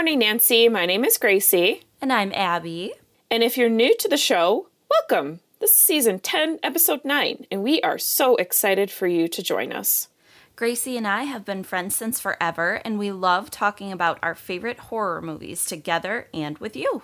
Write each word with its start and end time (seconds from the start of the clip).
morning, 0.00 0.20
Nancy. 0.20 0.66
My 0.66 0.86
name 0.86 1.04
is 1.04 1.18
Gracie. 1.18 1.82
And 2.00 2.10
I'm 2.10 2.32
Abby. 2.32 2.94
And 3.30 3.42
if 3.42 3.58
you're 3.58 3.68
new 3.68 3.94
to 3.98 4.08
the 4.08 4.16
show, 4.16 4.68
welcome. 4.88 5.40
This 5.58 5.72
is 5.72 5.76
season 5.76 6.20
10, 6.20 6.58
episode 6.62 7.04
9, 7.04 7.46
and 7.50 7.62
we 7.62 7.82
are 7.82 7.98
so 7.98 8.34
excited 8.36 8.90
for 8.90 9.06
you 9.06 9.28
to 9.28 9.42
join 9.42 9.74
us. 9.74 10.08
Gracie 10.56 10.96
and 10.96 11.06
I 11.06 11.24
have 11.24 11.44
been 11.44 11.62
friends 11.62 11.96
since 11.96 12.18
forever, 12.18 12.80
and 12.82 12.98
we 12.98 13.12
love 13.12 13.50
talking 13.50 13.92
about 13.92 14.18
our 14.22 14.34
favorite 14.34 14.78
horror 14.78 15.20
movies 15.20 15.66
together 15.66 16.28
and 16.32 16.56
with 16.56 16.76
you. 16.76 17.02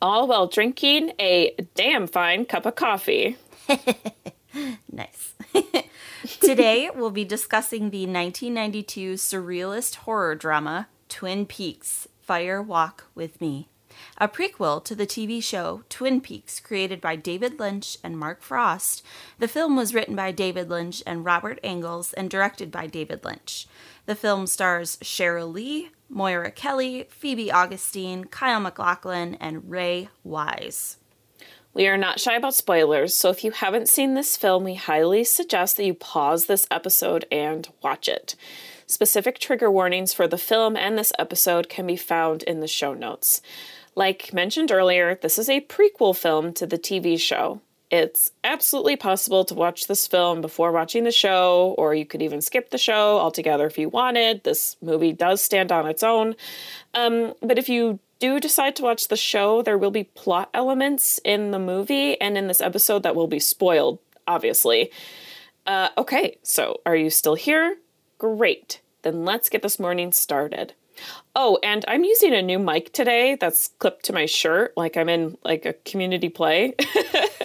All 0.00 0.26
while 0.26 0.46
drinking 0.46 1.12
a 1.20 1.54
damn 1.74 2.06
fine 2.06 2.46
cup 2.46 2.64
of 2.64 2.74
coffee. 2.74 3.36
nice. 4.90 5.34
Today, 6.40 6.88
we'll 6.94 7.10
be 7.10 7.26
discussing 7.26 7.90
the 7.90 8.06
1992 8.06 9.16
surrealist 9.16 9.96
horror 9.96 10.34
drama 10.34 10.88
Twin 11.10 11.44
Peaks 11.44 12.08
Fire 12.30 12.62
Walk 12.62 13.06
with 13.16 13.40
Me, 13.40 13.68
a 14.16 14.28
prequel 14.28 14.84
to 14.84 14.94
the 14.94 15.04
TV 15.04 15.42
show 15.42 15.82
Twin 15.88 16.20
Peaks, 16.20 16.60
created 16.60 17.00
by 17.00 17.16
David 17.16 17.58
Lynch 17.58 17.98
and 18.04 18.16
Mark 18.16 18.40
Frost. 18.40 19.04
The 19.40 19.48
film 19.48 19.74
was 19.74 19.94
written 19.94 20.14
by 20.14 20.30
David 20.30 20.70
Lynch 20.70 21.02
and 21.04 21.24
Robert 21.24 21.58
Engels 21.64 22.12
and 22.12 22.30
directed 22.30 22.70
by 22.70 22.86
David 22.86 23.24
Lynch. 23.24 23.66
The 24.06 24.14
film 24.14 24.46
stars 24.46 24.96
Sheryl 24.98 25.52
Lee, 25.52 25.90
Moira 26.08 26.52
Kelly, 26.52 27.08
Phoebe 27.10 27.50
Augustine, 27.50 28.26
Kyle 28.26 28.60
MacLachlan, 28.60 29.34
and 29.40 29.68
Ray 29.68 30.08
Wise. 30.22 30.98
We 31.74 31.88
are 31.88 31.98
not 31.98 32.20
shy 32.20 32.36
about 32.36 32.54
spoilers, 32.54 33.12
so 33.12 33.30
if 33.30 33.42
you 33.42 33.50
haven't 33.50 33.88
seen 33.88 34.14
this 34.14 34.36
film, 34.36 34.62
we 34.62 34.74
highly 34.74 35.24
suggest 35.24 35.76
that 35.76 35.84
you 35.84 35.94
pause 35.94 36.46
this 36.46 36.68
episode 36.70 37.26
and 37.32 37.68
watch 37.82 38.08
it. 38.08 38.36
Specific 38.90 39.38
trigger 39.38 39.70
warnings 39.70 40.12
for 40.12 40.26
the 40.26 40.36
film 40.36 40.76
and 40.76 40.98
this 40.98 41.12
episode 41.16 41.68
can 41.68 41.86
be 41.86 41.94
found 41.94 42.42
in 42.42 42.58
the 42.58 42.66
show 42.66 42.92
notes. 42.92 43.40
Like 43.94 44.32
mentioned 44.32 44.72
earlier, 44.72 45.14
this 45.22 45.38
is 45.38 45.48
a 45.48 45.60
prequel 45.60 46.14
film 46.16 46.52
to 46.54 46.66
the 46.66 46.76
TV 46.76 47.16
show. 47.16 47.60
It's 47.92 48.32
absolutely 48.42 48.96
possible 48.96 49.44
to 49.44 49.54
watch 49.54 49.86
this 49.86 50.08
film 50.08 50.40
before 50.40 50.72
watching 50.72 51.04
the 51.04 51.12
show, 51.12 51.76
or 51.78 51.94
you 51.94 52.04
could 52.04 52.20
even 52.20 52.40
skip 52.40 52.70
the 52.70 52.78
show 52.78 53.18
altogether 53.18 53.64
if 53.66 53.78
you 53.78 53.88
wanted. 53.88 54.42
This 54.42 54.76
movie 54.82 55.12
does 55.12 55.40
stand 55.40 55.70
on 55.70 55.86
its 55.86 56.02
own. 56.02 56.34
Um, 56.92 57.34
but 57.40 57.60
if 57.60 57.68
you 57.68 58.00
do 58.18 58.40
decide 58.40 58.74
to 58.74 58.82
watch 58.82 59.06
the 59.06 59.16
show, 59.16 59.62
there 59.62 59.78
will 59.78 59.92
be 59.92 60.02
plot 60.02 60.50
elements 60.52 61.20
in 61.24 61.52
the 61.52 61.60
movie 61.60 62.20
and 62.20 62.36
in 62.36 62.48
this 62.48 62.60
episode 62.60 63.04
that 63.04 63.14
will 63.14 63.28
be 63.28 63.38
spoiled, 63.38 64.00
obviously. 64.26 64.90
Uh, 65.64 65.90
okay, 65.96 66.38
so 66.42 66.80
are 66.84 66.96
you 66.96 67.08
still 67.08 67.36
here? 67.36 67.76
Great. 68.20 68.82
Then 69.00 69.24
let's 69.24 69.48
get 69.48 69.62
this 69.62 69.80
morning 69.80 70.12
started. 70.12 70.74
Oh, 71.34 71.58
and 71.62 71.86
I'm 71.88 72.04
using 72.04 72.34
a 72.34 72.42
new 72.42 72.58
mic 72.58 72.92
today 72.92 73.34
that's 73.40 73.68
clipped 73.78 74.04
to 74.04 74.12
my 74.12 74.26
shirt, 74.26 74.74
like 74.76 74.98
I'm 74.98 75.08
in 75.08 75.38
like 75.42 75.64
a 75.64 75.72
community 75.72 76.28
play. 76.28 76.74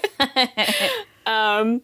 um, 1.26 1.82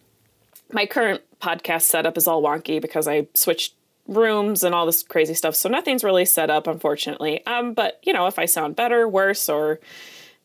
my 0.73 0.85
current 0.85 1.21
podcast 1.39 1.83
setup 1.83 2.17
is 2.17 2.27
all 2.27 2.43
wonky 2.43 2.81
because 2.81 3.07
I 3.07 3.27
switched 3.33 3.75
rooms 4.09 4.61
and 4.61 4.75
all 4.75 4.85
this 4.85 5.03
crazy 5.03 5.35
stuff, 5.35 5.55
so 5.55 5.69
nothing's 5.69 6.03
really 6.03 6.25
set 6.25 6.49
up, 6.49 6.67
unfortunately. 6.67 7.45
Um, 7.45 7.73
but 7.73 7.97
you 8.03 8.11
know, 8.11 8.27
if 8.27 8.37
I 8.37 8.45
sound 8.45 8.75
better, 8.75 9.07
worse, 9.07 9.47
or 9.47 9.79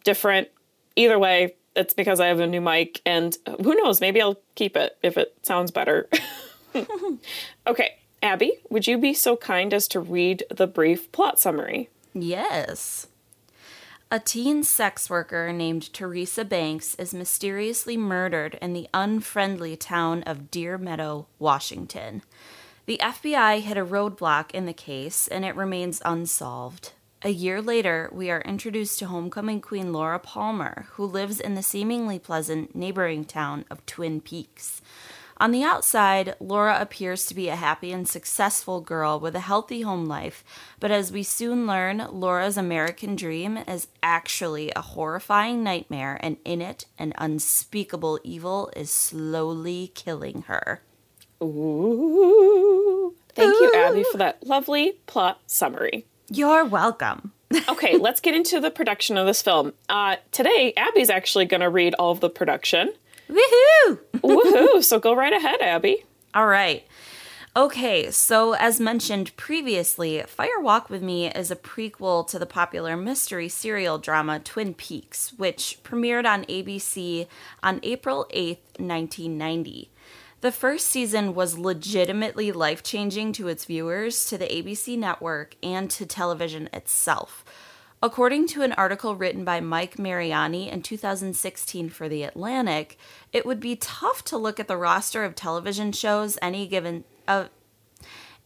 different, 0.05 0.51
either 0.95 1.19
way, 1.19 1.57
it's 1.75 1.95
because 1.95 2.21
I 2.21 2.29
have 2.29 2.39
a 2.39 2.47
new 2.47 2.61
mic, 2.61 3.01
and 3.05 3.37
who 3.61 3.75
knows, 3.75 4.01
maybe 4.01 4.23
I'll 4.23 4.39
keep 4.55 4.77
it 4.77 4.97
if 5.03 5.19
it 5.19 5.35
sounds 5.43 5.73
better. 5.73 6.09
okay, 7.67 7.97
Abby, 8.27 8.59
would 8.69 8.89
you 8.89 8.99
be 8.99 9.15
so 9.15 9.37
kind 9.37 9.73
as 9.73 9.87
to 9.87 10.01
read 10.01 10.43
the 10.51 10.67
brief 10.67 11.13
plot 11.13 11.39
summary? 11.39 11.91
Yes. 12.13 13.07
A 14.11 14.19
teen 14.19 14.65
sex 14.65 15.09
worker 15.09 15.53
named 15.53 15.93
Teresa 15.93 16.45
Banks 16.45 16.97
is 16.97 17.15
mysteriously 17.15 17.97
murdered 17.97 18.59
in 18.61 18.73
the 18.73 18.89
unfriendly 18.93 19.77
town 19.77 20.25
of 20.25 20.51
Deer 20.51 20.77
Meadow, 20.77 21.29
Washington. 21.39 22.23
The 22.87 22.99
FBI 23.01 23.61
hit 23.61 23.77
a 23.77 23.85
roadblock 23.85 24.51
in 24.51 24.67
the 24.67 24.73
case 24.73 25.29
and 25.29 25.45
it 25.45 25.55
remains 25.55 26.03
unsolved. 26.05 26.95
A 27.23 27.31
year 27.31 27.63
later, 27.63 28.11
we 28.13 28.29
are 28.29 28.43
introduced 28.43 28.99
to 28.99 29.07
homecoming 29.07 29.61
queen 29.61 29.93
Laura 29.93 30.19
Palmer, 30.19 30.89
who 30.95 31.05
lives 31.05 31.39
in 31.39 31.55
the 31.55 31.63
seemingly 31.63 32.19
pleasant 32.19 32.75
neighboring 32.75 33.25
town 33.25 33.65
of 33.71 33.87
Twin 33.87 34.21
Peaks. 34.21 34.83
On 35.39 35.51
the 35.51 35.63
outside, 35.63 36.35
Laura 36.41 36.79
appears 36.81 37.27
to 37.27 37.35
be 37.35 37.49
a 37.49 37.57
happy 37.57 37.93
and 37.93 38.09
successful 38.09 38.81
girl 38.81 39.21
with 39.21 39.37
a 39.37 39.41
healthy 39.41 39.83
home 39.83 40.07
life, 40.07 40.43
but 40.81 40.91
as 40.91 41.13
we 41.13 41.23
soon 41.23 41.67
learn, 41.67 42.07
Laura's 42.11 42.57
American 42.57 43.17
dream 43.17 43.59
is 43.59 43.89
actually 44.03 44.73
a 44.75 44.81
horrifying 44.81 45.63
nightmare, 45.63 46.19
and 46.23 46.39
in 46.47 46.63
it, 46.63 46.87
an 46.99 47.13
unspeakable 47.19 48.19
evil 48.25 48.71
is 48.75 48.91
slowly 48.91 49.93
killing 49.95 50.43
her. 50.43 50.81
Ooh. 51.43 53.15
Thank 53.35 53.55
Ooh. 53.55 53.65
you, 53.65 53.73
Abby, 53.75 54.05
for 54.11 54.17
that 54.17 54.47
lovely 54.47 54.93
plot 55.07 55.41
summary. 55.47 56.07
You're 56.31 56.65
welcome. 56.65 57.33
okay, 57.69 57.99
let's 57.99 58.21
get 58.21 58.35
into 58.35 58.59
the 58.59 58.71
production 58.71 59.19
of 59.19 59.27
this 59.27 59.43
film. 59.43 59.75
Uh, 59.91 60.17
today, 60.33 60.73
Abby's 60.79 61.11
actually 61.11 61.45
going 61.45 61.61
to 61.61 61.69
read 61.69 61.95
all 61.95 62.11
of 62.11 62.21
the 62.21 62.31
production. 62.31 62.93
Woohoo! 63.29 63.99
Woohoo! 64.17 64.85
So 64.85 64.99
go 64.99 65.15
right 65.15 65.33
ahead, 65.33 65.61
Abby. 65.61 66.05
All 66.35 66.47
right. 66.47 66.87
Okay, 67.57 68.11
so 68.11 68.53
as 68.53 68.79
mentioned 68.79 69.35
previously, 69.39 70.23
Fire 70.27 70.61
Walk 70.61 70.91
with 70.91 71.03
Me 71.03 71.31
is 71.31 71.51
a 71.51 71.57
prequel 71.57 72.29
to 72.29 72.39
the 72.39 72.45
popular 72.45 72.99
mystery 72.99 73.49
serial 73.49 73.97
drama 73.97 74.39
Twin 74.39 74.75
Peaks, 74.75 75.33
which 75.39 75.79
premiered 75.83 76.27
on 76.27 76.45
ABC 76.45 77.27
on 77.63 77.81
April 77.83 78.27
8th, 78.35 78.59
1990. 78.79 79.91
The 80.43 80.53
first 80.53 80.89
season 80.89 81.35
was 81.35 81.59
legitimately 81.59 82.53
life 82.53 82.83
changing 82.83 83.33
to 83.33 83.49
its 83.49 83.65
viewers, 83.65 84.27
to 84.27 84.37
the 84.37 84.47
ABC 84.47 84.99
network, 84.99 85.57
and 85.63 85.91
to 85.93 86.05
television 86.05 86.69
itself. 86.75 87.43
According 88.03 88.49
to 88.49 88.63
an 88.63 88.73
article 88.75 89.17
written 89.17 89.45
by 89.45 89.61
Mike 89.61 89.99
Mariani 89.99 90.71
in 90.71 90.83
2016 90.83 91.89
for 91.89 92.09
The 92.09 92.25
Atlantic, 92.25 92.99
it 93.33 93.47
would 93.47 93.59
be 93.59 93.75
tough 93.75 94.23
to 94.25 94.37
look 94.37 94.61
at 94.61 94.69
the 94.69 94.77
roster 94.77 95.25
of 95.25 95.35
television 95.35 95.93
shows 95.93 96.39
any 96.43 96.67
given 96.67 97.05
uh, 97.27 97.47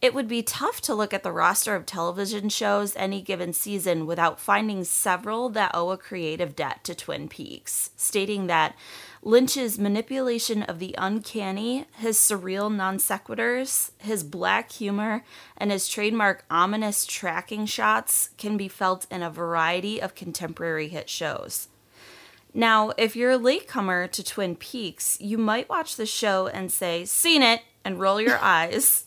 it 0.01 0.15
would 0.15 0.27
be 0.27 0.41
tough 0.41 0.81
to 0.81 0.95
look 0.95 1.13
at 1.13 1.21
the 1.21 1.31
roster 1.31 1.75
of 1.75 1.85
television 1.85 2.49
shows 2.49 2.95
any 2.95 3.21
given 3.21 3.53
season 3.53 4.07
without 4.07 4.39
finding 4.39 4.83
several 4.83 5.49
that 5.49 5.71
owe 5.75 5.91
a 5.91 5.97
creative 5.97 6.55
debt 6.55 6.83
to 6.85 6.95
Twin 6.95 7.29
Peaks, 7.29 7.91
stating 7.95 8.47
that 8.47 8.75
Lynch's 9.23 9.77
manipulation 9.77 10.63
of 10.63 10.79
the 10.79 10.95
uncanny, 10.97 11.85
his 11.97 12.17
surreal 12.17 12.73
non 12.73 12.97
sequiturs, 12.97 13.91
his 13.99 14.23
black 14.23 14.71
humor, 14.71 15.23
and 15.55 15.71
his 15.71 15.87
trademark 15.87 16.43
ominous 16.49 17.05
tracking 17.05 17.67
shots 17.67 18.31
can 18.37 18.57
be 18.57 18.67
felt 18.67 19.05
in 19.11 19.21
a 19.21 19.29
variety 19.29 20.01
of 20.01 20.15
contemporary 20.15 20.87
hit 20.87 21.07
shows. 21.07 21.67
Now, 22.53 22.93
if 22.97 23.15
you're 23.15 23.31
a 23.31 23.37
latecomer 23.37 24.07
to 24.07 24.23
Twin 24.23 24.55
Peaks, 24.55 25.17
you 25.21 25.37
might 25.37 25.69
watch 25.69 25.95
the 25.95 26.07
show 26.07 26.47
and 26.47 26.71
say, 26.71 27.05
Seen 27.05 27.43
it, 27.43 27.61
and 27.85 27.99
roll 27.99 28.19
your 28.19 28.39
eyes. 28.41 29.05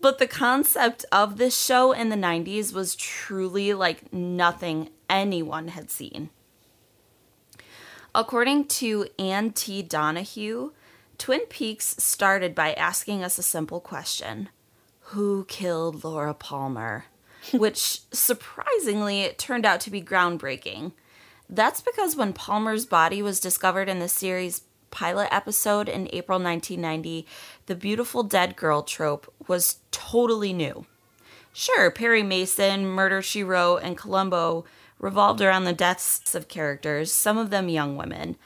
but 0.00 0.18
the 0.18 0.26
concept 0.26 1.04
of 1.12 1.38
this 1.38 1.58
show 1.58 1.92
in 1.92 2.08
the 2.08 2.16
90s 2.16 2.74
was 2.74 2.96
truly 2.96 3.72
like 3.72 4.12
nothing 4.12 4.90
anyone 5.08 5.68
had 5.68 5.92
seen. 5.92 6.30
According 8.14 8.66
to 8.66 9.06
Ann 9.18 9.52
T. 9.52 9.82
Donahue, 9.82 10.72
Twin 11.16 11.46
Peaks 11.46 11.96
started 11.98 12.54
by 12.54 12.74
asking 12.74 13.24
us 13.24 13.38
a 13.38 13.42
simple 13.42 13.80
question 13.80 14.50
Who 15.00 15.44
killed 15.46 16.04
Laura 16.04 16.34
Palmer? 16.34 17.06
Which 17.52 18.00
surprisingly 18.12 19.34
turned 19.38 19.64
out 19.64 19.80
to 19.80 19.90
be 19.90 20.02
groundbreaking. 20.02 20.92
That's 21.48 21.80
because 21.80 22.14
when 22.14 22.32
Palmer's 22.32 22.86
body 22.86 23.22
was 23.22 23.40
discovered 23.40 23.88
in 23.88 23.98
the 23.98 24.08
series 24.08 24.62
pilot 24.90 25.28
episode 25.32 25.88
in 25.88 26.08
April 26.12 26.38
1990, 26.38 27.26
the 27.66 27.74
beautiful 27.74 28.22
dead 28.22 28.56
girl 28.56 28.82
trope 28.82 29.32
was 29.48 29.78
totally 29.90 30.52
new. 30.52 30.86
Sure, 31.52 31.90
Perry 31.90 32.22
Mason, 32.22 32.86
Murder 32.86 33.22
She 33.22 33.42
Wrote, 33.42 33.78
and 33.78 33.96
Columbo 33.96 34.64
revolved 35.02 35.42
around 35.42 35.64
the 35.64 35.74
deaths 35.74 36.34
of 36.34 36.48
characters, 36.48 37.12
some 37.12 37.36
of 37.36 37.50
them 37.50 37.68
young 37.68 37.96
women, 37.98 38.36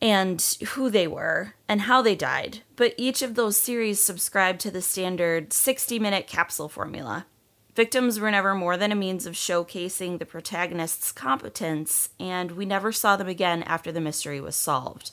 and 0.00 0.40
who 0.74 0.90
they 0.90 1.08
were 1.08 1.54
and 1.68 1.82
how 1.82 2.02
they 2.02 2.14
died. 2.14 2.60
But 2.76 2.94
each 2.96 3.22
of 3.22 3.34
those 3.34 3.56
series 3.56 4.02
subscribed 4.02 4.60
to 4.60 4.70
the 4.70 4.82
standard 4.82 5.52
60 5.52 5.98
minute 5.98 6.28
capsule 6.28 6.68
formula. 6.68 7.26
Victims 7.74 8.20
were 8.20 8.30
never 8.30 8.54
more 8.54 8.76
than 8.76 8.92
a 8.92 8.96
means 8.96 9.24
of 9.24 9.32
showcasing 9.32 10.18
the 10.18 10.26
protagonist's 10.26 11.10
competence, 11.10 12.10
and 12.20 12.52
we 12.52 12.66
never 12.66 12.92
saw 12.92 13.16
them 13.16 13.28
again 13.28 13.62
after 13.62 13.90
the 13.90 14.00
mystery 14.00 14.42
was 14.42 14.56
solved. 14.56 15.12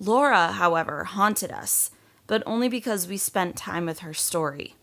Laura, 0.00 0.52
however, 0.52 1.04
haunted 1.04 1.52
us, 1.52 1.92
but 2.26 2.42
only 2.44 2.68
because 2.68 3.06
we 3.06 3.16
spent 3.16 3.56
time 3.56 3.86
with 3.86 4.00
her 4.00 4.12
story. 4.12 4.74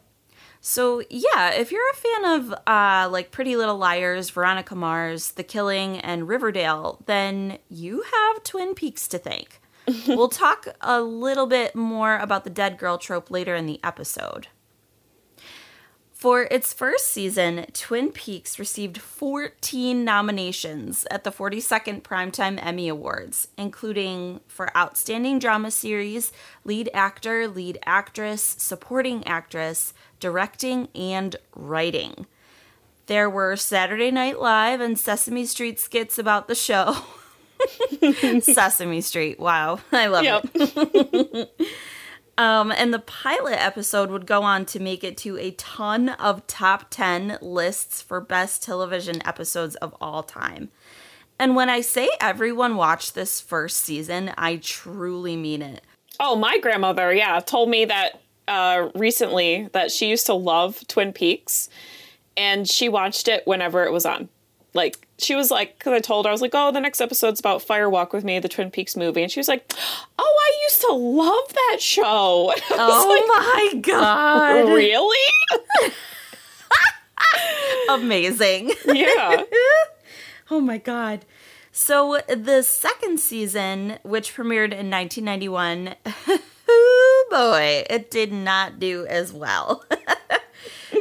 So, 0.66 1.04
yeah, 1.10 1.50
if 1.52 1.74
you're 1.74 1.90
a 1.92 1.94
fan 1.94 2.26
of 2.40 2.54
uh, 2.66 3.10
like 3.12 3.32
Pretty 3.32 3.58
Little 3.58 3.78
Liars, 3.78 4.30
Veronica 4.30 4.76
Mars, 4.76 5.34
The 5.34 5.44
Killing, 5.44 6.00
and 6.00 6.26
Riverdale, 6.26 7.02
then 7.06 7.58
you 7.70 8.02
have 8.04 8.44
Twin 8.46 8.74
Peaks 8.74 9.10
to 9.10 9.18
thank. 9.18 9.60
we'll 10.08 10.30
talk 10.30 10.70
a 10.80 11.02
little 11.02 11.48
bit 11.48 11.76
more 11.76 12.18
about 12.18 12.46
the 12.46 12.50
dead 12.50 12.78
girl 12.78 12.98
trope 12.98 13.30
later 13.30 13.54
in 13.56 13.66
the 13.66 13.82
episode. 13.84 14.48
For 16.24 16.44
its 16.50 16.72
first 16.72 17.08
season, 17.08 17.66
Twin 17.74 18.10
Peaks 18.14 18.58
received 18.58 19.02
14 19.02 20.06
nominations 20.06 21.06
at 21.12 21.26
the 21.26 21.34
42nd 21.34 22.02
Primetime 22.02 22.58
Emmy 22.66 22.88
Awards, 22.88 23.50
including 23.58 24.40
for 24.48 24.72
Outstanding 24.74 25.38
Drama 25.38 25.70
Series, 25.70 26.32
Lead 26.64 26.90
Actor, 26.94 27.50
Lead 27.50 27.78
Actress, 27.86 28.42
Supporting 28.42 29.28
Actress, 29.28 29.94
Directing, 30.22 30.88
and 30.96 31.36
Writing. 31.58 32.26
There 33.08 33.30
were 33.30 33.58
Saturday 33.58 34.10
Night 34.10 34.40
Live 34.40 34.80
and 34.80 34.98
Sesame 34.98 35.46
Street 35.46 35.78
skits 35.78 36.18
about 36.18 36.48
the 36.48 36.56
show. 36.56 36.96
Sesame 38.40 39.02
Street, 39.02 39.42
wow, 39.42 39.80
I 39.92 40.08
love 40.08 40.24
yep. 40.24 40.46
it. 40.54 41.52
Um, 42.38 42.72
and 42.72 42.94
the 42.94 43.00
pilot 43.00 43.64
episode 43.64 44.10
would 44.10 44.26
go 44.26 44.42
on 44.42 44.66
to 44.66 44.80
make 44.80 45.04
it 45.04 45.18
to 45.18 45.38
a 45.38 45.52
ton 45.52 46.10
of 46.10 46.48
top 46.48 46.90
10 46.90 47.38
lists 47.42 48.02
for 48.02 48.20
best 48.20 48.64
television 48.64 49.26
episodes 49.28 49.76
of 49.76 49.96
all 50.02 50.24
time. 50.24 50.70
And 51.38 51.56
when 51.56 51.70
I 51.70 51.82
say 51.82 52.10
everyone 52.20 52.76
watched 52.76 53.14
this 53.14 53.40
first 53.40 53.78
season, 53.78 54.32
I 54.38 54.58
truly 54.58 55.36
mean 55.36 55.62
it. 55.62 55.84
Oh, 56.20 56.36
my 56.36 56.58
grandmother, 56.58 57.14
yeah, 57.14 57.40
told 57.40 57.70
me 57.70 57.86
that 57.86 58.22
uh, 58.48 58.90
recently 58.96 59.70
that 59.74 59.92
she 59.92 60.10
used 60.10 60.26
to 60.26 60.34
love 60.34 60.86
Twin 60.88 61.14
Peaks 61.14 61.70
and 62.36 62.68
she 62.68 62.90
watched 62.90 63.28
it 63.28 63.46
whenever 63.46 63.84
it 63.84 63.92
was 63.92 64.06
on 64.06 64.30
like 64.74 65.08
she 65.24 65.36
was 65.36 65.50
like 65.50 65.78
because 65.78 65.94
i 65.94 66.00
told 66.00 66.26
her 66.26 66.30
i 66.30 66.32
was 66.32 66.42
like 66.42 66.52
oh 66.54 66.72
the 66.72 66.80
next 66.80 67.02
episode's 67.02 67.40
about 67.40 67.62
fire 67.62 67.90
walk 67.90 68.14
with 68.14 68.24
me 68.24 68.40
the 68.40 68.50
twin 68.50 68.70
peaks 68.70 68.96
movie 68.96 69.24
and 69.24 69.32
she 69.32 69.40
was 69.40 69.48
like 69.48 69.72
oh 70.20 70.40
i 70.42 70.64
used 70.64 70.82
to 70.82 70.94
love 70.94 71.54
that 71.54 71.78
show. 71.80 72.54
Oh 72.76 73.08
like, 73.10 73.28
my 73.28 73.82
god. 73.82 74.74
Really? 74.74 75.18
Amazing. 77.90 78.74
Yeah. 78.86 79.44
Oh 80.52 80.60
my 80.60 80.78
god. 80.78 81.26
So 81.72 82.20
the 82.28 82.62
second 82.62 83.20
season 83.20 83.98
which 84.04 84.36
premiered 84.36 84.72
in 84.72 84.92
1991 84.92 85.96
oh 86.68 87.28
boy 87.32 87.86
it 87.90 88.12
did 88.12 88.32
not 88.32 88.78
do 88.80 89.06
as 89.08 89.32
well. 89.32 89.84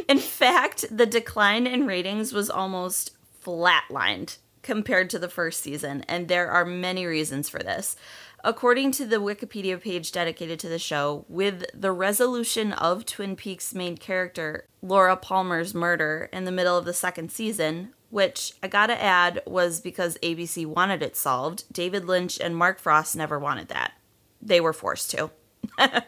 In 0.09 0.19
fact 0.19 0.85
the 0.91 1.05
decline 1.05 1.67
in 1.67 1.87
ratings 1.87 2.33
was 2.33 2.49
almost 2.49 3.11
flatlined 3.45 4.39
compared 4.63 5.11
to 5.11 5.19
the 5.19 5.29
first 5.29 5.61
season, 5.61 6.05
and 6.09 6.29
there 6.29 6.51
are 6.51 6.65
many 6.65 7.05
reasons 7.05 7.49
for 7.49 7.59
this. 7.59 7.97
According 8.45 8.91
to 8.93 9.07
the 9.07 9.17
Wikipedia 9.17 9.81
page 9.81 10.11
dedicated 10.11 10.59
to 10.61 10.69
the 10.69 10.79
show, 10.79 11.25
with 11.29 11.65
the 11.75 11.93
resolution 11.93 12.73
of 12.73 13.07
Twin 13.07 13.37
Peaks' 13.37 13.75
main 13.75 13.97
character, 13.97 14.67
Laura 14.83 15.17
Palmer's 15.17 15.75
murder, 15.75 16.29
in 16.33 16.45
the 16.45 16.53
middle 16.53 16.77
of 16.77 16.85
the 16.85 16.93
second 16.93 17.31
season, 17.31 17.95
which 18.11 18.53
I 18.63 18.69
gotta 18.69 19.01
add 19.01 19.43
was 19.47 19.81
because 19.81 20.19
ABC 20.23 20.67
wanted 20.67 21.03
it 21.03 21.17
solved, 21.17 21.65
David 21.73 22.05
Lynch 22.05 22.41
and 22.41 22.57
Mark 22.57 22.79
Frost 22.79 23.17
never 23.17 23.39
wanted 23.39 23.69
that. 23.69 23.93
They 24.41 24.61
were 24.61 24.73
forced 24.73 25.13
to. 25.13 25.31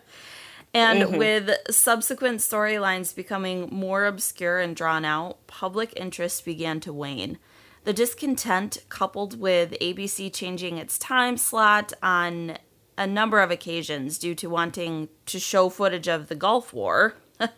and 0.74 1.02
mm-hmm. 1.02 1.16
with 1.16 1.50
subsequent 1.70 2.40
storylines 2.40 3.14
becoming 3.14 3.68
more 3.70 4.04
obscure 4.04 4.58
and 4.58 4.74
drawn 4.74 5.04
out, 5.04 5.46
public 5.46 5.92
interest 5.96 6.44
began 6.44 6.80
to 6.80 6.92
wane. 6.92 7.38
The 7.84 7.92
discontent, 7.92 8.78
coupled 8.88 9.38
with 9.38 9.76
ABC 9.80 10.32
changing 10.32 10.78
its 10.78 10.98
time 10.98 11.36
slot 11.36 11.92
on 12.02 12.58
a 12.98 13.06
number 13.06 13.40
of 13.40 13.50
occasions 13.50 14.18
due 14.18 14.34
to 14.34 14.48
wanting 14.48 15.08
to 15.26 15.38
show 15.38 15.68
footage 15.68 16.08
of 16.08 16.28
the 16.28 16.34
Gulf 16.34 16.72
War, 16.72 17.14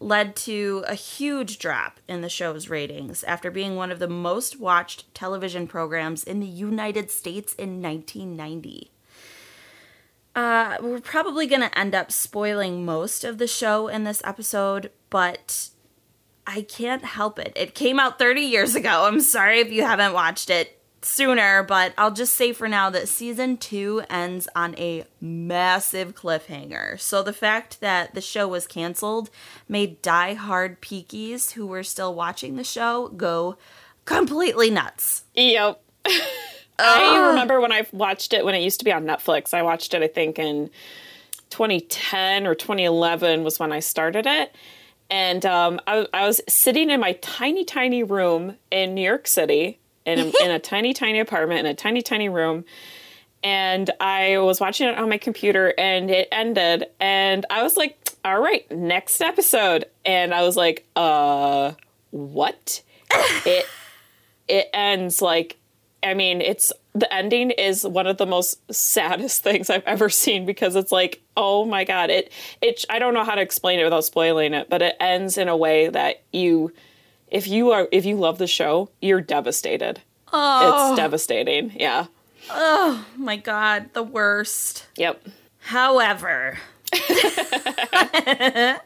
led 0.00 0.36
to 0.36 0.84
a 0.86 0.94
huge 0.94 1.58
drop 1.58 1.98
in 2.08 2.20
the 2.20 2.28
show's 2.28 2.68
ratings 2.68 3.24
after 3.24 3.50
being 3.50 3.76
one 3.76 3.90
of 3.90 3.98
the 3.98 4.08
most 4.08 4.60
watched 4.60 5.12
television 5.14 5.66
programs 5.66 6.24
in 6.24 6.40
the 6.40 6.46
United 6.46 7.10
States 7.10 7.54
in 7.54 7.80
1990. 7.80 8.90
Uh, 10.34 10.76
we're 10.80 11.00
probably 11.00 11.46
going 11.46 11.60
to 11.60 11.78
end 11.78 11.94
up 11.94 12.10
spoiling 12.10 12.84
most 12.84 13.24
of 13.24 13.38
the 13.38 13.46
show 13.46 13.88
in 13.88 14.04
this 14.04 14.20
episode, 14.24 14.90
but 15.08 15.68
I 16.46 16.62
can't 16.62 17.04
help 17.04 17.38
it. 17.38 17.52
It 17.54 17.74
came 17.74 18.00
out 18.00 18.18
30 18.18 18.40
years 18.40 18.74
ago. 18.74 19.06
I'm 19.06 19.20
sorry 19.20 19.60
if 19.60 19.70
you 19.70 19.82
haven't 19.82 20.12
watched 20.12 20.50
it 20.50 20.80
sooner, 21.02 21.62
but 21.62 21.92
I'll 21.96 22.10
just 22.10 22.34
say 22.34 22.52
for 22.52 22.68
now 22.68 22.90
that 22.90 23.08
season 23.08 23.56
two 23.56 24.02
ends 24.10 24.48
on 24.56 24.74
a 24.78 25.04
massive 25.20 26.14
cliffhanger. 26.14 26.98
So 26.98 27.22
the 27.22 27.32
fact 27.32 27.80
that 27.80 28.14
the 28.14 28.20
show 28.20 28.48
was 28.48 28.66
canceled 28.66 29.30
made 29.68 30.02
die-hard 30.02 30.80
peakies 30.80 31.52
who 31.52 31.66
were 31.66 31.82
still 31.82 32.14
watching 32.14 32.56
the 32.56 32.64
show 32.64 33.08
go 33.08 33.56
completely 34.04 34.70
nuts. 34.70 35.24
Yep. 35.34 35.80
I 36.78 37.28
remember 37.28 37.60
when 37.60 37.72
I 37.72 37.86
watched 37.92 38.32
it 38.32 38.44
when 38.44 38.54
it 38.54 38.62
used 38.62 38.80
to 38.80 38.84
be 38.84 38.92
on 38.92 39.04
Netflix. 39.04 39.54
I 39.54 39.62
watched 39.62 39.94
it, 39.94 40.02
I 40.02 40.08
think, 40.08 40.38
in 40.38 40.70
2010 41.50 42.46
or 42.46 42.54
2011 42.54 43.44
was 43.44 43.58
when 43.58 43.72
I 43.72 43.80
started 43.80 44.26
it. 44.26 44.54
And 45.10 45.44
um, 45.46 45.80
I, 45.86 46.06
I, 46.12 46.26
was 46.26 46.40
sitting 46.48 46.90
in 46.90 46.98
my 46.98 47.12
tiny, 47.14 47.64
tiny 47.64 48.02
room 48.02 48.56
in 48.70 48.94
New 48.94 49.02
York 49.02 49.26
City 49.26 49.78
in 50.04 50.18
a, 50.18 50.32
in 50.44 50.50
a 50.50 50.58
tiny, 50.58 50.92
tiny 50.92 51.20
apartment 51.20 51.60
in 51.60 51.66
a 51.66 51.74
tiny, 51.74 52.02
tiny 52.02 52.28
room. 52.28 52.64
And 53.42 53.90
I 54.00 54.38
was 54.38 54.58
watching 54.58 54.88
it 54.88 54.96
on 54.96 55.08
my 55.10 55.18
computer 55.18 55.74
and 55.76 56.10
it 56.10 56.28
ended. 56.32 56.86
And 56.98 57.44
I 57.50 57.62
was 57.62 57.76
like, 57.76 57.98
all 58.24 58.40
right, 58.40 58.68
next 58.70 59.20
episode. 59.20 59.84
And 60.06 60.32
I 60.32 60.42
was 60.42 60.56
like, 60.56 60.86
uh, 60.96 61.72
what? 62.10 62.82
it 63.46 63.66
it 64.48 64.68
ends 64.72 65.22
like 65.22 65.58
I 66.04 66.14
mean, 66.14 66.40
it's 66.40 66.72
the 66.94 67.12
ending 67.12 67.50
is 67.50 67.84
one 67.84 68.06
of 68.06 68.18
the 68.18 68.26
most 68.26 68.60
saddest 68.72 69.42
things 69.44 69.70
I've 69.70 69.84
ever 69.84 70.08
seen 70.08 70.46
because 70.46 70.76
it's 70.76 70.92
like, 70.92 71.22
oh 71.36 71.64
my 71.64 71.84
god, 71.84 72.10
it 72.10 72.32
it 72.60 72.84
I 72.90 72.98
don't 72.98 73.14
know 73.14 73.24
how 73.24 73.34
to 73.34 73.42
explain 73.42 73.80
it 73.80 73.84
without 73.84 74.04
spoiling 74.04 74.54
it, 74.54 74.68
but 74.70 74.82
it 74.82 74.96
ends 75.00 75.38
in 75.38 75.48
a 75.48 75.56
way 75.56 75.88
that 75.88 76.22
you 76.32 76.72
if 77.28 77.48
you 77.48 77.70
are 77.72 77.88
if 77.90 78.04
you 78.04 78.16
love 78.16 78.38
the 78.38 78.46
show, 78.46 78.90
you're 79.00 79.20
devastated. 79.20 80.00
Oh. 80.32 80.90
It's 80.90 80.96
devastating. 80.96 81.72
Yeah. 81.74 82.06
Oh 82.50 83.06
my 83.16 83.36
god, 83.36 83.92
the 83.94 84.02
worst. 84.02 84.86
Yep. 84.96 85.26
However, 85.60 86.58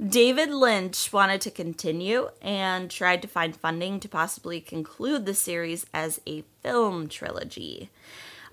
David 0.00 0.50
Lynch 0.50 1.12
wanted 1.12 1.40
to 1.42 1.50
continue 1.50 2.30
and 2.40 2.90
tried 2.90 3.22
to 3.22 3.28
find 3.28 3.54
funding 3.54 4.00
to 4.00 4.08
possibly 4.08 4.60
conclude 4.60 5.26
the 5.26 5.34
series 5.34 5.86
as 5.92 6.20
a 6.26 6.44
film 6.62 7.08
trilogy. 7.08 7.90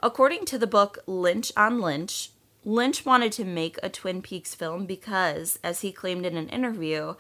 According 0.02 0.46
to 0.46 0.58
the 0.58 0.68
book 0.68 1.00
Lynch 1.08 1.52
on 1.56 1.80
Lynch, 1.80 2.32
Lynch 2.66 3.06
wanted 3.06 3.32
to 3.34 3.46
make 3.46 3.78
a 3.82 3.90
Twin 3.90 4.22
Peaks 4.22 4.54
film 4.54 4.86
because, 4.86 5.60
as 5.64 5.82
he 5.82 5.92
claimed 5.92 6.26
in 6.26 6.36
an 6.36 6.50
interview, 6.50 7.16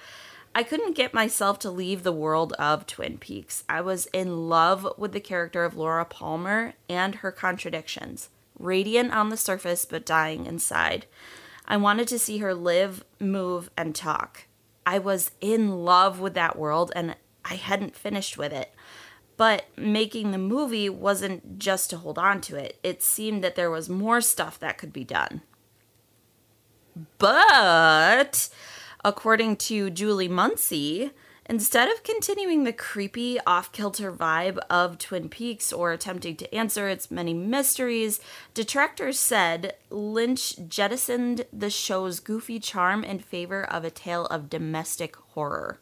I 0.53 0.63
couldn't 0.63 0.95
get 0.95 1.13
myself 1.13 1.59
to 1.59 1.71
leave 1.71 2.03
the 2.03 2.11
world 2.11 2.53
of 2.53 2.85
Twin 2.85 3.17
Peaks. 3.17 3.63
I 3.69 3.81
was 3.81 4.07
in 4.07 4.49
love 4.49 4.87
with 4.97 5.13
the 5.13 5.19
character 5.19 5.63
of 5.63 5.77
Laura 5.77 6.05
Palmer 6.05 6.73
and 6.89 7.15
her 7.15 7.31
contradictions, 7.31 8.29
radiant 8.57 9.13
on 9.13 9.29
the 9.29 9.37
surface 9.37 9.85
but 9.85 10.05
dying 10.05 10.45
inside. 10.45 11.05
I 11.69 11.77
wanted 11.77 12.07
to 12.07 12.19
see 12.19 12.39
her 12.39 12.53
live, 12.53 13.05
move, 13.19 13.69
and 13.77 13.95
talk. 13.95 14.47
I 14.85 14.97
was 14.97 15.31
in 15.39 15.85
love 15.85 16.19
with 16.19 16.33
that 16.33 16.57
world 16.57 16.91
and 16.95 17.15
I 17.45 17.55
hadn't 17.55 17.95
finished 17.95 18.37
with 18.37 18.51
it. 18.51 18.73
But 19.37 19.67
making 19.77 20.31
the 20.31 20.37
movie 20.37 20.89
wasn't 20.89 21.59
just 21.59 21.91
to 21.91 21.97
hold 21.97 22.17
on 22.17 22.41
to 22.41 22.57
it, 22.57 22.77
it 22.83 23.03
seemed 23.03 23.43
that 23.43 23.55
there 23.55 23.71
was 23.71 23.87
more 23.87 24.19
stuff 24.19 24.59
that 24.59 24.77
could 24.77 24.91
be 24.91 25.03
done. 25.03 25.43
But, 27.19 28.49
according 29.05 29.55
to 29.57 29.89
Julie 29.91 30.27
Munsey, 30.27 31.11
Instead 31.49 31.89
of 31.89 32.03
continuing 32.03 32.63
the 32.63 32.71
creepy, 32.71 33.39
off 33.47 33.71
kilter 33.71 34.11
vibe 34.11 34.59
of 34.69 34.99
Twin 34.99 35.27
Peaks 35.29 35.73
or 35.73 35.91
attempting 35.91 36.35
to 36.35 36.53
answer 36.53 36.87
its 36.87 37.09
many 37.09 37.33
mysteries, 37.33 38.21
detractors 38.53 39.19
said 39.19 39.73
Lynch 39.89 40.53
jettisoned 40.67 41.47
the 41.51 41.71
show's 41.71 42.19
goofy 42.19 42.59
charm 42.59 43.03
in 43.03 43.17
favor 43.17 43.63
of 43.63 43.83
a 43.83 43.89
tale 43.89 44.27
of 44.27 44.47
domestic 44.47 45.15
horror. 45.15 45.79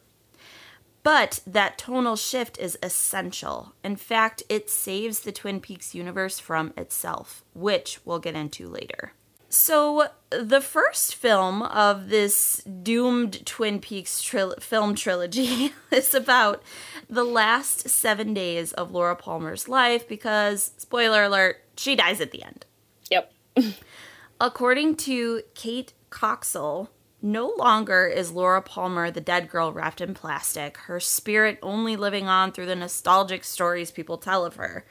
But 1.02 1.40
that 1.46 1.76
tonal 1.76 2.16
shift 2.16 2.56
is 2.58 2.78
essential. 2.82 3.74
In 3.84 3.96
fact, 3.96 4.42
it 4.48 4.70
saves 4.70 5.20
the 5.20 5.32
Twin 5.32 5.60
Peaks 5.60 5.94
universe 5.94 6.38
from 6.38 6.72
itself, 6.78 7.44
which 7.52 8.00
we'll 8.06 8.20
get 8.20 8.34
into 8.34 8.68
later. 8.68 9.12
So, 9.48 10.08
the 10.30 10.60
first 10.60 11.14
film 11.14 11.62
of 11.62 12.10
this 12.10 12.62
doomed 12.64 13.46
Twin 13.46 13.80
Peaks 13.80 14.22
tril- 14.22 14.60
film 14.60 14.94
trilogy 14.94 15.72
is 15.90 16.14
about 16.14 16.62
the 17.08 17.24
last 17.24 17.88
seven 17.88 18.34
days 18.34 18.72
of 18.74 18.90
Laura 18.90 19.16
Palmer's 19.16 19.66
life 19.66 20.06
because, 20.06 20.72
spoiler 20.76 21.24
alert, 21.24 21.64
she 21.76 21.96
dies 21.96 22.20
at 22.20 22.30
the 22.30 22.42
end. 22.42 22.66
Yep. 23.10 23.32
According 24.40 24.96
to 24.96 25.42
Kate 25.54 25.94
Coxell, 26.10 26.88
no 27.22 27.52
longer 27.56 28.06
is 28.06 28.30
Laura 28.30 28.62
Palmer 28.62 29.10
the 29.10 29.20
dead 29.20 29.48
girl 29.48 29.72
wrapped 29.72 30.00
in 30.00 30.14
plastic, 30.14 30.76
her 30.76 31.00
spirit 31.00 31.58
only 31.62 31.96
living 31.96 32.28
on 32.28 32.52
through 32.52 32.66
the 32.66 32.76
nostalgic 32.76 33.44
stories 33.44 33.90
people 33.90 34.18
tell 34.18 34.44
of 34.44 34.56
her. 34.56 34.84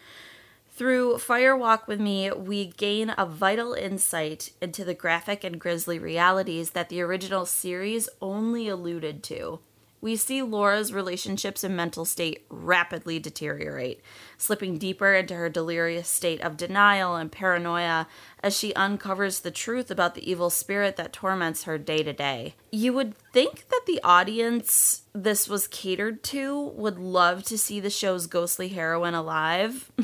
Through 0.77 1.17
Fire 1.17 1.57
Walk 1.57 1.87
with 1.87 1.99
Me, 1.99 2.31
we 2.31 2.67
gain 2.67 3.11
a 3.17 3.25
vital 3.25 3.73
insight 3.73 4.51
into 4.61 4.85
the 4.85 4.93
graphic 4.93 5.43
and 5.43 5.59
grisly 5.59 5.97
realities 5.97 6.69
that 6.69 6.89
the 6.89 7.01
original 7.01 7.47
series 7.47 8.07
only 8.21 8.67
alluded 8.67 9.23
to. 9.23 9.57
We 10.01 10.15
see 10.15 10.43
Laura's 10.43 10.93
relationships 10.93 11.63
and 11.63 11.75
mental 11.75 12.05
state 12.05 12.45
rapidly 12.47 13.17
deteriorate, 13.17 14.01
slipping 14.37 14.77
deeper 14.77 15.15
into 15.15 15.33
her 15.33 15.49
delirious 15.49 16.07
state 16.09 16.41
of 16.41 16.57
denial 16.57 17.15
and 17.15 17.31
paranoia 17.31 18.07
as 18.43 18.55
she 18.55 18.71
uncovers 18.75 19.39
the 19.39 19.49
truth 19.49 19.89
about 19.89 20.13
the 20.13 20.29
evil 20.29 20.51
spirit 20.51 20.95
that 20.97 21.11
torments 21.11 21.63
her 21.63 21.79
day 21.79 22.03
to 22.03 22.13
day. 22.13 22.53
You 22.71 22.93
would 22.93 23.17
think 23.33 23.67
that 23.69 23.85
the 23.87 23.99
audience 24.03 25.01
this 25.11 25.49
was 25.49 25.65
catered 25.65 26.21
to 26.25 26.61
would 26.75 26.99
love 26.99 27.41
to 27.45 27.57
see 27.57 27.79
the 27.79 27.89
show's 27.89 28.27
ghostly 28.27 28.67
heroine 28.67 29.15
alive. 29.15 29.91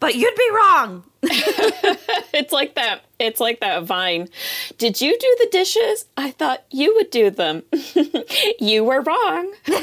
but 0.00 0.14
you'd 0.14 0.34
be 0.34 0.50
wrong. 0.52 1.04
it's 1.22 2.52
like 2.52 2.74
that. 2.74 3.02
It's 3.18 3.40
like 3.40 3.60
that 3.60 3.84
vine. 3.84 4.28
Did 4.78 5.00
you 5.00 5.16
do 5.18 5.36
the 5.40 5.48
dishes? 5.50 6.06
I 6.16 6.30
thought 6.32 6.64
you 6.70 6.94
would 6.96 7.10
do 7.10 7.30
them. 7.30 7.62
you 8.60 8.84
were 8.84 9.00
wrong. 9.00 9.52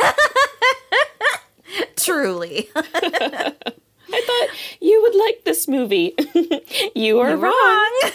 Truly. 1.95 2.69
I 2.75 3.53
thought 4.09 4.47
you 4.81 5.01
would 5.01 5.15
like 5.15 5.45
this 5.45 5.67
movie. 5.67 6.15
you 6.93 7.19
are 7.19 7.37
wrong. 7.37 7.51
wrong. 7.53 8.11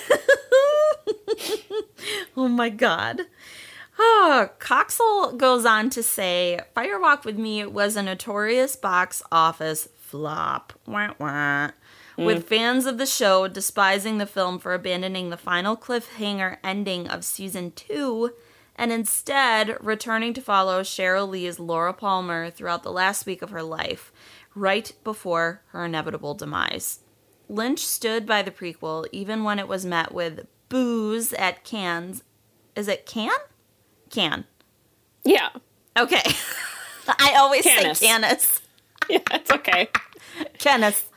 oh 2.37 2.49
my 2.49 2.69
god. 2.69 3.23
Oh, 3.99 4.51
Coxell 4.59 5.39
goes 5.39 5.65
on 5.65 5.89
to 5.91 6.03
say 6.03 6.61
Firewalk 6.77 7.25
with 7.25 7.39
Me 7.39 7.65
was 7.65 7.97
a 7.97 8.03
notorious 8.03 8.77
box 8.77 9.23
office 9.33 9.89
flop. 10.17 10.73
Wah, 10.87 11.13
wah. 11.19 11.71
Mm. 12.19 12.25
With 12.25 12.49
fans 12.49 12.87
of 12.87 12.97
the 12.97 13.05
show 13.05 13.49
despising 13.49 14.17
the 14.17 14.27
film 14.27 14.59
for 14.59 14.73
abandoning 14.73 15.29
the 15.29 15.37
final 15.37 15.77
cliffhanger 15.77 16.57
ending 16.65 17.07
of 17.07 17.23
season 17.23 17.73
two 17.73 18.33
and 18.77 18.93
instead 18.93 19.77
returning 19.85 20.33
to 20.35 20.41
follow 20.41 20.83
Sheryl 20.83 21.29
Lee's 21.29 21.59
Laura 21.59 21.93
Palmer 21.93 22.51
throughout 22.51 22.83
the 22.83 22.93
last 22.93 23.27
week 23.27 23.43
of 23.43 23.51
her 23.51 23.63
life, 23.63 24.11
right 24.55 24.91
before 25.05 25.63
her 25.69 25.85
inevitable 25.85 26.35
demise. 26.35 27.01
Lynch 27.49 27.81
stood 27.87 28.27
by 28.27 28.41
the 28.43 28.51
prequel 28.51 29.07
even 29.13 29.45
when 29.45 29.59
it 29.59 29.69
was 29.69 29.85
met 29.85 30.13
with 30.13 30.47
boos 30.71 31.35
at 31.35 31.63
Cannes. 31.63 32.23
Is 32.75 32.89
it 32.89 33.05
Can? 33.05 33.31
Can. 34.11 34.47
Yeah. 35.25 35.51
Okay. 35.97 36.23
I 37.09 37.35
always 37.39 37.65
Canis. 37.65 37.99
say 37.99 38.07
Canis. 38.07 38.61
yeah, 39.11 39.19
it's 39.33 39.51
okay. 39.51 39.89
Kenneth. 40.59 41.11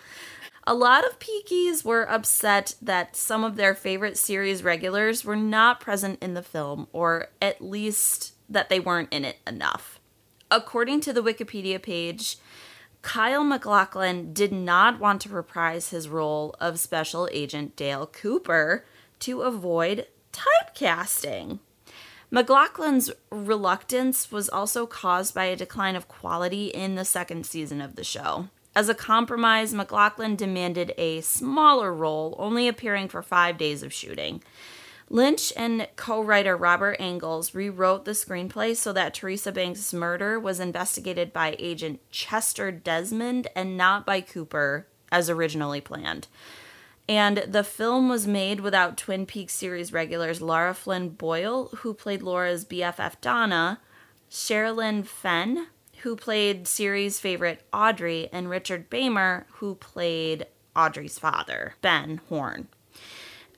A 0.68 0.74
lot 0.74 1.06
of 1.06 1.20
Peakies 1.20 1.84
were 1.84 2.10
upset 2.10 2.76
that 2.82 3.16
some 3.16 3.44
of 3.44 3.56
their 3.56 3.74
favorite 3.74 4.18
series 4.18 4.64
regulars 4.64 5.26
were 5.26 5.36
not 5.36 5.80
present 5.80 6.22
in 6.22 6.36
the 6.36 6.44
film, 6.44 6.88
or 6.94 7.30
at 7.42 7.62
least 7.62 8.34
that 8.48 8.70
they 8.70 8.80
weren't 8.80 9.12
in 9.12 9.26
it 9.26 9.38
enough. 9.48 10.00
According 10.52 11.02
to 11.02 11.14
the 11.14 11.24
Wikipedia 11.24 11.82
page, 11.82 12.38
Kyle 13.02 13.44
MacLachlan 13.44 14.34
did 14.34 14.52
not 14.52 15.00
want 15.00 15.22
to 15.22 15.30
reprise 15.30 15.90
his 15.90 16.10
role 16.10 16.56
of 16.60 16.80
Special 16.80 17.30
Agent 17.32 17.76
Dale 17.76 18.06
Cooper 18.06 18.86
to 19.20 19.42
avoid 19.42 20.08
typecasting. 20.34 21.60
MacLachlan's 22.32 23.10
reluctance 23.32 24.32
was 24.32 24.50
also 24.50 24.86
caused 24.86 25.34
by 25.34 25.46
a 25.46 25.56
decline 25.56 25.96
of 25.96 26.08
quality 26.08 26.68
in 26.68 26.96
the 26.96 27.06
second 27.06 27.46
season 27.46 27.82
of 27.82 27.96
the 27.96 28.04
show. 28.04 28.50
As 28.76 28.88
a 28.88 28.96
compromise, 28.96 29.74
MacLachlan 29.74 30.36
demanded 30.36 30.94
a 30.98 31.22
smaller 31.22 31.94
role, 31.94 32.36
only 32.38 32.68
appearing 32.68 33.10
for 33.10 33.22
five 33.22 33.58
days 33.58 33.84
of 33.84 33.94
shooting. 33.94 34.44
Lynch 35.10 35.52
and 35.58 35.88
co 35.96 36.22
writer 36.22 36.56
Robert 36.56 36.96
Engels 37.00 37.56
rewrote 37.56 38.06
the 38.06 38.12
screenplay 38.12 38.76
so 38.76 38.94
that 38.94 39.16
Teresa 39.16 39.52
Banks' 39.52 39.92
murder 39.92 40.40
was 40.40 40.60
investigated 40.60 41.34
by 41.34 41.56
agent 41.58 42.00
Chester 42.12 42.72
Desmond 42.72 43.48
and 43.56 43.76
not 43.76 44.06
by 44.06 44.22
Cooper, 44.22 44.88
as 45.12 45.30
originally 45.30 45.82
planned. 45.82 46.28
And 47.08 47.40
the 47.48 47.64
film 47.64 48.08
was 48.08 48.28
made 48.28 48.60
without 48.60 48.98
Twin 48.98 49.26
Peaks 49.26 49.56
series 49.56 49.92
regulars 49.92 50.44
Laura 50.44 50.76
Flynn 50.76 51.10
Boyle, 51.10 51.70
who 51.78 51.96
played 51.96 52.22
Laura's 52.22 52.64
BFF 52.64 53.20
Donna, 53.20 53.80
Sherilyn 54.30 55.08
Fenn, 55.08 55.70
who 56.01 56.15
played 56.15 56.68
series 56.68 57.20
favorite 57.20 57.62
Audrey, 57.74 58.29
and 58.32 58.50
Richard 58.50 58.89
Beymer, 58.89 59.46
who 59.53 59.75
played 59.75 60.46
Audrey's 60.75 61.20
father, 61.20 61.75
Ben 61.82 62.22
Horne. 62.29 62.68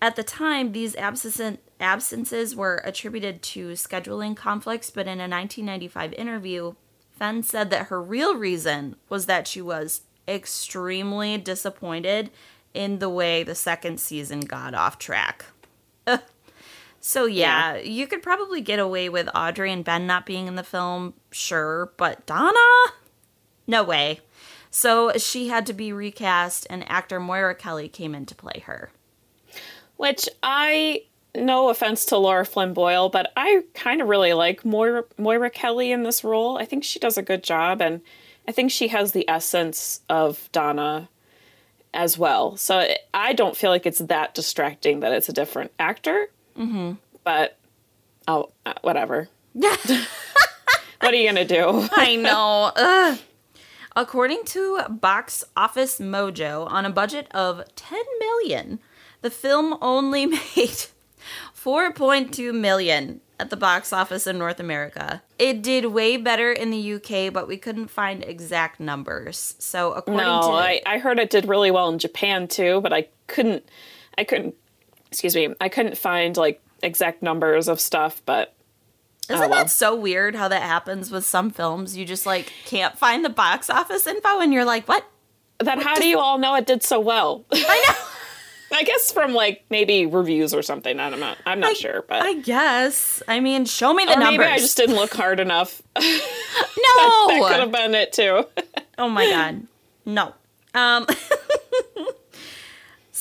At 0.01 0.15
the 0.15 0.23
time, 0.23 0.71
these 0.71 0.95
absent, 0.95 1.59
absences 1.79 2.55
were 2.55 2.81
attributed 2.83 3.41
to 3.43 3.69
scheduling 3.71 4.35
conflicts, 4.35 4.89
but 4.89 5.07
in 5.07 5.19
a 5.19 5.29
1995 5.29 6.13
interview, 6.13 6.73
Fenn 7.11 7.43
said 7.43 7.69
that 7.69 7.87
her 7.87 8.01
real 8.01 8.35
reason 8.35 8.95
was 9.09 9.27
that 9.27 9.47
she 9.47 9.61
was 9.61 10.01
extremely 10.27 11.37
disappointed 11.37 12.31
in 12.73 12.99
the 12.99 13.09
way 13.09 13.43
the 13.43 13.53
second 13.53 13.99
season 13.99 14.39
got 14.39 14.73
off 14.73 14.97
track. 14.97 15.45
so 17.01 17.25
yeah, 17.25 17.75
yeah, 17.75 17.81
you 17.81 18.07
could 18.07 18.21
probably 18.21 18.61
get 18.61 18.79
away 18.79 19.09
with 19.09 19.27
Audrey 19.35 19.71
and 19.71 19.83
Ben 19.83 20.07
not 20.07 20.25
being 20.25 20.47
in 20.47 20.55
the 20.55 20.63
film, 20.63 21.15
sure, 21.31 21.91
but 21.97 22.25
Donna? 22.25 22.59
No 23.67 23.83
way. 23.83 24.21
So 24.69 25.11
she 25.17 25.49
had 25.49 25.65
to 25.65 25.73
be 25.73 25.91
recast 25.91 26.65
and 26.69 26.89
actor 26.89 27.19
Moira 27.19 27.55
Kelly 27.55 27.89
came 27.89 28.15
in 28.15 28.25
to 28.27 28.35
play 28.35 28.63
her. 28.65 28.91
Which 29.97 30.29
I 30.41 31.03
no 31.35 31.69
offense 31.69 32.05
to 32.05 32.17
Laura 32.17 32.45
Flynn 32.45 32.73
Boyle, 32.73 33.09
but 33.09 33.31
I 33.35 33.63
kind 33.73 34.01
of 34.01 34.07
really 34.07 34.33
like 34.33 34.65
Moira, 34.65 35.03
Moira 35.17 35.49
Kelly 35.49 35.91
in 35.91 36.03
this 36.03 36.23
role. 36.23 36.57
I 36.57 36.65
think 36.65 36.83
she 36.83 36.99
does 36.99 37.17
a 37.17 37.21
good 37.21 37.43
job, 37.43 37.81
and 37.81 38.01
I 38.47 38.51
think 38.51 38.71
she 38.71 38.89
has 38.89 39.11
the 39.11 39.27
essence 39.29 40.01
of 40.09 40.49
Donna 40.51 41.09
as 41.93 42.17
well. 42.17 42.57
So 42.57 42.87
I 43.13 43.33
don't 43.33 43.55
feel 43.55 43.69
like 43.69 43.85
it's 43.85 43.99
that 43.99 44.33
distracting 44.33 44.99
that 45.01 45.13
it's 45.13 45.29
a 45.29 45.33
different 45.33 45.71
actor. 45.79 46.27
Mm-hmm. 46.57 46.93
But 47.23 47.57
oh, 48.27 48.51
uh, 48.65 48.73
whatever. 48.81 49.29
what 49.53 50.07
are 51.01 51.13
you 51.13 51.27
gonna 51.27 51.45
do? 51.45 51.87
I 51.91 52.15
know. 52.15 52.71
Ugh. 52.75 53.19
According 53.95 54.45
to 54.45 54.83
Box 54.89 55.43
Office 55.57 55.99
Mojo, 55.99 56.65
on 56.69 56.85
a 56.85 56.89
budget 56.89 57.27
of 57.31 57.63
10 57.75 57.99
million, 58.19 58.79
the 59.21 59.29
film 59.29 59.77
only 59.81 60.25
made 60.27 60.85
4.2 61.53 62.53
million 62.53 63.19
at 63.41 63.49
the 63.49 63.57
box 63.57 63.91
office 63.91 64.27
in 64.27 64.37
North 64.37 64.59
America. 64.59 65.23
It 65.39 65.61
did 65.63 65.85
way 65.85 66.15
better 66.15 66.51
in 66.51 66.69
the 66.69 66.93
UK, 66.93 67.33
but 67.33 67.47
we 67.47 67.57
couldn't 67.57 67.87
find 67.87 68.23
exact 68.23 68.79
numbers. 68.79 69.55
So 69.57 69.93
according 69.93 70.25
no, 70.25 70.41
to 70.41 70.47
I, 70.49 70.81
I 70.85 70.99
heard 70.99 71.19
it 71.19 71.31
did 71.31 71.47
really 71.47 71.71
well 71.71 71.89
in 71.89 71.97
Japan 71.97 72.47
too, 72.47 72.81
but 72.81 72.93
I 72.93 73.07
couldn't 73.27 73.67
I 74.17 74.23
couldn't 74.23 74.55
excuse 75.11 75.35
me, 75.35 75.53
I 75.59 75.69
couldn't 75.69 75.97
find 75.97 76.35
like 76.37 76.61
exact 76.81 77.21
numbers 77.21 77.67
of 77.67 77.79
stuff, 77.79 78.21
but 78.25 78.53
isn't 79.29 79.43
oh, 79.43 79.47
well. 79.47 79.63
that 79.63 79.69
so 79.69 79.95
weird 79.95 80.35
how 80.35 80.47
that 80.47 80.63
happens 80.63 81.11
with 81.11 81.25
some 81.25 81.51
films? 81.51 81.95
You 81.95 82.05
just 82.05 82.25
like 82.25 82.51
can't 82.65 82.97
find 82.97 83.23
the 83.23 83.29
box 83.29 83.69
office 83.69 84.07
info 84.07 84.39
and 84.39 84.53
you're 84.53 84.65
like, 84.65 84.87
what? 84.87 85.05
Then 85.59 85.77
what 85.77 85.85
how 85.85 85.95
do 85.95 86.07
you 86.07 86.19
all 86.19 86.37
know 86.37 86.55
it 86.55 86.65
did 86.65 86.83
so 86.83 86.99
well? 86.99 87.45
I 87.53 87.85
know. 87.87 87.95
I 88.77 88.83
guess 88.83 89.11
from 89.11 89.33
like 89.33 89.65
maybe 89.69 90.05
reviews 90.05 90.53
or 90.53 90.61
something. 90.61 90.97
I'm 90.97 91.19
not. 91.19 91.37
I'm 91.45 91.59
not 91.59 91.71
I, 91.71 91.73
sure, 91.73 92.05
but 92.07 92.21
I 92.21 92.35
guess. 92.35 93.21
I 93.27 93.41
mean, 93.41 93.65
show 93.65 93.93
me 93.93 94.05
the 94.05 94.13
or 94.13 94.19
numbers. 94.19 94.37
Maybe 94.39 94.49
I 94.49 94.57
just 94.59 94.77
didn't 94.77 94.95
look 94.95 95.13
hard 95.13 95.41
enough. 95.41 95.81
no, 95.97 96.03
that, 96.05 97.45
could 97.49 97.59
have 97.59 97.71
been 97.71 97.93
it 97.95 98.13
too. 98.13 98.45
oh 98.97 99.09
my 99.09 99.29
god, 99.29 99.67
no. 100.05 100.33
Um. 100.73 101.05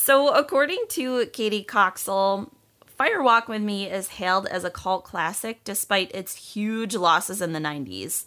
So 0.01 0.29
according 0.35 0.83
to 0.89 1.27
Katie 1.27 1.63
Coxell, 1.63 2.51
Fire 2.87 3.23
Walk 3.23 3.49
with 3.49 3.61
Me 3.61 3.87
is 3.87 4.09
hailed 4.09 4.47
as 4.47 4.65
a 4.65 4.71
cult 4.71 5.05
classic 5.05 5.63
despite 5.63 6.11
its 6.15 6.55
huge 6.55 6.97
losses 6.97 7.43
in 7.43 7.53
the 7.53 7.59
90s. 7.59 8.25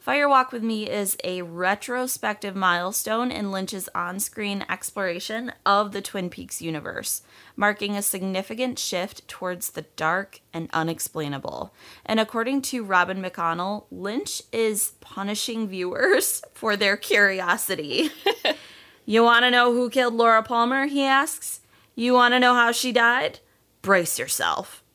Fire 0.00 0.28
Walk 0.28 0.50
with 0.50 0.64
Me 0.64 0.90
is 0.90 1.16
a 1.22 1.42
retrospective 1.42 2.56
milestone 2.56 3.30
in 3.30 3.52
Lynch's 3.52 3.88
on 3.94 4.18
screen 4.18 4.66
exploration 4.68 5.52
of 5.64 5.92
the 5.92 6.02
Twin 6.02 6.28
Peaks 6.28 6.60
universe, 6.60 7.22
marking 7.54 7.96
a 7.96 8.02
significant 8.02 8.80
shift 8.80 9.28
towards 9.28 9.70
the 9.70 9.82
dark 9.94 10.40
and 10.52 10.68
unexplainable. 10.72 11.72
And 12.04 12.18
according 12.18 12.62
to 12.62 12.82
Robin 12.82 13.22
McConnell, 13.22 13.84
Lynch 13.92 14.42
is 14.50 14.94
punishing 14.98 15.68
viewers 15.68 16.42
for 16.52 16.76
their 16.76 16.96
curiosity. 16.96 18.10
you 19.04 19.22
want 19.22 19.44
to 19.44 19.50
know 19.50 19.72
who 19.72 19.90
killed 19.90 20.14
Laura 20.14 20.42
Palmer? 20.42 20.86
He 20.86 21.04
asks. 21.04 21.60
You 21.94 22.14
want 22.14 22.32
to 22.32 22.40
know 22.40 22.54
how 22.54 22.72
she 22.72 22.92
died? 22.92 23.40
Brace 23.82 24.18
yourself. 24.18 24.82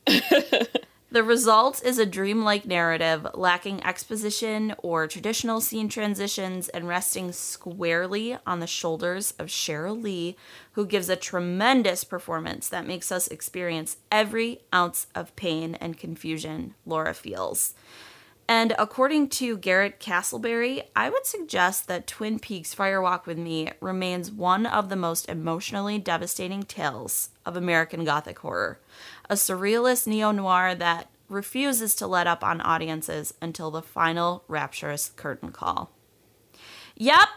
The 1.10 1.24
result 1.24 1.82
is 1.82 1.98
a 1.98 2.04
dreamlike 2.04 2.66
narrative 2.66 3.26
lacking 3.32 3.82
exposition 3.82 4.74
or 4.82 5.06
traditional 5.06 5.62
scene 5.62 5.88
transitions 5.88 6.68
and 6.68 6.86
resting 6.86 7.32
squarely 7.32 8.36
on 8.46 8.60
the 8.60 8.66
shoulders 8.66 9.32
of 9.38 9.46
Sheryl 9.46 10.02
Lee, 10.02 10.36
who 10.72 10.84
gives 10.84 11.08
a 11.08 11.16
tremendous 11.16 12.04
performance 12.04 12.68
that 12.68 12.86
makes 12.86 13.10
us 13.10 13.26
experience 13.28 13.96
every 14.12 14.60
ounce 14.74 15.06
of 15.14 15.34
pain 15.34 15.76
and 15.76 15.96
confusion 15.96 16.74
Laura 16.84 17.14
feels. 17.14 17.72
And 18.50 18.74
according 18.78 19.28
to 19.30 19.58
Garrett 19.58 20.00
Castleberry, 20.00 20.84
I 20.96 21.10
would 21.10 21.26
suggest 21.26 21.86
that 21.86 22.06
Twin 22.06 22.38
Peaks 22.38 22.72
Fire 22.72 23.02
Walk 23.02 23.26
with 23.26 23.36
Me 23.36 23.70
remains 23.80 24.32
one 24.32 24.64
of 24.64 24.88
the 24.88 24.96
most 24.96 25.28
emotionally 25.28 25.98
devastating 25.98 26.62
tales 26.62 27.28
of 27.44 27.56
American 27.56 28.04
Gothic 28.04 28.38
horror 28.38 28.80
a 29.28 29.34
surrealist 29.34 30.06
neo 30.06 30.30
noir 30.30 30.74
that 30.74 31.10
refuses 31.28 31.94
to 31.96 32.06
let 32.06 32.26
up 32.26 32.42
on 32.42 32.62
audiences 32.62 33.34
until 33.42 33.70
the 33.70 33.82
final 33.82 34.42
rapturous 34.48 35.10
curtain 35.14 35.52
call. 35.52 35.90
Yep. 36.96 37.28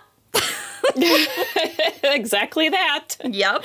exactly 2.04 2.70
that. 2.70 3.16
Yep. 3.24 3.64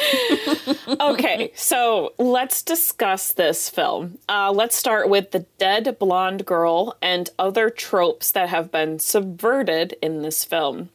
okay, 1.00 1.52
so 1.54 2.12
let's 2.18 2.62
discuss 2.62 3.32
this 3.32 3.68
film. 3.68 4.18
Uh, 4.28 4.52
let's 4.52 4.76
start 4.76 5.08
with 5.08 5.30
the 5.30 5.40
dead 5.58 5.99
blonde 5.99 6.46
girl 6.46 6.96
and 7.00 7.30
other 7.38 7.70
tropes 7.70 8.30
that 8.32 8.49
have 8.49 8.70
been 8.70 8.99
subverted 8.99 9.96
in 10.02 10.23
this 10.23 10.44
film. 10.44 10.90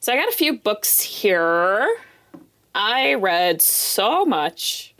So 0.00 0.12
I 0.12 0.16
got 0.16 0.28
a 0.28 0.36
few 0.36 0.58
books 0.58 1.00
here. 1.00 1.86
I 2.74 3.14
read 3.14 3.60
so 3.60 4.24
much 4.24 4.90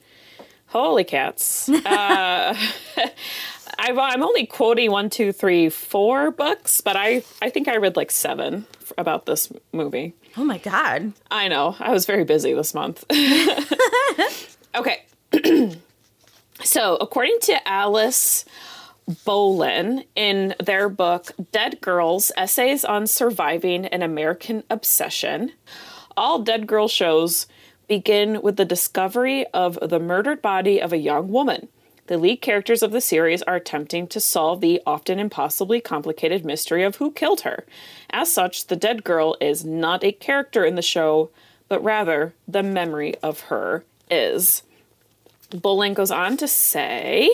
Holy 0.71 1.03
cats. 1.03 1.69
uh, 1.69 1.81
i 3.79 3.89
am 3.89 4.23
only 4.23 4.47
quoting 4.47 4.93
one, 4.93 5.11
two, 5.11 5.33
three, 5.33 5.69
four 5.69 6.31
books, 6.31 6.81
but 6.81 6.97
I, 6.97 7.25
I 7.43 7.51
think 7.51 7.67
I 7.67 7.77
read 7.77 7.97
like 7.97 8.13
seven 8.13 8.67
about 8.99 9.27
this 9.27 9.53
movie. 9.73 10.15
Oh 10.37 10.45
my 10.45 10.59
God. 10.59 11.13
I 11.31 11.49
know. 11.49 11.77
I 11.79 11.93
was 11.93 12.07
very 12.07 12.25
busy 12.25 12.55
this 12.55 12.75
month. 12.75 13.05
okay. 14.75 15.05
so, 16.63 16.97
according 16.97 17.39
to 17.43 17.69
Alice 17.69 18.45
Bolin 19.09 20.05
in 20.15 20.55
their 20.65 20.89
book 20.89 21.33
Dead 21.53 21.81
Girls 21.81 22.33
Essays 22.37 22.85
on 22.85 23.07
Surviving 23.07 23.87
an 23.87 24.03
American 24.03 24.65
Obsession, 24.71 25.53
all 26.17 26.41
Dead 26.41 26.67
Girl 26.67 26.89
shows 26.89 27.47
begin 27.89 28.41
with 28.43 28.57
the 28.57 28.65
discovery 28.65 29.47
of 29.49 29.79
the 29.83 29.99
murdered 29.99 30.41
body 30.41 30.81
of 30.81 30.93
a 30.93 30.99
young 30.99 31.29
woman. 31.29 31.69
The 32.11 32.19
lead 32.19 32.43
characters 32.43 32.83
of 32.83 32.91
the 32.91 33.01
series 33.01 33.41
are 33.43 33.55
attempting 33.55 34.09
to 34.09 34.19
solve 34.19 34.61
the 34.61 34.83
often 34.85 35.21
impossibly 35.21 35.81
complicated 35.81 36.45
mystery 36.45 36.83
of 36.83 36.97
who 36.97 37.13
killed 37.13 37.43
her. 37.43 37.65
As 38.11 38.33
such, 38.33 38.67
the 38.67 38.75
dead 38.75 39.05
girl 39.05 39.37
is 39.41 39.65
not 39.65 40.03
a 40.03 40.11
character 40.11 40.65
in 40.65 40.75
the 40.75 40.83
show, 40.83 41.31
but 41.69 41.85
rather 41.85 42.35
the 42.49 42.65
memory 42.65 43.15
of 43.23 43.43
her 43.43 43.85
is. 44.11 44.65
Bolin 45.53 45.95
goes 45.95 46.11
on 46.11 46.37
to 46.39 46.49
say 46.49 47.31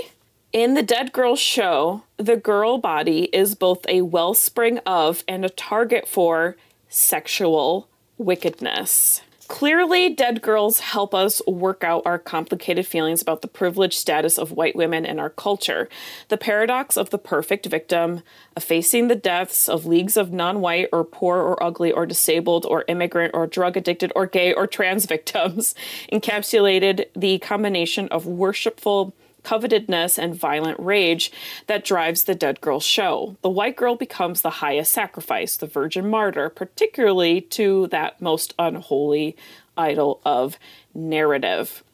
In 0.53 0.75
the 0.75 0.83
Dead 0.83 1.11
Girl 1.11 1.37
show, 1.37 2.03
the 2.19 2.37
girl 2.37 2.77
body 2.77 3.31
is 3.33 3.55
both 3.55 3.81
a 3.89 4.03
wellspring 4.03 4.77
of 4.85 5.25
and 5.27 5.43
a 5.43 5.49
target 5.49 6.07
for 6.07 6.55
sexual 6.91 7.89
wickedness. 8.19 9.23
Clearly, 9.49 10.09
Dead 10.09 10.43
Girls 10.43 10.81
help 10.81 11.15
us 11.15 11.41
work 11.47 11.85
out 11.85 12.03
our 12.05 12.19
complicated 12.19 12.85
feelings 12.85 13.23
about 13.23 13.43
the 13.43 13.49
privileged 13.49 13.95
status 13.95 14.39
of 14.39 14.51
white 14.51 14.75
women 14.75 15.05
in 15.05 15.21
our 15.21 15.31
culture. 15.31 15.89
The 16.29 16.37
paradox 16.37 16.97
of 16.97 17.11
the 17.11 17.19
perfect 17.19 17.67
victim, 17.67 18.23
effacing 18.57 19.07
the 19.07 19.15
deaths 19.15 19.69
of 19.69 19.87
leagues 19.87 20.17
of 20.17 20.33
non 20.33 20.61
white 20.61 20.89
or 20.93 21.05
poor 21.05 21.39
or 21.39 21.63
ugly 21.63 21.93
or 21.93 22.07
disabled 22.07 22.67
or 22.67 22.85
immigrant 22.89 23.35
or 23.35 23.47
drug 23.47 23.77
addicted 23.77 24.13
or 24.17 24.27
gay 24.27 24.53
or 24.53 24.67
trans 24.67 25.07
victims, 25.17 25.77
encapsulated 26.13 27.07
the 27.15 27.39
combination 27.39 28.09
of 28.09 28.27
worshipful 28.27 29.15
covetedness, 29.47 30.19
and 30.19 30.35
violent 30.35 30.79
rage 30.81 31.31
that 31.69 31.85
drives 31.85 32.25
the 32.25 32.35
dead 32.35 32.61
girl 32.61 32.81
show. 32.81 33.37
The 33.43 33.51
white 33.51 33.77
girl 33.77 33.95
becomes 33.95 34.43
the 34.43 34.51
highest 34.51 34.93
sacrifice, 34.93 35.57
the 35.57 35.67
virgin 35.67 36.11
martyr, 36.11 36.51
particularly 36.51 37.41
to 37.43 37.87
that 37.89 38.21
most 38.21 38.55
unholy 38.59 39.37
idol 39.77 40.21
of 40.25 40.59
narrative. 40.95 41.85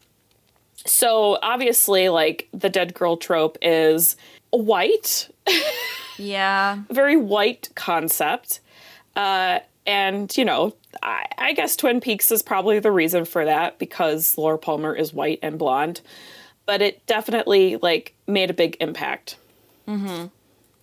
So 0.87 1.39
obviously, 1.43 2.09
like 2.09 2.49
the 2.53 2.71
dead 2.71 2.95
girl 2.95 3.17
trope 3.17 3.59
is 3.61 4.17
white. 4.51 5.29
yeah. 6.19 6.83
Very 6.91 7.17
white 7.17 7.69
concept. 7.75 8.61
Uh, 9.15 9.61
and, 9.85 10.35
you 10.37 10.45
know, 10.45 10.75
I, 11.03 11.27
I, 11.37 11.53
guess 11.53 11.77
Twin 11.77 12.01
Peaks 12.01 12.31
is 12.31 12.43
probably 12.43 12.79
the 12.79 12.91
reason 12.91 13.25
for 13.25 13.45
that 13.45 13.79
because 13.79 14.39
Laura 14.39 14.59
Palmer 14.59 14.95
is 14.95 15.13
white 15.13 15.41
and 15.43 15.59
blonde 15.59 16.01
but 16.67 16.83
it 16.83 17.05
definitely 17.07 17.77
like 17.77 18.15
made 18.27 18.51
a 18.51 18.55
big 18.55 18.77
impact. 18.81 19.37
Mm-hmm. 19.87 20.27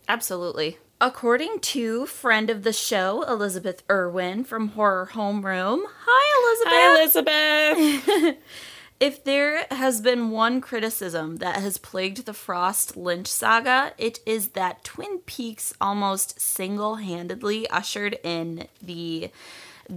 Absolutely. 0.08 0.78
According 1.02 1.60
to 1.60 2.06
friend 2.08 2.50
of 2.50 2.64
the 2.64 2.74
show, 2.74 3.24
Elizabeth 3.24 3.84
Erwin 3.90 4.44
from 4.44 4.70
Horror 4.70 5.12
Homeroom. 5.14 5.84
Hi, 6.06 6.98
Elizabeth. 6.98 8.04
Hi, 8.04 8.20
Elizabeth. 8.20 8.38
if 9.00 9.24
there 9.24 9.66
has 9.72 10.02
been 10.02 10.32
one 10.32 10.60
criticism 10.60 11.38
that 11.38 11.62
has 11.62 11.78
plagued 11.78 12.26
the 12.26 12.34
Frost 12.34 12.98
Lynch 12.98 13.28
saga, 13.28 13.94
it 13.98 14.20
is 14.26 14.50
that 14.50 14.84
Twin 14.84 15.20
Peaks 15.20 15.74
almost 15.80 16.42
single 16.42 16.96
handedly 16.96 17.70
ushered 17.70 18.18
in 18.22 18.68
the 18.82 19.32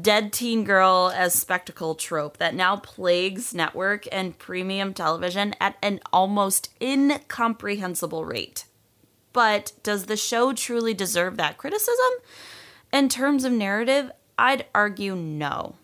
dead 0.00 0.32
teen 0.32 0.64
girl 0.64 1.12
as 1.14 1.34
spectacle 1.34 1.94
trope 1.94 2.38
that 2.38 2.54
now 2.54 2.76
plagues 2.76 3.52
network 3.52 4.06
and 4.10 4.38
premium 4.38 4.94
television 4.94 5.54
at 5.60 5.76
an 5.82 6.00
almost 6.12 6.70
incomprehensible 6.80 8.24
rate. 8.24 8.64
But 9.32 9.72
does 9.82 10.06
the 10.06 10.16
show 10.16 10.52
truly 10.52 10.94
deserve 10.94 11.36
that 11.36 11.58
criticism? 11.58 12.10
In 12.92 13.08
terms 13.08 13.44
of 13.44 13.52
narrative, 13.52 14.10
I'd 14.38 14.66
argue 14.74 15.14
no. 15.14 15.76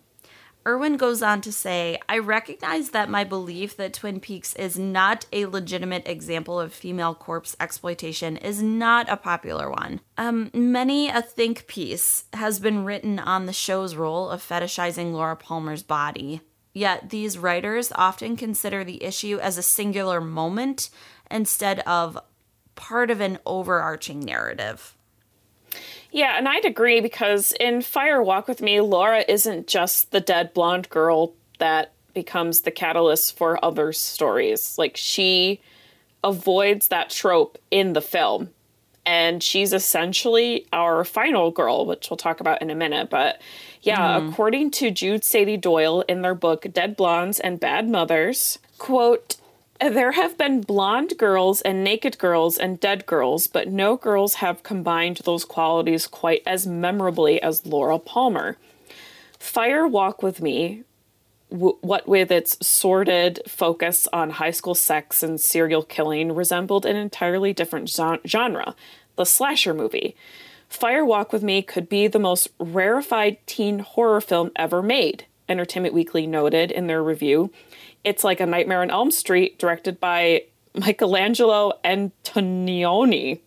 Erwin 0.66 0.96
goes 0.96 1.22
on 1.22 1.40
to 1.42 1.52
say, 1.52 1.98
I 2.08 2.18
recognize 2.18 2.90
that 2.90 3.08
my 3.08 3.24
belief 3.24 3.76
that 3.76 3.94
Twin 3.94 4.20
Peaks 4.20 4.54
is 4.56 4.78
not 4.78 5.24
a 5.32 5.46
legitimate 5.46 6.06
example 6.06 6.60
of 6.60 6.74
female 6.74 7.14
corpse 7.14 7.56
exploitation 7.58 8.36
is 8.36 8.62
not 8.62 9.08
a 9.08 9.16
popular 9.16 9.70
one. 9.70 10.00
Um, 10.18 10.50
many 10.52 11.08
a 11.08 11.22
think 11.22 11.66
piece 11.66 12.24
has 12.34 12.60
been 12.60 12.84
written 12.84 13.18
on 13.18 13.46
the 13.46 13.52
show's 13.52 13.94
role 13.94 14.28
of 14.28 14.46
fetishizing 14.46 15.12
Laura 15.12 15.36
Palmer's 15.36 15.82
body. 15.82 16.42
Yet 16.74 17.10
these 17.10 17.38
writers 17.38 17.90
often 17.94 18.36
consider 18.36 18.84
the 18.84 19.02
issue 19.02 19.38
as 19.38 19.56
a 19.56 19.62
singular 19.62 20.20
moment 20.20 20.90
instead 21.30 21.80
of 21.80 22.18
part 22.74 23.10
of 23.10 23.20
an 23.20 23.38
overarching 23.46 24.20
narrative. 24.20 24.96
Yeah, 26.18 26.36
and 26.36 26.48
I'd 26.48 26.64
agree 26.64 27.00
because 27.00 27.52
in 27.60 27.80
Fire 27.80 28.20
Walk 28.20 28.48
with 28.48 28.60
Me, 28.60 28.80
Laura 28.80 29.24
isn't 29.28 29.68
just 29.68 30.10
the 30.10 30.18
dead 30.18 30.52
blonde 30.52 30.88
girl 30.88 31.32
that 31.60 31.92
becomes 32.12 32.62
the 32.62 32.72
catalyst 32.72 33.36
for 33.36 33.64
other 33.64 33.92
stories. 33.92 34.76
Like 34.76 34.96
she 34.96 35.60
avoids 36.24 36.88
that 36.88 37.10
trope 37.10 37.56
in 37.70 37.92
the 37.92 38.00
film. 38.00 38.50
And 39.06 39.44
she's 39.44 39.72
essentially 39.72 40.66
our 40.72 41.04
final 41.04 41.52
girl, 41.52 41.86
which 41.86 42.10
we'll 42.10 42.16
talk 42.16 42.40
about 42.40 42.62
in 42.62 42.70
a 42.70 42.74
minute. 42.74 43.10
But 43.10 43.40
yeah, 43.82 44.18
mm-hmm. 44.18 44.30
according 44.30 44.72
to 44.72 44.90
Jude 44.90 45.22
Sady 45.22 45.56
Doyle 45.56 46.00
in 46.08 46.22
their 46.22 46.34
book 46.34 46.66
Dead 46.72 46.96
Blondes 46.96 47.38
and 47.38 47.60
Bad 47.60 47.88
Mothers, 47.88 48.58
quote, 48.78 49.36
there 49.80 50.12
have 50.12 50.36
been 50.36 50.60
blonde 50.60 51.16
girls 51.18 51.60
and 51.60 51.84
naked 51.84 52.18
girls 52.18 52.58
and 52.58 52.80
dead 52.80 53.06
girls, 53.06 53.46
but 53.46 53.68
no 53.68 53.96
girls 53.96 54.34
have 54.34 54.62
combined 54.62 55.18
those 55.18 55.44
qualities 55.44 56.06
quite 56.06 56.42
as 56.46 56.66
memorably 56.66 57.40
as 57.40 57.64
Laura 57.64 57.98
Palmer. 57.98 58.56
Fire 59.38 59.86
Walk 59.86 60.22
with 60.22 60.42
Me, 60.42 60.82
w- 61.50 61.78
what 61.80 62.08
with 62.08 62.32
its 62.32 62.56
sordid 62.66 63.40
focus 63.46 64.08
on 64.12 64.30
high 64.30 64.50
school 64.50 64.74
sex 64.74 65.22
and 65.22 65.40
serial 65.40 65.84
killing, 65.84 66.34
resembled 66.34 66.84
an 66.84 66.96
entirely 66.96 67.52
different 67.52 67.88
genre, 68.26 68.74
the 69.16 69.24
slasher 69.24 69.74
movie. 69.74 70.16
Fire 70.68 71.04
Walk 71.04 71.32
with 71.32 71.42
Me 71.42 71.62
could 71.62 71.88
be 71.88 72.08
the 72.08 72.18
most 72.18 72.48
rarefied 72.58 73.38
teen 73.46 73.78
horror 73.78 74.20
film 74.20 74.50
ever 74.56 74.82
made, 74.82 75.24
Entertainment 75.48 75.94
Weekly 75.94 76.26
noted 76.26 76.70
in 76.72 76.88
their 76.88 77.02
review. 77.02 77.50
It's 78.08 78.24
like 78.24 78.40
a 78.40 78.46
Nightmare 78.46 78.80
on 78.80 78.90
Elm 78.90 79.10
Street, 79.10 79.58
directed 79.58 80.00
by 80.00 80.44
Michelangelo 80.74 81.74
Antonioni. 81.84 83.40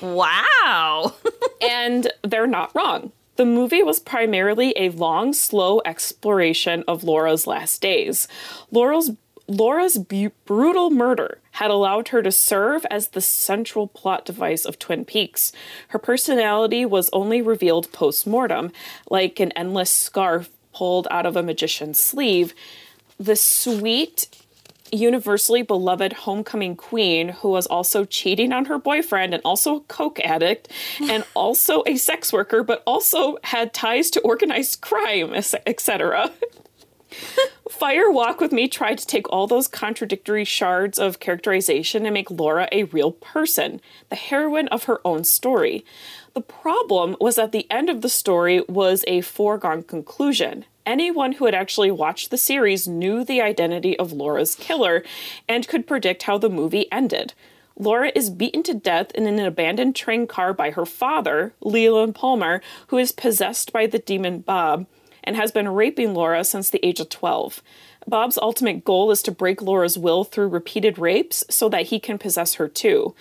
wow. 0.00 1.14
and 1.60 2.10
they're 2.22 2.46
not 2.46 2.74
wrong. 2.74 3.12
The 3.36 3.44
movie 3.44 3.82
was 3.82 4.00
primarily 4.00 4.72
a 4.78 4.88
long, 4.88 5.34
slow 5.34 5.82
exploration 5.84 6.84
of 6.88 7.04
Laura's 7.04 7.46
last 7.46 7.82
days. 7.82 8.28
Laura's 8.70 9.10
Laura's 9.46 9.98
bu- 9.98 10.30
brutal 10.46 10.90
murder 10.90 11.38
had 11.52 11.70
allowed 11.70 12.08
her 12.08 12.22
to 12.22 12.32
serve 12.32 12.86
as 12.90 13.08
the 13.08 13.20
central 13.20 13.88
plot 13.88 14.24
device 14.24 14.64
of 14.64 14.78
Twin 14.78 15.04
Peaks. 15.04 15.52
Her 15.88 15.98
personality 15.98 16.86
was 16.86 17.10
only 17.12 17.42
revealed 17.42 17.92
post 17.92 18.26
mortem, 18.26 18.72
like 19.10 19.38
an 19.38 19.52
endless 19.52 19.90
scarf 19.90 20.48
pulled 20.76 21.08
out 21.10 21.26
of 21.26 21.36
a 21.36 21.42
magician's 21.42 21.98
sleeve. 21.98 22.54
The 23.18 23.36
sweet, 23.36 24.28
universally 24.92 25.62
beloved 25.62 26.12
homecoming 26.12 26.76
queen 26.76 27.28
who 27.28 27.48
was 27.48 27.66
also 27.66 28.04
cheating 28.04 28.52
on 28.52 28.66
her 28.66 28.78
boyfriend 28.78 29.34
and 29.34 29.42
also 29.44 29.76
a 29.76 29.80
coke 29.80 30.20
addict 30.20 30.68
and 31.00 31.24
also 31.34 31.82
a 31.86 31.96
sex 31.96 32.32
worker 32.32 32.62
but 32.62 32.82
also 32.86 33.36
had 33.42 33.74
ties 33.74 34.10
to 34.10 34.20
organized 34.20 34.80
crime 34.80 35.34
etc 35.34 36.30
Fire 37.70 38.10
Walk 38.10 38.40
with 38.40 38.52
Me 38.52 38.68
tried 38.68 38.98
to 38.98 39.06
take 39.06 39.30
all 39.30 39.46
those 39.46 39.68
contradictory 39.68 40.44
shards 40.44 40.98
of 40.98 41.20
characterization 41.20 42.06
and 42.06 42.14
make 42.14 42.30
Laura 42.30 42.68
a 42.72 42.84
real 42.84 43.12
person, 43.12 43.80
the 44.08 44.16
heroine 44.16 44.68
of 44.68 44.84
her 44.84 45.00
own 45.04 45.24
story. 45.24 45.84
The 46.34 46.40
problem 46.40 47.16
was 47.20 47.36
that 47.36 47.52
the 47.52 47.70
end 47.70 47.90
of 47.90 48.00
the 48.02 48.08
story 48.08 48.62
was 48.68 49.04
a 49.06 49.20
foregone 49.20 49.82
conclusion. 49.82 50.64
Anyone 50.84 51.32
who 51.32 51.46
had 51.46 51.54
actually 51.54 51.90
watched 51.90 52.30
the 52.30 52.38
series 52.38 52.86
knew 52.86 53.24
the 53.24 53.42
identity 53.42 53.98
of 53.98 54.12
Laura's 54.12 54.54
killer 54.54 55.02
and 55.48 55.66
could 55.66 55.86
predict 55.86 56.22
how 56.22 56.38
the 56.38 56.48
movie 56.48 56.90
ended. 56.92 57.34
Laura 57.78 58.10
is 58.14 58.30
beaten 58.30 58.62
to 58.62 58.74
death 58.74 59.10
in 59.12 59.26
an 59.26 59.38
abandoned 59.38 59.94
train 59.94 60.26
car 60.26 60.54
by 60.54 60.70
her 60.70 60.86
father, 60.86 61.52
Leland 61.60 62.14
Palmer, 62.14 62.62
who 62.86 62.96
is 62.96 63.12
possessed 63.12 63.72
by 63.72 63.86
the 63.86 63.98
demon 63.98 64.38
Bob 64.38 64.86
and 65.26 65.36
has 65.36 65.52
been 65.52 65.68
raping 65.68 66.14
Laura 66.14 66.44
since 66.44 66.70
the 66.70 66.84
age 66.86 67.00
of 67.00 67.08
12. 67.08 67.62
Bob's 68.06 68.38
ultimate 68.38 68.84
goal 68.84 69.10
is 69.10 69.20
to 69.22 69.32
break 69.32 69.60
Laura's 69.60 69.98
will 69.98 70.22
through 70.22 70.48
repeated 70.48 70.98
rapes 70.98 71.42
so 71.50 71.68
that 71.68 71.86
he 71.86 71.98
can 71.98 72.18
possess 72.18 72.54
her 72.54 72.68
too. 72.68 73.14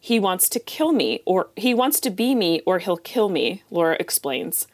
He 0.00 0.18
wants 0.18 0.48
to 0.50 0.58
kill 0.58 0.92
me, 0.92 1.22
or 1.24 1.48
he 1.56 1.74
wants 1.74 2.00
to 2.00 2.10
be 2.10 2.34
me, 2.34 2.60
or 2.66 2.78
he'll 2.78 2.96
kill 2.96 3.28
me, 3.28 3.62
Laura 3.70 3.96
explains. 4.00 4.66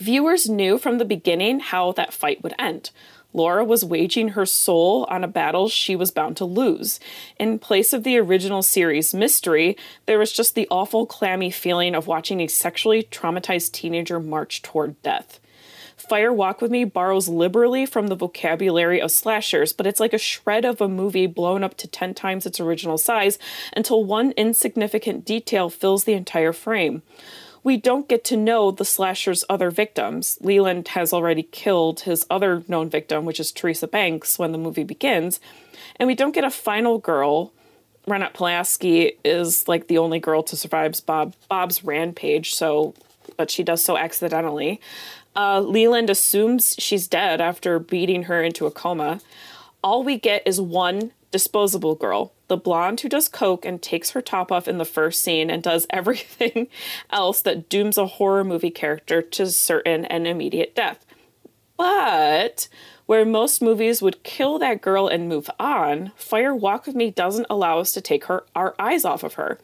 Viewers 0.00 0.48
knew 0.48 0.78
from 0.78 0.98
the 0.98 1.04
beginning 1.04 1.60
how 1.60 1.92
that 1.92 2.12
fight 2.12 2.42
would 2.42 2.54
end. 2.58 2.90
Laura 3.32 3.64
was 3.64 3.84
waging 3.84 4.30
her 4.30 4.46
soul 4.46 5.04
on 5.10 5.24
a 5.24 5.28
battle 5.28 5.68
she 5.68 5.96
was 5.96 6.12
bound 6.12 6.36
to 6.36 6.44
lose. 6.44 7.00
In 7.38 7.58
place 7.58 7.92
of 7.92 8.04
the 8.04 8.16
original 8.16 8.62
series 8.62 9.12
mystery, 9.12 9.76
there 10.06 10.20
was 10.20 10.32
just 10.32 10.54
the 10.54 10.68
awful, 10.70 11.04
clammy 11.04 11.50
feeling 11.50 11.96
of 11.96 12.06
watching 12.06 12.40
a 12.40 12.46
sexually 12.46 13.02
traumatized 13.02 13.72
teenager 13.72 14.20
march 14.20 14.62
toward 14.62 15.00
death. 15.02 15.40
Fire 16.08 16.32
Walk 16.32 16.60
with 16.60 16.70
Me 16.70 16.84
borrows 16.84 17.28
liberally 17.28 17.86
from 17.86 18.08
the 18.08 18.14
vocabulary 18.14 19.00
of 19.00 19.10
slashers, 19.10 19.72
but 19.72 19.86
it's 19.86 20.00
like 20.00 20.12
a 20.12 20.18
shred 20.18 20.64
of 20.64 20.80
a 20.80 20.88
movie 20.88 21.26
blown 21.26 21.64
up 21.64 21.76
to 21.78 21.88
10 21.88 22.14
times 22.14 22.46
its 22.46 22.60
original 22.60 22.98
size 22.98 23.38
until 23.74 24.04
one 24.04 24.32
insignificant 24.32 25.24
detail 25.24 25.70
fills 25.70 26.04
the 26.04 26.12
entire 26.12 26.52
frame. 26.52 27.02
We 27.62 27.78
don't 27.78 28.08
get 28.08 28.24
to 28.24 28.36
know 28.36 28.70
the 28.70 28.84
slasher's 28.84 29.44
other 29.48 29.70
victims. 29.70 30.36
Leland 30.42 30.88
has 30.88 31.14
already 31.14 31.44
killed 31.44 32.00
his 32.00 32.26
other 32.28 32.62
known 32.68 32.90
victim, 32.90 33.24
which 33.24 33.40
is 33.40 33.50
Teresa 33.50 33.88
Banks, 33.88 34.38
when 34.38 34.52
the 34.52 34.58
movie 34.58 34.84
begins. 34.84 35.40
And 35.96 36.06
we 36.06 36.14
don't 36.14 36.34
get 36.34 36.44
a 36.44 36.50
final 36.50 36.98
girl. 36.98 37.52
Ronette 38.06 38.34
Pulaski 38.34 39.12
is 39.24 39.66
like 39.66 39.86
the 39.86 39.96
only 39.96 40.20
girl 40.20 40.42
to 40.42 40.56
survive 40.56 40.94
Bob 41.06 41.34
Bob's 41.48 41.82
rampage, 41.82 42.54
so 42.54 42.94
but 43.38 43.50
she 43.50 43.62
does 43.62 43.82
so 43.82 43.96
accidentally. 43.96 44.80
Uh, 45.36 45.60
Leland 45.60 46.10
assumes 46.10 46.76
she's 46.78 47.08
dead 47.08 47.40
after 47.40 47.78
beating 47.78 48.24
her 48.24 48.42
into 48.42 48.66
a 48.66 48.70
coma. 48.70 49.20
All 49.82 50.02
we 50.02 50.18
get 50.18 50.46
is 50.46 50.60
one 50.60 51.12
disposable 51.30 51.96
girl, 51.96 52.32
the 52.46 52.56
blonde 52.56 53.00
who 53.00 53.08
does 53.08 53.28
coke 53.28 53.64
and 53.64 53.82
takes 53.82 54.10
her 54.10 54.22
top 54.22 54.52
off 54.52 54.68
in 54.68 54.78
the 54.78 54.84
first 54.84 55.20
scene 55.20 55.50
and 55.50 55.62
does 55.62 55.86
everything 55.90 56.68
else 57.10 57.42
that 57.42 57.68
dooms 57.68 57.98
a 57.98 58.06
horror 58.06 58.44
movie 58.44 58.70
character 58.70 59.20
to 59.20 59.46
certain 59.48 60.04
and 60.04 60.26
immediate 60.28 60.76
death. 60.76 61.04
But 61.76 62.68
where 63.06 63.24
most 63.24 63.60
movies 63.60 64.00
would 64.00 64.22
kill 64.22 64.58
that 64.60 64.80
girl 64.80 65.08
and 65.08 65.28
move 65.28 65.50
on, 65.58 66.12
Fire 66.14 66.54
Walk 66.54 66.86
with 66.86 66.94
Me 66.94 67.10
doesn't 67.10 67.48
allow 67.50 67.80
us 67.80 67.92
to 67.92 68.00
take 68.00 68.26
her 68.26 68.44
our 68.54 68.74
eyes 68.78 69.04
off 69.04 69.24
of 69.24 69.34
her. 69.34 69.58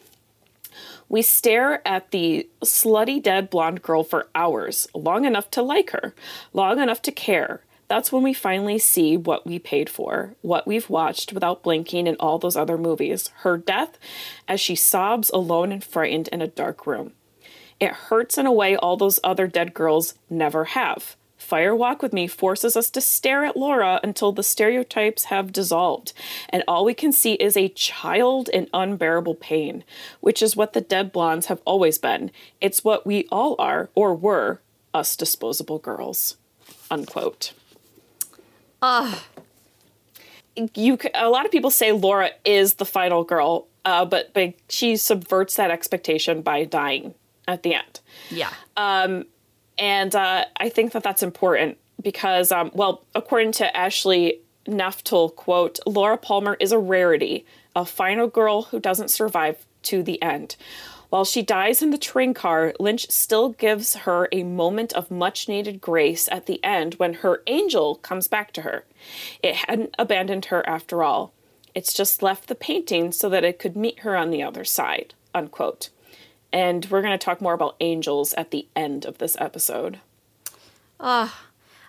We 1.10 1.22
stare 1.22 1.86
at 1.86 2.12
the 2.12 2.48
slutty 2.64 3.20
dead 3.20 3.50
blonde 3.50 3.82
girl 3.82 4.04
for 4.04 4.28
hours, 4.32 4.86
long 4.94 5.24
enough 5.24 5.50
to 5.50 5.60
like 5.60 5.90
her, 5.90 6.14
long 6.52 6.78
enough 6.78 7.02
to 7.02 7.10
care. 7.10 7.62
That's 7.88 8.12
when 8.12 8.22
we 8.22 8.32
finally 8.32 8.78
see 8.78 9.16
what 9.16 9.44
we 9.44 9.58
paid 9.58 9.90
for, 9.90 10.36
what 10.40 10.68
we've 10.68 10.88
watched 10.88 11.32
without 11.32 11.64
blinking 11.64 12.06
in 12.06 12.14
all 12.20 12.38
those 12.38 12.56
other 12.56 12.78
movies 12.78 13.28
her 13.38 13.58
death 13.58 13.98
as 14.46 14.60
she 14.60 14.76
sobs 14.76 15.30
alone 15.30 15.72
and 15.72 15.82
frightened 15.82 16.28
in 16.28 16.40
a 16.40 16.46
dark 16.46 16.86
room. 16.86 17.10
It 17.80 17.90
hurts 17.90 18.38
in 18.38 18.46
a 18.46 18.52
way 18.52 18.76
all 18.76 18.96
those 18.96 19.18
other 19.24 19.48
dead 19.48 19.74
girls 19.74 20.14
never 20.30 20.66
have. 20.66 21.16
Fire 21.40 21.74
Walk 21.74 22.02
with 22.02 22.12
Me 22.12 22.26
forces 22.26 22.76
us 22.76 22.90
to 22.90 23.00
stare 23.00 23.44
at 23.44 23.56
Laura 23.56 23.98
until 24.04 24.30
the 24.30 24.42
stereotypes 24.42 25.24
have 25.24 25.52
dissolved, 25.52 26.12
and 26.50 26.62
all 26.68 26.84
we 26.84 26.94
can 26.94 27.12
see 27.12 27.32
is 27.34 27.56
a 27.56 27.70
child 27.70 28.48
in 28.50 28.68
unbearable 28.74 29.34
pain, 29.34 29.82
which 30.20 30.42
is 30.42 30.54
what 30.54 30.74
the 30.74 30.80
dead 30.80 31.10
blondes 31.10 31.46
have 31.46 31.60
always 31.64 31.98
been. 31.98 32.30
It's 32.60 32.84
what 32.84 33.06
we 33.06 33.26
all 33.32 33.56
are, 33.58 33.88
or 33.94 34.14
were, 34.14 34.60
us 34.92 35.16
disposable 35.16 35.78
girls. 35.78 36.36
Unquote. 36.90 37.52
Ugh. 38.82 39.18
You, 40.74 40.98
a 41.14 41.30
lot 41.30 41.46
of 41.46 41.50
people 41.50 41.70
say 41.70 41.90
Laura 41.90 42.30
is 42.44 42.74
the 42.74 42.84
final 42.84 43.24
girl, 43.24 43.66
uh, 43.84 44.04
but, 44.04 44.34
but 44.34 44.54
she 44.68 44.96
subverts 44.96 45.56
that 45.56 45.70
expectation 45.70 46.42
by 46.42 46.64
dying 46.64 47.14
at 47.48 47.62
the 47.62 47.74
end. 47.74 48.00
Yeah. 48.30 48.50
Um, 48.76 49.24
and 49.80 50.14
uh, 50.14 50.44
I 50.58 50.68
think 50.68 50.92
that 50.92 51.02
that's 51.02 51.22
important 51.22 51.78
because, 52.00 52.52
um, 52.52 52.70
well, 52.74 53.02
according 53.14 53.52
to 53.52 53.76
Ashley 53.76 54.40
Neftel, 54.66 55.34
quote, 55.34 55.80
Laura 55.86 56.18
Palmer 56.18 56.56
is 56.60 56.70
a 56.70 56.78
rarity, 56.78 57.46
a 57.74 57.86
final 57.86 58.28
girl 58.28 58.62
who 58.64 58.78
doesn't 58.78 59.08
survive 59.08 59.64
to 59.84 60.02
the 60.02 60.20
end. 60.22 60.56
While 61.08 61.24
she 61.24 61.42
dies 61.42 61.82
in 61.82 61.90
the 61.90 61.98
train 61.98 62.34
car, 62.34 62.72
Lynch 62.78 63.10
still 63.10 63.48
gives 63.48 63.96
her 63.96 64.28
a 64.30 64.44
moment 64.44 64.92
of 64.92 65.10
much 65.10 65.48
needed 65.48 65.80
grace 65.80 66.28
at 66.30 66.46
the 66.46 66.62
end 66.62 66.94
when 66.94 67.14
her 67.14 67.42
angel 67.48 67.96
comes 67.96 68.28
back 68.28 68.52
to 68.52 68.62
her. 68.62 68.84
It 69.42 69.56
hadn't 69.56 69.94
abandoned 69.98 70.46
her 70.46 70.66
after 70.68 71.02
all. 71.02 71.32
It's 71.74 71.94
just 71.94 72.22
left 72.22 72.46
the 72.48 72.54
painting 72.54 73.10
so 73.12 73.28
that 73.30 73.44
it 73.44 73.58
could 73.58 73.76
meet 73.76 74.00
her 74.00 74.16
on 74.16 74.30
the 74.30 74.42
other 74.42 74.64
side. 74.64 75.14
Unquote. 75.34 75.88
And 76.52 76.86
we're 76.90 77.02
going 77.02 77.18
to 77.18 77.24
talk 77.24 77.40
more 77.40 77.54
about 77.54 77.76
angels 77.80 78.32
at 78.34 78.50
the 78.50 78.66
end 78.74 79.04
of 79.04 79.18
this 79.18 79.36
episode. 79.38 80.00
Uh, 80.98 81.30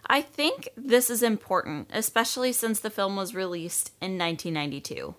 I 0.05 0.21
think 0.21 0.69
this 0.75 1.09
is 1.09 1.23
important, 1.23 1.89
especially 1.91 2.53
since 2.53 2.79
the 2.79 2.89
film 2.89 3.15
was 3.15 3.33
released 3.33 3.91
in 4.01 4.17
1992. 4.17 5.15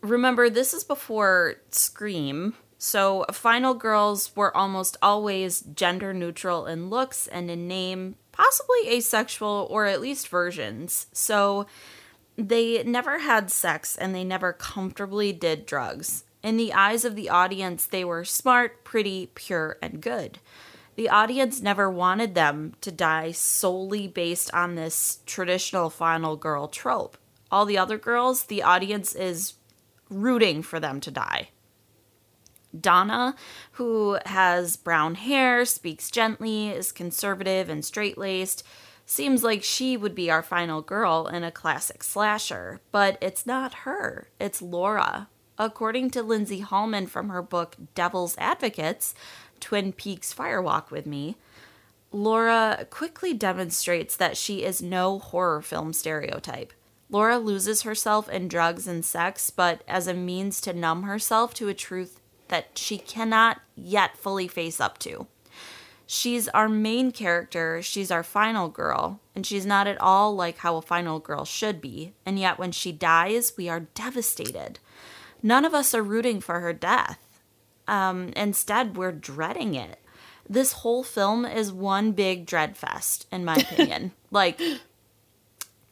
Remember, 0.00 0.48
this 0.48 0.74
is 0.74 0.84
before 0.84 1.56
Scream, 1.70 2.54
so 2.78 3.26
Final 3.32 3.74
Girls 3.74 4.34
were 4.36 4.56
almost 4.56 4.96
always 5.02 5.60
gender 5.60 6.14
neutral 6.14 6.66
in 6.66 6.88
looks 6.88 7.26
and 7.26 7.50
in 7.50 7.66
name, 7.66 8.14
possibly 8.30 8.88
asexual 8.88 9.66
or 9.68 9.86
at 9.86 10.00
least 10.00 10.28
versions. 10.28 11.06
So 11.12 11.66
they 12.36 12.84
never 12.84 13.18
had 13.18 13.50
sex 13.50 13.96
and 13.96 14.14
they 14.14 14.22
never 14.22 14.52
comfortably 14.52 15.32
did 15.32 15.66
drugs. 15.66 16.22
In 16.42 16.56
the 16.56 16.72
eyes 16.72 17.04
of 17.04 17.16
the 17.16 17.28
audience, 17.28 17.86
they 17.86 18.04
were 18.04 18.24
smart, 18.24 18.84
pretty, 18.84 19.30
pure, 19.34 19.76
and 19.82 20.00
good. 20.00 20.38
The 20.94 21.08
audience 21.08 21.60
never 21.60 21.90
wanted 21.90 22.34
them 22.34 22.74
to 22.80 22.90
die 22.90 23.32
solely 23.32 24.08
based 24.08 24.52
on 24.52 24.74
this 24.74 25.20
traditional 25.26 25.90
final 25.90 26.36
girl 26.36 26.68
trope. 26.68 27.16
All 27.50 27.64
the 27.64 27.78
other 27.78 27.98
girls, 27.98 28.44
the 28.44 28.62
audience 28.62 29.14
is 29.14 29.54
rooting 30.10 30.62
for 30.62 30.80
them 30.80 31.00
to 31.00 31.10
die. 31.10 31.50
Donna, 32.78 33.34
who 33.72 34.18
has 34.26 34.76
brown 34.76 35.14
hair, 35.14 35.64
speaks 35.64 36.10
gently, 36.10 36.68
is 36.68 36.92
conservative 36.92 37.68
and 37.68 37.84
straight 37.84 38.18
laced, 38.18 38.62
seems 39.06 39.42
like 39.42 39.62
she 39.62 39.96
would 39.96 40.14
be 40.14 40.30
our 40.30 40.42
final 40.42 40.82
girl 40.82 41.26
in 41.26 41.42
a 41.42 41.50
classic 41.50 42.02
slasher, 42.02 42.80
but 42.92 43.16
it's 43.22 43.46
not 43.46 43.72
her, 43.84 44.28
it's 44.38 44.60
Laura. 44.60 45.28
According 45.58 46.10
to 46.10 46.22
Lindsay 46.22 46.60
Hallam 46.60 47.06
from 47.06 47.30
her 47.30 47.42
book 47.42 47.76
Devil's 47.94 48.36
Advocates, 48.38 49.14
Twin 49.58 49.92
Peaks 49.92 50.32
Firewalk 50.32 50.90
with 50.90 51.04
Me, 51.04 51.36
Laura 52.12 52.86
quickly 52.90 53.34
demonstrates 53.34 54.16
that 54.16 54.36
she 54.36 54.62
is 54.62 54.80
no 54.80 55.18
horror 55.18 55.60
film 55.60 55.92
stereotype. 55.92 56.72
Laura 57.10 57.38
loses 57.38 57.82
herself 57.82 58.28
in 58.28 58.48
drugs 58.48 58.86
and 58.86 59.04
sex, 59.04 59.50
but 59.50 59.82
as 59.88 60.06
a 60.06 60.14
means 60.14 60.60
to 60.60 60.72
numb 60.72 61.02
herself 61.02 61.54
to 61.54 61.68
a 61.68 61.74
truth 61.74 62.20
that 62.48 62.78
she 62.78 62.96
cannot 62.96 63.60
yet 63.74 64.16
fully 64.16 64.46
face 64.46 64.80
up 64.80 64.98
to. 64.98 65.26
She's 66.06 66.48
our 66.48 66.68
main 66.68 67.12
character, 67.12 67.82
she's 67.82 68.10
our 68.10 68.22
final 68.22 68.68
girl, 68.68 69.20
and 69.34 69.44
she's 69.44 69.66
not 69.66 69.86
at 69.86 70.00
all 70.00 70.34
like 70.34 70.58
how 70.58 70.76
a 70.76 70.82
final 70.82 71.18
girl 71.18 71.44
should 71.44 71.82
be, 71.82 72.14
and 72.24 72.38
yet 72.38 72.58
when 72.58 72.72
she 72.72 72.92
dies, 72.92 73.52
we 73.58 73.68
are 73.68 73.80
devastated. 73.80 74.78
None 75.42 75.64
of 75.64 75.74
us 75.74 75.94
are 75.94 76.02
rooting 76.02 76.40
for 76.40 76.60
her 76.60 76.72
death. 76.72 77.40
Um, 77.86 78.32
instead, 78.36 78.96
we're 78.96 79.12
dreading 79.12 79.74
it. 79.74 79.98
This 80.48 80.72
whole 80.72 81.02
film 81.02 81.44
is 81.44 81.72
one 81.72 82.12
big 82.12 82.46
dread 82.46 82.76
fest, 82.76 83.26
in 83.30 83.44
my 83.44 83.56
opinion. 83.72 84.12
like, 84.30 84.60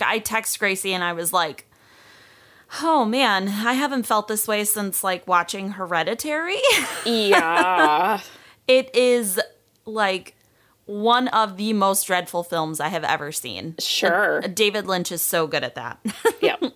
I 0.00 0.18
text 0.18 0.58
Gracie 0.58 0.92
and 0.92 1.04
I 1.04 1.12
was 1.12 1.32
like, 1.32 1.66
oh 2.82 3.04
man, 3.04 3.48
I 3.48 3.74
haven't 3.74 4.06
felt 4.06 4.28
this 4.28 4.48
way 4.48 4.64
since 4.64 5.04
like 5.04 5.26
watching 5.26 5.72
Hereditary. 5.72 6.60
Yeah. 7.04 8.20
it 8.68 8.94
is 8.94 9.40
like 9.84 10.34
one 10.86 11.28
of 11.28 11.56
the 11.56 11.72
most 11.72 12.06
dreadful 12.06 12.42
films 12.42 12.80
I 12.80 12.88
have 12.88 13.04
ever 13.04 13.32
seen. 13.32 13.74
Sure. 13.78 14.38
And 14.38 14.54
David 14.54 14.86
Lynch 14.86 15.10
is 15.12 15.22
so 15.22 15.46
good 15.46 15.64
at 15.64 15.74
that. 15.74 15.98
yeah. 16.40 16.56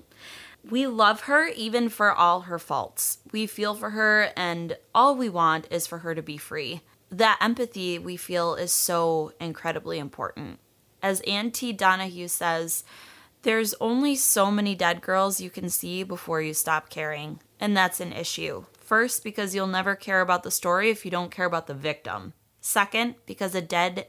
We 0.69 0.87
love 0.87 1.23
her 1.23 1.49
even 1.49 1.89
for 1.89 2.13
all 2.13 2.43
her 2.43 2.59
faults. 2.59 3.19
We 3.33 3.47
feel 3.47 3.75
for 3.75 3.91
her, 3.91 4.31
and 4.37 4.77
all 4.95 5.17
we 5.17 5.29
want 5.29 5.67
is 5.71 5.87
for 5.87 5.99
her 5.99 6.15
to 6.15 6.23
be 6.23 6.37
free. 6.37 6.83
That 7.11 7.39
empathy 7.41 7.99
we 7.99 8.17
feel 8.17 8.55
is 8.55 8.73
so 8.73 9.33
incredibly 9.41 9.99
important. 9.99 10.61
As 11.03 11.21
Ann 11.23 11.51
T. 11.51 11.73
Donahue 11.73 12.29
says, 12.29 12.85
there's 13.43 13.75
only 13.81 14.17
so 14.17 14.51
many 14.51 14.75
dead 14.75 15.01
girls 15.01 15.41
you 15.41 15.49
can 15.49 15.71
see 15.71 16.03
before 16.03 16.43
you 16.43 16.53
stop 16.53 16.91
caring, 16.91 17.41
and 17.59 17.75
that's 17.75 17.99
an 17.99 18.13
issue. 18.13 18.67
First, 18.79 19.25
because 19.25 19.55
you'll 19.55 19.67
never 19.67 19.95
care 19.95 20.21
about 20.21 20.43
the 20.43 20.51
story 20.51 20.91
if 20.91 21.05
you 21.05 21.11
don't 21.11 21.31
care 21.31 21.47
about 21.47 21.67
the 21.67 21.75
victim. 21.75 22.35
Second, 22.61 23.15
because 23.25 23.55
a 23.55 23.63
dead 23.63 24.09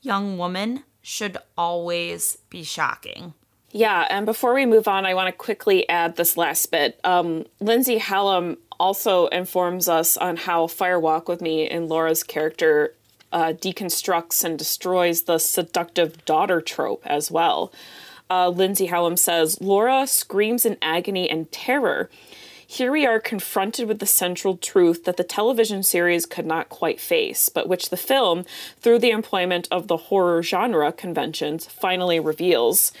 young 0.00 0.38
woman 0.38 0.84
should 1.02 1.38
always 1.56 2.36
be 2.50 2.62
shocking. 2.62 3.34
Yeah, 3.70 4.06
and 4.08 4.24
before 4.24 4.54
we 4.54 4.64
move 4.64 4.88
on, 4.88 5.04
I 5.04 5.14
want 5.14 5.26
to 5.26 5.32
quickly 5.32 5.88
add 5.88 6.16
this 6.16 6.36
last 6.36 6.70
bit. 6.70 6.98
Um, 7.04 7.44
Lindsay 7.60 7.98
Hallam 7.98 8.56
also 8.80 9.26
informs 9.26 9.88
us 9.88 10.16
on 10.16 10.36
how 10.36 10.66
Fire 10.66 10.98
Walk 10.98 11.28
with 11.28 11.42
Me 11.42 11.68
and 11.68 11.88
Laura's 11.88 12.22
character 12.22 12.94
uh, 13.30 13.52
deconstructs 13.52 14.42
and 14.42 14.58
destroys 14.58 15.22
the 15.22 15.38
seductive 15.38 16.24
daughter 16.24 16.60
trope 16.60 17.02
as 17.04 17.30
well. 17.30 17.72
Uh, 18.30 18.48
Lindsay 18.48 18.86
Hallam 18.86 19.16
says 19.16 19.60
Laura 19.60 20.06
screams 20.06 20.64
in 20.64 20.76
agony 20.80 21.28
and 21.28 21.50
terror. 21.52 22.08
Here 22.66 22.92
we 22.92 23.06
are 23.06 23.20
confronted 23.20 23.88
with 23.88 23.98
the 23.98 24.06
central 24.06 24.56
truth 24.56 25.04
that 25.04 25.16
the 25.16 25.24
television 25.24 25.82
series 25.82 26.26
could 26.26 26.44
not 26.44 26.68
quite 26.68 27.00
face, 27.00 27.48
but 27.48 27.68
which 27.68 27.88
the 27.88 27.96
film, 27.96 28.44
through 28.80 28.98
the 28.98 29.10
employment 29.10 29.68
of 29.70 29.88
the 29.88 29.96
horror 29.96 30.42
genre 30.42 30.92
conventions, 30.92 31.66
finally 31.66 32.20
reveals. 32.20 32.92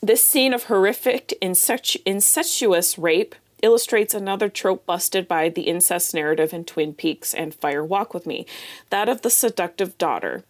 This 0.00 0.22
scene 0.22 0.54
of 0.54 0.64
horrific, 0.64 1.36
incestuous 1.40 2.98
rape 2.98 3.34
illustrates 3.62 4.14
another 4.14 4.48
trope 4.48 4.86
busted 4.86 5.26
by 5.26 5.48
the 5.48 5.62
incest 5.62 6.14
narrative 6.14 6.52
in 6.52 6.64
Twin 6.64 6.94
Peaks 6.94 7.34
and 7.34 7.52
Fire 7.52 7.84
Walk 7.84 8.14
with 8.14 8.24
Me 8.24 8.46
that 8.90 9.08
of 9.08 9.22
the 9.22 9.30
seductive 9.30 9.98
daughter. 9.98 10.44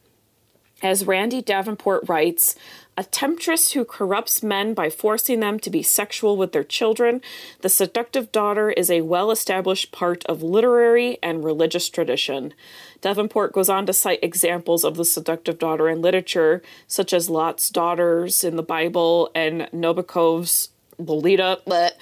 As 0.83 1.07
Randy 1.07 1.41
Davenport 1.41 2.09
writes, 2.09 2.55
a 2.99 3.05
temptress 3.05 3.73
who 3.73 3.85
corrupts 3.85 4.43
men 4.43 4.75
by 4.75 4.91
forcing 4.91 5.39
them 5.39 5.61
to 5.61 5.71
be 5.71 5.85
sexual 5.85 6.37
with 6.37 6.51
their 6.51 6.65
children, 6.65 7.23
the 7.61 7.69
seductive 7.69 8.33
daughter 8.33 8.71
is 8.71 8.91
a 8.91 9.03
well 9.03 9.31
established 9.31 9.93
part 9.93 10.27
of 10.27 10.43
literary 10.43 11.17
and 11.23 11.45
religious 11.45 11.89
tradition. 11.89 12.53
Davenport 13.01 13.53
goes 13.53 13.69
on 13.69 13.87
to 13.87 13.93
cite 13.93 14.19
examples 14.21 14.83
of 14.83 14.97
the 14.97 15.05
seductive 15.05 15.61
daughter 15.61 15.89
in 15.89 16.03
literature, 16.03 16.61
such 16.89 17.13
as 17.13 17.31
Lot's 17.31 17.71
daughters 17.71 18.43
in 18.43 18.57
the 18.57 18.65
Bible 18.65 19.31
and 19.33 19.69
Nabokov's 19.73 20.71
Lolita. 20.99 21.61
Bleh 21.65 21.93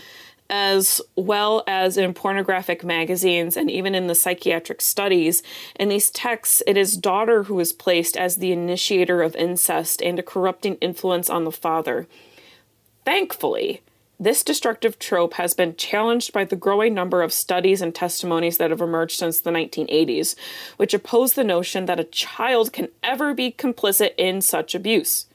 as 0.48 1.00
well 1.16 1.64
as 1.66 1.96
in 1.96 2.14
pornographic 2.14 2.84
magazines 2.84 3.56
and 3.56 3.70
even 3.70 3.94
in 3.94 4.06
the 4.06 4.14
psychiatric 4.14 4.80
studies. 4.80 5.42
In 5.78 5.88
these 5.88 6.10
texts, 6.10 6.62
it 6.66 6.76
is 6.76 6.96
daughter 6.96 7.44
who 7.44 7.58
is 7.60 7.72
placed 7.72 8.16
as 8.16 8.36
the 8.36 8.52
initiator 8.52 9.22
of 9.22 9.34
incest 9.36 10.02
and 10.02 10.18
a 10.18 10.22
corrupting 10.22 10.76
influence 10.76 11.28
on 11.28 11.44
the 11.44 11.52
father. 11.52 12.06
Thankfully, 13.04 13.82
this 14.18 14.42
destructive 14.42 14.98
trope 14.98 15.34
has 15.34 15.52
been 15.52 15.76
challenged 15.76 16.32
by 16.32 16.44
the 16.44 16.56
growing 16.56 16.94
number 16.94 17.22
of 17.22 17.32
studies 17.32 17.82
and 17.82 17.94
testimonies 17.94 18.56
that 18.56 18.70
have 18.70 18.80
emerged 18.80 19.18
since 19.18 19.40
the 19.40 19.50
1980s, 19.50 20.34
which 20.78 20.94
oppose 20.94 21.34
the 21.34 21.44
notion 21.44 21.84
that 21.84 22.00
a 22.00 22.04
child 22.04 22.72
can 22.72 22.88
ever 23.02 23.34
be 23.34 23.52
complicit 23.52 24.12
in 24.16 24.40
such 24.40 24.74
abuse. 24.74 25.26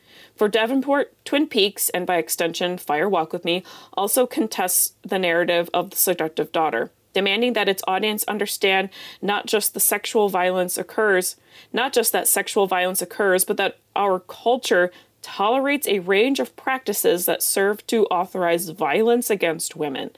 For 0.42 0.50
Davenport, 0.50 1.14
Twin 1.24 1.46
Peaks, 1.46 1.90
and 1.90 2.08
by 2.08 2.18
extension, 2.18 2.80
Fire 2.80 3.08
Walk 3.08 3.32
with 3.32 3.46
Me, 3.46 3.62
also 3.94 4.26
contests 4.26 4.96
the 5.04 5.20
narrative 5.20 5.70
of 5.72 5.92
the 5.92 5.96
seductive 5.96 6.52
daughter, 6.52 6.90
demanding 7.14 7.54
that 7.54 7.70
its 7.70 7.84
audience 7.88 8.24
understand 8.24 8.90
not 9.22 9.46
just 9.46 9.76
the 9.76 9.80
sexual 9.80 10.30
violence 10.30 10.80
occurs, 10.80 11.36
not 11.72 11.94
just 11.94 12.12
that 12.14 12.28
sexual 12.28 12.66
violence 12.66 13.04
occurs, 13.04 13.46
but 13.46 13.58
that 13.58 13.78
our 13.96 14.20
culture 14.20 14.92
tolerates 15.22 15.88
a 15.88 16.00
range 16.00 16.40
of 16.40 16.56
practices 16.56 17.28
that 17.28 17.44
serve 17.44 17.86
to 17.86 18.06
authorize 18.06 18.70
violence 18.70 19.30
against 19.30 19.76
women. 19.76 20.10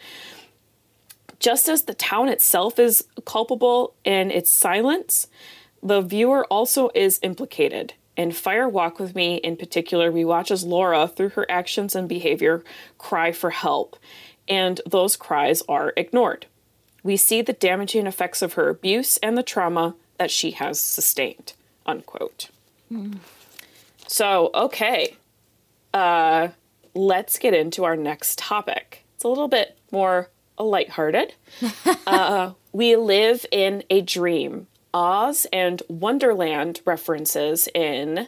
Just 1.38 1.68
as 1.68 1.84
the 1.84 1.94
town 1.94 2.30
itself 2.30 2.80
is 2.80 3.04
culpable 3.26 3.94
in 4.06 4.32
its 4.32 4.50
silence, 4.50 5.28
the 5.82 6.00
viewer 6.00 6.46
also 6.46 6.90
is 6.96 7.20
implicated. 7.24 7.96
In 8.16 8.32
Fire 8.32 8.70
Walk 8.70 9.00
with 9.00 9.16
Me, 9.16 9.38
in 9.38 9.58
particular, 9.58 10.12
we 10.12 10.24
watch 10.24 10.52
as 10.52 10.64
Laura, 10.64 11.08
through 11.08 11.30
her 11.30 11.50
actions 11.50 11.96
and 11.96 12.08
behavior, 12.08 12.64
cry 12.98 13.32
for 13.32 13.50
help, 13.50 13.98
and 14.48 14.80
those 14.86 15.16
cries 15.16 15.64
are 15.68 15.94
ignored. 15.98 16.46
We 17.02 17.18
see 17.18 17.42
the 17.42 17.54
damaging 17.54 18.08
effects 18.08 18.42
of 18.42 18.54
her 18.54 18.70
abuse 18.70 19.18
and 19.18 19.38
the 19.38 19.44
trauma 19.44 19.96
that 20.18 20.32
she 20.32 20.52
has 20.52 20.80
sustained. 20.80 21.54
Unquote. 21.86 22.50
Mm. 22.92 23.18
So, 24.08 24.52
okay, 24.54 25.18
uh, 25.94 26.50
let's 26.94 27.40
get 27.40 27.54
into 27.54 27.84
our 27.84 27.96
next 27.96 28.38
topic. 28.38 29.04
It's 29.16 29.24
a 29.24 29.28
little 29.28 29.48
bit 29.48 29.78
more 29.92 30.30
lighthearted. 30.60 31.34
uh, 32.08 32.52
we 32.72 32.96
live 32.96 33.46
in 33.52 33.84
a 33.90 34.02
dream 34.02 34.68
Oz 34.94 35.48
and 35.52 35.82
Wonderland 35.88 36.82
references 36.86 37.68
in 37.74 38.28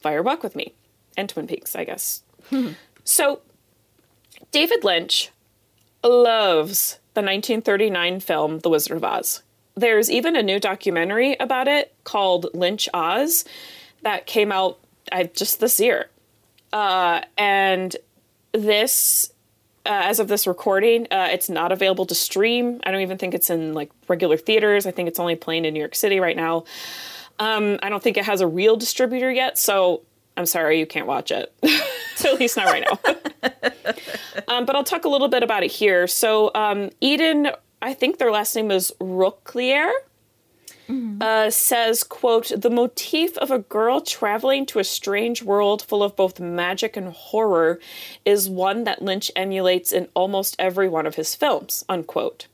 Fire 0.00 0.22
Walk 0.22 0.42
with 0.42 0.56
Me 0.56 0.72
and 1.16 1.28
Twin 1.28 1.46
Peaks, 1.46 1.74
I 1.74 1.84
guess. 1.84 2.22
so, 3.04 3.40
David 4.52 4.84
Lynch 4.84 5.30
loves 6.04 6.98
the 7.14 7.22
1939 7.22 8.20
film 8.20 8.58
The 8.60 8.70
Wizard 8.70 8.98
of 8.98 9.04
Oz. 9.04 9.42
There's 9.74 10.10
even 10.10 10.36
a 10.36 10.42
new 10.42 10.60
documentary 10.60 11.36
about 11.38 11.68
it 11.68 11.94
called 12.04 12.46
Lynch 12.54 12.88
Oz 12.94 13.44
that 14.02 14.26
came 14.26 14.52
out 14.52 14.78
uh, 15.12 15.24
just 15.24 15.60
this 15.60 15.80
year. 15.80 16.08
Uh, 16.72 17.22
and 17.36 17.96
this 18.52 19.32
uh, 19.86 20.02
as 20.04 20.18
of 20.18 20.28
this 20.28 20.46
recording, 20.46 21.06
uh, 21.10 21.28
it's 21.30 21.48
not 21.48 21.72
available 21.72 22.06
to 22.06 22.14
stream. 22.14 22.80
I 22.84 22.90
don't 22.90 23.00
even 23.00 23.18
think 23.18 23.34
it's 23.34 23.50
in 23.50 23.72
like 23.72 23.90
regular 24.08 24.36
theaters. 24.36 24.86
I 24.86 24.90
think 24.90 25.08
it's 25.08 25.18
only 25.18 25.36
playing 25.36 25.64
in 25.64 25.74
New 25.74 25.80
York 25.80 25.94
City 25.94 26.20
right 26.20 26.36
now. 26.36 26.64
Um, 27.38 27.78
I 27.82 27.88
don't 27.88 28.02
think 28.02 28.16
it 28.16 28.24
has 28.24 28.40
a 28.40 28.46
real 28.46 28.76
distributor 28.76 29.30
yet, 29.30 29.58
so 29.58 30.02
I'm 30.36 30.46
sorry 30.46 30.78
you 30.78 30.86
can't 30.86 31.06
watch 31.06 31.30
it. 31.30 31.54
at 32.24 32.40
least 32.40 32.56
not 32.56 32.66
right 32.66 32.84
now. 32.90 33.52
um, 34.48 34.66
but 34.66 34.76
I'll 34.76 34.84
talk 34.84 35.04
a 35.04 35.08
little 35.08 35.28
bit 35.28 35.42
about 35.42 35.62
it 35.62 35.70
here. 35.70 36.06
So 36.06 36.50
um, 36.54 36.90
Eden, 37.00 37.50
I 37.82 37.94
think 37.94 38.18
their 38.18 38.30
last 38.30 38.54
name 38.56 38.70
is 38.70 38.92
Rooklier 39.00 39.90
mm-hmm. 40.88 41.20
uh, 41.20 41.50
says, 41.50 42.04
quote, 42.04 42.52
the 42.56 42.70
motif 42.70 43.36
of 43.38 43.50
a 43.50 43.58
girl 43.58 44.00
traveling 44.00 44.66
to 44.66 44.78
a 44.78 44.84
strange 44.84 45.42
world 45.42 45.82
full 45.82 46.02
of 46.02 46.16
both 46.16 46.40
magic 46.40 46.96
and 46.96 47.08
horror 47.08 47.78
is 48.24 48.48
one 48.48 48.84
that 48.84 49.02
Lynch 49.02 49.30
emulates 49.36 49.92
in 49.92 50.08
almost 50.14 50.56
every 50.58 50.88
one 50.88 51.06
of 51.06 51.16
his 51.16 51.34
films, 51.34 51.84
unquote. 51.88 52.46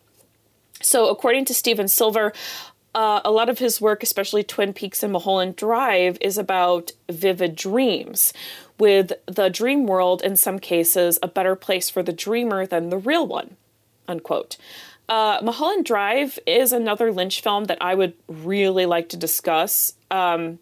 So, 0.81 1.09
according 1.09 1.45
to 1.47 1.55
Steven 1.55 1.89
Silver, 1.89 2.33
uh, 2.95 3.21
a 3.25 3.31
lot 3.31 3.49
of 3.49 3.59
his 3.59 3.81
work, 3.81 4.03
especially 4.03 4.43
Twin 4.43 4.73
Peaks 4.73 5.03
and 5.03 5.13
Mulholland 5.13 5.57
Drive, 5.57 6.19
is 6.21 6.37
about 6.37 6.93
vivid 7.09 7.57
dreams, 7.57 8.33
with 8.79 9.13
the 9.27 9.49
dream 9.49 9.87
world, 9.87 10.23
in 10.23 10.37
some 10.37 10.59
cases, 10.59 11.19
a 11.23 11.29
better 11.29 11.55
place 11.55 11.89
for 11.89 12.03
the 12.03 12.13
dreamer 12.13 12.67
than 12.67 12.91
the 12.91 12.99
real 12.99 13.27
one. 13.27 13.57
unquote. 14.09 14.57
Uh, 15.13 15.39
Mulholland 15.43 15.85
Drive 15.85 16.39
is 16.47 16.73
another 16.73 17.13
Lynch 17.13 17.43
film 17.43 17.65
that 17.65 17.77
I 17.83 17.95
would 17.95 18.15
really 18.29 18.87
like 18.87 19.11
to 19.11 19.19
discuss. 19.19 19.93
Um, 20.11 20.59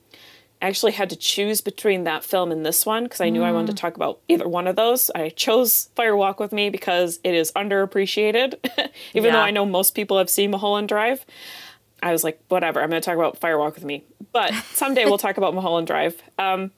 I 0.60 0.66
actually 0.66 0.90
had 0.90 1.08
to 1.10 1.16
choose 1.16 1.60
between 1.60 2.02
that 2.02 2.24
film 2.24 2.50
and 2.50 2.66
this 2.66 2.84
one 2.84 3.04
because 3.04 3.20
I 3.20 3.28
knew 3.28 3.42
mm. 3.42 3.44
I 3.44 3.52
wanted 3.52 3.76
to 3.76 3.80
talk 3.80 3.94
about 3.94 4.18
either 4.26 4.48
one 4.48 4.66
of 4.66 4.74
those. 4.74 5.08
I 5.14 5.28
chose 5.28 5.90
Fire 5.94 6.16
Walk 6.16 6.40
with 6.40 6.50
Me 6.50 6.68
because 6.68 7.20
it 7.22 7.32
is 7.32 7.52
underappreciated, 7.52 8.54
even 9.14 9.26
yeah. 9.28 9.32
though 9.34 9.38
I 9.38 9.52
know 9.52 9.64
most 9.64 9.94
people 9.94 10.18
have 10.18 10.28
seen 10.28 10.50
Mulholland 10.50 10.88
Drive. 10.88 11.24
I 12.02 12.10
was 12.10 12.24
like, 12.24 12.40
whatever, 12.48 12.82
I'm 12.82 12.90
going 12.90 13.00
to 13.00 13.06
talk 13.06 13.16
about 13.16 13.38
Fire 13.38 13.56
Walk 13.56 13.76
with 13.76 13.84
Me. 13.84 14.02
But 14.32 14.52
someday 14.72 15.04
we'll 15.04 15.16
talk 15.16 15.36
about 15.36 15.54
Mulholland 15.54 15.86
Drive. 15.86 16.20
Um, 16.40 16.72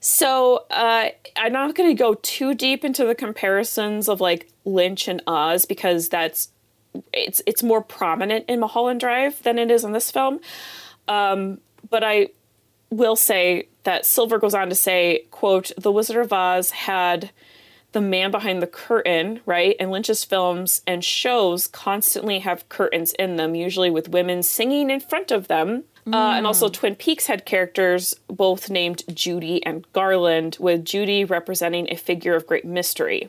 so 0.00 0.64
uh, 0.70 1.08
I'm 1.36 1.52
not 1.52 1.74
going 1.74 1.90
to 1.90 2.00
go 2.00 2.14
too 2.14 2.54
deep 2.54 2.84
into 2.84 3.04
the 3.04 3.14
comparisons 3.14 4.08
of 4.08 4.20
like 4.20 4.50
Lynch 4.64 5.08
and 5.08 5.22
Oz 5.26 5.64
because 5.64 6.08
that's 6.08 6.50
it's 7.12 7.42
it's 7.46 7.62
more 7.62 7.82
prominent 7.82 8.44
in 8.48 8.60
Mulholland 8.60 9.00
Drive 9.00 9.42
than 9.42 9.58
it 9.58 9.70
is 9.70 9.84
in 9.84 9.92
this 9.92 10.10
film. 10.10 10.40
Um, 11.06 11.60
but 11.90 12.04
I 12.04 12.28
will 12.90 13.16
say 13.16 13.68
that 13.84 14.06
Silver 14.06 14.38
goes 14.38 14.54
on 14.54 14.68
to 14.68 14.74
say, 14.74 15.24
"quote 15.30 15.72
The 15.76 15.92
Wizard 15.92 16.16
of 16.16 16.32
Oz 16.32 16.70
had." 16.70 17.30
the 17.92 18.00
man 18.02 18.30
behind 18.30 18.60
the 18.60 18.66
curtain, 18.66 19.40
right? 19.46 19.74
And 19.80 19.90
Lynch's 19.90 20.22
films 20.22 20.82
and 20.86 21.02
shows 21.02 21.66
constantly 21.66 22.40
have 22.40 22.68
curtains 22.68 23.14
in 23.14 23.36
them, 23.36 23.54
usually 23.54 23.90
with 23.90 24.10
women 24.10 24.42
singing 24.42 24.90
in 24.90 25.00
front 25.00 25.30
of 25.30 25.48
them. 25.48 25.84
Mm. 26.08 26.14
Uh, 26.14 26.36
and 26.36 26.46
also, 26.46 26.68
Twin 26.68 26.96
Peaks 26.96 27.26
had 27.26 27.44
characters 27.44 28.14
both 28.28 28.70
named 28.70 29.04
Judy 29.14 29.64
and 29.66 29.90
Garland, 29.92 30.56
with 30.58 30.84
Judy 30.84 31.24
representing 31.24 31.86
a 31.90 31.96
figure 31.96 32.34
of 32.34 32.46
great 32.46 32.64
mystery. 32.64 33.28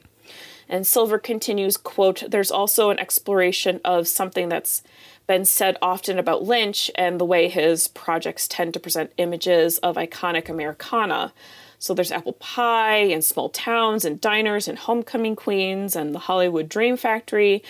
And 0.69 0.87
Silver 0.87 1.17
continues, 1.17 1.77
quote, 1.77 2.23
there's 2.27 2.51
also 2.51 2.89
an 2.89 2.99
exploration 2.99 3.81
of 3.83 4.07
something 4.07 4.49
that's 4.49 4.83
been 5.27 5.43
said 5.43 5.77
often 5.81 6.17
about 6.17 6.43
Lynch 6.43 6.89
and 6.95 7.19
the 7.19 7.25
way 7.25 7.49
his 7.49 7.87
projects 7.89 8.47
tend 8.47 8.73
to 8.75 8.79
present 8.79 9.11
images 9.17 9.77
of 9.79 9.95
iconic 9.95 10.47
Americana. 10.47 11.33
So 11.79 11.93
there's 11.93 12.11
apple 12.11 12.33
pie 12.33 12.97
and 12.97 13.23
small 13.23 13.49
towns 13.49 14.05
and 14.05 14.21
diners 14.21 14.67
and 14.67 14.77
homecoming 14.77 15.35
queens 15.35 15.95
and 15.95 16.13
the 16.13 16.19
Hollywood 16.19 16.69
Dream 16.69 16.97
Factory. 16.97 17.63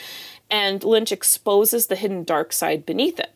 And 0.49 0.83
Lynch 0.83 1.11
exposes 1.11 1.87
the 1.87 1.95
hidden 1.95 2.23
dark 2.23 2.53
side 2.53 2.85
beneath 2.85 3.19
it. 3.19 3.33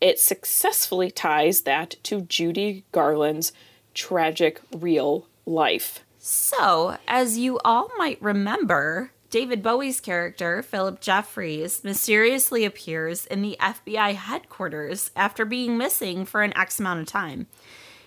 It 0.00 0.18
successfully 0.18 1.10
ties 1.10 1.62
that 1.62 1.96
to 2.04 2.22
Judy 2.22 2.84
Garland's 2.92 3.52
tragic 3.94 4.60
real 4.74 5.26
life. 5.46 6.04
So, 6.18 6.96
as 7.08 7.38
you 7.38 7.58
all 7.64 7.90
might 7.98 8.20
remember, 8.20 9.12
David 9.30 9.62
Bowie's 9.62 10.00
character, 10.00 10.62
Philip 10.62 11.00
Jeffries, 11.00 11.84
mysteriously 11.84 12.64
appears 12.64 13.26
in 13.26 13.42
the 13.42 13.56
FBI 13.60 14.14
headquarters 14.14 15.10
after 15.14 15.44
being 15.44 15.78
missing 15.78 16.24
for 16.24 16.42
an 16.42 16.56
X 16.56 16.80
amount 16.80 17.00
of 17.00 17.06
time. 17.06 17.46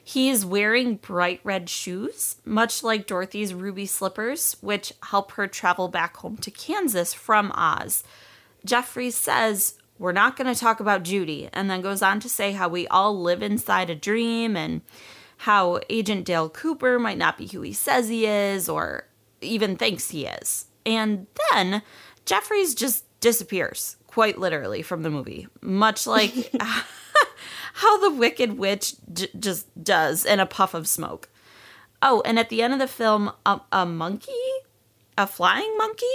He 0.04 0.30
is 0.30 0.46
wearing 0.46 0.98
bright 0.98 1.40
red 1.46 1.70
shoes, 1.70 2.36
much 2.44 2.84
like 2.84 3.08
Dorothy's 3.08 3.54
ruby 3.54 3.86
slippers, 3.86 4.58
which 4.60 4.92
help 5.02 5.32
her 5.34 5.48
travel 5.48 5.88
back 5.88 6.18
home 6.18 6.36
to 6.38 6.52
Kansas 6.52 7.14
from 7.14 7.54
Oz. 7.56 8.04
Jeffries 8.66 9.16
says, 9.16 9.76
We're 10.04 10.12
not 10.12 10.36
going 10.36 10.54
to 10.54 10.60
talk 10.60 10.82
about 10.82 11.04
Judy, 11.04 11.48
and 11.54 11.70
then 11.70 11.80
goes 11.80 12.02
on 12.02 12.20
to 12.20 12.28
say 12.28 12.52
how 12.52 12.68
we 12.68 12.86
all 12.90 13.18
live 13.18 13.42
inside 13.42 13.90
a 13.90 13.96
dream 13.96 14.58
and 14.58 14.82
how 15.38 15.80
Agent 15.90 16.26
Dale 16.26 16.50
Cooper 16.50 17.00
might 17.00 17.18
not 17.18 17.38
be 17.38 17.48
who 17.48 17.62
he 17.62 17.72
says 17.72 18.10
he 18.10 18.26
is 18.26 18.68
or 18.68 19.08
even 19.40 19.78
thinks 19.78 20.10
he 20.10 20.26
is. 20.26 20.66
And 20.86 21.28
then 21.54 21.84
Jeffries 22.26 22.76
just 22.76 23.06
disappears, 23.22 23.96
quite 24.08 24.38
literally, 24.38 24.82
from 24.82 25.04
the 25.04 25.10
movie, 25.10 25.48
much 25.62 26.06
like. 26.06 26.52
how 27.76 27.98
the 28.02 28.14
Wicked 28.14 28.58
Witch 28.58 28.96
j- 29.14 29.30
just 29.40 29.68
does 29.82 30.26
in 30.26 30.42
a 30.42 30.46
puff 30.46 30.74
of 30.74 30.86
smoke. 30.86 31.30
Oh, 32.02 32.22
and 32.26 32.38
at 32.38 32.50
the 32.50 32.62
end 32.62 32.74
of 32.74 32.80
the 32.80 32.88
film, 32.88 33.32
a, 33.46 33.62
a 33.72 33.86
monkey, 33.86 34.34
a 35.18 35.26
flying 35.26 35.74
monkey, 35.78 36.06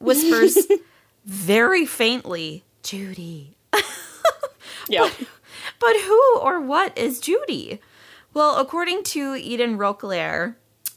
whispers 0.00 0.58
very 1.24 1.86
faintly, 1.86 2.64
Judy. 2.88 3.54
yeah. 4.88 5.10
But, 5.18 5.26
but 5.78 5.96
who 6.00 6.38
or 6.38 6.58
what 6.58 6.96
is 6.96 7.20
Judy? 7.20 7.82
Well, 8.32 8.56
according 8.56 9.02
to 9.04 9.34
Eden 9.34 9.76
Roquelaire, 9.76 10.54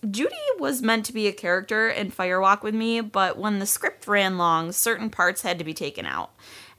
Judy 0.10 0.36
was 0.58 0.82
meant 0.82 1.06
to 1.08 1.14
be 1.14 1.28
a 1.28 1.34
character 1.34 1.90
in 1.90 2.10
Fire 2.10 2.40
Walk 2.40 2.64
with 2.64 2.74
Me, 2.74 3.02
but 3.02 3.38
when 3.38 3.60
the 3.60 3.66
script 3.66 4.08
ran 4.08 4.38
long, 4.38 4.72
certain 4.72 5.10
parts 5.10 5.42
had 5.42 5.58
to 5.58 5.66
be 5.66 5.74
taken 5.74 6.06
out. 6.06 6.32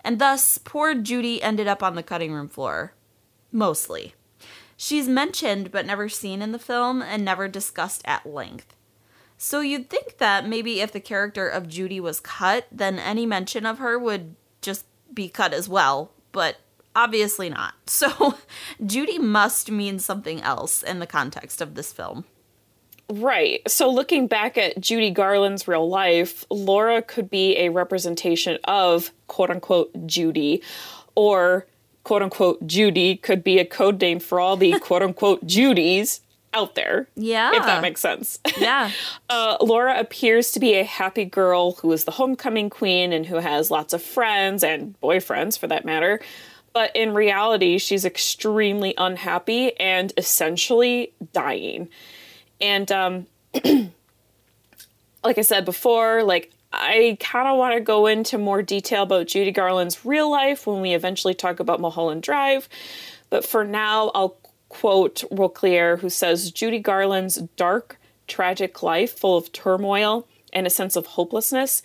And 0.03 0.19
thus, 0.19 0.57
poor 0.57 0.95
Judy 0.95 1.43
ended 1.43 1.69
up 1.69 1.83
on 1.83 1.95
the 1.95 2.03
cutting 2.03 2.33
room 2.33 2.49
floor 2.49 2.95
mostly. 3.53 4.15
She's 4.79 5.09
mentioned 5.09 5.71
but 5.71 5.85
never 5.85 6.09
seen 6.09 6.41
in 6.41 6.53
the 6.53 6.59
film 6.59 7.03
and 7.03 7.23
never 7.23 7.49
discussed 7.49 8.01
at 8.07 8.25
length. 8.25 8.75
So 9.37 9.61
you'd 9.61 9.91
think 9.91 10.17
that 10.17 10.49
maybe 10.49 10.81
if 10.81 10.91
the 10.91 11.01
character 11.01 11.49
of 11.49 11.69
Judy 11.69 12.01
was 12.01 12.19
cut, 12.19 12.67
then 12.73 12.99
any 12.99 13.27
mention 13.27 13.67
of 13.67 13.79
her 13.79 13.99
would 13.99 14.37
be 15.15 15.29
cut 15.29 15.53
as 15.53 15.69
well, 15.69 16.13
but 16.33 16.57
obviously 16.95 17.49
not. 17.49 17.75
So 17.87 18.37
Judy 18.85 19.19
must 19.19 19.71
mean 19.71 19.99
something 19.99 20.41
else 20.41 20.83
in 20.83 20.99
the 20.99 21.07
context 21.07 21.61
of 21.61 21.75
this 21.75 21.93
film. 21.93 22.25
Right. 23.09 23.61
So 23.71 23.91
looking 23.91 24.27
back 24.27 24.57
at 24.57 24.81
Judy 24.81 25.11
Garland's 25.11 25.69
real 25.69 25.89
life, 25.89 26.47
Laura 26.51 27.03
could 27.03 27.29
be 27.29 27.59
a 27.59 27.69
representation 27.69 28.59
of 28.65 29.13
quote 29.27 29.51
unquote 29.51 30.07
Judy 30.07 30.63
or 31.15 31.67
quote 32.05 32.23
unquote 32.23 32.67
Judy 32.67 33.17
could 33.17 33.45
be 33.45 33.59
a 33.59 33.67
code 33.67 34.01
name 34.01 34.19
for 34.19 34.41
all 34.41 34.57
the 34.57 34.79
quote 34.81 35.03
unquote 35.03 35.47
Judys 35.47 36.21
out 36.55 36.75
there. 36.75 37.09
Yeah. 37.17 37.53
If 37.55 37.65
that 37.65 37.83
makes 37.83 38.01
sense. 38.01 38.39
Yeah. 38.59 38.91
uh, 39.29 39.57
Laura 39.61 39.99
appears 39.99 40.53
to 40.53 40.61
be 40.61 40.75
a 40.75 40.85
happy 40.85 41.25
girl 41.25 41.73
who 41.73 41.91
is 41.93 42.05
the 42.05 42.13
homecoming 42.13 42.71
queen 42.71 43.13
and 43.13 43.27
who 43.27 43.37
has 43.37 43.71
lots 43.71 43.93
of 43.93 44.03
friends 44.03 44.63
and 44.63 44.95
boyfriends 45.01 45.59
for 45.59 45.67
that 45.67 45.85
matter. 45.85 46.21
But 46.73 46.95
in 46.95 47.13
reality, 47.13 47.79
she's 47.79 48.05
extremely 48.05 48.95
unhappy 48.97 49.79
and 49.81 50.13
essentially 50.17 51.13
dying. 51.33 51.89
And 52.61 52.91
um, 52.93 53.27
like 55.25 55.39
I 55.39 55.43
said 55.43 55.65
before, 55.65 56.23
like 56.23 56.53
I 56.73 57.17
kind 57.21 57.49
of 57.49 57.59
want 57.59 57.75
to 57.75 57.81
go 57.81 58.07
into 58.07 58.39
more 58.39 58.63
detail 58.63 59.03
about 59.03 59.27
Judy 59.27 59.51
Garland's 59.51 60.05
real 60.05 60.31
life 60.31 60.67
when 60.67 60.81
we 60.81 60.95
eventually 60.95 61.35
talk 61.35 61.61
about 61.61 61.81
Mulholland 61.81 62.23
Drive. 62.23 62.69
But 63.29 63.45
for 63.45 63.65
now, 63.65 64.11
I'll 64.15 64.37
quote 64.73 65.23
Roquelaire, 65.31 65.99
who 65.99 66.09
says 66.09 66.51
Judy 66.51 66.79
Garland's 66.79 67.37
dark, 67.57 67.99
tragic 68.27 68.83
life, 68.83 69.19
full 69.19 69.37
of 69.37 69.53
turmoil 69.53 70.27
and 70.53 70.67
a 70.67 70.71
sense 70.71 70.97
of 70.97 71.07
hopelessness, 71.07 71.83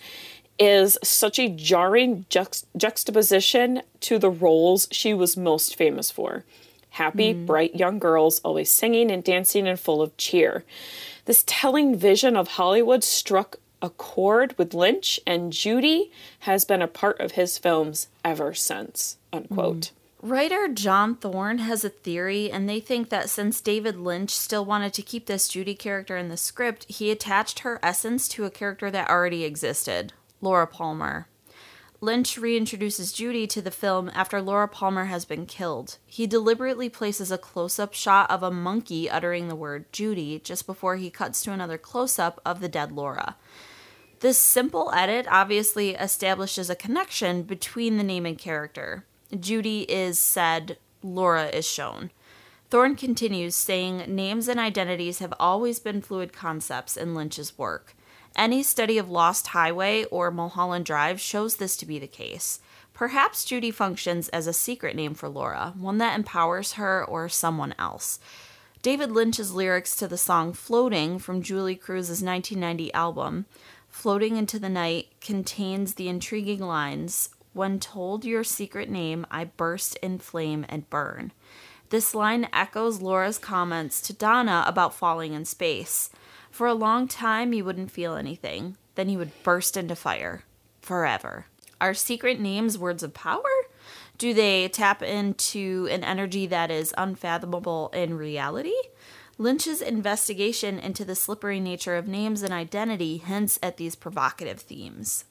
is 0.58 0.98
such 1.04 1.38
a 1.38 1.50
jarring 1.50 2.24
juxt- 2.30 2.64
juxtaposition 2.76 3.82
to 4.00 4.18
the 4.18 4.30
roles 4.30 4.88
she 4.90 5.12
was 5.12 5.36
most 5.36 5.76
famous 5.76 6.10
for 6.10 6.44
happy, 6.90 7.34
mm. 7.34 7.46
bright 7.46 7.76
young 7.76 7.98
girls, 7.98 8.40
always 8.40 8.70
singing 8.70 9.10
and 9.10 9.22
dancing 9.22 9.68
and 9.68 9.78
full 9.78 10.00
of 10.00 10.16
cheer. 10.16 10.64
This 11.26 11.44
telling 11.46 11.94
vision 11.94 12.36
of 12.36 12.48
Hollywood 12.48 13.04
struck 13.04 13.56
a 13.82 13.90
chord 13.90 14.56
with 14.58 14.74
Lynch, 14.74 15.20
and 15.26 15.52
Judy 15.52 16.10
has 16.40 16.64
been 16.64 16.82
a 16.82 16.88
part 16.88 17.20
of 17.20 17.32
his 17.32 17.58
films 17.58 18.08
ever 18.24 18.54
since. 18.54 19.18
Unquote. 19.32 19.80
Mm. 19.80 19.97
Writer 20.20 20.66
John 20.66 21.14
Thorne 21.14 21.58
has 21.58 21.84
a 21.84 21.88
theory, 21.88 22.50
and 22.50 22.68
they 22.68 22.80
think 22.80 23.08
that 23.08 23.30
since 23.30 23.60
David 23.60 23.96
Lynch 23.96 24.30
still 24.30 24.64
wanted 24.64 24.92
to 24.94 25.02
keep 25.02 25.26
this 25.26 25.46
Judy 25.46 25.76
character 25.76 26.16
in 26.16 26.28
the 26.28 26.36
script, 26.36 26.86
he 26.88 27.12
attached 27.12 27.60
her 27.60 27.78
essence 27.84 28.26
to 28.30 28.44
a 28.44 28.50
character 28.50 28.90
that 28.90 29.08
already 29.08 29.44
existed 29.44 30.12
Laura 30.40 30.66
Palmer. 30.66 31.28
Lynch 32.00 32.36
reintroduces 32.36 33.14
Judy 33.14 33.46
to 33.46 33.62
the 33.62 33.70
film 33.70 34.10
after 34.12 34.42
Laura 34.42 34.66
Palmer 34.66 35.04
has 35.04 35.24
been 35.24 35.46
killed. 35.46 35.98
He 36.04 36.26
deliberately 36.26 36.88
places 36.88 37.30
a 37.30 37.38
close 37.38 37.78
up 37.78 37.94
shot 37.94 38.28
of 38.28 38.42
a 38.42 38.50
monkey 38.50 39.08
uttering 39.08 39.46
the 39.46 39.56
word 39.56 39.92
Judy 39.92 40.40
just 40.40 40.66
before 40.66 40.96
he 40.96 41.10
cuts 41.10 41.42
to 41.42 41.52
another 41.52 41.78
close 41.78 42.18
up 42.18 42.40
of 42.44 42.58
the 42.58 42.68
dead 42.68 42.90
Laura. 42.90 43.36
This 44.18 44.38
simple 44.38 44.92
edit 44.92 45.26
obviously 45.30 45.90
establishes 45.90 46.68
a 46.68 46.74
connection 46.74 47.44
between 47.44 47.98
the 47.98 48.04
name 48.04 48.26
and 48.26 48.36
character. 48.36 49.04
Judy 49.38 49.82
is 49.82 50.18
said, 50.18 50.78
Laura 51.02 51.46
is 51.46 51.68
shown. 51.68 52.10
Thorne 52.70 52.96
continues, 52.96 53.54
saying 53.54 54.04
names 54.14 54.48
and 54.48 54.60
identities 54.60 55.20
have 55.20 55.34
always 55.40 55.80
been 55.80 56.02
fluid 56.02 56.32
concepts 56.32 56.96
in 56.96 57.14
Lynch's 57.14 57.56
work. 57.56 57.94
Any 58.36 58.62
study 58.62 58.98
of 58.98 59.08
Lost 59.08 59.48
Highway 59.48 60.04
or 60.04 60.30
Mulholland 60.30 60.84
Drive 60.84 61.20
shows 61.20 61.56
this 61.56 61.76
to 61.78 61.86
be 61.86 61.98
the 61.98 62.06
case. 62.06 62.60
Perhaps 62.92 63.44
Judy 63.44 63.70
functions 63.70 64.28
as 64.30 64.46
a 64.46 64.52
secret 64.52 64.96
name 64.96 65.14
for 65.14 65.28
Laura, 65.28 65.72
one 65.76 65.98
that 65.98 66.16
empowers 66.16 66.74
her 66.74 67.04
or 67.04 67.28
someone 67.28 67.74
else. 67.78 68.18
David 68.82 69.10
Lynch's 69.10 69.52
lyrics 69.52 69.96
to 69.96 70.06
the 70.06 70.18
song 70.18 70.52
Floating 70.52 71.18
from 71.18 71.42
Julee 71.42 71.74
Cruise's 71.74 72.22
1990 72.22 72.92
album 72.92 73.46
floating 73.88 74.36
into 74.36 74.58
the 74.58 74.68
night, 74.68 75.08
contains 75.20 75.94
the 75.94 76.08
intriguing 76.08 76.60
lines 76.60 77.30
When 77.52 77.80
told 77.80 78.24
your 78.24 78.44
secret 78.44 78.88
name, 78.88 79.26
I 79.30 79.44
burst 79.44 79.96
in 79.96 80.18
flame 80.18 80.66
and 80.68 80.88
burn. 80.90 81.32
This 81.90 82.14
line 82.14 82.48
echoes 82.52 83.00
Laura's 83.00 83.38
comments 83.38 84.00
to 84.02 84.12
Donna 84.12 84.62
about 84.66 84.94
falling 84.94 85.32
in 85.32 85.44
space. 85.44 86.10
For 86.50 86.66
a 86.66 86.74
long 86.74 87.08
time, 87.08 87.52
you 87.52 87.64
wouldn't 87.64 87.90
feel 87.90 88.14
anything. 88.14 88.76
Then 88.94 89.08
you 89.08 89.18
would 89.18 89.42
burst 89.42 89.76
into 89.76 89.96
fire. 89.96 90.44
Forever. 90.82 91.46
Are 91.80 91.94
secret 91.94 92.40
names 92.40 92.76
words 92.76 93.02
of 93.02 93.14
power? 93.14 93.42
Do 94.18 94.34
they 94.34 94.68
tap 94.68 95.02
into 95.02 95.88
an 95.90 96.02
energy 96.02 96.46
that 96.48 96.70
is 96.70 96.92
unfathomable 96.98 97.88
in 97.94 98.18
reality? 98.18 98.74
Lynch's 99.38 99.80
investigation 99.80 100.80
into 100.80 101.04
the 101.04 101.14
slippery 101.14 101.60
nature 101.60 101.94
of 101.94 102.08
names 102.08 102.42
and 102.42 102.52
identity 102.52 103.18
hints 103.18 103.58
at 103.62 103.76
these 103.76 103.94
provocative 103.94 104.60
themes. 104.60 105.24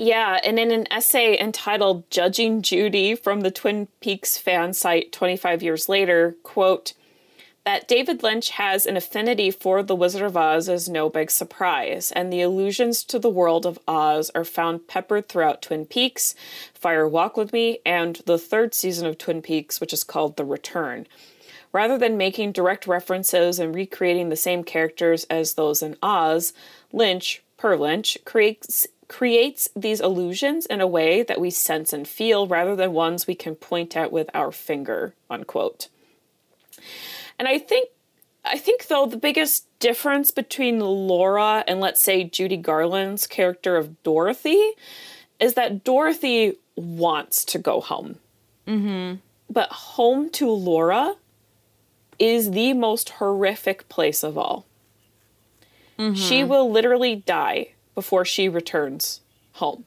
Yeah, 0.00 0.38
and 0.44 0.60
in 0.60 0.70
an 0.70 0.86
essay 0.92 1.36
entitled 1.36 2.08
Judging 2.08 2.62
Judy 2.62 3.16
from 3.16 3.40
the 3.40 3.50
Twin 3.50 3.88
Peaks 4.00 4.38
fan 4.38 4.72
site 4.72 5.10
25 5.10 5.60
years 5.60 5.88
later, 5.88 6.36
quote, 6.44 6.92
that 7.64 7.88
David 7.88 8.22
Lynch 8.22 8.50
has 8.50 8.86
an 8.86 8.96
affinity 8.96 9.50
for 9.50 9.82
The 9.82 9.96
Wizard 9.96 10.22
of 10.22 10.36
Oz 10.36 10.68
is 10.68 10.88
no 10.88 11.10
big 11.10 11.32
surprise, 11.32 12.12
and 12.12 12.32
the 12.32 12.42
allusions 12.42 13.02
to 13.06 13.18
the 13.18 13.28
world 13.28 13.66
of 13.66 13.80
Oz 13.88 14.30
are 14.36 14.44
found 14.44 14.86
peppered 14.86 15.28
throughout 15.28 15.62
Twin 15.62 15.84
Peaks, 15.84 16.36
Fire 16.72 17.08
Walk 17.08 17.36
with 17.36 17.52
Me, 17.52 17.80
and 17.84 18.20
the 18.24 18.38
third 18.38 18.74
season 18.74 19.04
of 19.04 19.18
Twin 19.18 19.42
Peaks, 19.42 19.80
which 19.80 19.92
is 19.92 20.04
called 20.04 20.36
The 20.36 20.44
Return. 20.44 21.08
Rather 21.72 21.98
than 21.98 22.16
making 22.16 22.52
direct 22.52 22.86
references 22.86 23.58
and 23.58 23.74
recreating 23.74 24.28
the 24.28 24.36
same 24.36 24.62
characters 24.62 25.24
as 25.24 25.54
those 25.54 25.82
in 25.82 25.96
Oz, 26.04 26.52
Lynch, 26.92 27.42
per 27.56 27.74
Lynch, 27.74 28.16
creates 28.24 28.86
creates 29.08 29.68
these 29.74 30.00
illusions 30.00 30.66
in 30.66 30.80
a 30.80 30.86
way 30.86 31.22
that 31.22 31.40
we 31.40 31.50
sense 31.50 31.92
and 31.92 32.06
feel 32.06 32.46
rather 32.46 32.76
than 32.76 32.92
ones 32.92 33.26
we 33.26 33.34
can 33.34 33.54
point 33.54 33.96
at 33.96 34.12
with 34.12 34.28
our 34.34 34.52
finger 34.52 35.14
unquote 35.30 35.88
and 37.38 37.48
i 37.48 37.58
think 37.58 37.88
i 38.44 38.58
think 38.58 38.86
though 38.86 39.06
the 39.06 39.16
biggest 39.16 39.66
difference 39.80 40.30
between 40.30 40.78
laura 40.78 41.64
and 41.66 41.80
let's 41.80 42.02
say 42.02 42.22
judy 42.22 42.56
garland's 42.56 43.26
character 43.26 43.76
of 43.76 44.00
dorothy 44.02 44.72
is 45.40 45.54
that 45.54 45.84
dorothy 45.84 46.58
wants 46.76 47.44
to 47.46 47.58
go 47.58 47.80
home 47.80 48.16
mm-hmm. 48.66 49.16
but 49.50 49.70
home 49.70 50.28
to 50.28 50.50
laura 50.50 51.14
is 52.18 52.50
the 52.50 52.74
most 52.74 53.08
horrific 53.10 53.88
place 53.88 54.22
of 54.22 54.36
all 54.36 54.66
mm-hmm. 55.98 56.14
she 56.14 56.44
will 56.44 56.70
literally 56.70 57.16
die 57.16 57.68
before 57.98 58.24
she 58.24 58.48
returns 58.48 59.22
home. 59.54 59.84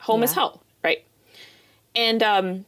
Home 0.00 0.18
yeah. 0.18 0.24
is 0.24 0.32
hell, 0.32 0.64
right? 0.82 1.04
And 1.94 2.20
um, 2.24 2.64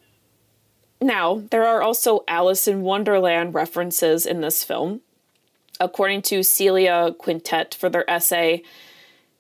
now, 1.01 1.43
there 1.51 1.67
are 1.67 1.83
also 1.83 2.23
Alice 2.29 2.69
in 2.69 2.83
Wonderland 2.83 3.55
references 3.55 4.25
in 4.25 4.41
this 4.41 4.62
film. 4.62 5.01
According 5.81 6.23
to 6.31 6.45
Celia 6.45 7.12
Quintet 7.19 7.75
for 7.75 7.89
their 7.89 8.09
essay, 8.09 8.62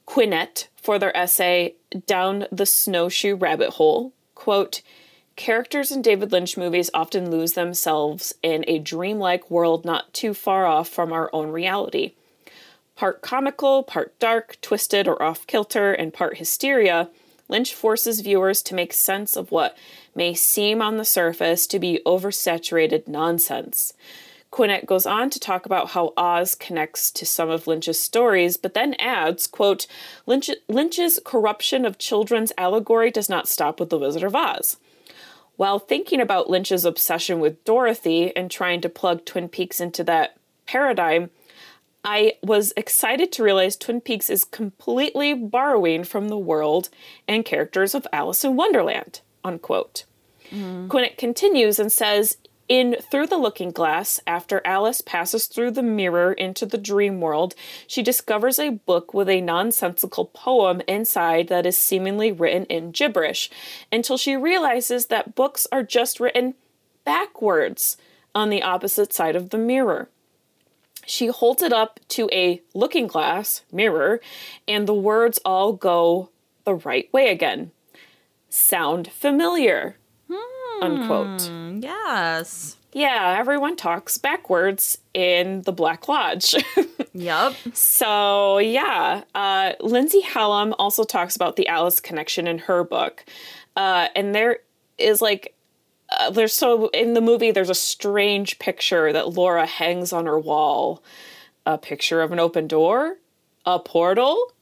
Quinet 0.06 0.66
for 0.74 0.98
their 0.98 1.16
essay, 1.16 1.76
Down 2.08 2.48
the 2.50 2.66
Snowshoe 2.66 3.36
Rabbit 3.36 3.74
Hole, 3.74 4.12
quote, 4.34 4.82
Characters 5.36 5.92
in 5.92 6.02
David 6.02 6.32
Lynch 6.32 6.56
movies 6.56 6.90
often 6.92 7.30
lose 7.30 7.52
themselves 7.52 8.34
in 8.42 8.64
a 8.66 8.80
dreamlike 8.80 9.48
world 9.52 9.84
not 9.84 10.12
too 10.12 10.34
far 10.34 10.66
off 10.66 10.88
from 10.88 11.12
our 11.12 11.30
own 11.32 11.52
reality 11.52 12.14
part 12.96 13.22
comical, 13.22 13.82
part 13.82 14.18
dark, 14.18 14.56
twisted, 14.60 15.08
or 15.08 15.22
off 15.22 15.46
kilter, 15.46 15.92
and 15.92 16.12
part 16.12 16.38
hysteria, 16.38 17.10
Lynch 17.48 17.74
forces 17.74 18.20
viewers 18.20 18.62
to 18.62 18.74
make 18.74 18.92
sense 18.92 19.36
of 19.36 19.50
what 19.50 19.76
may 20.14 20.34
seem 20.34 20.80
on 20.80 20.96
the 20.96 21.04
surface 21.04 21.66
to 21.66 21.78
be 21.78 22.00
oversaturated 22.06 23.06
nonsense. 23.06 23.92
Quinet 24.50 24.86
goes 24.86 25.04
on 25.04 25.30
to 25.30 25.40
talk 25.40 25.66
about 25.66 25.90
how 25.90 26.12
Oz 26.16 26.54
connects 26.54 27.10
to 27.10 27.26
some 27.26 27.50
of 27.50 27.66
Lynch's 27.66 28.00
stories, 28.00 28.56
but 28.56 28.72
then 28.72 28.94
adds, 28.94 29.48
quote, 29.48 29.88
Lynch, 30.26 30.48
Lynch's 30.68 31.20
corruption 31.24 31.84
of 31.84 31.98
children's 31.98 32.52
allegory 32.56 33.10
does 33.10 33.28
not 33.28 33.48
stop 33.48 33.80
with 33.80 33.90
The 33.90 33.98
Wizard 33.98 34.22
of 34.22 34.36
Oz. 34.36 34.76
While 35.56 35.80
thinking 35.80 36.20
about 36.20 36.48
Lynch's 36.48 36.84
obsession 36.84 37.40
with 37.40 37.64
Dorothy 37.64 38.34
and 38.36 38.48
trying 38.48 38.80
to 38.82 38.88
plug 38.88 39.24
Twin 39.24 39.48
Peaks 39.48 39.80
into 39.80 40.04
that 40.04 40.36
paradigm, 40.66 41.30
I 42.04 42.34
was 42.42 42.72
excited 42.76 43.32
to 43.32 43.42
realize 43.42 43.76
Twin 43.76 44.00
Peaks 44.00 44.28
is 44.28 44.44
completely 44.44 45.32
borrowing 45.32 46.04
from 46.04 46.28
the 46.28 46.38
world 46.38 46.90
and 47.26 47.44
characters 47.44 47.94
of 47.94 48.06
Alice 48.12 48.44
in 48.44 48.56
Wonderland. 48.56 49.22
Unquote. 49.42 50.04
Mm. 50.50 50.88
Quinet 50.88 51.16
continues 51.16 51.78
and 51.78 51.90
says, 51.90 52.36
in 52.68 52.96
Through 53.10 53.26
the 53.26 53.36
Looking 53.36 53.72
Glass, 53.72 54.20
after 54.26 54.62
Alice 54.64 55.02
passes 55.02 55.46
through 55.46 55.72
the 55.72 55.82
mirror 55.82 56.32
into 56.32 56.64
the 56.64 56.78
dream 56.78 57.20
world, 57.20 57.54
she 57.86 58.02
discovers 58.02 58.58
a 58.58 58.70
book 58.70 59.12
with 59.12 59.28
a 59.28 59.42
nonsensical 59.42 60.26
poem 60.26 60.80
inside 60.88 61.48
that 61.48 61.66
is 61.66 61.76
seemingly 61.76 62.32
written 62.32 62.64
in 62.66 62.90
gibberish, 62.90 63.50
until 63.92 64.16
she 64.16 64.34
realizes 64.34 65.06
that 65.06 65.34
books 65.34 65.66
are 65.70 65.82
just 65.82 66.20
written 66.20 66.54
backwards 67.04 67.98
on 68.34 68.48
the 68.48 68.62
opposite 68.62 69.12
side 69.12 69.36
of 69.36 69.50
the 69.50 69.58
mirror. 69.58 70.08
She 71.06 71.26
holds 71.28 71.62
it 71.62 71.72
up 71.72 72.00
to 72.08 72.28
a 72.32 72.62
looking 72.74 73.06
glass 73.06 73.62
mirror, 73.72 74.20
and 74.66 74.86
the 74.86 74.94
words 74.94 75.38
all 75.44 75.72
go 75.72 76.30
the 76.64 76.74
right 76.74 77.12
way 77.12 77.30
again. 77.30 77.70
Sound 78.48 79.10
familiar? 79.10 79.96
Hmm, 80.30 80.82
unquote. 80.82 81.50
Yes. 81.82 82.76
Yeah, 82.92 83.34
everyone 83.36 83.74
talks 83.74 84.18
backwards 84.18 84.98
in 85.12 85.62
the 85.62 85.72
Black 85.72 86.06
Lodge. 86.06 86.54
yep. 87.12 87.54
So, 87.72 88.58
yeah, 88.58 89.24
uh, 89.34 89.72
Lindsay 89.80 90.20
Hallam 90.20 90.74
also 90.78 91.02
talks 91.02 91.34
about 91.34 91.56
the 91.56 91.66
Alice 91.66 91.98
connection 91.98 92.46
in 92.46 92.58
her 92.58 92.84
book. 92.84 93.24
Uh, 93.74 94.08
and 94.14 94.32
there 94.32 94.60
is 94.96 95.20
like 95.20 95.53
uh, 96.20 96.30
there's 96.30 96.52
so 96.52 96.88
in 96.88 97.14
the 97.14 97.20
movie 97.20 97.50
there's 97.50 97.70
a 97.70 97.74
strange 97.74 98.58
picture 98.58 99.12
that 99.12 99.34
Laura 99.34 99.66
hangs 99.66 100.12
on 100.12 100.26
her 100.26 100.38
wall, 100.38 101.02
a 101.66 101.78
picture 101.78 102.20
of 102.20 102.32
an 102.32 102.40
open 102.40 102.66
door, 102.66 103.16
a 103.64 103.78
portal. 103.78 104.52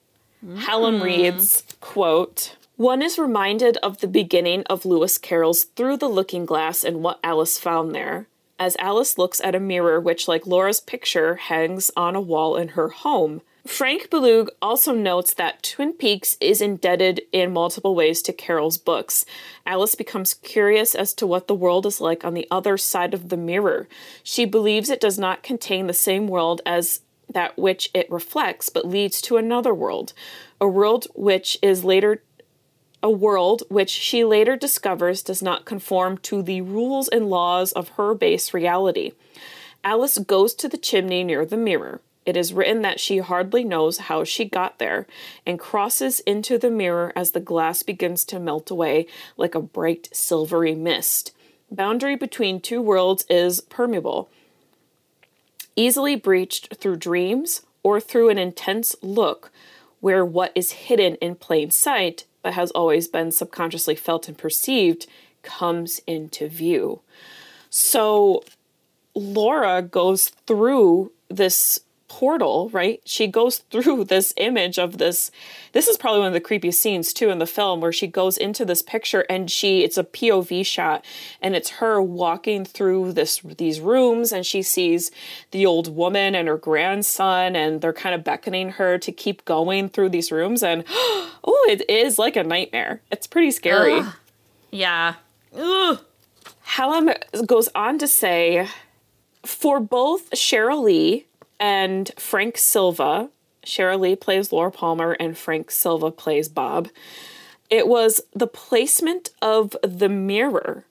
Mm. 0.44 0.58
Hallam 0.58 1.02
reads, 1.02 1.62
quote, 1.80 2.56
one 2.76 3.02
is 3.02 3.18
reminded 3.18 3.76
of 3.76 3.98
the 3.98 4.08
beginning 4.08 4.64
of 4.64 4.84
Lewis 4.84 5.16
Carroll's 5.18 5.64
Through 5.64 5.98
the 5.98 6.08
Looking 6.08 6.44
Glass 6.44 6.82
and 6.82 7.02
what 7.02 7.20
Alice 7.22 7.58
found 7.58 7.94
there, 7.94 8.26
as 8.58 8.76
Alice 8.80 9.18
looks 9.18 9.40
at 9.42 9.54
a 9.54 9.60
mirror 9.60 10.00
which, 10.00 10.26
like 10.26 10.46
Laura's 10.46 10.80
picture, 10.80 11.36
hangs 11.36 11.90
on 11.96 12.16
a 12.16 12.20
wall 12.20 12.56
in 12.56 12.68
her 12.68 12.88
home. 12.88 13.42
Frank 13.66 14.10
Balug 14.10 14.48
also 14.60 14.92
notes 14.92 15.34
that 15.34 15.62
Twin 15.62 15.92
Peaks 15.92 16.36
is 16.40 16.60
indebted 16.60 17.22
in 17.30 17.52
multiple 17.52 17.94
ways 17.94 18.20
to 18.22 18.32
Carroll's 18.32 18.76
books. 18.76 19.24
Alice 19.64 19.94
becomes 19.94 20.34
curious 20.34 20.96
as 20.96 21.14
to 21.14 21.28
what 21.28 21.46
the 21.46 21.54
world 21.54 21.86
is 21.86 22.00
like 22.00 22.24
on 22.24 22.34
the 22.34 22.48
other 22.50 22.76
side 22.76 23.14
of 23.14 23.28
the 23.28 23.36
mirror. 23.36 23.88
She 24.24 24.44
believes 24.44 24.90
it 24.90 25.00
does 25.00 25.16
not 25.16 25.44
contain 25.44 25.86
the 25.86 25.94
same 25.94 26.26
world 26.26 26.60
as 26.66 27.02
that 27.32 27.56
which 27.56 27.88
it 27.94 28.10
reflects, 28.10 28.68
but 28.68 28.88
leads 28.88 29.20
to 29.22 29.36
another 29.36 29.72
world, 29.72 30.12
a 30.60 30.66
world 30.66 31.06
which 31.14 31.56
is 31.62 31.84
later 31.84 32.22
a 33.04 33.10
world 33.10 33.64
which 33.68 33.90
she 33.90 34.22
later 34.22 34.56
discovers 34.56 35.24
does 35.24 35.42
not 35.42 35.64
conform 35.64 36.18
to 36.18 36.40
the 36.40 36.60
rules 36.60 37.08
and 37.08 37.28
laws 37.28 37.72
of 37.72 37.88
her 37.90 38.14
base 38.14 38.54
reality. 38.54 39.10
Alice 39.82 40.18
goes 40.18 40.54
to 40.54 40.68
the 40.68 40.76
chimney 40.76 41.24
near 41.24 41.44
the 41.44 41.56
mirror. 41.56 42.00
It 42.24 42.36
is 42.36 42.52
written 42.52 42.82
that 42.82 43.00
she 43.00 43.18
hardly 43.18 43.64
knows 43.64 43.98
how 43.98 44.24
she 44.24 44.44
got 44.44 44.78
there 44.78 45.06
and 45.44 45.58
crosses 45.58 46.20
into 46.20 46.56
the 46.56 46.70
mirror 46.70 47.12
as 47.16 47.32
the 47.32 47.40
glass 47.40 47.82
begins 47.82 48.24
to 48.26 48.38
melt 48.38 48.70
away 48.70 49.06
like 49.36 49.54
a 49.54 49.60
bright 49.60 50.08
silvery 50.12 50.74
mist. 50.74 51.32
Boundary 51.70 52.16
between 52.16 52.60
two 52.60 52.80
worlds 52.80 53.24
is 53.28 53.60
permeable, 53.62 54.30
easily 55.74 56.14
breached 56.14 56.76
through 56.76 56.96
dreams 56.96 57.62
or 57.82 58.00
through 58.00 58.28
an 58.28 58.38
intense 58.38 58.94
look 59.02 59.50
where 60.00 60.24
what 60.24 60.52
is 60.54 60.72
hidden 60.72 61.14
in 61.16 61.34
plain 61.34 61.70
sight 61.70 62.24
but 62.42 62.54
has 62.54 62.70
always 62.72 63.08
been 63.08 63.32
subconsciously 63.32 63.94
felt 63.94 64.28
and 64.28 64.36
perceived 64.36 65.06
comes 65.42 66.00
into 66.06 66.48
view. 66.48 67.00
So 67.70 68.42
Laura 69.14 69.80
goes 69.82 70.28
through 70.46 71.12
this 71.28 71.80
portal, 72.12 72.68
right? 72.74 73.00
She 73.06 73.26
goes 73.26 73.58
through 73.70 74.04
this 74.04 74.34
image 74.36 74.78
of 74.78 74.98
this. 74.98 75.30
This 75.72 75.88
is 75.88 75.96
probably 75.96 76.20
one 76.20 76.28
of 76.28 76.34
the 76.34 76.42
creepiest 76.42 76.74
scenes 76.74 77.14
too 77.14 77.30
in 77.30 77.38
the 77.38 77.46
film 77.46 77.80
where 77.80 77.90
she 77.90 78.06
goes 78.06 78.36
into 78.36 78.66
this 78.66 78.82
picture 78.82 79.24
and 79.30 79.50
she 79.50 79.82
it's 79.82 79.96
a 79.96 80.04
POV 80.04 80.64
shot 80.66 81.06
and 81.40 81.56
it's 81.56 81.70
her 81.70 82.02
walking 82.02 82.66
through 82.66 83.12
this 83.14 83.40
these 83.56 83.80
rooms 83.80 84.30
and 84.30 84.44
she 84.44 84.60
sees 84.60 85.10
the 85.52 85.64
old 85.64 85.96
woman 85.96 86.34
and 86.34 86.48
her 86.48 86.58
grandson 86.58 87.56
and 87.56 87.80
they're 87.80 87.94
kind 87.94 88.14
of 88.14 88.22
beckoning 88.22 88.72
her 88.72 88.98
to 88.98 89.10
keep 89.10 89.42
going 89.46 89.88
through 89.88 90.10
these 90.10 90.30
rooms 90.30 90.62
and 90.62 90.84
oh, 90.90 91.66
it 91.70 91.88
is 91.88 92.18
like 92.18 92.36
a 92.36 92.44
nightmare. 92.44 93.00
It's 93.10 93.26
pretty 93.26 93.52
scary. 93.52 94.00
Ugh. 94.00 94.14
Yeah. 94.70 95.14
Ugh. 95.56 95.98
Hallam 96.60 97.10
goes 97.46 97.70
on 97.74 97.96
to 97.98 98.06
say 98.06 98.68
for 99.46 99.80
both 99.80 100.30
Sheryl 100.32 100.82
Lee 100.82 101.26
and 101.62 102.10
Frank 102.18 102.58
Silva, 102.58 103.30
Sheryl 103.64 104.00
Lee 104.00 104.16
plays 104.16 104.50
Laura 104.50 104.72
Palmer 104.72 105.12
and 105.12 105.38
Frank 105.38 105.70
Silva 105.70 106.10
plays 106.10 106.48
Bob. 106.48 106.88
It 107.70 107.86
was 107.86 108.20
the 108.34 108.48
placement 108.48 109.30
of 109.40 109.76
the 109.80 110.08
mirror 110.08 110.84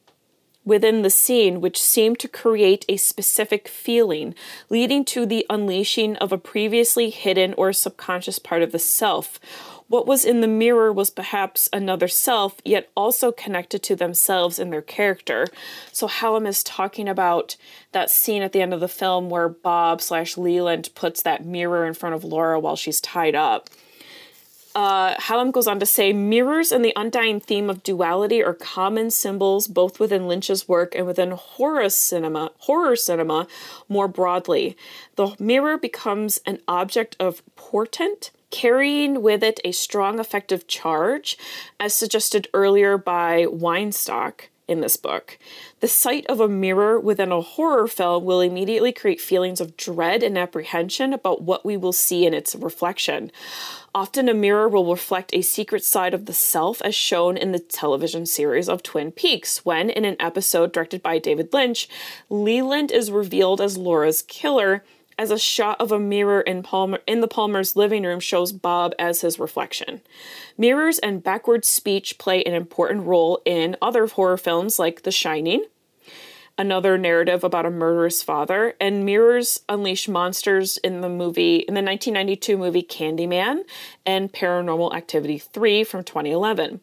within 0.64 1.02
the 1.02 1.10
scene 1.10 1.60
which 1.60 1.82
seemed 1.82 2.20
to 2.20 2.30
create 2.30 2.86
a 2.88 2.96
specific 2.96 3.68
feeling, 3.68 4.34
leading 4.70 5.04
to 5.04 5.26
the 5.26 5.46
unleashing 5.50 6.16
of 6.18 6.32
a 6.32 6.38
previously 6.38 7.10
hidden 7.10 7.54
or 7.58 7.74
subconscious 7.74 8.40
part 8.40 8.62
of 8.62 8.72
the 8.72 8.80
self, 8.80 9.42
what 9.92 10.08
was 10.08 10.24
in 10.24 10.40
the 10.40 10.48
mirror 10.48 10.92
was 10.94 11.10
perhaps 11.10 11.68
another 11.74 12.08
self, 12.08 12.62
yet 12.64 12.90
also 12.96 13.30
connected 13.30 13.84
to 13.84 13.96
themselves 13.96 14.58
and 14.58 14.72
their 14.72 14.82
character. 14.82 15.48
So 15.92 16.08
Hallam 16.08 16.48
is 16.48 16.64
talking 16.64 17.10
about 17.10 17.58
that 17.92 18.10
scene 18.10 18.42
at 18.42 18.54
the 18.54 18.62
end 18.62 18.74
of 18.74 18.80
the 18.80 18.88
film 18.88 19.30
where 19.30 19.50
Bob 19.50 20.02
slash 20.02 20.38
Leland 20.38 20.90
puts 20.96 21.22
that 21.24 21.46
mirror 21.46 21.86
in 21.86 21.94
front 21.94 22.16
of 22.16 22.24
Laura 22.24 22.58
while 22.58 22.78
she's 22.78 23.02
tied 23.02 23.36
up. 23.36 23.70
Uh, 24.74 25.16
Hallam 25.20 25.52
goes 25.52 25.68
on 25.68 25.82
to 25.82 25.86
say 25.86 26.14
mirrors 26.14 26.72
and 26.72 26.86
the 26.86 26.94
undying 26.96 27.42
theme 27.42 27.70
of 27.70 27.84
duality 27.84 28.42
are 28.42 28.54
common 28.54 29.12
symbols 29.12 29.68
both 29.68 30.00
within 30.00 30.26
Lynch's 30.26 30.70
work 30.70 30.96
and 30.96 31.06
within 31.06 31.32
horror 31.32 31.90
cinema, 31.90 32.52
horror 32.60 32.96
cinema 32.96 33.46
more 33.90 34.08
broadly. 34.08 34.78
The 35.18 35.36
mirror 35.38 35.78
becomes 35.78 36.40
an 36.46 36.60
object 36.70 37.18
of 37.20 37.44
portent 37.58 38.32
carrying 38.52 39.22
with 39.22 39.44
it 39.44 39.60
a 39.66 39.72
strong 39.72 40.20
effective 40.20 40.68
charge, 40.68 41.38
as 41.80 41.94
suggested 41.94 42.48
earlier 42.54 42.98
by 42.98 43.46
Weinstock 43.46 44.50
in 44.72 44.80
this 44.80 44.96
book. 44.96 45.38
The 45.82 45.88
sight 45.88 46.26
of 46.28 46.40
a 46.40 46.48
mirror 46.48 46.98
within 47.00 47.32
a 47.32 47.42
horror 47.42 47.88
film 47.88 48.24
will 48.24 48.40
immediately 48.40 48.94
create 48.94 49.20
feelings 49.20 49.60
of 49.60 49.76
dread 49.76 50.24
and 50.24 50.38
apprehension 50.38 51.12
about 51.14 51.42
what 51.42 51.66
we 51.66 51.76
will 51.76 51.92
see 51.92 52.26
in 52.26 52.34
its 52.34 52.56
reflection. 52.56 53.32
Often, 53.94 54.30
a 54.30 54.34
mirror 54.34 54.70
will 54.70 54.90
reflect 54.90 55.34
a 55.34 55.42
secret 55.42 55.84
side 55.84 56.14
of 56.14 56.26
the 56.26 56.34
self, 56.34 56.82
as 56.84 56.96
shown 56.96 57.36
in 57.36 57.52
the 57.52 57.60
television 57.60 58.26
series 58.26 58.70
of 58.70 58.82
Twin 58.82 59.12
Peaks, 59.12 59.66
when, 59.66 59.90
in 59.90 60.06
an 60.06 60.16
episode 60.20 60.72
directed 60.72 61.04
by 61.04 61.20
David 61.20 61.52
Lynch, 61.52 61.90
Leland 62.30 62.92
is 62.92 63.12
revealed 63.12 63.60
as 63.60 63.78
Laura's 63.78 64.22
killer 64.22 64.86
as 65.22 65.30
a 65.30 65.38
shot 65.38 65.80
of 65.80 65.92
a 65.92 66.00
mirror 66.00 66.42
in 66.42 66.64
Palmer 66.64 67.00
in 67.06 67.22
the 67.22 67.28
Palmer's 67.28 67.76
living 67.76 68.04
room 68.04 68.20
shows 68.20 68.52
Bob 68.52 68.96
as 68.98 69.22
his 69.22 69.38
reflection. 69.38 70.02
Mirrors 70.58 70.98
and 70.98 71.22
backward 71.22 71.64
speech 71.64 72.18
play 72.18 72.44
an 72.44 72.56
important 72.56 73.06
role 73.06 73.40
in 73.46 73.78
other 73.84 74.08
horror 74.08 74.36
films 74.36 74.80
like 74.80 75.04
The 75.04 75.12
Shining, 75.12 75.64
another 76.58 76.98
narrative 76.98 77.44
about 77.44 77.68
a 77.68 77.70
murderous 77.70 78.24
father, 78.24 78.74
and 78.82 79.06
mirrors 79.06 79.60
unleash 79.70 80.08
monsters 80.08 80.78
in 80.78 81.02
the 81.02 81.10
movie 81.10 81.58
in 81.58 81.76
the 81.76 81.84
1992 81.84 82.58
movie 82.58 82.82
Candyman 82.82 83.60
and 84.04 84.34
Paranormal 84.34 84.96
Activity 84.96 85.38
3 85.38 85.84
from 85.84 86.04
2011. 86.04 86.82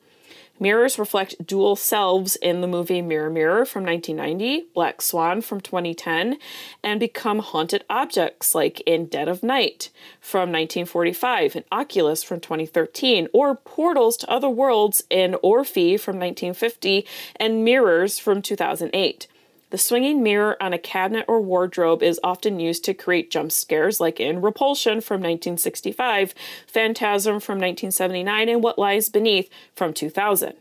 Mirrors 0.61 0.99
reflect 0.99 1.47
dual 1.47 1.77
selves 1.77 2.37
in 2.37 2.61
the 2.61 2.67
movie 2.67 3.01
Mirror 3.01 3.31
Mirror 3.31 3.65
from 3.67 3.85
1990, 3.85 4.69
Black 4.75 5.01
Swan 5.01 5.41
from 5.41 5.61
2010, 5.61 6.37
and 6.83 6.99
become 6.99 7.39
haunted 7.39 7.85
objects 7.89 8.55
like 8.55 8.81
in 8.81 9.07
Dead 9.07 9.29
of 9.29 9.43
Night 9.43 9.91
from 10.21 10.51
1945 10.51 11.57
and 11.57 11.65
Oculus 11.71 12.23
from 12.23 12.41
2013, 12.41 13.29
or 13.33 13.55
portals 13.55 14.17
to 14.17 14.31
other 14.31 14.49
worlds 14.49 15.05
in 15.11 15.37
Orphée 15.45 15.99
from 15.99 16.17
1950 16.17 17.07
and 17.37 17.65
Mirrors 17.65 18.19
from 18.19 18.43
2008. 18.43 19.29
The 19.71 19.79
swinging 19.79 20.23
mirror 20.23 20.57
on 20.63 20.73
a 20.73 20.79
cabinet 20.79 21.27
or 21.29 21.41
wardrobe 21.41 22.03
is 22.03 22.21
often 22.25 22.59
used 22.59 22.85
to 22.85 22.95
create 22.95 23.31
jump 23.31 23.53
scares, 23.53 24.01
like 24.01 24.19
in 24.19 24.41
Repulsion 24.41 25.01
from 25.01 25.21
1965, 25.21 26.35
Phantasm 26.67 27.41
from 27.41 27.59
1979, 27.59 28.49
and 28.49 28.63
What 28.63 28.79
Lies 28.79 29.09
Beneath 29.09 29.51
from 29.75 29.93
2000 29.93 30.55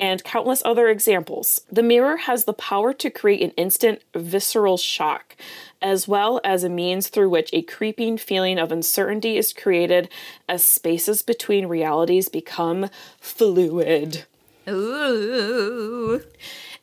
and 0.00 0.24
countless 0.24 0.62
other 0.64 0.88
examples. 0.88 1.60
The 1.70 1.82
mirror 1.82 2.16
has 2.16 2.44
the 2.44 2.54
power 2.54 2.94
to 2.94 3.10
create 3.10 3.42
an 3.42 3.50
instant 3.50 4.00
visceral 4.14 4.78
shock, 4.78 5.36
as 5.82 6.08
well 6.08 6.40
as 6.42 6.64
a 6.64 6.70
means 6.70 7.08
through 7.08 7.28
which 7.28 7.50
a 7.52 7.62
creeping 7.62 8.16
feeling 8.16 8.58
of 8.58 8.72
uncertainty 8.72 9.36
is 9.36 9.52
created 9.52 10.08
as 10.48 10.64
spaces 10.64 11.20
between 11.20 11.66
realities 11.66 12.30
become 12.30 12.88
fluid. 13.20 14.24
Ooh. 14.66 16.22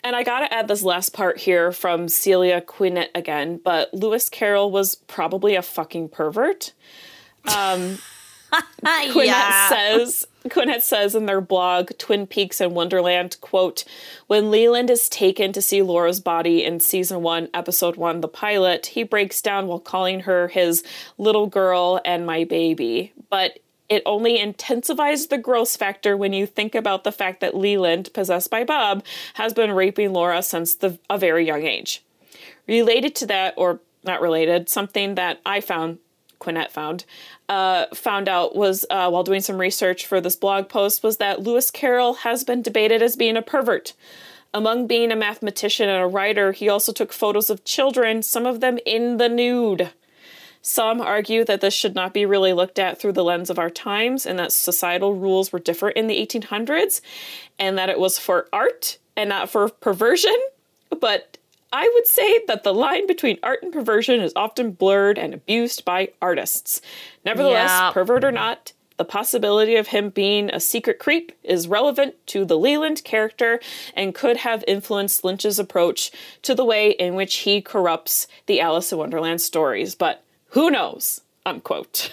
And 0.08 0.16
I 0.16 0.24
gotta 0.24 0.52
add 0.54 0.70
this 0.70 0.84
last 0.84 1.12
part 1.12 1.38
here 1.38 1.74
from 1.74 2.08
Celia 2.08 2.62
Quinnett 2.62 3.10
again, 3.14 3.60
but 3.62 3.94
Lewis 3.94 4.30
Carroll 4.30 4.72
was 4.72 4.96
probably 4.96 5.56
a 5.56 5.62
fucking 5.62 6.08
pervert. 6.08 6.72
Um, 7.44 7.98
Quinnett 8.86 9.26
yeah. 9.26 9.68
says 9.68 10.26
Quinnett 10.46 10.82
says 10.82 11.14
in 11.14 11.26
their 11.26 11.42
blog 11.42 11.92
Twin 11.98 12.26
Peaks 12.26 12.62
and 12.62 12.74
Wonderland, 12.74 13.36
quote, 13.42 13.84
when 14.28 14.50
Leland 14.50 14.90
is 14.90 15.10
taken 15.10 15.52
to 15.52 15.62
see 15.62 15.82
Laura's 15.82 16.22
body 16.22 16.64
in 16.64 16.80
season 16.80 17.22
1, 17.22 17.50
episode 17.54 17.98
1, 17.98 18.22
the 18.22 18.30
pilot, 18.30 18.86
he 18.86 19.04
breaks 19.04 19.42
down 19.42 19.68
while 19.68 19.78
calling 19.78 20.22
her 20.22 20.48
his 20.48 20.86
little 21.18 21.48
girl 21.48 22.00
and 22.06 22.26
my 22.26 22.46
baby. 22.46 23.12
But 23.30 23.60
it 23.90 24.04
only 24.06 24.38
intensifies 24.38 25.28
the 25.28 25.38
gross 25.38 25.78
factor 25.78 26.18
when 26.18 26.34
you 26.34 26.46
think 26.46 26.76
about 26.76 27.04
the 27.04 27.12
fact 27.12 27.40
that 27.40 27.56
Leland, 27.56 28.14
possessed 28.14 28.50
by 28.52 28.64
Bob, 28.64 29.04
has 29.36 29.54
been 29.54 29.72
raping 29.72 30.14
Laura 30.14 30.42
since 30.42 30.76
the, 30.76 31.00
a 31.10 31.18
very 31.18 31.46
young 31.46 31.64
age. 31.64 32.04
Related 32.68 33.16
to 33.16 33.26
that, 33.28 33.54
or 33.56 33.80
not 34.04 34.22
related, 34.22 34.70
something 34.70 35.16
that 35.16 35.40
I 35.46 35.62
found, 35.62 36.00
Quinette 36.40 36.72
found, 36.72 37.06
uh, 37.48 37.86
found 37.94 38.28
out 38.28 38.56
was 38.56 38.86
uh, 38.90 39.10
while 39.10 39.24
doing 39.24 39.42
some 39.42 39.58
research 39.58 40.06
for 40.06 40.20
this 40.20 40.36
blog 40.36 40.68
post 40.68 41.02
was 41.02 41.18
that 41.18 41.42
Lewis 41.42 41.72
Carroll 41.72 42.16
has 42.16 42.44
been 42.44 42.62
debated 42.62 43.02
as 43.02 43.16
being 43.16 43.38
a 43.38 43.42
pervert. 43.42 43.94
Among 44.54 44.88
being 44.88 45.12
a 45.12 45.16
mathematician 45.16 45.90
and 45.90 46.02
a 46.02 46.08
writer, 46.08 46.52
he 46.52 46.68
also 46.68 46.92
took 46.92 47.14
photos 47.14 47.50
of 47.50 47.64
children, 47.64 48.22
some 48.22 48.46
of 48.46 48.60
them 48.60 48.80
in 48.86 49.18
the 49.18 49.30
nude. 49.30 49.92
Some 50.62 51.00
argue 51.02 51.44
that 51.46 51.62
this 51.62 51.74
should 51.74 51.96
not 51.96 52.14
be 52.14 52.26
really 52.26 52.54
looked 52.54 52.80
at 52.80 53.00
through 53.00 53.14
the 53.14 53.24
lens 53.24 53.50
of 53.50 53.58
our 53.60 53.70
times 53.70 54.26
and 54.26 54.38
that 54.40 54.52
societal 54.52 55.14
rules 55.16 55.52
were 55.52 55.60
different 55.60 55.98
in 55.98 56.08
the 56.08 56.26
1800s 56.26 57.02
and 57.58 57.78
that 57.78 57.90
it 57.90 58.00
was 58.00 58.18
for 58.20 58.48
art 58.52 58.98
and 59.16 59.30
not 59.30 59.50
for 59.50 59.70
perversion. 59.70 60.36
But 61.02 61.38
I 61.74 61.90
would 61.96 62.08
say 62.08 62.42
that 62.48 62.64
the 62.64 62.74
line 62.74 63.08
between 63.08 63.38
art 63.44 63.62
and 63.62 63.74
perversion 63.74 64.22
is 64.22 64.32
often 64.38 64.72
blurred 64.72 65.18
and 65.20 65.34
abused 65.34 65.84
by 65.84 66.10
artists. 66.22 66.82
Nevertheless, 67.26 67.70
Yeah. 67.70 67.92
pervert 67.92 68.24
or 68.24 68.32
not, 68.32 68.72
the 68.96 69.04
possibility 69.06 69.76
of 69.76 69.88
him 69.88 70.10
being 70.10 70.50
a 70.50 70.60
secret 70.62 70.98
creep 70.98 71.34
is 71.44 71.68
relevant 71.68 72.16
to 72.28 72.46
the 72.46 72.58
Leland 72.58 73.04
character 73.04 73.60
and 73.96 74.16
could 74.16 74.38
have 74.38 74.64
influenced 74.66 75.24
Lynch's 75.26 75.60
approach 75.60 76.10
to 76.42 76.56
the 76.56 76.66
way 76.66 76.92
in 76.92 77.14
which 77.16 77.36
he 77.40 77.62
corrupts 77.62 78.28
the 78.48 78.60
Alice 78.62 78.92
in 78.92 78.98
Wonderland 78.98 79.42
stories. 79.42 79.94
But 79.94 80.24
who 80.50 80.70
knows? 80.72 81.22
Unquote. 81.46 82.12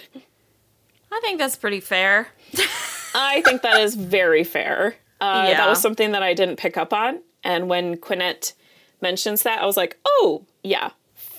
I 1.12 1.20
think 1.20 1.38
that's 1.38 1.56
pretty 1.56 1.80
fair. 1.80 2.28
I 3.14 3.40
think 3.42 3.62
that 3.62 3.80
is 3.80 3.94
very 3.94 4.44
fair. 4.44 4.96
Uh, 5.20 5.48
That 5.50 5.68
was 5.68 5.80
something 5.80 6.12
that 6.12 6.22
I 6.22 6.34
didn't 6.34 6.56
pick 6.56 6.76
up 6.76 6.92
on. 6.92 7.20
And 7.44 7.68
when 7.68 7.96
Quinette 7.96 8.52
mentions 9.00 9.42
that, 9.42 9.62
I 9.62 9.66
was 9.66 9.76
like, 9.76 9.98
oh, 10.04 10.44
yeah, 10.62 10.90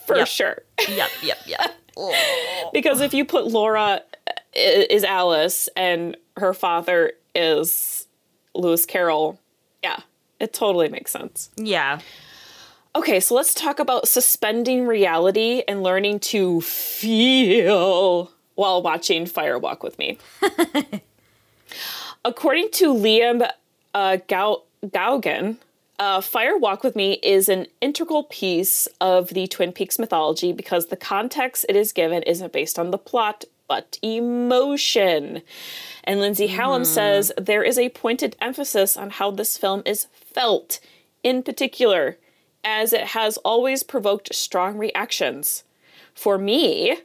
for 0.06 0.16
Yep. 0.18 0.28
sure. 0.28 0.62
yep, 0.88 1.10
yep, 1.22 1.38
yep. 1.46 1.76
because 2.74 3.02
if 3.02 3.14
you 3.14 3.26
put 3.26 3.48
Laura 3.48 4.02
uh, 4.28 4.32
is 4.56 5.04
Alice 5.04 5.68
and 5.76 6.16
her 6.38 6.54
father 6.54 7.14
is 7.34 8.08
Lewis 8.54 8.86
Carroll, 8.86 9.39
yeah, 9.84 10.00
it 10.39 10.54
totally 10.54 10.89
makes 10.89 11.12
sense. 11.12 11.50
yeah. 11.58 12.00
Okay, 12.96 13.20
so 13.20 13.36
let's 13.36 13.54
talk 13.54 13.80
about 13.80 14.08
suspending 14.08 14.88
reality 14.88 15.64
and 15.68 15.84
learning 15.84 16.22
to 16.22 16.62
feel 16.62 18.32
while 18.56 18.82
watching 18.82 19.26
Fire 19.26 19.60
Walk 19.60 19.84
with 19.84 20.00
Me. 20.00 20.18
According 22.26 22.72
to 22.72 22.93
Liam 22.93 23.50
uh, 23.93 24.18
Gau- 24.30 24.64
Gaugen, 24.86 25.58
uh, 26.00 26.22
Fire 26.22 26.58
Walk 26.58 26.86
with 26.86 26.96
Me 26.96 27.20
is 27.22 27.50
an 27.50 27.68
integral 27.82 28.24
piece 28.24 28.88
of 29.02 29.28
the 29.28 29.46
Twin 29.48 29.74
Peaks 29.74 30.00
mythology 30.00 30.54
because 30.54 30.86
the 30.86 30.96
context 30.96 31.66
it 31.68 31.76
is 31.76 31.91
given 31.91 32.24
isn't 32.24 32.54
based 32.54 32.80
on 32.80 32.91
the 32.91 32.98
plot, 32.98 33.43
but 33.68 34.00
emotion. 34.04 35.41
And 36.06 36.22
Lindsay 36.22 36.48
Hallam 36.48 36.84
mm. 36.84 36.86
says 36.86 37.34
there 37.38 37.64
is 37.64 37.78
a 37.78 37.89
pointed 37.89 38.38
emphasis 38.39 38.96
on 38.96 39.10
how 39.10 39.32
this 39.32 39.58
film 39.58 39.84
is 39.86 40.08
felt, 40.34 40.80
in 41.24 41.43
particular, 41.43 42.18
as 42.66 42.91
it 42.91 43.07
has 43.07 43.38
always 43.38 43.84
provoked 43.84 44.36
strong 44.36 44.78
reactions. 44.78 45.63
For 46.13 46.38
me, 46.38 46.97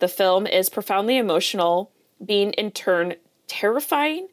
the 0.00 0.08
film 0.08 0.46
is 0.46 0.68
profoundly 0.68 1.16
emotional, 1.16 1.92
being 2.22 2.52
in 2.54 2.72
turn 2.72 3.14
terrifying, 3.46 4.28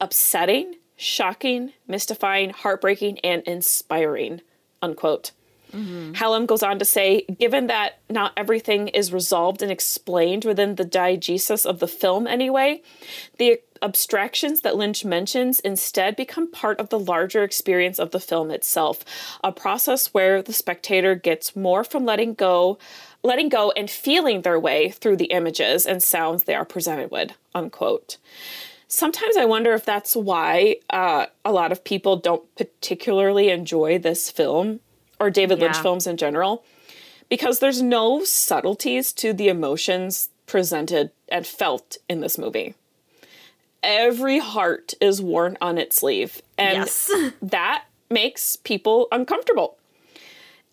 upsetting, 0.00 0.76
shocking, 0.96 1.72
mystifying, 1.86 2.50
heartbreaking, 2.50 3.18
and 3.20 3.42
inspiring. 3.42 4.40
Unquote. 4.80 5.32
Mm-hmm. 5.74 6.14
Hallam 6.14 6.46
goes 6.46 6.62
on 6.62 6.78
to 6.78 6.84
say, 6.84 7.22
given 7.38 7.66
that 7.66 7.98
not 8.08 8.32
everything 8.36 8.88
is 8.88 9.12
resolved 9.12 9.62
and 9.62 9.72
explained 9.72 10.44
within 10.44 10.76
the 10.76 10.84
diegesis 10.84 11.66
of 11.66 11.80
the 11.80 11.88
film 11.88 12.26
anyway, 12.26 12.82
the 13.38 13.60
abstractions 13.82 14.60
that 14.60 14.76
Lynch 14.76 15.04
mentions 15.04 15.60
instead 15.60 16.16
become 16.16 16.50
part 16.50 16.78
of 16.78 16.88
the 16.88 16.98
larger 16.98 17.42
experience 17.42 17.98
of 17.98 18.12
the 18.12 18.20
film 18.20 18.50
itself, 18.50 19.04
a 19.42 19.50
process 19.50 20.14
where 20.14 20.40
the 20.40 20.52
spectator 20.52 21.14
gets 21.14 21.56
more 21.56 21.82
from 21.82 22.04
letting 22.04 22.34
go, 22.34 22.78
letting 23.22 23.48
go 23.48 23.72
and 23.72 23.90
feeling 23.90 24.42
their 24.42 24.60
way 24.60 24.90
through 24.90 25.16
the 25.16 25.26
images 25.26 25.86
and 25.86 26.02
sounds 26.02 26.44
they 26.44 26.54
are 26.54 26.64
presented 26.64 27.10
with. 27.10 27.32
Unquote 27.54 28.18
sometimes 28.94 29.36
I 29.36 29.44
wonder 29.44 29.72
if 29.74 29.84
that's 29.84 30.14
why 30.14 30.76
uh, 30.90 31.26
a 31.44 31.52
lot 31.52 31.72
of 31.72 31.82
people 31.82 32.16
don't 32.16 32.42
particularly 32.54 33.50
enjoy 33.50 33.98
this 33.98 34.30
film 34.30 34.80
or 35.24 35.30
David 35.30 35.58
yeah. 35.58 35.64
Lynch 35.64 35.78
films 35.78 36.06
in 36.06 36.16
general, 36.16 36.64
because 37.28 37.58
there's 37.58 37.82
no 37.82 38.24
subtleties 38.24 39.12
to 39.14 39.32
the 39.32 39.48
emotions 39.48 40.28
presented 40.46 41.10
and 41.28 41.46
felt 41.46 41.96
in 42.08 42.20
this 42.20 42.36
movie. 42.36 42.74
Every 43.82 44.38
heart 44.38 44.94
is 45.00 45.20
worn 45.20 45.56
on 45.60 45.78
its 45.78 45.96
sleeve, 45.96 46.42
and 46.58 46.78
yes. 46.78 47.10
that 47.42 47.84
makes 48.10 48.56
people 48.56 49.08
uncomfortable. 49.10 49.78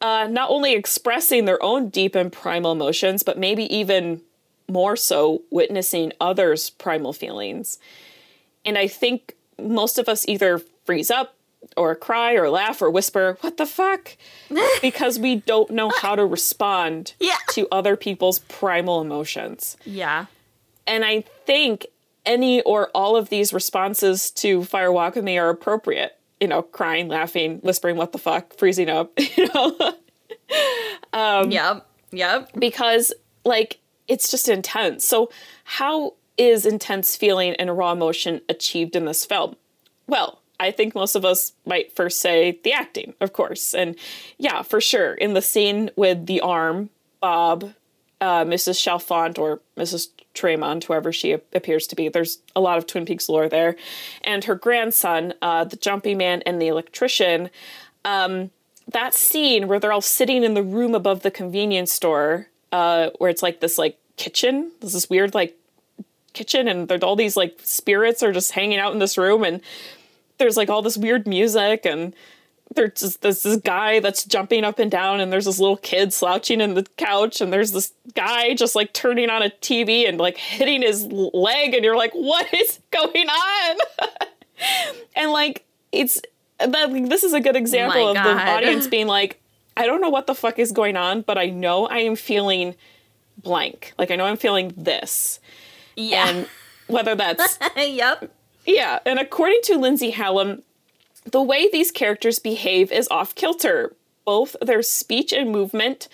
Uh, 0.01 0.27
not 0.29 0.49
only 0.49 0.73
expressing 0.73 1.45
their 1.45 1.61
own 1.63 1.89
deep 1.89 2.15
and 2.15 2.31
primal 2.31 2.71
emotions, 2.71 3.23
but 3.23 3.37
maybe 3.37 3.73
even 3.73 4.21
more 4.67 4.95
so 4.95 5.43
witnessing 5.51 6.11
others' 6.19 6.69
primal 6.71 7.13
feelings. 7.13 7.77
And 8.65 8.77
I 8.77 8.87
think 8.87 9.35
most 9.61 9.97
of 9.97 10.09
us 10.09 10.27
either 10.27 10.61
freeze 10.85 11.11
up 11.11 11.35
or 11.77 11.95
cry 11.95 12.33
or 12.33 12.49
laugh 12.49 12.81
or 12.81 12.89
whisper, 12.89 13.37
What 13.41 13.57
the 13.57 13.65
fuck? 13.65 14.17
because 14.81 15.19
we 15.19 15.37
don't 15.37 15.71
know 15.71 15.89
how 15.89 16.15
to 16.15 16.25
respond 16.25 17.13
yeah. 17.19 17.37
to 17.51 17.67
other 17.71 17.95
people's 17.95 18.39
primal 18.39 19.01
emotions. 19.01 19.77
Yeah. 19.85 20.25
And 20.87 21.05
I 21.05 21.21
think 21.45 21.87
any 22.25 22.61
or 22.61 22.89
all 22.93 23.15
of 23.15 23.29
these 23.29 23.53
responses 23.53 24.31
to 24.31 24.63
Fire 24.63 24.91
Walk 24.91 25.15
with 25.15 25.23
Me 25.23 25.37
are 25.37 25.49
appropriate. 25.49 26.17
You 26.39 26.47
know, 26.47 26.63
crying, 26.63 27.07
laughing, 27.07 27.59
whispering, 27.59 27.97
What 27.97 28.11
the 28.11 28.17
fuck, 28.17 28.57
freezing 28.57 28.89
up, 28.89 29.11
you 29.37 29.47
know? 29.53 29.93
um, 31.13 31.51
yep. 31.51 31.87
Yep. 32.11 32.51
Because, 32.57 33.13
like, 33.45 33.79
it's 34.07 34.29
just 34.29 34.49
intense. 34.49 35.05
So, 35.05 35.29
how 35.63 36.15
is 36.37 36.65
intense 36.65 37.15
feeling 37.15 37.53
and 37.55 37.77
raw 37.77 37.91
emotion 37.91 38.41
achieved 38.49 38.95
in 38.95 39.05
this 39.05 39.25
film? 39.25 39.55
Well, 40.07 40.40
I 40.61 40.69
think 40.69 40.93
most 40.93 41.15
of 41.15 41.25
us 41.25 41.53
might 41.65 41.95
first 41.95 42.19
say 42.19 42.59
the 42.63 42.71
acting, 42.71 43.15
of 43.19 43.33
course. 43.33 43.73
And 43.73 43.95
yeah, 44.37 44.61
for 44.61 44.79
sure. 44.79 45.15
In 45.15 45.33
the 45.33 45.41
scene 45.41 45.89
with 45.95 46.27
the 46.27 46.39
arm, 46.39 46.91
Bob, 47.19 47.73
uh, 48.21 48.45
Mrs. 48.45 48.79
Chalfant, 48.79 49.39
or 49.39 49.59
Mrs. 49.75 50.09
Tremont, 50.35 50.83
whoever 50.83 51.11
she 51.11 51.31
appears 51.31 51.87
to 51.87 51.95
be, 51.95 52.09
there's 52.09 52.37
a 52.55 52.61
lot 52.61 52.77
of 52.77 52.85
Twin 52.85 53.05
Peaks 53.05 53.27
lore 53.27 53.49
there, 53.49 53.75
and 54.23 54.43
her 54.43 54.53
grandson, 54.53 55.33
uh, 55.41 55.63
the 55.63 55.77
jumpy 55.77 56.13
man 56.13 56.43
and 56.45 56.61
the 56.61 56.67
electrician. 56.67 57.49
Um, 58.05 58.51
that 58.87 59.15
scene 59.15 59.67
where 59.67 59.79
they're 59.79 59.91
all 59.91 60.01
sitting 60.01 60.43
in 60.43 60.53
the 60.53 60.63
room 60.63 60.93
above 60.93 61.23
the 61.23 61.31
convenience 61.31 61.91
store, 61.91 62.47
uh, 62.71 63.09
where 63.17 63.31
it's 63.31 63.41
like 63.41 63.61
this 63.61 63.79
like 63.79 63.97
kitchen, 64.15 64.71
this 64.79 65.09
weird 65.09 65.33
like 65.33 65.57
kitchen 66.33 66.67
and 66.67 66.87
there's 66.87 67.03
all 67.03 67.15
these 67.15 67.35
like 67.35 67.59
spirits 67.61 68.23
are 68.23 68.31
just 68.31 68.53
hanging 68.53 68.79
out 68.79 68.93
in 68.93 68.99
this 68.99 69.17
room 69.17 69.43
and 69.43 69.61
there's 70.41 70.57
like 70.57 70.69
all 70.69 70.81
this 70.81 70.97
weird 70.97 71.27
music 71.27 71.85
and 71.85 72.13
there's 72.73 72.99
just 72.99 73.21
this, 73.21 73.43
this 73.43 73.57
guy 73.57 73.99
that's 73.99 74.23
jumping 74.23 74.63
up 74.63 74.79
and 74.79 74.89
down 74.89 75.19
and 75.19 75.31
there's 75.31 75.45
this 75.45 75.59
little 75.59 75.77
kid 75.77 76.13
slouching 76.13 76.61
in 76.61 76.73
the 76.73 76.83
couch 76.97 77.41
and 77.41 77.51
there's 77.51 77.71
this 77.71 77.93
guy 78.15 78.53
just 78.53 78.75
like 78.75 78.93
turning 78.93 79.29
on 79.29 79.41
a 79.41 79.49
TV 79.49 80.07
and 80.07 80.17
like 80.17 80.37
hitting 80.37 80.81
his 80.81 81.05
leg 81.05 81.73
and 81.73 81.83
you're 81.83 81.97
like 81.97 82.13
what 82.13 82.51
is 82.53 82.79
going 82.91 83.27
on 83.27 83.77
and 85.15 85.31
like 85.31 85.65
it's 85.91 86.21
that 86.59 86.91
like, 86.91 87.09
this 87.09 87.23
is 87.23 87.33
a 87.33 87.39
good 87.39 87.55
example 87.55 88.01
oh 88.01 88.09
of 88.09 88.15
God. 88.15 88.25
the 88.25 88.51
audience 88.51 88.87
being 88.87 89.07
like 89.07 89.41
I 89.75 89.85
don't 89.85 90.01
know 90.01 90.09
what 90.09 90.27
the 90.27 90.35
fuck 90.35 90.59
is 90.59 90.71
going 90.71 90.95
on 90.95 91.21
but 91.21 91.37
I 91.37 91.47
know 91.47 91.87
I 91.87 91.99
am 91.99 92.15
feeling 92.15 92.75
blank 93.37 93.93
like 93.97 94.11
I 94.11 94.15
know 94.15 94.25
I'm 94.25 94.37
feeling 94.37 94.73
this 94.77 95.39
yeah. 95.95 96.29
And 96.29 96.47
whether 96.87 97.15
that's. 97.15 97.59
yep. 97.77 98.33
Yeah. 98.65 98.99
And 99.05 99.19
according 99.19 99.61
to 99.63 99.77
Lindsay 99.77 100.11
Hallam, 100.11 100.63
the 101.25 101.41
way 101.41 101.69
these 101.69 101.91
characters 101.91 102.39
behave 102.39 102.91
is 102.91 103.07
off 103.09 103.35
kilter. 103.35 103.95
Both 104.25 104.55
their 104.61 104.83
speech 104.83 105.33
and 105.33 105.51
movement 105.51 106.07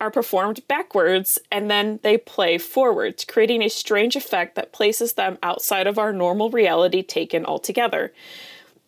are 0.00 0.10
performed 0.10 0.66
backwards 0.68 1.38
and 1.50 1.70
then 1.70 1.98
they 2.02 2.18
play 2.18 2.58
forwards, 2.58 3.24
creating 3.24 3.62
a 3.62 3.68
strange 3.68 4.16
effect 4.16 4.54
that 4.54 4.72
places 4.72 5.14
them 5.14 5.38
outside 5.42 5.86
of 5.86 5.98
our 5.98 6.12
normal 6.12 6.50
reality 6.50 7.02
taken 7.02 7.46
altogether. 7.46 8.12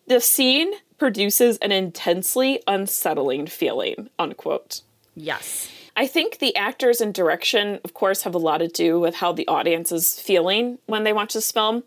The 0.05 0.21
scene 0.21 0.73
produces 0.97 1.57
an 1.57 1.71
intensely 1.71 2.61
unsettling 2.67 3.47
feeling, 3.47 4.09
unquote. 4.19 4.81
Yes. 5.15 5.69
I 5.95 6.05
think 6.05 6.37
the 6.37 6.55
actors 6.55 7.01
and 7.01 7.13
direction, 7.13 7.79
of 7.83 7.93
course, 7.95 8.21
have 8.21 8.35
a 8.35 8.39
lot 8.39 8.59
to 8.59 8.67
do 8.67 8.99
with 8.99 9.15
how 9.15 9.31
the 9.31 9.47
audience 9.47 9.91
is 9.91 10.19
feeling 10.19 10.77
when 10.85 11.03
they 11.03 11.13
watch 11.13 11.33
this 11.33 11.51
film. 11.51 11.83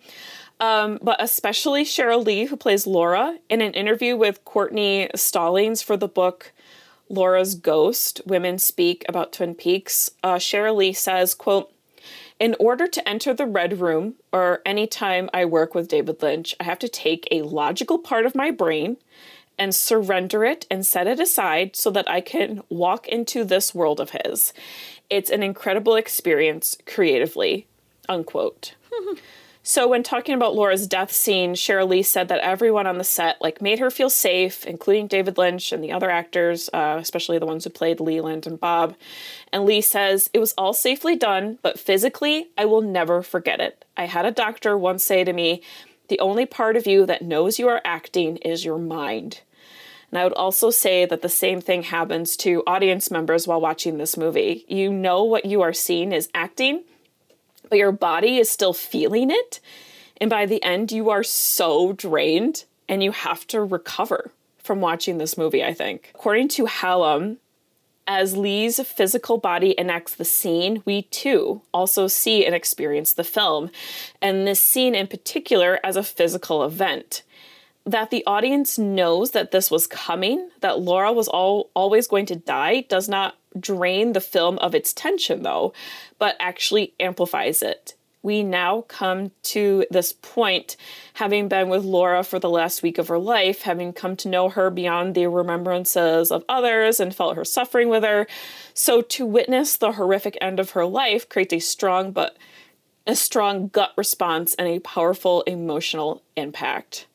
Um, 0.61 0.99
but 1.03 1.17
especially 1.21 1.85
Sheryl 1.85 2.25
Lee, 2.25 2.45
who 2.45 2.57
plays 2.57 2.87
Laura, 2.87 3.39
in 3.49 3.63
an 3.63 3.73
interview 3.73 4.15
with 4.15 4.45
Courtney 4.45 5.09
Stallings 5.15 5.81
for 5.81 5.97
the 5.97 6.09
book 6.09 6.53
Laura's 7.09 7.55
Ghost, 7.55 8.21
Women 8.27 8.59
Speak 8.59 9.05
About 9.09 9.33
Twin 9.33 9.55
Peaks, 9.55 10.11
uh, 10.23 10.37
Sheryl 10.37 10.77
Lee 10.77 10.93
says, 10.93 11.35
quote, 11.35 11.73
in 12.39 12.55
order 12.59 12.87
to 12.87 13.07
enter 13.07 13.35
the 13.35 13.47
Red 13.47 13.81
Room, 13.81 14.15
or 14.33 14.63
any 14.65 14.87
time 14.87 15.29
I 15.35 15.45
work 15.45 15.75
with 15.75 15.89
David 15.89 16.23
Lynch, 16.23 16.55
I 16.61 16.65
have 16.65 16.79
to 16.79 16.89
take 16.89 17.27
a 17.31 17.43
logical 17.43 17.99
part 17.99 18.25
of 18.25 18.35
my 18.35 18.51
brain 18.51 18.97
and 19.59 19.75
surrender 19.75 20.45
it 20.45 20.67
and 20.71 20.87
set 20.87 21.07
it 21.07 21.21
aside 21.21 21.77
so 21.77 21.91
that 21.91 22.09
I 22.09 22.23
can 22.23 22.63
walk 22.71 23.07
into 23.09 23.45
this 23.45 23.75
world 23.75 24.01
of 24.01 24.13
his. 24.25 24.55
It's 25.11 25.31
an 25.31 25.43
incredible 25.43 25.97
experience 25.97 26.79
creatively. 26.87 27.67
Unquote. 28.09 28.75
so 29.63 29.87
when 29.87 30.03
talking 30.03 30.35
about 30.35 30.55
Laura's 30.55 30.87
death 30.87 31.13
scene, 31.13 31.55
Sheryl 31.55 31.89
Lee 31.89 32.03
said 32.03 32.29
that 32.29 32.41
everyone 32.41 32.87
on 32.87 32.99
the 32.99 33.05
set 33.05 33.41
like 33.43 33.61
made 33.61 33.79
her 33.79 33.91
feel 33.91 34.09
safe, 34.09 34.65
including 34.65 35.07
David 35.07 35.37
Lynch 35.37 35.71
and 35.71 35.85
the 35.85 35.93
other 35.93 36.11
actors, 36.11 36.71
uh, 36.73 36.97
especially 36.99 37.39
the 37.39 37.47
ones 37.47 37.65
who 37.65 37.71
played 37.71 38.01
Leland 38.01 38.47
and 38.47 38.59
Bob. 38.59 38.97
And 39.53 39.65
Lee 39.65 39.83
says 39.83 40.31
it 40.33 40.39
was 40.39 40.55
all 40.57 40.73
safely 40.73 41.15
done, 41.15 41.59
but 41.63 41.79
physically, 41.79 42.49
I 42.57 42.65
will 42.65 42.81
never 42.81 43.23
forget 43.23 43.61
it. 43.61 43.85
I 43.97 44.07
had 44.07 44.25
a 44.25 44.31
doctor 44.31 44.79
once 44.79 45.05
say 45.05 45.25
to 45.25 45.33
me, 45.33 45.63
"The 46.09 46.21
only 46.21 46.47
part 46.47 46.77
of 46.77 46.87
you 46.87 47.05
that 47.07 47.23
knows 47.23 47.59
you 47.59 47.69
are 47.69 47.83
acting 47.85 48.39
is 48.39 48.65
your 48.65 48.79
mind." 48.79 49.41
And 50.11 50.19
I 50.19 50.25
would 50.25 50.33
also 50.33 50.71
say 50.71 51.05
that 51.05 51.23
the 51.23 51.29
same 51.29 51.61
thing 51.61 51.85
happens 51.85 52.37
to 52.39 52.65
audience 52.67 53.11
members 53.11 53.47
while 53.47 53.61
watching 53.61 53.99
this 53.99 54.17
movie. 54.17 54.65
You 54.69 54.93
know 54.93 55.23
what 55.23 55.45
you 55.45 55.63
are 55.63 55.73
seeing 55.73 56.13
is 56.13 56.29
acting, 56.35 56.83
but 57.71 57.79
your 57.79 57.93
body 57.93 58.39
is 58.39 58.51
still 58.51 58.75
feeling 58.75 59.31
it. 59.31 59.61
And 60.21 60.29
by 60.29 60.45
the 60.45 60.62
end, 60.62 60.93
you 60.93 61.09
are 61.09 61.23
so 61.23 61.95
drained 61.95 62.64
and 62.89 63.03
you 63.03 63.12
have 63.12 63.47
to 63.47 63.62
recover 63.64 64.33
from 64.59 64.81
watching 64.81 65.16
this 65.16 65.39
movie, 65.39 65.64
I 65.64 65.73
think. 65.73 66.11
According 66.14 66.49
to 66.49 66.66
Hallam, 66.66 67.39
as 68.07 68.37
Lee's 68.37 68.81
physical 68.81 69.39
body 69.39 69.75
enacts 69.79 70.16
the 70.16 70.25
scene, 70.25 70.83
we 70.85 71.03
too 71.03 71.62
also 71.73 72.09
see 72.09 72.45
and 72.45 72.55
experience 72.55 73.12
the 73.12 73.25
film, 73.25 73.71
and 74.21 74.47
this 74.47 74.62
scene 74.62 74.95
in 74.95 75.07
particular 75.07 75.79
as 75.85 75.97
a 75.97 76.03
physical 76.03 76.64
event 76.64 77.23
that 77.87 78.11
the 78.11 78.25
audience 78.27 78.79
knows 78.79 79.31
that 79.31 79.53
this 79.53 79.71
was 79.71 79.87
coming, 79.87 80.51
that 80.61 80.81
Laura 80.81 81.12
was 81.12 81.29
all, 81.29 81.71
always 81.75 82.07
going 82.07 82.27
to 82.27 82.37
die, 82.37 82.83
does 82.89 83.09
not 83.09 83.37
drain 83.59 84.13
the 84.13 84.21
film 84.21 84.59
of 84.59 84.75
its 84.75 84.93
tension, 84.93 85.43
though, 85.43 85.73
but 86.19 86.37
actually 86.41 86.95
amplifies 87.01 87.63
it. 87.63 87.95
we 88.23 88.43
now 88.43 88.83
come 88.83 89.31
to 89.43 89.87
this 89.91 90.13
point, 90.13 90.77
having 91.15 91.49
been 91.49 91.71
with 91.71 91.85
Laura 91.85 92.23
for 92.23 92.39
the 92.39 92.51
last 92.51 92.83
week 92.83 92.99
of 92.99 93.09
her 93.09 93.19
life, 93.19 93.63
having 93.63 93.95
come 93.95 94.15
to 94.17 94.29
know 94.29 94.51
her 94.51 94.69
beyond 94.71 95.15
the 95.15 95.27
remembrances 95.27 96.31
of 96.31 96.45
others 96.47 97.01
and 97.01 97.15
felt 97.15 97.37
her 97.37 97.47
suffering 97.47 97.89
with 97.89 98.03
her. 98.05 98.27
So 98.75 99.01
to 99.01 99.25
witness 99.25 99.77
the 99.77 99.93
horrific 99.93 100.37
end 100.41 100.61
of 100.61 100.73
her 100.73 100.85
life 100.85 101.29
creates 101.29 101.55
a 101.55 101.61
strong 101.61 102.13
but 102.13 102.37
a 103.07 103.17
strong 103.17 103.69
gut 103.69 103.93
response 103.97 104.55
and 104.55 104.69
a 104.69 104.81
powerful 104.81 105.41
emotional 105.43 106.23
impact. 106.37 107.07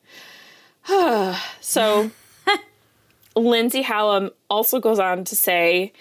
so 1.60 2.10
Lindsay 3.36 3.82
Hallam 3.82 4.30
also 4.50 4.80
goes 4.80 4.98
on 4.98 5.24
to 5.24 5.36
say 5.36 5.92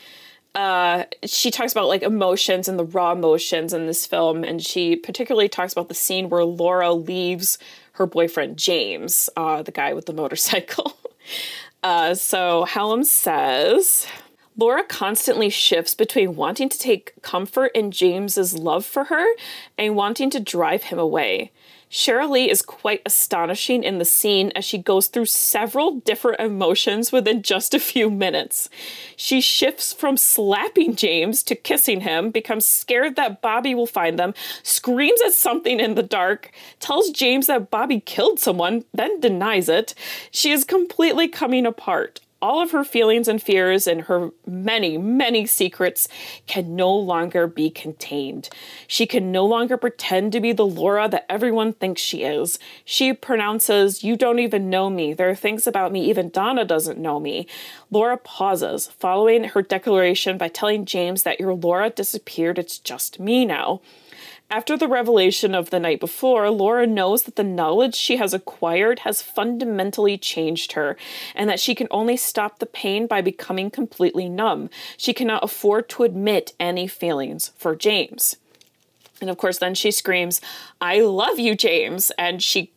uh, 0.56 1.04
she 1.26 1.52
talks 1.52 1.74
about 1.74 1.88
like 1.88 2.02
emotions 2.02 2.68
and 2.68 2.80
the 2.80 2.86
raw 2.86 3.12
emotions 3.12 3.74
in 3.74 3.88
this 3.88 4.06
film, 4.06 4.44
and 4.44 4.62
she 4.66 4.96
particularly 4.96 5.50
talks 5.50 5.74
about 5.74 5.90
the 5.90 5.94
scene 5.94 6.30
where 6.30 6.46
Laura 6.46 6.94
leaves 6.94 7.60
her 7.94 8.06
boyfriend 8.06 8.58
James, 8.58 9.30
uh, 9.36 9.62
the 9.62 9.72
guy 9.72 9.94
with 9.94 10.06
the 10.06 10.14
motorcycle. 10.14 10.98
Uh, 11.84 12.16
so 12.16 12.66
Hallam 12.66 13.04
says. 13.04 14.08
Laura 14.58 14.84
constantly 14.84 15.50
shifts 15.50 15.94
between 15.94 16.36
wanting 16.36 16.68
to 16.68 16.80
take 16.80 17.14
comfort 17.22 17.72
in 17.76 17.92
James's 17.92 18.58
love 18.58 18.86
for 18.86 19.06
her 19.06 19.28
and 19.78 19.96
wanting 19.96 20.32
to 20.32 20.40
drive 20.40 20.84
him 20.84 20.98
away. 20.98 21.52
Sheryl 21.90 22.32
Lee 22.32 22.50
is 22.50 22.62
quite 22.62 23.02
astonishing 23.06 23.84
in 23.84 24.00
the 24.00 24.06
scene 24.06 24.52
as 24.56 24.66
she 24.66 24.78
goes 24.78 25.08
through 25.08 25.28
several 25.28 26.00
different 26.00 26.40
emotions 26.40 27.12
within 27.12 27.42
just 27.42 27.74
a 27.74 27.80
few 27.80 28.10
minutes. 28.10 28.70
She 29.16 29.40
shifts 29.40 29.94
from 29.94 30.18
slapping 30.18 30.96
James 30.96 31.44
to 31.44 31.56
kissing 31.56 32.02
him, 32.02 32.32
becomes 32.32 32.66
scared 32.66 33.16
that 33.16 33.42
Bobby 33.42 33.76
will 33.76 33.88
find 33.88 34.18
them, 34.18 34.34
screams 34.64 35.22
at 35.22 35.34
something 35.34 35.80
in 35.80 35.96
the 35.96 36.04
dark, 36.04 36.52
tells 36.80 37.12
James 37.12 37.48
that 37.48 37.70
Bobby 37.70 38.00
killed 38.00 38.40
someone, 38.40 38.84
then 38.94 39.20
denies 39.20 39.70
it. 39.70 39.94
She 40.32 40.52
is 40.52 40.64
completely 40.64 41.28
coming 41.28 41.66
apart 41.66 42.20
all 42.46 42.62
of 42.62 42.70
her 42.70 42.84
feelings 42.84 43.28
and 43.28 43.42
fears 43.42 43.88
and 43.88 44.02
her 44.02 44.30
many, 44.46 45.00
many 45.00 45.48
secrets 45.48 46.08
can 46.46 46.76
no 46.76 46.94
longer 46.94 47.48
be 47.48 47.72
contained. 47.72 48.50
She 48.88 49.08
can 49.08 49.32
no 49.32 49.44
longer 49.44 49.78
pretend 49.78 50.32
to 50.34 50.40
be 50.40 50.54
the 50.54 50.66
Laura 50.66 51.10
that 51.10 51.26
everyone 51.28 51.74
thinks 51.74 52.04
she 52.04 52.22
is. 52.22 52.60
She 52.84 53.14
pronounces, 53.14 54.04
You 54.04 54.16
don't 54.16 54.38
even 54.38 54.70
know 54.70 54.92
me. 54.92 55.12
There 55.12 55.28
are 55.28 55.36
things 55.36 55.66
about 55.66 55.92
me 55.92 56.06
even 56.06 56.30
Donna 56.30 56.66
doesn't 56.66 57.00
know 57.00 57.20
me. 57.20 57.48
Laura 57.90 58.16
pauses, 58.16 58.86
following 59.00 59.46
her 59.46 59.64
declaration 59.64 60.38
by 60.38 60.48
telling 60.48 60.86
James 60.86 61.24
that 61.24 61.40
your 61.40 61.56
Laura 61.56 61.90
disappeared. 61.90 62.60
It's 62.60 62.78
just 62.78 63.20
me 63.20 63.46
now. 63.46 63.82
After 64.52 64.78
the 64.78 64.88
revelation 64.88 65.56
of 65.56 65.72
the 65.72 65.80
night 65.80 66.00
before, 66.00 66.50
Laura 66.52 66.86
knows 66.86 67.24
that 67.24 67.36
the 67.36 67.44
knowledge 67.44 67.96
she 67.96 68.18
has 68.18 68.34
acquired 68.34 69.00
has 69.00 69.22
fundamentally 69.22 70.18
changed 70.18 70.74
her, 70.74 70.96
and 71.34 71.50
that 71.50 71.60
she 71.60 71.74
can 71.74 71.88
only 71.90 72.16
stop 72.16 72.60
the 72.60 72.68
pain 72.68 73.08
by 73.08 73.22
becoming 73.22 73.72
completely 73.72 74.30
numb. 74.30 74.70
She 74.98 75.14
cannot 75.14 75.44
afford 75.44 75.90
to 75.90 76.04
admit 76.04 76.54
any 76.60 76.88
feelings 76.88 77.52
for 77.58 77.76
James. 77.76 78.38
And 79.22 79.30
of 79.30 79.38
course, 79.38 79.58
then 79.58 79.74
she 79.74 79.92
screams, 79.92 80.42
I 80.80 81.02
love 81.02 81.40
you, 81.40 81.56
James. 81.56 82.12
And 82.18 82.44
she 82.44 82.72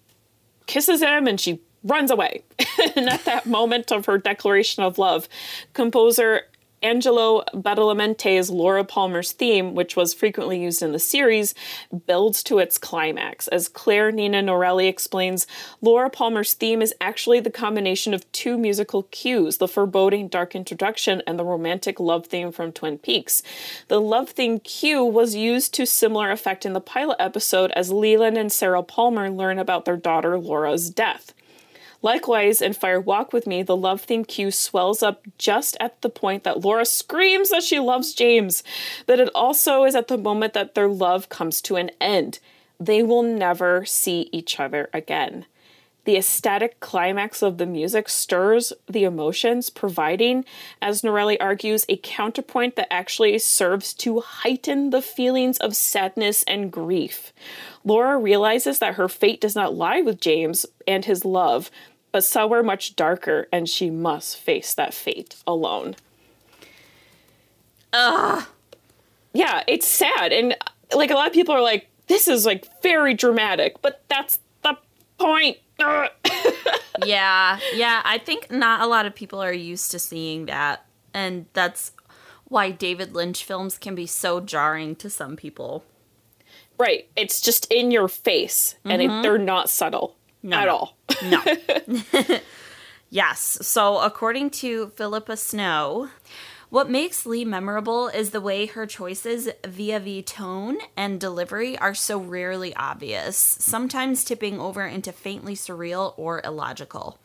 kisses 0.66 1.03
him 1.03 1.27
and 1.27 1.41
she 1.41 1.61
runs 1.85 2.11
away. 2.11 2.43
and 2.97 3.09
at 3.09 3.25
that 3.25 3.47
moment 3.47 3.93
of 3.93 4.07
her 4.07 4.19
declaration 4.19 4.83
of 4.83 4.99
love, 4.99 5.29
composer 5.75 6.43
Angelo 6.83 7.45
Badalamenti's 7.55 8.51
Laura 8.51 8.85
Palmer's 8.85 9.33
theme, 9.33 9.74
which 9.74 9.97
was 9.97 10.14
frequently 10.14 10.61
used 10.61 10.83
in 10.83 10.93
the 10.93 10.99
series, 10.99 11.55
builds 12.07 12.43
to 12.45 12.59
its 12.59 12.79
climax. 12.79 13.49
As 13.49 13.68
Clare 13.68 14.12
Nina 14.12 14.43
Norelli 14.43 14.89
explains, 14.89 15.47
Laura 15.81 16.11
Palmer's 16.11 16.55
theme 16.55 16.81
is 16.81 16.95
actually 17.01 17.41
the 17.41 17.51
combination 17.51 18.14
of 18.14 18.31
two 18.33 18.57
musical 18.57 19.05
cues 19.05 19.59
the 19.59 19.68
foreboding 19.68 20.29
dark 20.29 20.55
introduction 20.55 21.22
and 21.26 21.39
the 21.39 21.45
romantic 21.45 21.99
love 21.99 22.26
theme 22.26 22.53
from 22.53 22.72
Twin 22.72 22.99
Peaks. 22.99 23.43
The 23.89 24.01
love 24.01 24.31
theme 24.31 24.61
cue 24.61 25.05
was 25.05 25.35
used 25.35 25.74
to 25.74 25.87
similar 25.87 26.31
effect 26.31 26.64
in 26.64 26.72
the 26.72 26.81
pilot 26.81 27.16
episode 27.18 27.70
as 27.72 27.91
Leland 27.91 28.39
and 28.39 28.53
Sarah 28.53 28.83
Palmer 28.83 29.31
learn 29.31 29.59
about 29.59 29.85
their 29.85 29.97
daughter 29.97 30.39
Laura's 30.39 30.91
death. 30.91 31.33
Likewise, 32.01 32.62
in 32.62 32.72
Fire 32.72 33.01
Walk 33.01 33.32
with 33.32 33.46
Me, 33.46 33.62
the 33.62 33.76
love 33.76 34.03
theme 34.03 34.24
cue 34.24 34.51
swells 34.51 35.03
up 35.03 35.26
just 35.36 35.76
at 35.80 36.01
the 36.01 36.09
point 36.09 36.44
that 36.44 36.61
Laura 36.61 36.84
screams 36.84 37.51
that 37.51 37.64
she 37.64 37.80
loves 37.80 38.14
James, 38.14 38.62
that 39.07 39.18
it 39.18 39.30
also 39.34 39.84
is 39.84 39.96
at 39.96 40.09
the 40.09 40.18
moment 40.18 40.53
that 40.53 40.74
their 40.74 40.88
love 40.88 41.28
comes 41.28 41.61
to 41.62 41.76
an 41.76 41.90
end. 42.01 42.38
They 42.78 43.03
will 43.03 43.24
never 43.24 43.84
see 43.84 44.28
each 44.30 44.61
other 44.61 44.88
again. 44.92 45.46
The 46.09 46.16
ecstatic 46.16 46.80
climax 46.80 47.42
of 47.42 47.59
the 47.59 47.66
music 47.66 48.09
stirs 48.09 48.72
the 48.88 49.05
emotions, 49.05 49.68
providing, 49.68 50.46
as 50.80 51.03
Norelli 51.03 51.36
argues, 51.38 51.84
a 51.86 51.99
counterpoint 51.99 52.76
that 52.76 52.90
actually 52.90 53.38
serves 53.40 53.92
to 53.94 54.20
heighten 54.20 54.88
the 54.88 55.03
feelings 55.03 55.59
of 55.59 55.76
sadness 55.76 56.44
and 56.44 56.72
grief. 56.72 57.34
Laura 57.89 58.18
realizes 58.18 58.78
that 58.78 58.95
her 58.95 59.09
fate 59.09 59.41
does 59.41 59.57
not 59.57 59.74
lie 59.74 60.03
with 60.03 60.20
James 60.20 60.66
and 60.86 61.07
his 61.07 61.24
love, 61.24 61.70
but 62.12 62.22
somewhere 62.22 62.62
much 62.62 62.95
darker, 62.97 63.49
and 63.51 63.66
she 63.66 63.89
must 63.89 64.36
face 64.36 64.74
that 64.74 64.93
fate 64.93 65.36
alone. 65.47 65.97
Ugh. 67.95 68.45
Yeah, 69.32 69.62
it's 69.66 69.86
sad. 69.86 70.32
And 70.32 70.55
like 70.95 71.11
a 71.11 71.14
lot 71.14 71.28
of 71.28 71.32
people 71.32 71.55
are 71.55 71.62
like, 71.62 71.89
this 72.09 72.28
is 72.28 72.45
like 72.45 72.66
very 72.82 73.14
dramatic, 73.14 73.80
but 73.80 74.03
that's 74.09 74.39
the 74.62 74.76
point. 75.18 75.57
yeah, 77.05 77.59
yeah. 77.74 78.03
I 78.05 78.20
think 78.22 78.51
not 78.51 78.82
a 78.82 78.86
lot 78.86 79.07
of 79.07 79.14
people 79.14 79.41
are 79.41 79.53
used 79.53 79.91
to 79.93 79.99
seeing 79.99 80.47
that. 80.47 80.84
And 81.14 81.47
that's 81.55 81.93
why 82.45 82.70
David 82.70 83.14
Lynch 83.14 83.45
films 83.45 83.78
can 83.78 83.95
be 83.95 84.07
so 84.07 84.41
jarring 84.41 84.95
to 84.97 85.09
some 85.09 85.36
people. 85.36 85.84
Right. 86.79 87.09
It's 87.16 87.41
just 87.41 87.70
in 87.72 87.91
your 87.91 88.09
face, 88.09 88.76
and 88.85 89.03
mm-hmm. 89.03 89.18
it, 89.18 89.22
they're 89.22 89.39
not 89.39 89.68
subtle 89.68 90.16
no, 90.43 90.57
at 90.57 90.64
no. 90.66 90.76
all. 90.76 90.97
no. 91.24 91.43
yes. 93.11 93.59
So, 93.62 93.99
according 93.99 94.51
to 94.51 94.93
Philippa 94.97 95.37
Snow, 95.37 96.09
what 96.70 96.91
makes 96.91 97.24
Lee 97.24 97.47
memorable 97.47 98.09
is 98.09 98.31
the 98.31 98.43
way 98.43 98.66
her 98.66 98.87
choices 98.87 99.49
via 99.66 99.99
the 99.99 100.22
tone 100.22 100.76
and 100.97 101.18
delivery 101.18 101.79
are 101.79 101.95
so 101.95 102.18
rarely 102.18 102.76
obvious, 102.76 103.37
sometimes 103.37 104.22
tipping 104.22 104.61
over 104.61 104.85
into 104.85 105.11
faintly 105.11 105.55
surreal 105.55 106.12
or 106.18 106.43
illogical. 106.45 107.18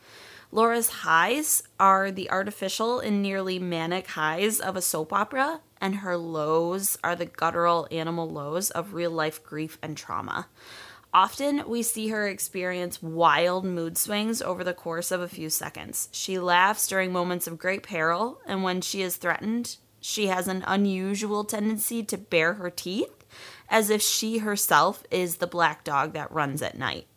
Laura's 0.53 0.89
highs 0.89 1.63
are 1.79 2.09
the 2.09 2.29
artificial 2.29 2.99
and 2.99 3.21
nearly 3.21 3.59
manic 3.59 4.07
highs 4.07 4.59
of 4.59 4.77
a 4.77 4.81
soap 4.81 5.11
opera, 5.11 5.59
and 5.83 5.95
her 5.95 6.15
lows 6.15 6.97
are 7.03 7.13
the 7.13 7.25
guttural 7.25 7.89
animal 7.91 8.29
lows 8.29 8.71
of 8.71 8.93
real 8.93 9.11
life 9.11 9.43
grief 9.43 9.77
and 9.83 9.97
trauma. 9.97 10.47
Often, 11.13 11.67
we 11.67 11.83
see 11.83 12.07
her 12.07 12.25
experience 12.25 13.03
wild 13.03 13.65
mood 13.65 13.97
swings 13.97 14.41
over 14.41 14.63
the 14.63 14.73
course 14.73 15.11
of 15.11 15.19
a 15.19 15.27
few 15.27 15.49
seconds. 15.49 16.07
She 16.13 16.39
laughs 16.39 16.87
during 16.87 17.11
moments 17.11 17.47
of 17.47 17.59
great 17.59 17.83
peril, 17.83 18.39
and 18.47 18.63
when 18.63 18.79
she 18.79 19.01
is 19.01 19.17
threatened, 19.17 19.75
she 19.99 20.27
has 20.27 20.47
an 20.47 20.63
unusual 20.65 21.43
tendency 21.43 22.01
to 22.03 22.17
bare 22.17 22.53
her 22.53 22.69
teeth, 22.69 23.25
as 23.69 23.89
if 23.89 24.01
she 24.01 24.37
herself 24.37 25.03
is 25.11 25.35
the 25.35 25.47
black 25.47 25.83
dog 25.83 26.13
that 26.13 26.31
runs 26.31 26.61
at 26.61 26.77
night. 26.77 27.07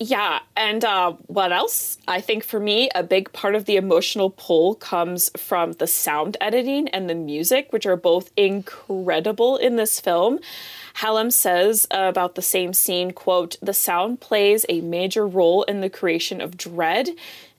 Yeah, 0.00 0.40
and 0.56 0.84
uh, 0.84 1.12
what 1.28 1.52
else? 1.52 1.98
I 2.08 2.20
think 2.20 2.42
for 2.42 2.58
me, 2.58 2.90
a 2.94 3.04
big 3.04 3.32
part 3.32 3.54
of 3.54 3.64
the 3.64 3.76
emotional 3.76 4.28
pull 4.30 4.74
comes 4.74 5.30
from 5.36 5.72
the 5.72 5.86
sound 5.86 6.36
editing 6.40 6.88
and 6.88 7.08
the 7.08 7.14
music, 7.14 7.72
which 7.72 7.86
are 7.86 7.96
both 7.96 8.30
incredible 8.36 9.56
in 9.56 9.76
this 9.76 10.00
film. 10.00 10.40
Hallam 10.94 11.30
says 11.30 11.86
about 11.92 12.34
the 12.34 12.42
same 12.42 12.72
scene, 12.72 13.12
quote, 13.12 13.56
"The 13.62 13.72
sound 13.72 14.20
plays 14.20 14.66
a 14.68 14.80
major 14.80 15.26
role 15.26 15.62
in 15.62 15.80
the 15.80 15.90
creation 15.90 16.40
of 16.40 16.56
dread." 16.56 17.10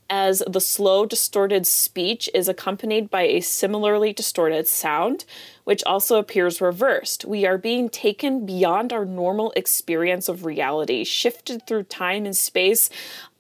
As 0.10 0.44
the 0.46 0.62
slow, 0.62 1.08
distorted 1.08 1.66
speech 1.66 2.30
is 2.34 2.48
accompanied 2.48 3.10
by 3.10 3.24
a 3.24 3.42
similarly 3.42 4.14
distorted 4.14 4.68
sound, 4.68 5.26
which 5.64 5.84
also 5.84 6.20
appears 6.20 6.62
reversed. 6.62 7.26
We 7.26 7.46
are 7.46 7.58
being 7.58 7.90
taken 7.90 8.46
beyond 8.46 8.94
our 8.94 9.06
normal 9.06 9.52
experience 9.56 10.30
of 10.30 10.46
reality, 10.46 11.04
shifted 11.04 11.66
through 11.66 11.84
time 11.84 12.26
and 12.26 12.38
space 12.38 12.92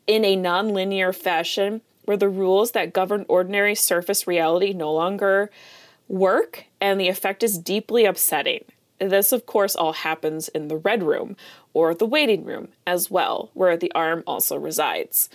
in 0.07 0.25
a 0.25 0.35
nonlinear 0.35 1.13
fashion 1.13 1.81
where 2.05 2.17
the 2.17 2.29
rules 2.29 2.71
that 2.71 2.93
govern 2.93 3.25
ordinary 3.27 3.75
surface 3.75 4.25
reality 4.25 4.73
no 4.73 4.91
longer 4.91 5.51
work, 6.07 6.65
and 6.81 6.99
the 6.99 7.09
effect 7.09 7.43
is 7.43 7.57
deeply 7.59 8.05
upsetting. 8.05 8.63
This, 8.99 9.31
of 9.31 9.45
course, 9.45 9.75
all 9.75 9.93
happens 9.93 10.47
in 10.47 10.67
the 10.67 10.77
Red 10.77 11.03
Room, 11.03 11.35
or 11.73 11.93
the 11.93 12.05
waiting 12.05 12.43
room 12.43 12.69
as 12.87 13.11
well, 13.11 13.49
where 13.53 13.75
the 13.77 13.91
arm 13.93 14.23
also 14.25 14.55
resides. 14.57 15.29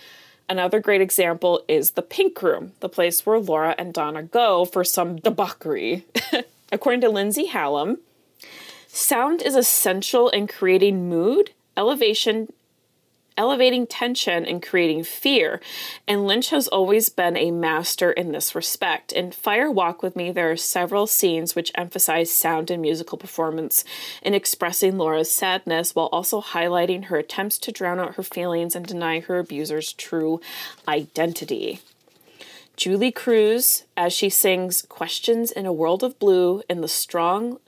Another 0.49 0.79
great 0.79 1.01
example 1.01 1.63
is 1.67 1.91
the 1.91 2.01
Pink 2.01 2.41
Room, 2.41 2.73
the 2.81 2.89
place 2.89 3.25
where 3.25 3.39
Laura 3.39 3.73
and 3.77 3.93
Donna 3.93 4.23
go 4.23 4.65
for 4.65 4.83
some 4.83 5.15
debauchery. 5.17 6.05
According 6.71 7.01
to 7.01 7.09
Lindsay 7.09 7.45
Hallam, 7.45 7.99
Sound 8.87 9.41
is 9.41 9.55
essential 9.55 10.27
in 10.29 10.47
creating 10.47 11.07
mood, 11.07 11.51
elevation, 11.77 12.51
elevating 13.37 13.87
tension 13.87 14.45
and 14.45 14.61
creating 14.61 15.03
fear. 15.03 15.61
And 16.07 16.27
Lynch 16.27 16.49
has 16.49 16.67
always 16.67 17.09
been 17.09 17.37
a 17.37 17.51
master 17.51 18.11
in 18.11 18.31
this 18.31 18.53
respect. 18.53 19.11
In 19.11 19.31
Fire 19.31 19.71
Walk 19.71 20.03
with 20.03 20.15
Me, 20.15 20.31
there 20.31 20.51
are 20.51 20.57
several 20.57 21.07
scenes 21.07 21.55
which 21.55 21.71
emphasize 21.75 22.31
sound 22.31 22.69
and 22.69 22.81
musical 22.81 23.17
performance 23.17 23.83
in 24.21 24.33
expressing 24.33 24.97
Laura's 24.97 25.31
sadness 25.31 25.95
while 25.95 26.09
also 26.11 26.41
highlighting 26.41 27.05
her 27.05 27.17
attempts 27.17 27.57
to 27.59 27.71
drown 27.71 27.99
out 27.99 28.15
her 28.15 28.23
feelings 28.23 28.75
and 28.75 28.85
deny 28.85 29.19
her 29.19 29.39
abuser's 29.39 29.93
true 29.93 30.41
identity. 30.87 31.79
Julee 32.77 33.11
Cruise, 33.11 33.83
as 33.95 34.13
she 34.13 34.29
sings 34.29 34.81
Questions 34.83 35.51
in 35.51 35.65
a 35.65 35.73
World 35.73 36.03
of 36.03 36.17
Blue 36.19 36.63
in 36.69 36.81
the 36.81 36.87
strong 36.87 37.59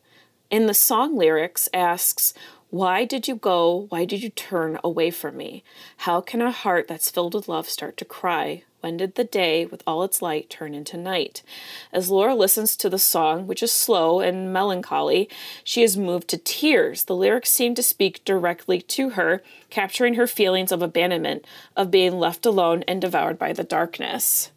in 0.54 0.68
the 0.68 0.74
song 0.76 1.18
lyrics 1.18 1.68
asks, 1.74 2.32
why 2.74 3.06
did 3.06 3.28
you 3.28 3.36
go? 3.36 3.86
Why 3.90 4.04
did 4.04 4.24
you 4.24 4.32
turn 4.32 4.80
away 4.84 5.12
from 5.12 5.38
me? 5.38 5.64
How 5.98 6.22
can 6.22 6.42
a 6.42 6.50
heart 6.50 6.88
that's 6.88 7.12
filled 7.12 7.36
with 7.36 7.48
love 7.48 7.70
start 7.70 7.98
to 7.98 8.04
cry? 8.04 8.64
When 8.80 8.98
did 8.98 9.14
the 9.14 9.24
day, 9.24 9.68
with 9.68 9.84
all 9.86 10.02
its 10.02 10.24
light, 10.24 10.50
turn 10.50 10.74
into 10.74 10.98
night? 10.98 11.44
As 11.92 12.10
Laura 12.10 12.34
listens 12.34 12.76
to 12.78 12.90
the 12.90 12.98
song, 12.98 13.46
which 13.46 13.62
is 13.62 13.72
slow 13.72 14.22
and 14.22 14.52
melancholy, 14.52 15.30
she 15.64 15.84
is 15.84 15.96
moved 15.96 16.28
to 16.30 16.38
tears. 16.40 17.04
The 17.04 17.16
lyrics 17.16 17.52
seem 17.52 17.76
to 17.76 17.84
speak 17.84 18.26
directly 18.26 18.82
to 18.82 19.12
her, 19.12 19.44
capturing 19.70 20.16
her 20.16 20.26
feelings 20.26 20.72
of 20.72 20.82
abandonment, 20.82 21.46
of 21.76 21.92
being 21.92 22.18
left 22.18 22.44
alone 22.44 22.84
and 22.88 23.00
devoured 23.00 23.38
by 23.38 23.54
the 23.54 23.64
darkness. 23.64 24.50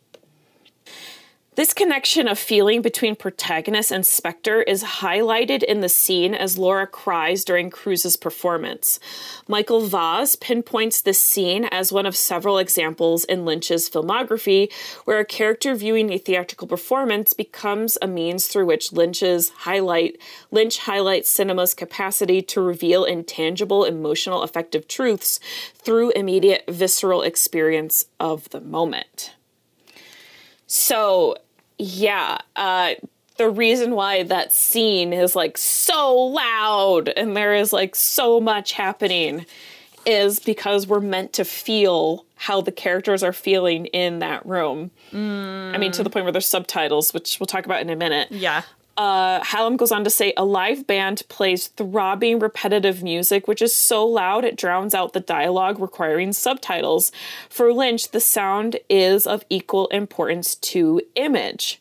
This 1.57 1.72
connection 1.72 2.28
of 2.28 2.38
feeling 2.38 2.82
between 2.82 3.16
protagonist 3.16 3.90
and 3.90 4.04
Spectre 4.07 4.61
is 4.61 4.84
highlighted 4.84 5.62
in 5.62 5.80
the 5.80 5.88
scene 5.88 6.34
as 6.34 6.59
Laura 6.59 6.86
cries 6.86 7.46
during 7.46 7.70
Cruise's 7.70 8.18
performance. 8.18 9.00
Michael 9.48 9.80
Vaz 9.80 10.36
pinpoints 10.36 11.00
this 11.00 11.18
scene 11.18 11.64
as 11.72 11.90
one 11.90 12.04
of 12.04 12.14
several 12.14 12.59
examples 12.59 13.24
in 13.24 13.46
Lynch's 13.46 13.88
filmography 13.88 14.70
where 15.07 15.18
a 15.18 15.24
character 15.24 15.74
viewing 15.74 16.12
a 16.12 16.18
theatrical 16.18 16.68
performance 16.68 17.32
becomes 17.32 17.96
a 18.02 18.07
means 18.07 18.48
through 18.48 18.66
which 18.66 18.92
Lynch's 18.92 19.48
highlight 19.61 20.20
Lynch 20.50 20.80
highlights 20.80 21.30
cinema's 21.30 21.72
capacity 21.72 22.42
to 22.42 22.61
reveal 22.61 23.07
intangible 23.07 23.86
emotional 23.86 24.42
affective 24.42 24.86
truths 24.86 25.40
through 25.74 26.11
immediate 26.11 26.64
visceral 26.68 27.22
experience 27.22 28.04
of 28.20 28.50
the 28.50 28.61
moment. 28.61 29.32
So, 30.66 31.36
yeah, 31.79 32.39
uh, 32.55 32.95
the 33.37 33.51
reason 33.51 33.93
why 33.93 34.22
that 34.24 34.53
scene 34.53 35.12
is 35.12 35.37
like 35.37 35.59
so 35.59 36.14
loud 36.14 37.09
and 37.11 37.37
there 37.37 37.55
is 37.55 37.72
like 37.72 37.95
so 37.95 38.41
much 38.41 38.72
happening 38.72 39.45
is 40.07 40.39
because 40.39 40.87
we're 40.87 41.01
meant 41.01 41.33
to 41.35 41.45
feel 41.45 42.24
how 42.37 42.61
the 42.61 42.72
characters 42.72 43.22
are 43.22 43.33
feeling 43.33 43.87
in 43.87 44.20
that 44.20 44.47
room. 44.47 44.91
Mm. 45.11 45.74
I 45.74 45.79
mean, 45.79 45.93
to 45.93 46.03
the 46.03 46.11
point 46.11 46.24
where 46.24 46.33
there's 46.33 46.47
subtitles, 46.47 47.12
which 47.12 47.41
we'll 47.41 47.47
talk 47.47 47.66
about 47.66 47.81
in 47.81 47.91
a 47.91 47.97
minute. 47.97 48.31
Yeah. 48.31 48.62
Uh, 48.97 49.44
Hallam 49.44 49.76
goes 49.76 49.92
on 49.92 50.05
to 50.05 50.11
say 50.11 50.32
a 50.36 50.44
live 50.44 50.86
band 50.86 51.22
plays 51.28 51.66
throbbing, 51.68 52.38
repetitive 52.38 53.03
music, 53.03 53.47
which 53.47 53.61
is 53.61 53.74
so 53.74 54.07
loud 54.07 54.44
it 54.44 54.57
drowns 54.57 54.94
out 54.94 55.12
the 55.12 55.20
dialogue 55.20 55.78
requiring 55.78 56.32
subtitles. 56.32 57.12
For 57.51 57.72
Lynch, 57.74 58.11
the 58.11 58.20
sound 58.20 58.78
is 58.88 59.26
of 59.26 59.44
equal 59.51 59.88
importance 59.88 60.55
to 60.55 61.03
image. 61.14 61.78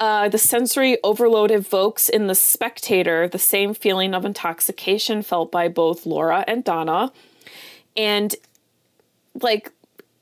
Uh, 0.00 0.28
the 0.28 0.38
sensory 0.38 0.98
overload 1.04 1.50
evokes 1.50 2.08
in 2.08 2.26
the 2.26 2.34
spectator 2.34 3.28
the 3.28 3.38
same 3.38 3.74
feeling 3.74 4.14
of 4.14 4.24
intoxication 4.24 5.22
felt 5.22 5.52
by 5.52 5.68
both 5.68 6.06
Laura 6.06 6.44
and 6.48 6.64
Donna. 6.64 7.12
And, 7.94 8.34
like, 9.40 9.70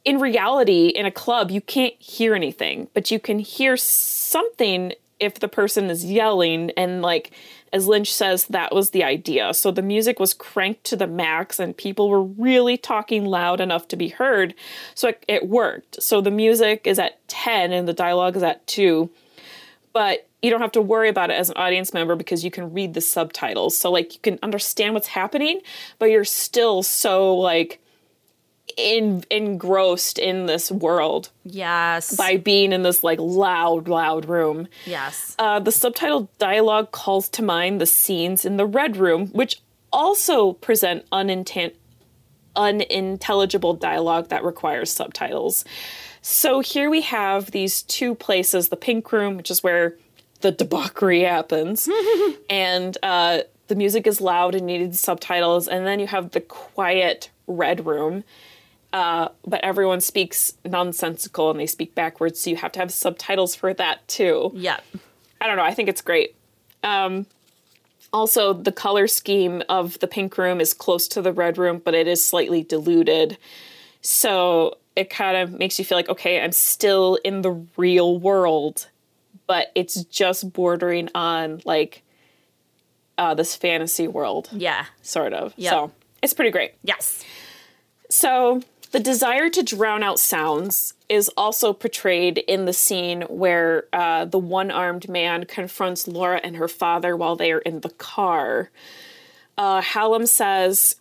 in 0.04 0.18
reality, 0.18 0.88
in 0.88 1.06
a 1.06 1.10
club, 1.10 1.50
you 1.50 1.60
can't 1.60 1.94
hear 1.98 2.34
anything, 2.34 2.88
but 2.94 3.10
you 3.10 3.20
can 3.20 3.38
hear 3.38 3.76
something 3.76 4.92
if 5.20 5.38
the 5.38 5.48
person 5.48 5.90
is 5.90 6.04
yelling 6.04 6.70
and 6.76 7.02
like 7.02 7.30
as 7.72 7.86
Lynch 7.86 8.12
says 8.12 8.46
that 8.46 8.74
was 8.74 8.90
the 8.90 9.04
idea. 9.04 9.54
So 9.54 9.70
the 9.70 9.82
music 9.82 10.18
was 10.18 10.34
cranked 10.34 10.84
to 10.84 10.96
the 10.96 11.06
max 11.06 11.60
and 11.60 11.76
people 11.76 12.08
were 12.08 12.22
really 12.22 12.76
talking 12.76 13.24
loud 13.24 13.60
enough 13.60 13.86
to 13.88 13.96
be 13.96 14.08
heard. 14.08 14.54
So 14.94 15.08
it, 15.08 15.24
it 15.28 15.48
worked. 15.48 16.02
So 16.02 16.20
the 16.20 16.32
music 16.32 16.86
is 16.86 16.98
at 16.98 17.26
10 17.28 17.72
and 17.72 17.86
the 17.86 17.92
dialogue 17.92 18.36
is 18.36 18.42
at 18.42 18.66
2. 18.66 19.08
But 19.92 20.26
you 20.42 20.50
don't 20.50 20.60
have 20.60 20.72
to 20.72 20.82
worry 20.82 21.08
about 21.08 21.30
it 21.30 21.34
as 21.34 21.50
an 21.50 21.56
audience 21.56 21.92
member 21.92 22.16
because 22.16 22.44
you 22.44 22.50
can 22.50 22.72
read 22.72 22.94
the 22.94 23.00
subtitles. 23.00 23.76
So 23.76 23.90
like 23.90 24.14
you 24.14 24.20
can 24.20 24.38
understand 24.42 24.94
what's 24.94 25.08
happening, 25.08 25.60
but 25.98 26.06
you're 26.06 26.24
still 26.24 26.82
so 26.82 27.36
like 27.36 27.80
in, 28.76 29.24
engrossed 29.30 30.18
in 30.18 30.46
this 30.46 30.70
world. 30.70 31.30
Yes. 31.44 32.16
By 32.16 32.36
being 32.36 32.72
in 32.72 32.82
this 32.82 33.02
like 33.02 33.18
loud, 33.20 33.88
loud 33.88 34.26
room. 34.26 34.68
Yes. 34.84 35.34
Uh, 35.38 35.58
the 35.58 35.70
subtitled 35.70 36.28
dialogue 36.38 36.92
calls 36.92 37.28
to 37.30 37.42
mind 37.42 37.80
the 37.80 37.86
scenes 37.86 38.44
in 38.44 38.56
the 38.56 38.66
Red 38.66 38.96
Room, 38.96 39.28
which 39.28 39.60
also 39.92 40.52
present 40.54 41.04
unintent, 41.12 41.74
unintelligible 42.56 43.74
dialogue 43.74 44.28
that 44.28 44.44
requires 44.44 44.90
subtitles. 44.90 45.64
So 46.22 46.60
here 46.60 46.90
we 46.90 47.00
have 47.02 47.50
these 47.50 47.82
two 47.82 48.14
places 48.14 48.68
the 48.68 48.76
Pink 48.76 49.10
Room, 49.12 49.36
which 49.36 49.50
is 49.50 49.62
where 49.62 49.96
the 50.40 50.50
debauchery 50.50 51.22
happens, 51.22 51.88
and 52.50 52.96
uh, 53.02 53.40
the 53.68 53.74
music 53.74 54.06
is 54.06 54.20
loud 54.20 54.54
and 54.54 54.66
needed 54.66 54.96
subtitles, 54.96 55.68
and 55.68 55.86
then 55.86 56.00
you 56.00 56.06
have 56.06 56.30
the 56.32 56.40
quiet 56.40 57.30
Red 57.46 57.86
Room 57.86 58.24
uh, 58.92 59.28
but 59.46 59.62
everyone 59.62 60.00
speaks 60.00 60.54
nonsensical 60.64 61.50
and 61.50 61.60
they 61.60 61.66
speak 61.66 61.94
backwards, 61.94 62.40
so 62.40 62.50
you 62.50 62.56
have 62.56 62.72
to 62.72 62.80
have 62.80 62.92
subtitles 62.92 63.54
for 63.54 63.72
that 63.74 64.06
too. 64.08 64.50
Yeah. 64.54 64.80
I 65.40 65.46
don't 65.46 65.56
know. 65.56 65.62
I 65.62 65.74
think 65.74 65.88
it's 65.88 66.02
great. 66.02 66.34
Um, 66.82 67.26
also, 68.12 68.52
the 68.52 68.72
color 68.72 69.06
scheme 69.06 69.62
of 69.68 69.98
the 70.00 70.08
pink 70.08 70.36
room 70.36 70.60
is 70.60 70.74
close 70.74 71.06
to 71.08 71.22
the 71.22 71.32
red 71.32 71.58
room, 71.58 71.80
but 71.84 71.94
it 71.94 72.08
is 72.08 72.24
slightly 72.24 72.62
diluted. 72.62 73.38
So 74.02 74.78
it 74.96 75.08
kind 75.10 75.36
of 75.36 75.52
makes 75.52 75.78
you 75.78 75.84
feel 75.84 75.96
like, 75.96 76.08
okay, 76.08 76.40
I'm 76.40 76.52
still 76.52 77.18
in 77.24 77.42
the 77.42 77.64
real 77.76 78.18
world, 78.18 78.88
but 79.46 79.70
it's 79.74 80.04
just 80.04 80.52
bordering 80.52 81.08
on 81.14 81.62
like 81.64 82.02
uh, 83.16 83.34
this 83.34 83.54
fantasy 83.54 84.08
world. 84.08 84.48
Yeah. 84.52 84.86
Sort 85.02 85.32
of. 85.32 85.54
Yep. 85.56 85.70
So 85.70 85.92
it's 86.22 86.34
pretty 86.34 86.50
great. 86.50 86.74
Yes. 86.82 87.24
So 88.08 88.62
the 88.90 89.00
desire 89.00 89.48
to 89.50 89.62
drown 89.62 90.02
out 90.02 90.18
sounds 90.18 90.94
is 91.08 91.30
also 91.36 91.72
portrayed 91.72 92.38
in 92.38 92.64
the 92.64 92.72
scene 92.72 93.22
where 93.22 93.84
uh, 93.92 94.24
the 94.24 94.38
one 94.38 94.70
armed 94.70 95.08
man 95.08 95.44
confronts 95.44 96.08
Laura 96.08 96.40
and 96.42 96.56
her 96.56 96.68
father 96.68 97.16
while 97.16 97.36
they 97.36 97.52
are 97.52 97.60
in 97.60 97.80
the 97.80 97.90
car. 97.90 98.70
Uh, 99.58 99.80
Hallam 99.80 100.26
says, 100.26 100.96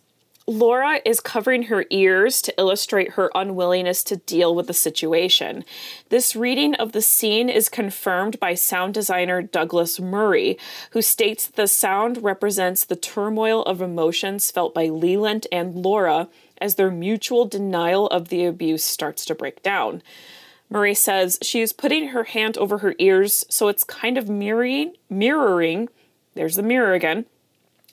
Laura 0.46 1.00
is 1.04 1.20
covering 1.20 1.64
her 1.64 1.84
ears 1.90 2.42
to 2.42 2.54
illustrate 2.58 3.12
her 3.12 3.30
unwillingness 3.36 4.02
to 4.02 4.16
deal 4.16 4.52
with 4.52 4.66
the 4.66 4.74
situation. 4.74 5.64
This 6.08 6.34
reading 6.34 6.74
of 6.74 6.90
the 6.90 7.02
scene 7.02 7.48
is 7.48 7.68
confirmed 7.68 8.40
by 8.40 8.54
sound 8.54 8.94
designer 8.94 9.42
Douglas 9.42 10.00
Murray, 10.00 10.58
who 10.90 11.02
states 11.02 11.46
the 11.46 11.68
sound 11.68 12.24
represents 12.24 12.84
the 12.84 12.96
turmoil 12.96 13.62
of 13.62 13.80
emotions 13.80 14.50
felt 14.50 14.74
by 14.74 14.86
Leland 14.86 15.46
and 15.52 15.76
Laura 15.76 16.28
as 16.60 16.74
their 16.74 16.90
mutual 16.90 17.44
denial 17.44 18.06
of 18.08 18.28
the 18.28 18.44
abuse 18.44 18.84
starts 18.84 19.24
to 19.26 19.34
break 19.34 19.62
down. 19.62 20.02
Murray 20.68 20.94
says 20.94 21.38
she 21.42 21.60
is 21.60 21.72
putting 21.72 22.08
her 22.08 22.24
hand 22.24 22.56
over 22.56 22.78
her 22.78 22.94
ears, 22.98 23.44
so 23.48 23.68
it's 23.68 23.82
kind 23.82 24.16
of 24.16 24.28
mirroring, 24.28 24.94
mirroring, 25.08 25.88
there's 26.34 26.56
the 26.56 26.62
mirror 26.62 26.94
again, 26.94 27.26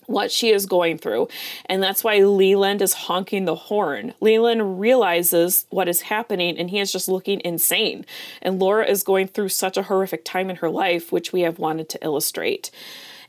what 0.06 0.32
she 0.32 0.52
is 0.52 0.66
going 0.66 0.98
through. 0.98 1.28
And 1.66 1.84
that's 1.84 2.04
why 2.04 2.20
Leland 2.20 2.82
is 2.82 2.94
honking 2.94 3.46
the 3.46 3.56
horn. 3.56 4.14
Leland 4.22 4.80
realizes 4.80 5.66
what 5.70 5.88
is 5.88 6.02
happening 6.02 6.58
and 6.58 6.70
he 6.70 6.80
is 6.80 6.92
just 6.92 7.08
looking 7.08 7.42
insane. 7.44 8.06
And 8.42 8.60
Laura 8.60 8.86
is 8.86 9.04
going 9.04 9.28
through 9.28 9.50
such 9.50 9.76
a 9.76 9.84
horrific 9.84 10.24
time 10.24 10.50
in 10.50 10.58
her 10.58 10.70
life, 10.70 11.12
which 11.12 11.34
we 11.34 11.42
have 11.42 11.60
wanted 11.60 11.90
to 11.90 12.04
illustrate. 12.04 12.72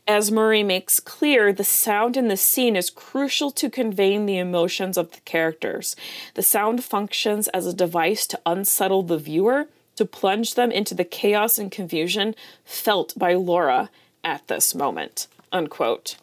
As 0.09 0.33
Murray 0.33 0.63
makes 0.63 1.01
clear, 1.01 1.53
the 1.53 1.63
sound 1.63 2.17
in 2.17 2.29
the 2.29 2.37
scene 2.39 2.77
is 2.77 2.89
crucial 2.89 3.51
to 3.51 3.69
conveying 3.69 4.25
the 4.25 4.39
emotions 4.39 4.97
of 4.97 5.13
the 5.13 5.21
characters. 5.21 5.95
The 6.33 6.43
sound 6.43 6.83
functions 6.83 7.47
as 7.49 7.67
a 7.67 7.75
device 7.75 8.27
to 8.29 8.41
unsettle 8.47 9.03
the 9.03 9.19
viewer, 9.19 9.69
to 9.97 10.07
plunge 10.07 10.55
them 10.55 10.73
into 10.73 10.95
the 10.95 11.05
chaos 11.05 11.59
and 11.59 11.71
confusion 11.71 12.35
felt 12.65 13.19
by 13.19 13.35
Laura 13.35 13.91
at 14.25 14.49
this 14.49 14.75
moment. 14.75 15.27
Unquote. 15.53 16.17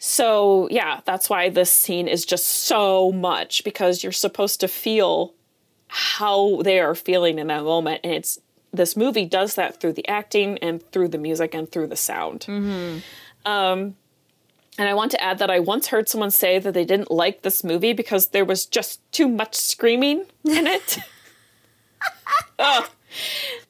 So, 0.00 0.66
yeah, 0.68 1.00
that's 1.04 1.30
why 1.30 1.48
this 1.48 1.70
scene 1.70 2.08
is 2.08 2.26
just 2.26 2.46
so 2.46 3.12
much 3.12 3.62
because 3.62 4.02
you're 4.02 4.10
supposed 4.10 4.58
to 4.60 4.66
feel 4.66 5.32
how 5.86 6.60
they 6.62 6.80
are 6.80 6.96
feeling 6.96 7.38
in 7.38 7.46
that 7.46 7.62
moment 7.62 8.00
and 8.02 8.12
it's 8.12 8.40
this 8.72 8.96
movie 8.96 9.24
does 9.26 9.54
that 9.54 9.80
through 9.80 9.92
the 9.92 10.06
acting 10.08 10.58
and 10.58 10.82
through 10.92 11.08
the 11.08 11.18
music 11.18 11.54
and 11.54 11.70
through 11.70 11.88
the 11.88 11.96
sound. 11.96 12.46
Um, 12.48 13.96
and 14.78 14.88
I 14.88 14.94
want 14.94 15.10
to 15.10 15.22
add 15.22 15.38
that 15.38 15.50
I 15.50 15.60
once 15.60 15.88
heard 15.88 16.08
someone 16.08 16.30
say 16.30 16.58
that 16.58 16.72
they 16.72 16.84
didn't 16.84 17.10
like 17.10 17.42
this 17.42 17.62
movie 17.62 17.92
because 17.92 18.28
there 18.28 18.44
was 18.44 18.64
just 18.64 19.00
too 19.12 19.28
much 19.28 19.54
screaming 19.54 20.24
in 20.44 20.66
it. 20.66 20.98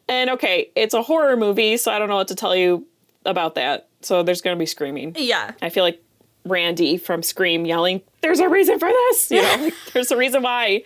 And 0.08 0.30
okay, 0.30 0.70
it's 0.76 0.94
a 0.94 1.02
horror 1.02 1.36
movie, 1.36 1.76
so 1.76 1.90
I 1.90 1.98
don't 1.98 2.08
know 2.08 2.16
what 2.16 2.28
to 2.28 2.34
tell 2.34 2.54
you 2.54 2.86
about 3.24 3.54
that. 3.54 3.88
So 4.02 4.22
there's 4.22 4.42
going 4.42 4.54
to 4.54 4.58
be 4.58 4.66
screaming. 4.66 5.14
Yeah. 5.16 5.52
I 5.62 5.70
feel 5.70 5.84
like 5.84 6.02
Randy 6.44 6.96
from 6.96 7.22
Scream 7.22 7.64
yelling, 7.64 8.02
There's 8.20 8.40
a 8.40 8.48
reason 8.48 8.78
for 8.78 8.88
this. 8.88 9.30
You 9.30 9.42
know, 9.42 9.56
like, 9.64 9.74
there's 9.92 10.10
a 10.10 10.16
reason 10.16 10.42
why. 10.42 10.82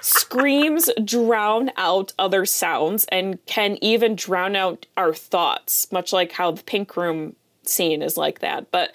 Screams 0.00 0.90
drown 1.04 1.70
out 1.76 2.12
other 2.18 2.46
sounds 2.46 3.04
and 3.06 3.44
can 3.46 3.78
even 3.82 4.16
drown 4.16 4.56
out 4.56 4.86
our 4.96 5.12
thoughts, 5.12 5.90
much 5.92 6.12
like 6.12 6.32
how 6.32 6.50
the 6.50 6.62
pink 6.62 6.96
room 6.96 7.36
scene 7.62 8.02
is 8.02 8.16
like 8.16 8.40
that. 8.40 8.70
But 8.70 8.94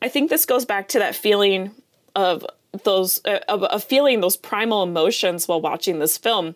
I 0.00 0.08
think 0.08 0.30
this 0.30 0.46
goes 0.46 0.64
back 0.64 0.88
to 0.88 0.98
that 0.98 1.14
feeling 1.14 1.72
of 2.14 2.46
those, 2.84 3.20
uh, 3.24 3.40
of, 3.48 3.62
of 3.64 3.84
feeling 3.84 4.20
those 4.20 4.36
primal 4.36 4.82
emotions 4.82 5.46
while 5.46 5.60
watching 5.60 5.98
this 5.98 6.16
film. 6.16 6.54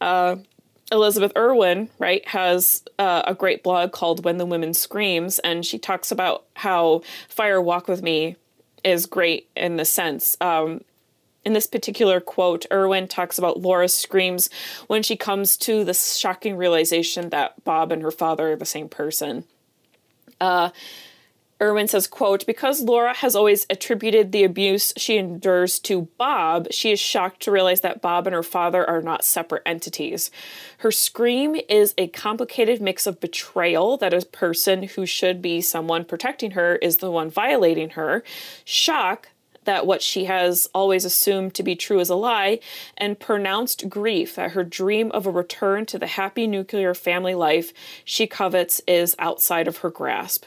Uh, 0.00 0.36
Elizabeth 0.90 1.32
Erwin, 1.36 1.90
right, 1.98 2.26
has 2.28 2.82
uh, 2.98 3.22
a 3.26 3.34
great 3.34 3.62
blog 3.62 3.92
called 3.92 4.24
When 4.24 4.38
the 4.38 4.46
Women 4.46 4.72
Screams, 4.72 5.38
and 5.40 5.64
she 5.64 5.78
talks 5.78 6.10
about 6.10 6.44
how 6.54 7.02
Fire 7.28 7.60
Walk 7.60 7.88
with 7.88 8.02
Me 8.02 8.36
is 8.84 9.06
great 9.06 9.48
in 9.54 9.76
the 9.76 9.84
sense. 9.84 10.36
Um, 10.40 10.82
in 11.44 11.52
this 11.52 11.66
particular 11.66 12.20
quote, 12.20 12.66
Erwin 12.72 13.08
talks 13.08 13.38
about 13.38 13.60
Laura's 13.60 13.94
screams 13.94 14.50
when 14.86 15.02
she 15.02 15.16
comes 15.16 15.56
to 15.58 15.84
the 15.84 15.94
shocking 15.94 16.56
realization 16.56 17.30
that 17.30 17.62
Bob 17.64 17.92
and 17.92 18.02
her 18.02 18.10
father 18.10 18.52
are 18.52 18.56
the 18.56 18.66
same 18.66 18.88
person. 18.88 19.44
Uh, 20.40 20.70
Erwin 21.60 21.88
says, 21.88 22.06
quote, 22.06 22.46
because 22.46 22.82
Laura 22.82 23.12
has 23.14 23.34
always 23.34 23.66
attributed 23.68 24.30
the 24.30 24.44
abuse 24.44 24.92
she 24.96 25.16
endures 25.16 25.80
to 25.80 26.02
Bob, 26.16 26.68
she 26.70 26.92
is 26.92 27.00
shocked 27.00 27.42
to 27.42 27.50
realize 27.50 27.80
that 27.80 28.00
Bob 28.00 28.28
and 28.28 28.34
her 28.34 28.44
father 28.44 28.88
are 28.88 29.02
not 29.02 29.24
separate 29.24 29.62
entities. 29.66 30.30
Her 30.78 30.92
scream 30.92 31.56
is 31.68 31.94
a 31.98 32.06
complicated 32.08 32.80
mix 32.80 33.08
of 33.08 33.18
betrayal 33.18 33.96
that 33.96 34.14
a 34.14 34.24
person 34.24 34.84
who 34.84 35.04
should 35.04 35.42
be 35.42 35.60
someone 35.60 36.04
protecting 36.04 36.52
her 36.52 36.76
is 36.76 36.98
the 36.98 37.10
one 37.10 37.28
violating 37.28 37.90
her, 37.90 38.22
shock 38.64 39.30
that 39.64 39.84
what 39.84 40.00
she 40.00 40.24
has 40.24 40.66
always 40.72 41.04
assumed 41.04 41.54
to 41.54 41.62
be 41.62 41.76
true 41.76 42.00
is 42.00 42.08
a 42.08 42.14
lie, 42.14 42.60
and 42.96 43.18
pronounced 43.18 43.88
grief 43.88 44.36
that 44.36 44.52
her 44.52 44.64
dream 44.64 45.10
of 45.10 45.26
a 45.26 45.30
return 45.30 45.84
to 45.84 45.98
the 45.98 46.06
happy 46.06 46.46
nuclear 46.46 46.94
family 46.94 47.34
life 47.34 47.72
she 48.04 48.26
covets 48.26 48.80
is 48.86 49.14
outside 49.18 49.68
of 49.68 49.78
her 49.78 49.90
grasp. 49.90 50.44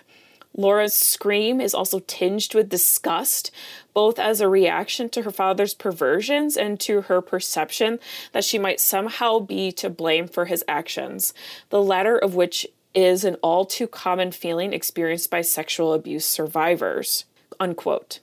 Laura's 0.56 0.93
scream 0.93 1.62
is 1.62 1.74
also 1.74 1.99
tinged 1.99 2.54
with 2.54 2.70
disgust, 2.70 3.52
both 3.93 4.20
as 4.20 4.41
a 4.41 4.49
reaction 4.49 5.10
to 5.10 5.24
her 5.24 5.32
father's 5.32 5.74
perversions 5.74 6.58
and 6.58 6.80
to 6.82 7.02
her 7.02 7.22
perception 7.22 7.99
that 8.34 8.43
she 8.43 8.60
might 8.60 8.80
somehow 8.80 9.39
be 9.39 9.72
to 9.72 9.89
blame 9.89 10.28
for 10.28 10.45
his 10.45 10.64
actions, 10.68 11.34
the 11.70 11.82
latter 11.82 12.18
of 12.18 12.36
which 12.36 12.68
is 12.93 13.24
an 13.24 13.36
all 13.36 13.66
too 13.66 13.88
common 13.88 14.32
feeling 14.32 14.74
experienced 14.74 15.32
by 15.32 15.41
sexual 15.41 15.93
abuse 15.93 16.26
survivors. 16.26 17.26
Unquote. 17.60 18.20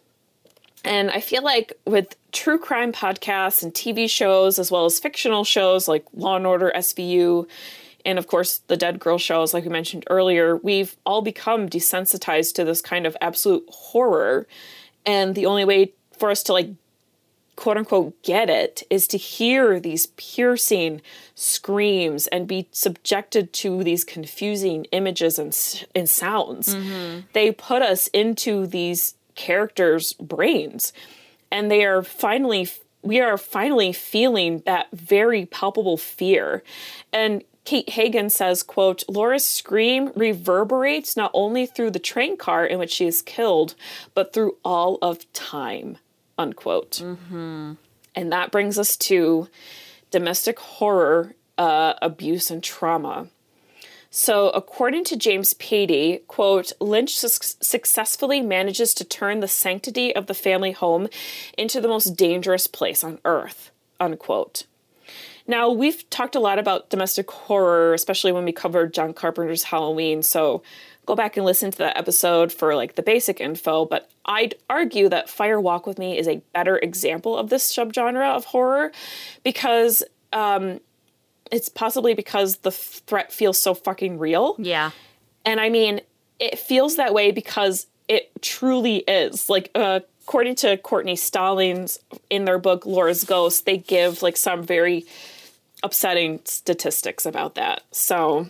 And 0.85 1.11
I 1.11 1.21
feel 1.21 1.43
like 1.43 1.73
with 1.87 2.17
true 2.33 2.59
crime 2.59 2.93
podcasts 2.93 3.63
and 3.63 3.73
TV 3.73 4.09
shows, 4.09 4.59
as 4.59 4.71
well 4.71 4.85
as 4.85 4.99
fictional 4.99 5.45
shows 5.45 5.89
like 5.89 6.05
Law 6.15 6.37
and 6.37 6.47
Order 6.47 6.73
SVU, 6.75 7.47
and 8.09 8.19
of 8.19 8.27
course 8.27 8.63
the 8.69 8.77
Dead 8.77 8.99
Girl 8.99 9.19
shows, 9.19 9.53
like 9.53 9.65
we 9.65 9.71
mentioned 9.71 10.05
earlier, 10.09 10.57
we've 10.57 10.97
all 11.05 11.21
become 11.21 11.69
desensitized 11.69 12.55
to 12.55 12.65
this 12.65 12.81
kind 12.81 13.07
of 13.07 13.15
absolute 13.21 13.67
horror. 13.69 14.47
And 15.05 15.35
the 15.35 15.45
only 15.45 15.67
way 15.67 15.93
for 16.19 16.31
us 16.31 16.43
to 16.45 16.55
like 16.55 16.71
quote 17.55 17.77
unquote 17.77 18.23
get 18.23 18.49
it 18.49 18.83
is 18.89 19.07
to 19.09 19.19
hear 19.19 19.79
these 19.79 20.07
piercing 20.17 21.03
screams 21.35 22.27
and 22.29 22.49
be 22.49 22.67
subjected 22.73 23.53
to 23.53 23.85
these 23.85 24.05
confusing 24.05 24.87
images 24.87 25.39
and, 25.39 25.85
and 25.95 26.09
sounds. 26.09 26.75
Mm-hmm. 26.75 27.27
They 27.35 27.53
put 27.53 27.83
us 27.83 28.09
into 28.09 28.67
these 28.67 29.17
characters' 29.35 30.15
brains 30.15 30.95
and 31.53 31.71
they 31.71 31.85
are 31.85 32.03
finally 32.03 32.71
we 33.03 33.21
are 33.21 33.37
finally 33.37 33.93
feeling 33.93 34.63
that 34.65 34.89
very 34.93 35.45
palpable 35.47 35.99
fear. 35.99 36.63
And 37.13 37.45
Kate 37.69 37.91
Hagen 37.91 38.31
says, 38.31 38.63
quote, 38.63 39.05
Laura's 39.09 39.45
scream 39.45 40.11
reverberates 40.17 41.19
not 41.19 41.31
only 41.35 41.67
through 41.67 41.91
the 41.91 41.99
train 41.99 42.39
car 42.39 42.65
in 42.65 42.79
which 42.79 42.91
she 42.91 43.07
is 43.07 43.21
killed, 43.21 43.75
but 44.15 44.33
through 44.33 44.57
all 44.65 44.97
of 45.03 45.31
time, 45.35 45.99
unquote. 46.39 47.03
And 48.15 48.33
that 48.33 48.51
brings 48.51 48.79
us 48.79 48.97
to 49.09 49.49
domestic 50.11 50.59
horror, 50.59 51.35
uh, 51.59 51.93
abuse, 52.01 52.51
and 52.51 52.65
trauma. 52.65 53.29
So, 54.11 54.49
according 54.49 55.05
to 55.05 55.19
James 55.19 55.53
Patey, 55.53 56.23
quote, 56.27 56.73
Lynch 56.81 57.19
su- 57.19 57.29
successfully 57.61 58.41
manages 58.41 58.95
to 58.95 59.05
turn 59.05 59.41
the 59.41 59.47
sanctity 59.47 60.17
of 60.17 60.27
the 60.27 60.33
family 60.33 60.73
home 60.73 61.07
into 61.59 61.83
the 61.83 61.89
most 61.89 62.17
dangerous 62.17 62.67
place 62.67 63.05
on 63.05 63.19
earth, 63.27 63.73
unquote. 64.01 64.65
Now, 65.49 65.71
we've 65.71 66.09
talked 66.11 66.35
a 66.35 66.41
lot 66.41 66.59
about 66.59 66.91
domestic 66.91 67.31
horror, 67.31 67.95
especially 67.95 68.33
when 68.33 68.45
we 68.45 68.53
covered 68.53 68.93
John 68.93 69.15
Carpenter's 69.15 69.65
Halloween, 69.65 70.23
so 70.23 70.63
go 71.07 71.17
back 71.17 71.39
and 71.39 71.47
listen 71.47 71.71
to 71.71 71.79
that 71.79 71.97
episode 71.97 72.53
for 72.53 72.77
like 72.77 72.95
the 72.95 73.03
basic 73.03 73.41
info, 73.41 73.87
but 73.87 74.11
I'd 74.27 74.57
argue 74.69 75.09
that 75.09 75.31
Fire 75.31 75.59
Walk 75.59 75.87
with 75.87 75.99
Me 75.99 76.19
is 76.19 76.29
a 76.29 76.43
better 76.53 76.77
example 76.77 77.35
of 77.35 77.49
this 77.49 77.65
subgenre 77.75 78.37
of 78.37 78.45
horror 78.45 78.93
because 79.43 80.03
um, 80.35 80.81
it's 81.51 81.71
possibly 81.71 82.13
because 82.13 82.59
the 82.59 82.71
threat 82.71 83.33
feels 83.33 83.59
so 83.59 83.73
fucking 83.73 84.19
real. 84.19 84.55
Yeah. 84.59 84.91
And 85.47 85.61
I 85.61 85.71
mean, 85.71 86.03
it 86.39 86.59
feels 86.59 86.97
that 86.97 87.15
way 87.15 87.31
because 87.31 87.87
it 88.07 88.31
truly 88.43 88.99
is. 88.99 89.49
Like, 89.49 89.71
uh, 89.75 90.01
according 90.27 90.57
to 90.57 90.77
Courtney 90.77 91.17
Stallings 91.17 92.01
in 92.29 92.45
their 92.45 92.59
book 92.59 92.85
Laura's 92.85 93.25
Ghost, 93.25 93.65
they 93.65 93.79
give 93.79 94.21
like 94.21 94.37
some 94.37 94.63
very 94.63 95.07
upsetting 95.83 96.41
statistics 96.45 97.25
about 97.27 97.55
that. 97.55 97.83
So, 97.93 98.49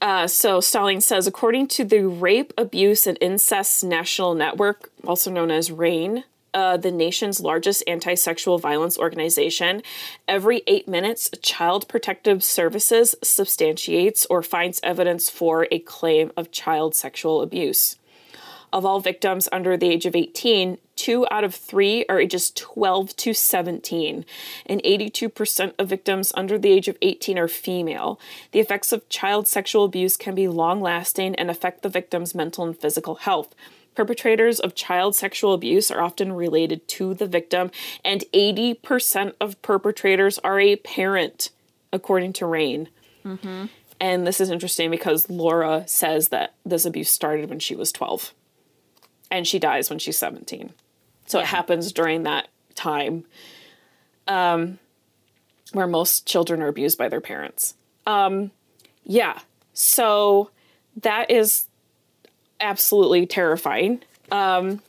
uh, 0.00 0.26
so 0.26 0.60
Stallings 0.60 1.04
says, 1.04 1.26
according 1.26 1.68
to 1.68 1.84
the 1.84 2.06
Rape, 2.06 2.52
Abuse, 2.56 3.06
and 3.06 3.18
Incest 3.20 3.84
National 3.84 4.34
Network, 4.34 4.90
also 5.06 5.30
known 5.30 5.50
as 5.50 5.70
RAINN, 5.70 6.24
uh, 6.52 6.76
the 6.76 6.90
nation's 6.90 7.40
largest 7.40 7.84
anti 7.86 8.14
sexual 8.14 8.58
violence 8.58 8.98
organization, 8.98 9.82
every 10.26 10.62
eight 10.66 10.88
minutes, 10.88 11.30
Child 11.42 11.88
Protective 11.88 12.42
Services 12.42 13.14
substantiates 13.22 14.26
or 14.28 14.42
finds 14.42 14.80
evidence 14.82 15.30
for 15.30 15.68
a 15.70 15.78
claim 15.78 16.32
of 16.36 16.50
child 16.50 16.94
sexual 16.94 17.40
abuse. 17.40 17.96
Of 18.72 18.84
all 18.84 19.00
victims 19.00 19.48
under 19.52 19.76
the 19.76 19.88
age 19.88 20.06
of 20.06 20.14
18, 20.14 20.78
two 21.00 21.26
out 21.30 21.44
of 21.44 21.54
three 21.54 22.04
are 22.10 22.20
ages 22.20 22.50
12 22.50 23.16
to 23.16 23.32
17, 23.32 24.26
and 24.66 24.82
82% 24.82 25.72
of 25.78 25.88
victims 25.88 26.30
under 26.36 26.58
the 26.58 26.70
age 26.70 26.88
of 26.88 26.98
18 27.00 27.38
are 27.38 27.48
female. 27.48 28.20
The 28.52 28.60
effects 28.60 28.92
of 28.92 29.08
child 29.08 29.48
sexual 29.48 29.84
abuse 29.84 30.18
can 30.18 30.34
be 30.34 30.46
long 30.46 30.82
lasting 30.82 31.36
and 31.36 31.50
affect 31.50 31.80
the 31.80 31.88
victim's 31.88 32.34
mental 32.34 32.64
and 32.66 32.76
physical 32.76 33.14
health. 33.14 33.54
Perpetrators 33.94 34.60
of 34.60 34.74
child 34.74 35.16
sexual 35.16 35.54
abuse 35.54 35.90
are 35.90 36.02
often 36.02 36.34
related 36.34 36.86
to 36.88 37.14
the 37.14 37.26
victim, 37.26 37.70
and 38.04 38.24
80% 38.34 39.32
of 39.40 39.60
perpetrators 39.62 40.38
are 40.40 40.60
a 40.60 40.76
parent, 40.76 41.48
according 41.94 42.34
to 42.34 42.44
RAINN. 42.44 42.88
Mm-hmm. 43.24 43.66
And 43.98 44.26
this 44.26 44.38
is 44.38 44.50
interesting 44.50 44.90
because 44.90 45.30
Laura 45.30 45.84
says 45.86 46.28
that 46.28 46.56
this 46.66 46.84
abuse 46.84 47.10
started 47.10 47.48
when 47.48 47.58
she 47.58 47.74
was 47.74 47.90
12 47.90 48.34
and 49.30 49.46
she 49.46 49.58
dies 49.58 49.88
when 49.88 49.98
she's 49.98 50.18
17. 50.18 50.72
So 51.30 51.38
it 51.38 51.46
happens 51.46 51.92
during 51.92 52.24
that 52.24 52.48
time 52.74 53.24
um, 54.26 54.78
where 55.72 55.86
most 55.86 56.26
children 56.26 56.60
are 56.60 56.68
abused 56.68 56.98
by 56.98 57.08
their 57.08 57.20
parents. 57.20 57.74
Um, 58.06 58.50
yeah, 59.04 59.38
so 59.72 60.50
that 61.02 61.30
is 61.30 61.66
absolutely 62.60 63.26
terrifying. 63.26 64.02
Um, 64.32 64.82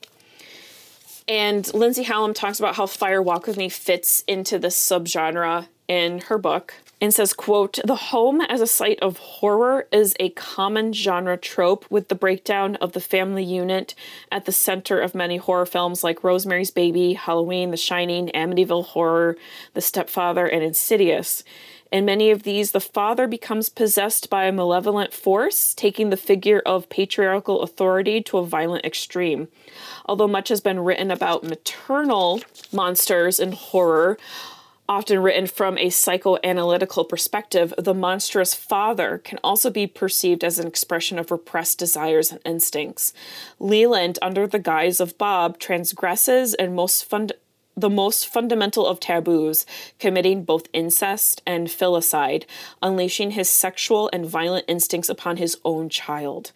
and 1.27 1.71
Lindsay 1.73 2.03
Hallam 2.03 2.33
talks 2.33 2.59
about 2.59 2.75
how 2.75 2.87
Fire 2.87 3.21
Walk 3.21 3.45
with 3.47 3.57
Me 3.57 3.69
fits 3.69 4.23
into 4.27 4.57
this 4.57 4.75
subgenre 4.75 5.67
in 5.87 6.19
her 6.21 6.37
book. 6.37 6.73
And 7.01 7.13
says 7.13 7.33
quote 7.33 7.79
the 7.83 7.95
home 7.95 8.39
as 8.41 8.61
a 8.61 8.67
site 8.67 8.99
of 9.01 9.17
horror 9.17 9.87
is 9.91 10.15
a 10.19 10.29
common 10.29 10.93
genre 10.93 11.35
trope 11.35 11.85
with 11.89 12.07
the 12.07 12.15
breakdown 12.15 12.75
of 12.77 12.93
the 12.93 13.01
family 13.01 13.43
unit 13.43 13.95
at 14.31 14.45
the 14.45 14.51
center 14.51 15.01
of 15.01 15.15
many 15.15 15.37
horror 15.37 15.65
films 15.65 16.03
like 16.03 16.23
rosemary's 16.23 16.71
baby 16.71 17.13
halloween 17.13 17.71
the 17.71 17.77
shining 17.77 18.27
amityville 18.29 18.85
horror 18.85 19.35
the 19.73 19.81
stepfather 19.81 20.45
and 20.45 20.63
insidious 20.63 21.43
in 21.91 22.05
many 22.05 22.31
of 22.31 22.43
these, 22.43 22.71
the 22.71 22.79
father 22.79 23.27
becomes 23.27 23.67
possessed 23.67 24.29
by 24.29 24.45
a 24.45 24.51
malevolent 24.53 25.13
force, 25.13 25.73
taking 25.73 26.09
the 26.09 26.15
figure 26.15 26.61
of 26.65 26.87
patriarchal 26.87 27.61
authority 27.61 28.21
to 28.21 28.37
a 28.37 28.45
violent 28.45 28.85
extreme. 28.85 29.49
Although 30.05 30.29
much 30.29 30.47
has 30.47 30.61
been 30.61 30.79
written 30.79 31.11
about 31.11 31.43
maternal 31.43 32.41
monsters 32.71 33.41
in 33.41 33.51
horror, 33.51 34.17
often 34.91 35.19
written 35.19 35.47
from 35.47 35.77
a 35.77 35.87
psychoanalytical 35.87 37.07
perspective, 37.07 37.73
the 37.77 37.93
monstrous 37.93 38.53
father 38.53 39.17
can 39.19 39.39
also 39.41 39.69
be 39.69 39.87
perceived 39.87 40.43
as 40.43 40.59
an 40.59 40.67
expression 40.67 41.17
of 41.17 41.31
repressed 41.31 41.79
desires 41.79 42.29
and 42.29 42.41
instincts. 42.43 43.13
Leland, 43.57 44.19
under 44.21 44.45
the 44.45 44.59
guise 44.59 44.99
of 44.99 45.17
Bob, 45.17 45.57
transgresses 45.59 46.53
and 46.55 46.75
most 46.75 47.05
fund- 47.05 47.31
the 47.77 47.89
most 47.89 48.27
fundamental 48.27 48.85
of 48.85 48.99
taboos, 48.99 49.65
committing 49.97 50.43
both 50.43 50.67
incest 50.73 51.41
and 51.47 51.69
filicide, 51.69 52.43
unleashing 52.81 53.31
his 53.31 53.49
sexual 53.49 54.09
and 54.11 54.25
violent 54.25 54.65
instincts 54.67 55.07
upon 55.07 55.37
his 55.37 55.57
own 55.63 55.87
child. 55.87 56.51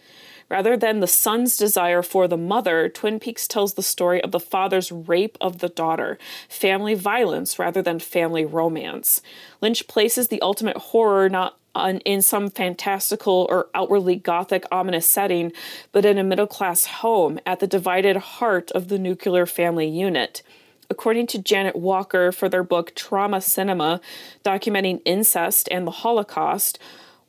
Rather 0.49 0.77
than 0.77 0.99
the 0.99 1.07
son's 1.07 1.57
desire 1.57 2.01
for 2.01 2.27
the 2.27 2.37
mother, 2.37 2.87
Twin 2.87 3.19
Peaks 3.19 3.47
tells 3.47 3.73
the 3.73 3.83
story 3.83 4.23
of 4.23 4.31
the 4.31 4.39
father's 4.39 4.91
rape 4.91 5.37
of 5.41 5.59
the 5.59 5.69
daughter, 5.69 6.19
family 6.47 6.93
violence 6.93 7.57
rather 7.57 7.81
than 7.81 7.99
family 7.99 8.45
romance. 8.45 9.21
Lynch 9.59 9.87
places 9.87 10.27
the 10.27 10.41
ultimate 10.41 10.77
horror 10.77 11.29
not 11.29 11.57
in 12.05 12.21
some 12.21 12.49
fantastical 12.49 13.47
or 13.49 13.67
outwardly 13.73 14.15
gothic 14.15 14.65
ominous 14.71 15.07
setting, 15.07 15.51
but 15.91 16.05
in 16.05 16.17
a 16.17 16.23
middle 16.23 16.47
class 16.47 16.85
home 16.85 17.39
at 17.45 17.59
the 17.59 17.67
divided 17.67 18.15
heart 18.15 18.71
of 18.71 18.87
the 18.87 18.99
nuclear 18.99 19.45
family 19.45 19.87
unit. 19.87 20.41
According 20.89 21.27
to 21.27 21.41
Janet 21.41 21.75
Walker 21.75 22.31
for 22.31 22.47
their 22.47 22.63
book 22.63 22.93
Trauma 22.95 23.41
Cinema, 23.41 23.99
documenting 24.45 25.01
incest 25.03 25.67
and 25.71 25.85
the 25.85 25.91
Holocaust, 25.91 26.79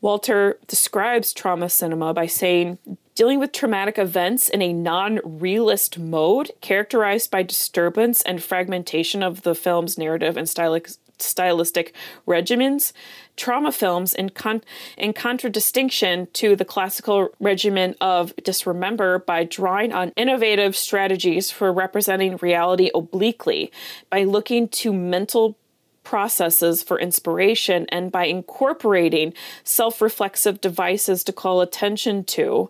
Walter 0.00 0.58
describes 0.66 1.32
trauma 1.32 1.68
cinema 1.70 2.12
by 2.12 2.26
saying, 2.26 2.78
dealing 3.16 3.40
with 3.40 3.50
traumatic 3.50 3.98
events 3.98 4.48
in 4.48 4.62
a 4.62 4.72
non 4.72 5.18
realist 5.24 5.98
mode, 5.98 6.52
characterized 6.60 7.30
by 7.32 7.42
disturbance 7.42 8.22
and 8.22 8.40
fragmentation 8.40 9.24
of 9.24 9.42
the 9.42 9.56
film's 9.56 9.98
narrative 9.98 10.36
and 10.36 10.48
stylistic 10.48 10.92
stylistic 11.18 11.94
regimens, 12.28 12.92
trauma 13.36 13.72
films, 13.72 14.14
in, 14.14 14.28
con- 14.28 14.62
in 14.98 15.14
contradistinction 15.14 16.28
to 16.34 16.54
the 16.54 16.64
classical 16.64 17.30
regimen 17.40 17.94
of 18.02 18.36
disremember, 18.44 19.18
by 19.18 19.42
drawing 19.42 19.94
on 19.94 20.10
innovative 20.10 20.76
strategies 20.76 21.50
for 21.50 21.72
representing 21.72 22.36
reality 22.42 22.90
obliquely, 22.94 23.72
by 24.10 24.24
looking 24.24 24.68
to 24.68 24.92
mental 24.92 25.56
processes 26.04 26.82
for 26.82 27.00
inspiration, 27.00 27.86
and 27.88 28.12
by 28.12 28.26
incorporating 28.26 29.32
self 29.64 30.02
reflexive 30.02 30.60
devices 30.60 31.24
to 31.24 31.32
call 31.32 31.62
attention 31.62 32.24
to. 32.24 32.68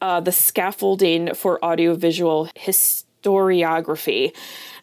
Uh, 0.00 0.20
the 0.20 0.30
scaffolding 0.32 1.34
for 1.34 1.62
audiovisual 1.64 2.48
historiography. 2.56 4.32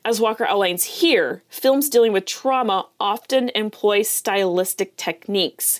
As 0.03 0.19
Walker 0.19 0.45
outlines 0.45 0.83
here, 0.83 1.41
films 1.49 1.89
dealing 1.89 2.11
with 2.11 2.25
trauma 2.25 2.87
often 2.99 3.49
employ 3.55 4.01
stylistic 4.01 4.97
techniques 4.97 5.79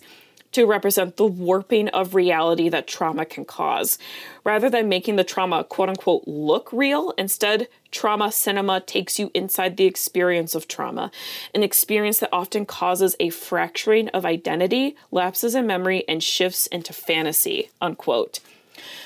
to 0.55 0.65
represent 0.65 1.17
the 1.17 1.25
warping 1.25 1.89
of 1.89 2.15
reality 2.15 2.69
that 2.69 2.87
trauma 2.87 3.25
can 3.25 3.43
cause. 3.43 3.97
Rather 4.45 4.69
than 4.69 4.87
making 4.87 5.17
the 5.17 5.23
trauma 5.25 5.65
quote 5.65 5.89
unquote 5.89 6.23
look 6.25 6.71
real, 6.71 7.13
instead, 7.17 7.67
trauma 7.91 8.31
cinema 8.31 8.79
takes 8.79 9.19
you 9.19 9.29
inside 9.33 9.75
the 9.75 9.83
experience 9.83 10.55
of 10.55 10.65
trauma, 10.65 11.11
an 11.53 11.61
experience 11.61 12.19
that 12.19 12.29
often 12.31 12.65
causes 12.65 13.17
a 13.19 13.29
fracturing 13.31 14.07
of 14.09 14.25
identity, 14.25 14.95
lapses 15.11 15.55
in 15.55 15.67
memory, 15.67 16.05
and 16.07 16.23
shifts 16.23 16.67
into 16.67 16.93
fantasy, 16.93 17.69
unquote. 17.81 18.39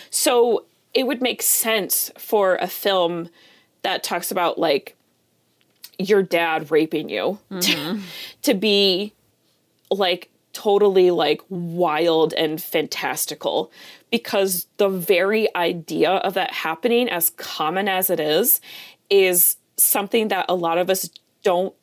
So 0.10 0.66
it 0.94 1.06
would 1.06 1.22
make 1.22 1.42
sense 1.42 2.12
for 2.18 2.56
a 2.56 2.68
film 2.68 3.30
that 3.84 4.04
talks 4.04 4.32
about 4.32 4.58
like 4.58 4.96
your 5.98 6.24
dad 6.24 6.72
raping 6.72 7.10
you 7.10 7.40
mm-hmm. 7.52 8.02
to 8.42 8.54
be 8.54 9.14
like 9.92 10.30
totally 10.54 11.12
like 11.12 11.42
wild 11.50 12.34
and 12.34 12.62
fantastical 12.62 13.72
because 14.12 14.68
the 14.78 14.90
very 14.90 15.54
idea 15.56 16.10
of 16.10 16.34
that 16.34 16.52
happening 16.52 17.10
as 17.10 17.30
common 17.32 17.88
as 17.88 18.10
it 18.10 18.20
is 18.20 18.60
is 19.10 19.58
something 19.78 20.30
that 20.30 20.46
a 20.50 20.56
lot 20.56 20.78
of 20.78 20.90
us 20.90 21.10
don't 21.44 21.74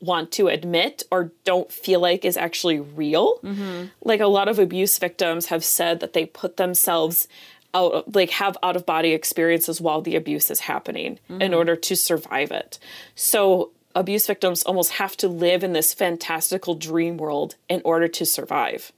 want 0.00 0.30
to 0.32 0.48
admit 0.48 1.02
or 1.10 1.32
don't 1.44 1.72
feel 1.72 2.00
like 2.00 2.24
is 2.24 2.36
actually 2.36 2.78
real. 2.80 3.38
Mm-hmm. 3.42 3.86
Like 4.02 4.20
a 4.20 4.26
lot 4.26 4.48
of 4.48 4.58
abuse 4.58 4.98
victims 4.98 5.46
have 5.46 5.64
said 5.64 6.00
that 6.00 6.12
they 6.12 6.26
put 6.26 6.56
themselves 6.56 7.28
out 7.74 8.14
like 8.14 8.30
have 8.30 8.56
out 8.62 8.76
of 8.76 8.86
body 8.86 9.12
experiences 9.12 9.80
while 9.80 10.00
the 10.00 10.16
abuse 10.16 10.50
is 10.50 10.60
happening 10.60 11.18
mm-hmm. 11.28 11.42
in 11.42 11.52
order 11.52 11.76
to 11.76 11.96
survive 11.96 12.50
it. 12.50 12.78
So 13.14 13.72
abuse 13.94 14.26
victims 14.26 14.62
almost 14.62 14.92
have 14.92 15.16
to 15.18 15.28
live 15.28 15.62
in 15.62 15.72
this 15.72 15.92
fantastical 15.92 16.74
dream 16.74 17.16
world 17.16 17.56
in 17.68 17.82
order 17.84 18.08
to 18.08 18.24
survive. 18.24 18.92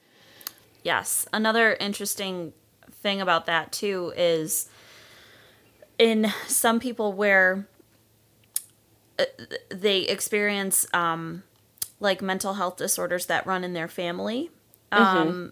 Yes. 0.82 1.26
Another 1.32 1.74
interesting 1.74 2.52
thing 2.92 3.20
about 3.20 3.46
that 3.46 3.72
too 3.72 4.12
is 4.16 4.68
in 5.98 6.32
some 6.46 6.78
people 6.78 7.12
where 7.12 7.66
uh, 9.18 9.24
they 9.70 10.00
experience 10.00 10.86
um, 10.92 11.42
like 11.98 12.20
mental 12.20 12.54
health 12.54 12.76
disorders 12.76 13.26
that 13.26 13.46
run 13.46 13.64
in 13.64 13.72
their 13.72 13.88
family 13.88 14.50
um, 14.92 15.28
mm-hmm 15.28 15.46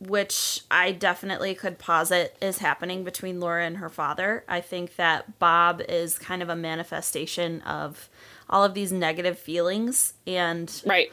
which 0.00 0.60
I 0.70 0.92
definitely 0.92 1.54
could 1.54 1.78
posit 1.78 2.36
is 2.40 2.58
happening 2.58 3.04
between 3.04 3.40
Laura 3.40 3.64
and 3.64 3.78
her 3.78 3.88
father. 3.88 4.44
I 4.48 4.60
think 4.60 4.96
that 4.96 5.38
Bob 5.38 5.80
is 5.88 6.18
kind 6.18 6.42
of 6.42 6.48
a 6.48 6.56
manifestation 6.56 7.60
of 7.62 8.08
all 8.48 8.64
of 8.64 8.74
these 8.74 8.92
negative 8.92 9.38
feelings 9.38 10.14
and 10.26 10.82
Right. 10.84 11.10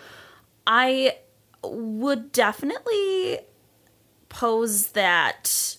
I 0.65 1.17
would 1.63 2.31
definitely 2.31 3.39
pose 4.29 4.87
that 4.87 5.77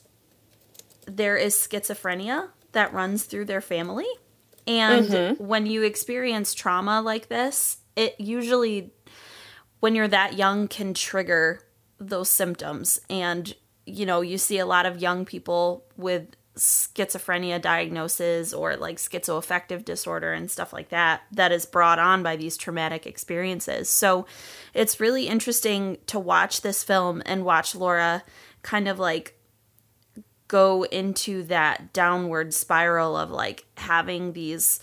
there 1.06 1.36
is 1.36 1.54
schizophrenia 1.54 2.48
that 2.72 2.92
runs 2.92 3.24
through 3.24 3.46
their 3.46 3.60
family. 3.60 4.06
And 4.66 5.06
mm-hmm. 5.06 5.44
when 5.44 5.66
you 5.66 5.82
experience 5.82 6.54
trauma 6.54 7.02
like 7.02 7.28
this, 7.28 7.78
it 7.96 8.14
usually 8.18 8.92
when 9.80 9.94
you're 9.94 10.08
that 10.08 10.34
young 10.34 10.68
can 10.68 10.94
trigger 10.94 11.64
those 12.08 12.30
symptoms. 12.30 13.00
And, 13.08 13.54
you 13.86 14.06
know, 14.06 14.20
you 14.20 14.38
see 14.38 14.58
a 14.58 14.66
lot 14.66 14.86
of 14.86 15.00
young 15.00 15.24
people 15.24 15.84
with 15.96 16.28
schizophrenia 16.56 17.60
diagnosis 17.60 18.52
or 18.52 18.76
like 18.76 18.98
schizoaffective 18.98 19.84
disorder 19.84 20.32
and 20.32 20.50
stuff 20.50 20.72
like 20.72 20.90
that 20.90 21.22
that 21.32 21.50
is 21.50 21.64
brought 21.64 21.98
on 21.98 22.22
by 22.22 22.36
these 22.36 22.58
traumatic 22.58 23.06
experiences. 23.06 23.88
So 23.88 24.26
it's 24.74 25.00
really 25.00 25.28
interesting 25.28 25.96
to 26.08 26.18
watch 26.18 26.60
this 26.60 26.84
film 26.84 27.22
and 27.24 27.44
watch 27.44 27.74
Laura 27.74 28.22
kind 28.60 28.86
of 28.86 28.98
like 28.98 29.38
go 30.46 30.82
into 30.82 31.42
that 31.44 31.94
downward 31.94 32.52
spiral 32.52 33.16
of 33.16 33.30
like 33.30 33.64
having 33.78 34.34
these 34.34 34.80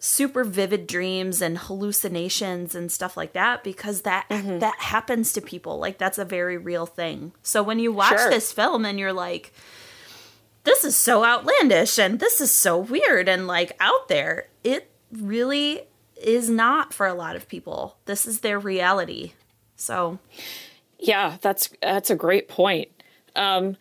super 0.00 0.44
vivid 0.44 0.86
dreams 0.86 1.42
and 1.42 1.58
hallucinations 1.58 2.74
and 2.74 2.90
stuff 2.90 3.18
like 3.18 3.34
that 3.34 3.62
because 3.62 4.02
that 4.02 4.26
mm-hmm. 4.30 4.58
that 4.58 4.76
happens 4.78 5.32
to 5.34 5.40
people. 5.42 5.78
Like 5.78 5.98
that's 5.98 6.18
a 6.18 6.24
very 6.24 6.56
real 6.56 6.86
thing. 6.86 7.32
So 7.42 7.62
when 7.62 7.78
you 7.78 7.92
watch 7.92 8.18
sure. 8.18 8.30
this 8.30 8.50
film 8.50 8.84
and 8.84 8.98
you're 8.98 9.12
like 9.12 9.52
this 10.64 10.84
is 10.84 10.96
so 10.96 11.24
outlandish 11.24 11.98
and 11.98 12.18
this 12.18 12.40
is 12.40 12.50
so 12.50 12.78
weird 12.78 13.28
and 13.28 13.46
like 13.46 13.76
out 13.78 14.08
there 14.08 14.48
it 14.64 14.90
really 15.12 15.82
is 16.22 16.50
not 16.50 16.92
for 16.94 17.06
a 17.06 17.14
lot 17.14 17.36
of 17.36 17.46
people. 17.46 17.98
This 18.06 18.26
is 18.26 18.40
their 18.40 18.58
reality. 18.58 19.34
So 19.76 20.18
yeah 20.98 21.36
that's 21.42 21.68
that's 21.82 22.10
a 22.10 22.16
great 22.16 22.48
point. 22.48 22.88
Um 23.36 23.76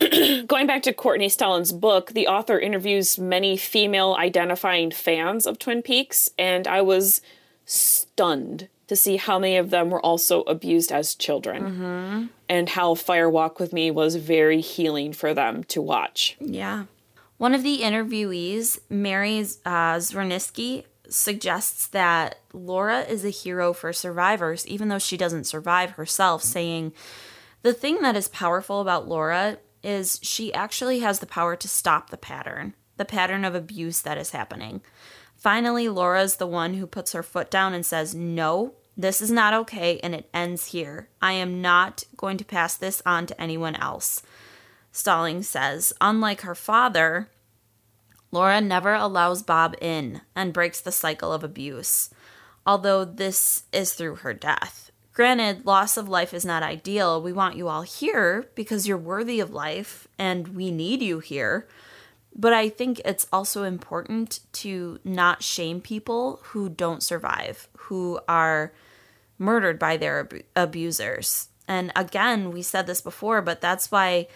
going 0.46 0.66
back 0.66 0.82
to 0.82 0.92
Courtney 0.92 1.28
Stallings' 1.28 1.72
book, 1.72 2.12
the 2.12 2.28
author 2.28 2.58
interviews 2.58 3.18
many 3.18 3.56
female 3.56 4.14
identifying 4.18 4.90
fans 4.90 5.46
of 5.46 5.58
Twin 5.58 5.82
Peaks, 5.82 6.30
and 6.38 6.66
I 6.68 6.80
was 6.82 7.20
stunned 7.64 8.68
to 8.86 8.96
see 8.96 9.16
how 9.16 9.38
many 9.38 9.56
of 9.56 9.70
them 9.70 9.90
were 9.90 10.00
also 10.00 10.42
abused 10.42 10.90
as 10.90 11.14
children 11.14 11.62
mm-hmm. 11.62 12.26
and 12.48 12.68
how 12.70 12.94
Fire 12.94 13.28
Walk 13.28 13.60
with 13.60 13.72
Me 13.72 13.90
was 13.90 14.16
very 14.16 14.60
healing 14.60 15.12
for 15.12 15.34
them 15.34 15.62
to 15.64 15.82
watch. 15.82 16.36
Yeah. 16.40 16.84
One 17.36 17.54
of 17.54 17.62
the 17.62 17.80
interviewees, 17.80 18.78
Mary 18.88 19.40
uh, 19.64 19.96
Zwerniski, 19.98 20.84
suggests 21.08 21.86
that 21.88 22.40
Laura 22.52 23.00
is 23.02 23.24
a 23.24 23.30
hero 23.30 23.72
for 23.72 23.92
survivors, 23.92 24.66
even 24.66 24.88
though 24.88 24.98
she 24.98 25.16
doesn't 25.16 25.44
survive 25.44 25.92
herself, 25.92 26.42
saying, 26.42 26.92
The 27.62 27.72
thing 27.72 28.02
that 28.02 28.16
is 28.16 28.28
powerful 28.28 28.80
about 28.80 29.08
Laura 29.08 29.58
is 29.88 30.20
she 30.22 30.52
actually 30.52 31.00
has 31.00 31.18
the 31.18 31.26
power 31.26 31.56
to 31.56 31.66
stop 31.66 32.10
the 32.10 32.18
pattern, 32.18 32.74
the 32.98 33.06
pattern 33.06 33.42
of 33.42 33.54
abuse 33.54 34.02
that 34.02 34.18
is 34.18 34.30
happening. 34.30 34.82
Finally, 35.34 35.88
Laura 35.88 36.22
is 36.22 36.36
the 36.36 36.46
one 36.46 36.74
who 36.74 36.86
puts 36.86 37.12
her 37.12 37.22
foot 37.22 37.50
down 37.50 37.72
and 37.72 37.86
says, 37.86 38.14
No, 38.14 38.74
this 38.98 39.22
is 39.22 39.30
not 39.30 39.54
okay, 39.54 39.98
and 40.00 40.14
it 40.14 40.28
ends 40.34 40.66
here. 40.66 41.08
I 41.22 41.32
am 41.32 41.62
not 41.62 42.04
going 42.18 42.36
to 42.36 42.44
pass 42.44 42.76
this 42.76 43.00
on 43.06 43.26
to 43.26 43.40
anyone 43.40 43.76
else. 43.76 44.22
Stallings 44.92 45.48
says, 45.48 45.94
unlike 46.00 46.42
her 46.42 46.54
father, 46.54 47.30
Laura 48.30 48.60
never 48.60 48.94
allows 48.94 49.42
Bob 49.42 49.74
in 49.80 50.20
and 50.34 50.52
breaks 50.52 50.80
the 50.80 50.92
cycle 50.92 51.32
of 51.32 51.42
abuse, 51.42 52.10
although 52.66 53.04
this 53.04 53.62
is 53.72 53.94
through 53.94 54.16
her 54.16 54.34
death. 54.34 54.87
Granted, 55.18 55.66
loss 55.66 55.96
of 55.96 56.08
life 56.08 56.32
is 56.32 56.44
not 56.44 56.62
ideal. 56.62 57.20
We 57.20 57.32
want 57.32 57.56
you 57.56 57.66
all 57.66 57.82
here 57.82 58.48
because 58.54 58.86
you're 58.86 58.96
worthy 58.96 59.40
of 59.40 59.50
life 59.50 60.06
and 60.16 60.46
we 60.54 60.70
need 60.70 61.02
you 61.02 61.18
here. 61.18 61.66
But 62.36 62.52
I 62.52 62.68
think 62.68 63.00
it's 63.04 63.26
also 63.32 63.64
important 63.64 64.38
to 64.52 65.00
not 65.02 65.42
shame 65.42 65.80
people 65.80 66.38
who 66.44 66.68
don't 66.68 67.02
survive, 67.02 67.66
who 67.76 68.20
are 68.28 68.72
murdered 69.38 69.76
by 69.76 69.96
their 69.96 70.20
ab- 70.20 70.44
abusers. 70.54 71.48
And 71.66 71.90
again, 71.96 72.52
we 72.52 72.62
said 72.62 72.86
this 72.86 73.00
before, 73.00 73.42
but 73.42 73.60
that's 73.60 73.90
why 73.90 74.28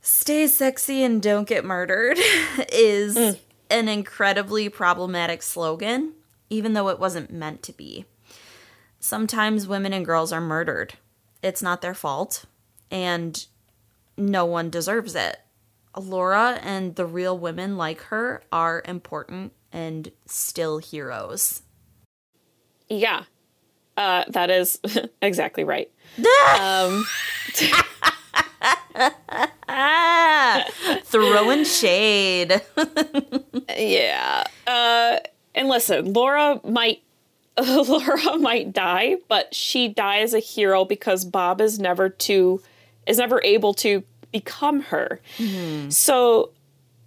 stay 0.00 0.46
sexy 0.46 1.02
and 1.02 1.20
don't 1.20 1.48
get 1.48 1.64
murdered 1.64 2.18
is 2.72 3.16
mm. 3.16 3.36
an 3.68 3.88
incredibly 3.88 4.68
problematic 4.68 5.42
slogan, 5.42 6.12
even 6.48 6.74
though 6.74 6.88
it 6.88 7.00
wasn't 7.00 7.32
meant 7.32 7.64
to 7.64 7.72
be. 7.72 8.04
Sometimes 9.00 9.68
women 9.68 9.92
and 9.92 10.04
girls 10.04 10.32
are 10.32 10.40
murdered. 10.40 10.94
It's 11.42 11.62
not 11.62 11.82
their 11.82 11.94
fault, 11.94 12.44
and 12.90 13.46
no 14.16 14.44
one 14.44 14.70
deserves 14.70 15.14
it. 15.14 15.38
Laura 15.96 16.58
and 16.62 16.96
the 16.96 17.06
real 17.06 17.38
women 17.38 17.76
like 17.76 18.00
her 18.02 18.42
are 18.52 18.82
important 18.84 19.52
and 19.72 20.10
still 20.26 20.78
heroes. 20.78 21.62
Yeah, 22.88 23.24
uh, 23.96 24.24
that 24.28 24.50
is 24.50 24.80
exactly 25.22 25.64
right. 25.64 25.90
um, 26.60 27.04
Throwing 31.04 31.64
shade. 31.64 32.60
yeah. 33.76 34.44
Uh, 34.66 35.18
and 35.54 35.68
listen, 35.68 36.12
Laura 36.12 36.60
might 36.64 37.02
Laura 37.88 38.38
might 38.38 38.72
die, 38.72 39.16
but 39.28 39.54
she 39.54 39.88
dies 39.88 40.34
a 40.34 40.38
hero 40.38 40.84
because 40.84 41.24
Bob 41.24 41.60
is 41.60 41.78
never 41.78 42.08
to 42.08 42.62
is 43.06 43.18
never 43.18 43.40
able 43.42 43.74
to 43.74 44.04
become 44.30 44.80
her. 44.82 45.20
Mm-hmm. 45.38 45.88
So 45.90 46.52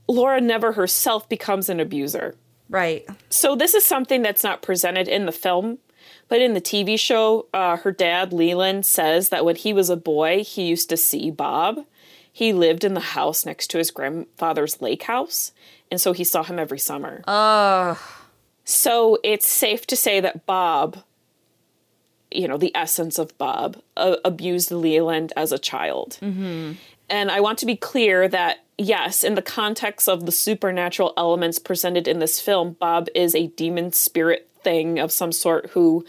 Laura 0.07 0.41
never 0.41 0.73
herself 0.73 1.29
becomes 1.29 1.69
an 1.69 1.79
abuser. 1.79 2.35
Right. 2.69 3.05
So 3.29 3.55
this 3.55 3.73
is 3.73 3.85
something 3.85 4.21
that's 4.21 4.43
not 4.43 4.61
presented 4.61 5.07
in 5.07 5.25
the 5.25 5.31
film, 5.31 5.77
but 6.27 6.41
in 6.41 6.53
the 6.53 6.61
TV 6.61 6.97
show, 6.97 7.47
uh, 7.53 7.77
her 7.77 7.91
dad, 7.91 8.33
Leland, 8.33 8.85
says 8.85 9.29
that 9.29 9.45
when 9.45 9.57
he 9.57 9.73
was 9.73 9.89
a 9.89 9.97
boy, 9.97 10.43
he 10.43 10.67
used 10.67 10.89
to 10.89 10.97
see 10.97 11.29
Bob. 11.29 11.85
He 12.31 12.53
lived 12.53 12.83
in 12.83 12.93
the 12.93 13.01
house 13.01 13.45
next 13.45 13.67
to 13.71 13.77
his 13.77 13.91
grandfather's 13.91 14.81
lake 14.81 15.03
house, 15.03 15.51
and 15.91 15.99
so 15.99 16.13
he 16.13 16.23
saw 16.23 16.43
him 16.43 16.57
every 16.57 16.79
summer. 16.79 17.21
Ugh. 17.27 17.97
So 18.71 19.17
it's 19.21 19.47
safe 19.47 19.85
to 19.87 19.97
say 19.97 20.21
that 20.21 20.45
Bob, 20.45 21.03
you 22.31 22.47
know, 22.47 22.57
the 22.57 22.73
essence 22.73 23.19
of 23.19 23.37
Bob, 23.37 23.81
uh, 23.97 24.15
abused 24.23 24.71
Leland 24.71 25.33
as 25.35 25.51
a 25.51 25.59
child. 25.59 26.17
Mm-hmm. 26.21 26.73
And 27.09 27.29
I 27.29 27.41
want 27.41 27.59
to 27.59 27.65
be 27.65 27.75
clear 27.75 28.29
that, 28.29 28.63
yes, 28.77 29.25
in 29.25 29.35
the 29.35 29.41
context 29.41 30.07
of 30.07 30.25
the 30.25 30.31
supernatural 30.31 31.13
elements 31.17 31.59
presented 31.59 32.07
in 32.07 32.19
this 32.19 32.39
film, 32.39 32.77
Bob 32.79 33.09
is 33.13 33.35
a 33.35 33.47
demon 33.47 33.91
spirit 33.91 34.49
thing 34.63 34.99
of 34.99 35.11
some 35.11 35.33
sort 35.33 35.71
who 35.71 36.05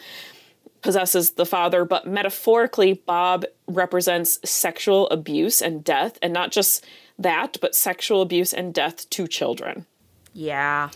possesses 0.83 1.33
the 1.33 1.47
father, 1.47 1.85
but 1.85 2.07
metaphorically, 2.07 2.93
Bob 2.93 3.45
represents 3.67 4.39
sexual 4.49 5.09
abuse 5.11 5.61
and 5.61 5.83
death, 5.83 6.17
and 6.23 6.33
not 6.33 6.53
just 6.53 6.85
that, 7.19 7.57
but 7.61 7.75
sexual 7.75 8.23
abuse 8.23 8.53
and 8.53 8.73
death 8.73 9.11
to 9.11 9.27
children. 9.27 9.87
Yeah. 10.33 10.91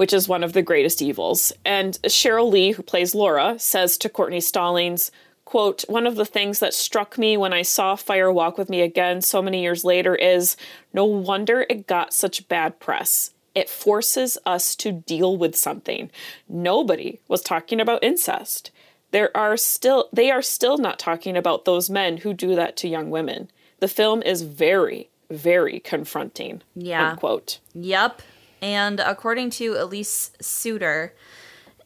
Which 0.00 0.14
is 0.14 0.26
one 0.26 0.42
of 0.42 0.54
the 0.54 0.62
greatest 0.62 1.02
evils. 1.02 1.52
And 1.62 1.98
Sheryl 2.04 2.50
Lee, 2.50 2.72
who 2.72 2.82
plays 2.82 3.14
Laura, 3.14 3.58
says 3.58 3.98
to 3.98 4.08
Courtney 4.08 4.40
Stallings, 4.40 5.10
quote, 5.44 5.84
one 5.88 6.06
of 6.06 6.16
the 6.16 6.24
things 6.24 6.58
that 6.60 6.72
struck 6.72 7.18
me 7.18 7.36
when 7.36 7.52
I 7.52 7.60
saw 7.60 7.96
Fire 7.96 8.32
Walk 8.32 8.56
with 8.56 8.70
Me 8.70 8.80
again 8.80 9.20
so 9.20 9.42
many 9.42 9.60
years 9.60 9.84
later 9.84 10.14
is 10.14 10.56
no 10.94 11.04
wonder 11.04 11.66
it 11.68 11.86
got 11.86 12.14
such 12.14 12.48
bad 12.48 12.80
press. 12.80 13.34
It 13.54 13.68
forces 13.68 14.38
us 14.46 14.74
to 14.76 14.90
deal 14.90 15.36
with 15.36 15.54
something. 15.54 16.10
Nobody 16.48 17.20
was 17.28 17.42
talking 17.42 17.78
about 17.78 18.02
incest. 18.02 18.70
There 19.10 19.36
are 19.36 19.58
still 19.58 20.08
they 20.14 20.30
are 20.30 20.40
still 20.40 20.78
not 20.78 20.98
talking 20.98 21.36
about 21.36 21.66
those 21.66 21.90
men 21.90 22.18
who 22.18 22.32
do 22.32 22.54
that 22.54 22.74
to 22.78 22.88
young 22.88 23.10
women. 23.10 23.50
The 23.80 23.88
film 23.88 24.22
is 24.22 24.40
very, 24.42 25.10
very 25.28 25.78
confronting. 25.80 26.62
Yeah. 26.74 27.10
Unquote. 27.10 27.58
Yep. 27.74 28.22
And 28.62 29.00
according 29.00 29.50
to 29.50 29.74
Elise 29.74 30.32
Suter, 30.40 31.14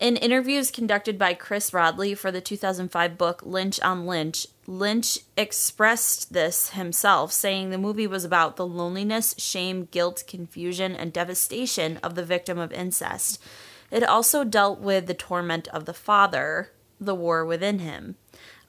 in 0.00 0.16
interviews 0.16 0.70
conducted 0.70 1.18
by 1.18 1.34
Chris 1.34 1.70
Rodley 1.70 2.16
for 2.16 2.32
the 2.32 2.40
2005 2.40 3.16
book 3.16 3.42
Lynch 3.44 3.80
on 3.80 4.06
Lynch, 4.06 4.46
Lynch 4.66 5.18
expressed 5.36 6.32
this 6.32 6.70
himself, 6.70 7.32
saying 7.32 7.70
the 7.70 7.78
movie 7.78 8.06
was 8.06 8.24
about 8.24 8.56
the 8.56 8.66
loneliness, 8.66 9.34
shame, 9.38 9.86
guilt, 9.90 10.24
confusion, 10.26 10.96
and 10.96 11.12
devastation 11.12 11.98
of 11.98 12.14
the 12.14 12.24
victim 12.24 12.58
of 12.58 12.72
incest. 12.72 13.40
It 13.90 14.02
also 14.02 14.42
dealt 14.42 14.80
with 14.80 15.06
the 15.06 15.14
torment 15.14 15.68
of 15.68 15.84
the 15.84 15.94
father, 15.94 16.72
the 17.00 17.14
war 17.14 17.44
within 17.44 17.78
him. 17.78 18.16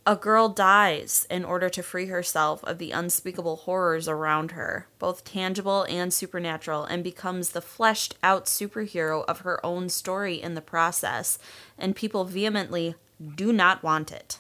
A 0.08 0.16
girl 0.16 0.50
dies 0.50 1.26
in 1.32 1.44
order 1.44 1.68
to 1.70 1.82
free 1.82 2.06
herself 2.06 2.64
of 2.64 2.78
the 2.78 2.92
unspeakable 2.92 3.56
horrors 3.56 4.08
around 4.08 4.52
her, 4.52 4.88
both 5.00 5.24
tangible 5.24 5.84
and 5.90 6.14
supernatural, 6.14 6.84
and 6.84 7.04
becomes 7.04 7.50
the 7.50 7.62
fleshed 7.62 8.16
out 8.22 8.46
superhero 8.46 9.26
of 9.28 9.40
her 9.40 9.66
own 9.66 9.90
story 9.90 10.40
in 10.40 10.54
the 10.54 10.62
process, 10.62 11.40
and 11.76 11.96
people 11.96 12.24
vehemently 12.24 12.94
do 13.36 13.52
not 13.52 13.82
want 13.82 14.12
it. 14.12 14.40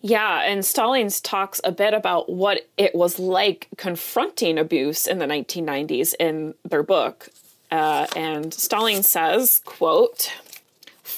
Yeah, 0.00 0.40
and 0.42 0.64
Stallings 0.64 1.20
talks 1.20 1.60
a 1.62 1.72
bit 1.72 1.92
about 1.92 2.30
what 2.30 2.68
it 2.78 2.94
was 2.94 3.18
like 3.18 3.68
confronting 3.76 4.56
abuse 4.56 5.06
in 5.06 5.18
the 5.18 5.26
1990s 5.26 6.14
in 6.18 6.54
their 6.64 6.82
book. 6.82 7.28
Uh, 7.70 8.06
and 8.14 8.54
Stallings 8.54 9.08
says, 9.08 9.60
quote, 9.64 10.32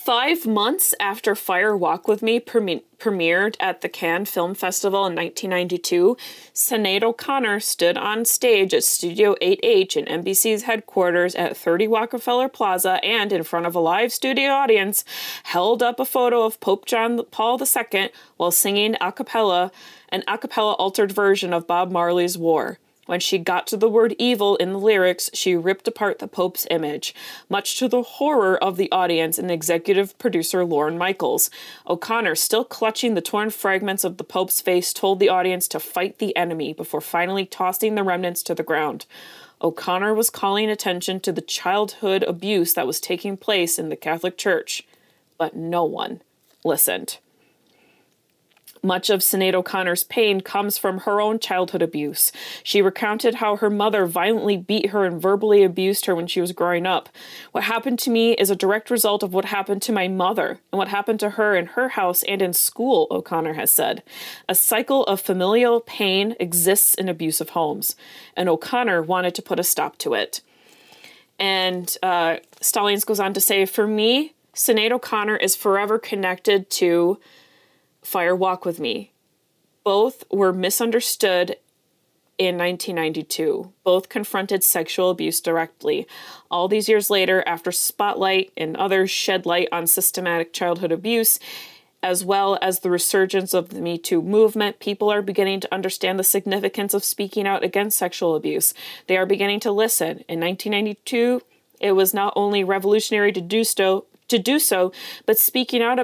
Five 0.09 0.47
months 0.47 0.95
after 0.99 1.35
Fire 1.35 1.77
Walk 1.77 2.09
with 2.09 2.23
Me 2.23 2.41
premi- 2.41 2.83
premiered 2.99 3.57
at 3.61 3.83
the 3.83 3.91
Cannes 3.91 4.25
Film 4.25 4.55
Festival 4.55 5.01
in 5.05 5.15
1992, 5.15 6.17
Sinead 6.55 7.03
O'Connor 7.03 7.61
stood 7.61 7.99
on 7.99 8.25
stage 8.25 8.73
at 8.73 8.85
Studio 8.85 9.35
8H 9.43 9.99
in 9.99 10.07
NBC's 10.07 10.63
headquarters 10.63 11.35
at 11.35 11.59
30 11.59 11.89
Rockefeller 11.89 12.49
Plaza 12.49 13.05
and, 13.05 13.35
in 13.35 13.43
front 13.43 13.67
of 13.67 13.75
a 13.75 13.81
live 13.81 14.11
studio 14.11 14.49
audience, 14.49 15.05
held 15.43 15.83
up 15.83 16.01
a 16.01 16.07
photo 16.07 16.43
of 16.43 16.59
Pope 16.59 16.87
John 16.87 17.23
Paul 17.31 17.61
II 17.61 18.09
while 18.39 18.51
singing 18.51 18.97
a 19.03 19.13
cappella, 19.13 19.71
an 20.09 20.25
a 20.27 20.39
cappella 20.39 20.73
altered 20.73 21.13
version 21.13 21.53
of 21.53 21.67
Bob 21.67 21.91
Marley's 21.91 22.39
War. 22.39 22.79
When 23.09 23.21
she 23.21 23.39
got 23.39 23.67
to 23.69 23.79
the 23.79 23.89
word 23.89 24.15
evil 24.19 24.57
in 24.57 24.75
the 24.75 24.79
lyrics, 24.79 25.31
she 25.33 25.57
ripped 25.57 25.89
apart 25.89 26.19
the 26.19 26.29
Pope's 26.29 26.67
image, 26.71 27.15
much 27.49 27.79
to 27.79 27.89
the 27.89 28.03
horror 28.03 28.63
of 28.63 28.77
the 28.77 28.93
audience 28.93 29.39
and 29.39 29.51
executive 29.51 30.19
producer 30.19 30.63
Lorne 30.63 30.99
Michaels. 30.99 31.49
O'Connor, 31.89 32.35
still 32.35 32.67
clutching 32.67 33.15
the 33.15 33.23
torn 33.23 33.49
fragments 33.49 34.05
of 34.05 34.19
the 34.19 34.25
Pope's 34.25 34.61
face, 34.61 34.93
told 34.93 35.21
the 35.21 35.31
audience 35.31 35.69
to 35.69 35.81
fight 35.81 36.19
the 36.19 36.37
enemy 36.37 36.75
before 36.75 37.01
finally 37.01 37.47
tossing 37.47 37.95
the 37.95 38.03
remnants 38.03 38.43
to 38.43 38.55
the 38.55 38.63
ground. 38.63 39.07
O'Connor 39.63 40.13
was 40.13 40.29
calling 40.29 40.69
attention 40.69 41.19
to 41.21 41.33
the 41.33 41.41
childhood 41.41 42.23
abuse 42.25 42.75
that 42.75 42.87
was 42.87 43.01
taking 43.01 43.39
place 43.39 43.79
in 43.79 43.89
the 43.89 43.97
Catholic 43.97 44.37
Church, 44.37 44.87
but 45.39 45.57
no 45.57 45.83
one 45.83 46.21
listened. 46.63 47.17
Much 48.83 49.11
of 49.11 49.21
Sinead 49.21 49.55
O'Connor's 49.55 50.05
pain 50.05 50.41
comes 50.41 50.79
from 50.79 50.99
her 50.99 51.21
own 51.21 51.39
childhood 51.39 51.83
abuse. 51.83 52.33
She 52.63 52.83
recounted 52.83 53.37
how 53.37 53.57
her 53.57 53.71
mother 53.71 54.07
violently 54.07 54.57
beat 54.57 54.91
her 54.91 55.05
and 55.05 55.21
verbally 55.21 55.63
abused 55.63 56.07
her 56.07 56.15
when 56.15 56.27
she 56.27 56.41
was 56.41 56.53
growing 56.53 56.87
up. 56.87 57.09
What 57.53 57.65
happened 57.65 57.99
to 58.01 58.11
me 58.11 58.33
is 58.33 58.51
a 58.51 58.57
direct 58.57 58.91
result 58.91 59.23
of 59.23 59.33
what 59.33 59.47
happened 59.47 59.83
to 59.83 59.93
my 59.93 60.09
mother 60.09 60.61
and 60.73 60.79
what 60.79 60.89
happened 60.89 61.21
to 61.21 61.31
her 61.31 61.57
in 61.57 61.67
her 61.67 61.91
house 61.91 62.23
and 62.25 62.41
in 62.41 62.53
school, 62.53 63.07
O'Connor 63.11 63.55
has 63.55 63.73
said. 63.73 64.03
A 64.49 64.55
cycle 64.55 65.05
of 65.05 65.21
familial 65.21 65.81
pain 65.81 66.37
exists 66.39 66.95
in 66.95 67.09
abusive 67.09 67.51
homes, 67.51 67.97
and 68.37 68.49
O'Connor 68.49 69.03
wanted 69.03 69.35
to 69.35 69.43
put 69.43 69.61
a 69.61 69.65
stop 69.65 69.99
to 69.99 70.15
it. 70.15 70.41
And 71.39 71.97
uh, 72.03 72.37
Stallings 72.61 73.05
goes 73.05 73.21
on 73.21 73.33
to 73.35 73.41
say, 73.41 73.65
For 73.65 73.87
me, 73.87 74.35
Sinead 74.55 74.91
O'Connor 74.91 75.37
is 75.37 75.55
forever 75.55 75.99
connected 75.99 76.69
to 76.71 77.19
Fire 78.03 78.37
Walk 78.37 78.65
with 78.65 78.81
Me. 78.81 79.13
Both 79.85 80.25
were 80.31 80.53
misunderstood 80.53 81.57
in 82.39 82.57
1992. 82.57 83.73
Both 83.85 84.09
confronted 84.09 84.63
sexual 84.63 85.11
abuse 85.11 85.41
directly. 85.41 86.07
All 86.51 86.69
these 86.69 86.89
years 86.89 87.11
later, 87.11 87.43
after 87.47 87.73
Spotlight 87.73 88.53
and 88.57 88.77
others 88.77 89.11
shed 89.11 89.45
light 89.45 89.69
on 89.73 89.87
systematic 89.87 90.53
childhood 90.53 90.93
abuse, 90.93 91.41
as 92.01 92.25
well 92.25 92.57
as 92.63 92.81
the 92.81 92.91
resurgence 92.91 93.53
of 93.53 93.71
the 93.71 93.81
Me 93.81 93.99
Too 93.99 94.23
movement, 94.23 94.79
people 94.79 95.11
are 95.11 95.21
beginning 95.21 95.59
to 95.61 95.75
understand 95.75 96.19
the 96.19 96.25
significance 96.25 96.95
of 96.95 97.05
speaking 97.05 97.47
out 97.47 97.65
against 97.65 97.99
sexual 97.99 98.37
abuse. 98.37 98.73
They 99.09 99.17
are 99.17 99.27
beginning 99.27 99.61
to 99.61 99.73
listen. 99.73 100.23
In 100.29 100.39
1992, 100.39 101.43
it 101.81 101.93
was 101.93 102.15
not 102.15 102.33
only 102.37 102.63
revolutionary 102.63 103.33
to 103.33 103.41
do 103.41 103.65
so, 103.65 104.07
to 104.29 104.39
do 104.39 104.61
so, 104.61 104.93
but 105.27 105.39
speaking 105.39 105.83
out 105.83 105.99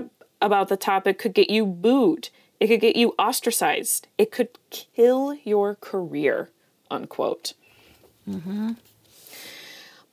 about 0.44 0.68
the 0.68 0.76
topic 0.76 1.18
could 1.18 1.34
get 1.34 1.50
you 1.50 1.66
booed. 1.66 2.28
It 2.60 2.68
could 2.68 2.80
get 2.80 2.96
you 2.96 3.14
ostracized. 3.18 4.06
It 4.16 4.30
could 4.30 4.50
kill 4.70 5.34
your 5.44 5.74
career, 5.76 6.50
unquote. 6.90 7.54
Mm-hmm. 8.28 8.72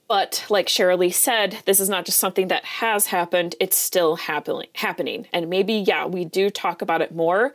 But 0.08 0.46
like 0.50 0.68
Shirley 0.68 1.10
said, 1.10 1.60
this 1.66 1.80
is 1.80 1.88
not 1.88 2.06
just 2.06 2.20
something 2.20 2.50
that 2.50 2.66
has 2.66 3.08
happened, 3.08 3.56
it's 3.62 3.78
still 3.78 4.18
happen- 4.18 4.66
happening. 4.76 5.28
And 5.32 5.50
maybe, 5.50 5.76
yeah, 5.76 6.06
we 6.06 6.26
do 6.26 6.50
talk 6.50 6.82
about 6.82 7.02
it 7.02 7.16
more, 7.16 7.54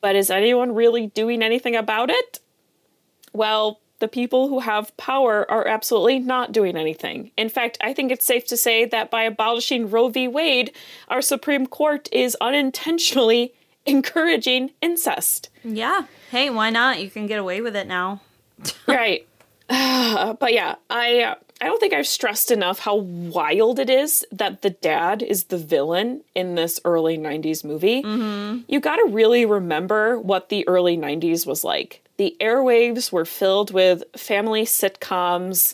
but 0.00 0.16
is 0.16 0.30
anyone 0.30 0.74
really 0.74 1.08
doing 1.08 1.42
anything 1.42 1.76
about 1.76 2.08
it? 2.08 2.38
Well, 3.34 3.80
the 4.00 4.08
people 4.08 4.48
who 4.48 4.60
have 4.60 4.96
power 4.96 5.48
are 5.50 5.66
absolutely 5.66 6.18
not 6.18 6.52
doing 6.52 6.76
anything. 6.76 7.30
In 7.36 7.48
fact, 7.48 7.78
I 7.80 7.94
think 7.94 8.10
it's 8.10 8.24
safe 8.24 8.46
to 8.48 8.56
say 8.56 8.84
that 8.86 9.10
by 9.10 9.22
abolishing 9.22 9.90
Roe 9.90 10.08
v. 10.08 10.26
Wade, 10.26 10.72
our 11.08 11.22
Supreme 11.22 11.66
Court 11.66 12.08
is 12.12 12.36
unintentionally 12.40 13.54
encouraging 13.86 14.70
incest. 14.82 15.48
Yeah. 15.64 16.06
Hey, 16.30 16.50
why 16.50 16.70
not? 16.70 17.02
You 17.02 17.10
can 17.10 17.26
get 17.26 17.38
away 17.38 17.60
with 17.60 17.76
it 17.76 17.86
now. 17.86 18.20
right. 18.86 19.26
Uh, 19.68 20.32
but 20.40 20.52
yeah, 20.52 20.74
I 20.88 21.22
uh, 21.22 21.34
I 21.60 21.66
don't 21.66 21.78
think 21.78 21.92
I've 21.92 22.06
stressed 22.06 22.50
enough 22.50 22.78
how 22.78 22.96
wild 22.96 23.78
it 23.78 23.90
is 23.90 24.24
that 24.32 24.62
the 24.62 24.70
dad 24.70 25.22
is 25.22 25.44
the 25.44 25.58
villain 25.58 26.22
in 26.34 26.54
this 26.54 26.80
early 26.86 27.18
90s 27.18 27.64
movie. 27.64 28.02
Mm-hmm. 28.02 28.60
You 28.66 28.80
got 28.80 28.96
to 28.96 29.08
really 29.10 29.44
remember 29.44 30.18
what 30.18 30.48
the 30.48 30.66
early 30.66 30.96
90s 30.96 31.46
was 31.46 31.62
like. 31.62 32.02
The 32.20 32.36
airwaves 32.38 33.10
were 33.10 33.24
filled 33.24 33.72
with 33.72 34.04
family 34.14 34.66
sitcoms, 34.66 35.72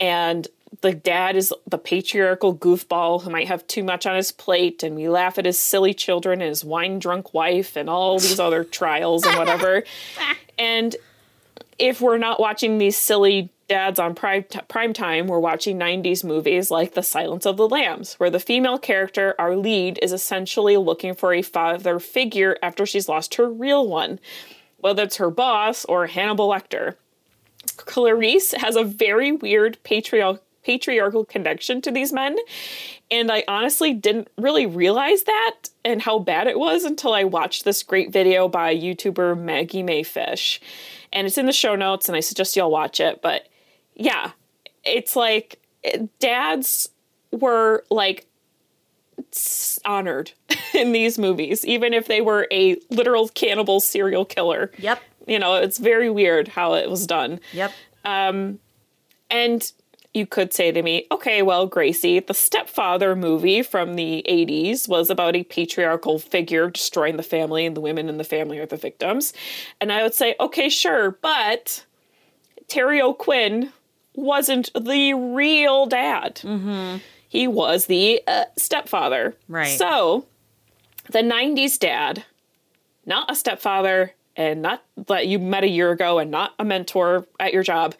and 0.00 0.48
the 0.80 0.92
dad 0.92 1.36
is 1.36 1.54
the 1.68 1.78
patriarchal 1.78 2.56
goofball 2.56 3.22
who 3.22 3.30
might 3.30 3.46
have 3.46 3.64
too 3.68 3.84
much 3.84 4.04
on 4.04 4.16
his 4.16 4.32
plate, 4.32 4.82
and 4.82 4.96
we 4.96 5.08
laugh 5.08 5.38
at 5.38 5.44
his 5.44 5.56
silly 5.56 5.94
children 5.94 6.40
and 6.40 6.48
his 6.48 6.64
wine 6.64 6.98
drunk 6.98 7.32
wife 7.32 7.76
and 7.76 7.88
all 7.88 8.18
these 8.18 8.40
other 8.40 8.64
trials 8.64 9.24
and 9.24 9.38
whatever. 9.38 9.84
and 10.58 10.96
if 11.78 12.00
we're 12.00 12.18
not 12.18 12.40
watching 12.40 12.78
these 12.78 12.96
silly 12.96 13.48
dads 13.68 14.00
on 14.00 14.16
prime, 14.16 14.42
t- 14.50 14.58
prime 14.66 14.92
time 14.92 15.28
were 15.28 15.38
watching 15.38 15.78
90s 15.78 16.24
movies 16.24 16.72
like 16.72 16.94
The 16.94 17.04
Silence 17.04 17.46
of 17.46 17.56
the 17.56 17.68
Lambs, 17.68 18.14
where 18.14 18.30
the 18.30 18.40
female 18.40 18.78
character, 18.78 19.36
our 19.38 19.54
lead, 19.54 20.00
is 20.02 20.12
essentially 20.12 20.76
looking 20.76 21.14
for 21.14 21.32
a 21.32 21.42
father 21.42 22.00
figure 22.00 22.58
after 22.64 22.84
she's 22.84 23.08
lost 23.08 23.36
her 23.36 23.48
real 23.48 23.86
one, 23.86 24.18
whether 24.78 25.02
it's 25.02 25.16
her 25.16 25.30
boss 25.30 25.84
or 25.84 26.06
Hannibal 26.06 26.48
Lecter. 26.48 26.94
Clarice 27.76 28.52
has 28.52 28.76
a 28.76 28.84
very 28.84 29.32
weird 29.32 29.78
patriarchal 29.82 30.42
patriarchal 30.68 31.24
connection 31.24 31.80
to 31.80 31.90
these 31.90 32.12
men. 32.12 32.36
And 33.10 33.32
I 33.32 33.42
honestly 33.48 33.94
didn't 33.94 34.28
really 34.36 34.66
realize 34.66 35.22
that 35.22 35.56
and 35.82 36.02
how 36.02 36.18
bad 36.18 36.46
it 36.46 36.58
was 36.58 36.84
until 36.84 37.14
I 37.14 37.24
watched 37.24 37.64
this 37.64 37.82
great 37.82 38.12
video 38.12 38.48
by 38.48 38.76
YouTuber 38.76 39.40
Maggie 39.40 39.82
Mae 39.82 40.02
Fish. 40.02 40.60
And 41.10 41.26
it's 41.26 41.38
in 41.38 41.46
the 41.46 41.52
show 41.52 41.74
notes, 41.74 42.06
and 42.06 42.16
I 42.16 42.20
suggest 42.20 42.54
y'all 42.54 42.70
watch 42.70 43.00
it. 43.00 43.22
But 43.22 43.48
yeah, 43.94 44.32
it's 44.84 45.16
like 45.16 45.58
eh, 45.84 46.02
dads 46.18 46.90
were 47.32 47.84
like 47.90 48.26
honored 49.84 50.32
in 50.74 50.92
these 50.92 51.18
movies, 51.18 51.64
even 51.64 51.92
if 51.94 52.06
they 52.06 52.20
were 52.20 52.46
a 52.50 52.76
literal 52.90 53.28
cannibal 53.28 53.80
serial 53.80 54.24
killer. 54.24 54.70
Yep. 54.78 55.02
You 55.26 55.38
know, 55.38 55.56
it's 55.56 55.78
very 55.78 56.10
weird 56.10 56.48
how 56.48 56.74
it 56.74 56.88
was 56.88 57.06
done. 57.06 57.40
Yep. 57.52 57.72
Um, 58.04 58.58
and 59.30 59.70
you 60.14 60.26
could 60.26 60.52
say 60.52 60.72
to 60.72 60.82
me, 60.82 61.06
okay, 61.12 61.42
well, 61.42 61.66
Gracie, 61.66 62.20
the 62.20 62.34
stepfather 62.34 63.14
movie 63.14 63.62
from 63.62 63.94
the 63.94 64.24
80s 64.28 64.88
was 64.88 65.10
about 65.10 65.36
a 65.36 65.44
patriarchal 65.44 66.18
figure 66.18 66.70
destroying 66.70 67.16
the 67.16 67.22
family, 67.22 67.66
and 67.66 67.76
the 67.76 67.80
women 67.80 68.08
in 68.08 68.16
the 68.16 68.24
family 68.24 68.58
are 68.58 68.66
the 68.66 68.76
victims. 68.76 69.32
And 69.80 69.92
I 69.92 70.02
would 70.02 70.14
say, 70.14 70.34
okay, 70.40 70.68
sure, 70.68 71.12
but 71.22 71.84
Terry 72.68 73.00
O'Quinn 73.00 73.72
wasn't 74.14 74.70
the 74.74 75.14
real 75.14 75.86
dad. 75.86 76.36
Mm-hmm. 76.36 76.98
He 77.28 77.46
was 77.46 77.86
the 77.86 78.22
uh, 78.26 78.44
stepfather. 78.56 79.36
Right. 79.48 79.76
So, 79.78 80.26
the 81.10 81.20
90s 81.20 81.78
dad, 81.78 82.24
not 83.06 83.30
a 83.30 83.34
stepfather, 83.34 84.14
and 84.36 84.62
not 84.62 84.82
that 85.08 85.26
you 85.26 85.38
met 85.38 85.64
a 85.64 85.68
year 85.68 85.90
ago, 85.90 86.18
and 86.18 86.30
not 86.30 86.54
a 86.58 86.64
mentor 86.64 87.26
at 87.38 87.52
your 87.52 87.62
job. 87.62 87.94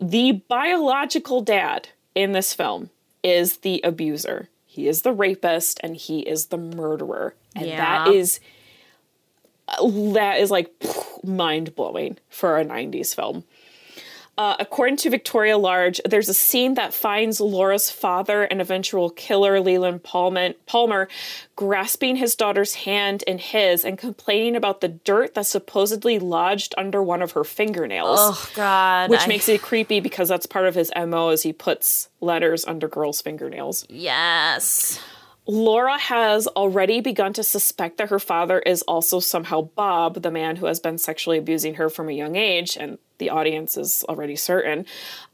The 0.00 0.32
biological 0.48 1.40
dad 1.40 1.88
in 2.14 2.32
this 2.32 2.52
film 2.52 2.90
is 3.22 3.58
the 3.58 3.80
abuser. 3.84 4.48
He 4.66 4.88
is 4.88 5.02
the 5.02 5.12
rapist 5.12 5.78
and 5.84 5.96
he 5.96 6.20
is 6.20 6.46
the 6.46 6.58
murderer. 6.58 7.34
And 7.54 7.66
Yeah. 7.66 8.04
that 8.04 8.12
is 8.12 8.40
that 9.68 10.40
is 10.40 10.50
like 10.50 10.70
mind 11.24 11.74
blowing 11.74 12.18
for 12.28 12.58
a 12.58 12.64
90s 12.64 13.14
film. 13.14 13.44
Uh, 14.36 14.56
according 14.58 14.96
to 14.96 15.10
Victoria 15.10 15.56
Large, 15.56 16.00
there's 16.04 16.28
a 16.28 16.34
scene 16.34 16.74
that 16.74 16.92
finds 16.92 17.40
Laura's 17.40 17.88
father 17.88 18.42
and 18.42 18.60
eventual 18.60 19.10
killer, 19.10 19.60
Leland 19.60 20.02
Palmer, 20.02 20.54
Palmer, 20.66 21.08
grasping 21.54 22.16
his 22.16 22.34
daughter's 22.34 22.74
hand 22.74 23.22
in 23.28 23.38
his 23.38 23.84
and 23.84 23.96
complaining 23.96 24.56
about 24.56 24.80
the 24.80 24.88
dirt 24.88 25.34
that 25.34 25.46
supposedly 25.46 26.18
lodged 26.18 26.74
under 26.76 27.00
one 27.00 27.22
of 27.22 27.32
her 27.32 27.44
fingernails. 27.44 28.18
Oh 28.20 28.50
God. 28.56 29.08
Which 29.10 29.20
I- 29.20 29.26
makes 29.28 29.48
it 29.48 29.62
creepy 29.62 30.00
because 30.00 30.28
that's 30.28 30.46
part 30.46 30.66
of 30.66 30.74
his 30.74 30.90
MO 30.96 31.28
as 31.28 31.42
he 31.44 31.52
puts 31.52 32.08
letters 32.20 32.64
under 32.64 32.88
girls' 32.88 33.20
fingernails. 33.22 33.86
yes. 33.88 34.98
Laura 35.46 35.98
has 35.98 36.46
already 36.46 37.02
begun 37.02 37.34
to 37.34 37.42
suspect 37.44 37.98
that 37.98 38.08
her 38.08 38.18
father 38.18 38.60
is 38.60 38.80
also 38.82 39.20
somehow 39.20 39.60
Bob, 39.60 40.22
the 40.22 40.30
man 40.30 40.56
who 40.56 40.64
has 40.64 40.80
been 40.80 40.96
sexually 40.96 41.36
abusing 41.36 41.74
her 41.74 41.90
from 41.90 42.08
a 42.08 42.12
young 42.12 42.34
age, 42.34 42.78
and 42.80 42.96
the 43.24 43.30
audience 43.30 43.78
is 43.78 44.04
already 44.06 44.36
certain, 44.36 44.84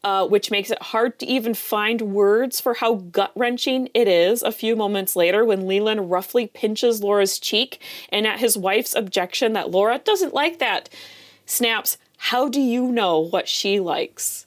uh, 0.05 0.25
which 0.27 0.53
makes 0.53 0.71
it 0.71 0.81
hard 0.81 1.19
to 1.19 1.27
even 1.27 1.55
find 1.55 2.01
words 2.01 2.61
for 2.61 2.75
how 2.75 2.95
gut 2.95 3.33
wrenching 3.35 3.89
it 3.95 4.07
is 4.07 4.43
a 4.43 4.53
few 4.53 4.77
moments 4.77 5.17
later 5.17 5.45
when 5.45 5.67
Leland 5.67 6.09
roughly 6.09 6.47
pinches 6.47 7.03
Laura's 7.03 7.41
cheek, 7.41 7.81
and 8.11 8.29
at 8.29 8.39
his 8.39 8.57
wife's 8.57 8.95
objection 8.95 9.55
that 9.55 9.73
Laura 9.73 9.99
doesn't 9.99 10.33
like 10.33 10.61
that, 10.61 10.89
snaps, 11.47 11.99
How 12.17 12.49
do 12.49 12.61
you 12.61 12.93
know 12.93 13.19
what 13.19 13.49
she 13.49 13.81
likes? 13.81 14.47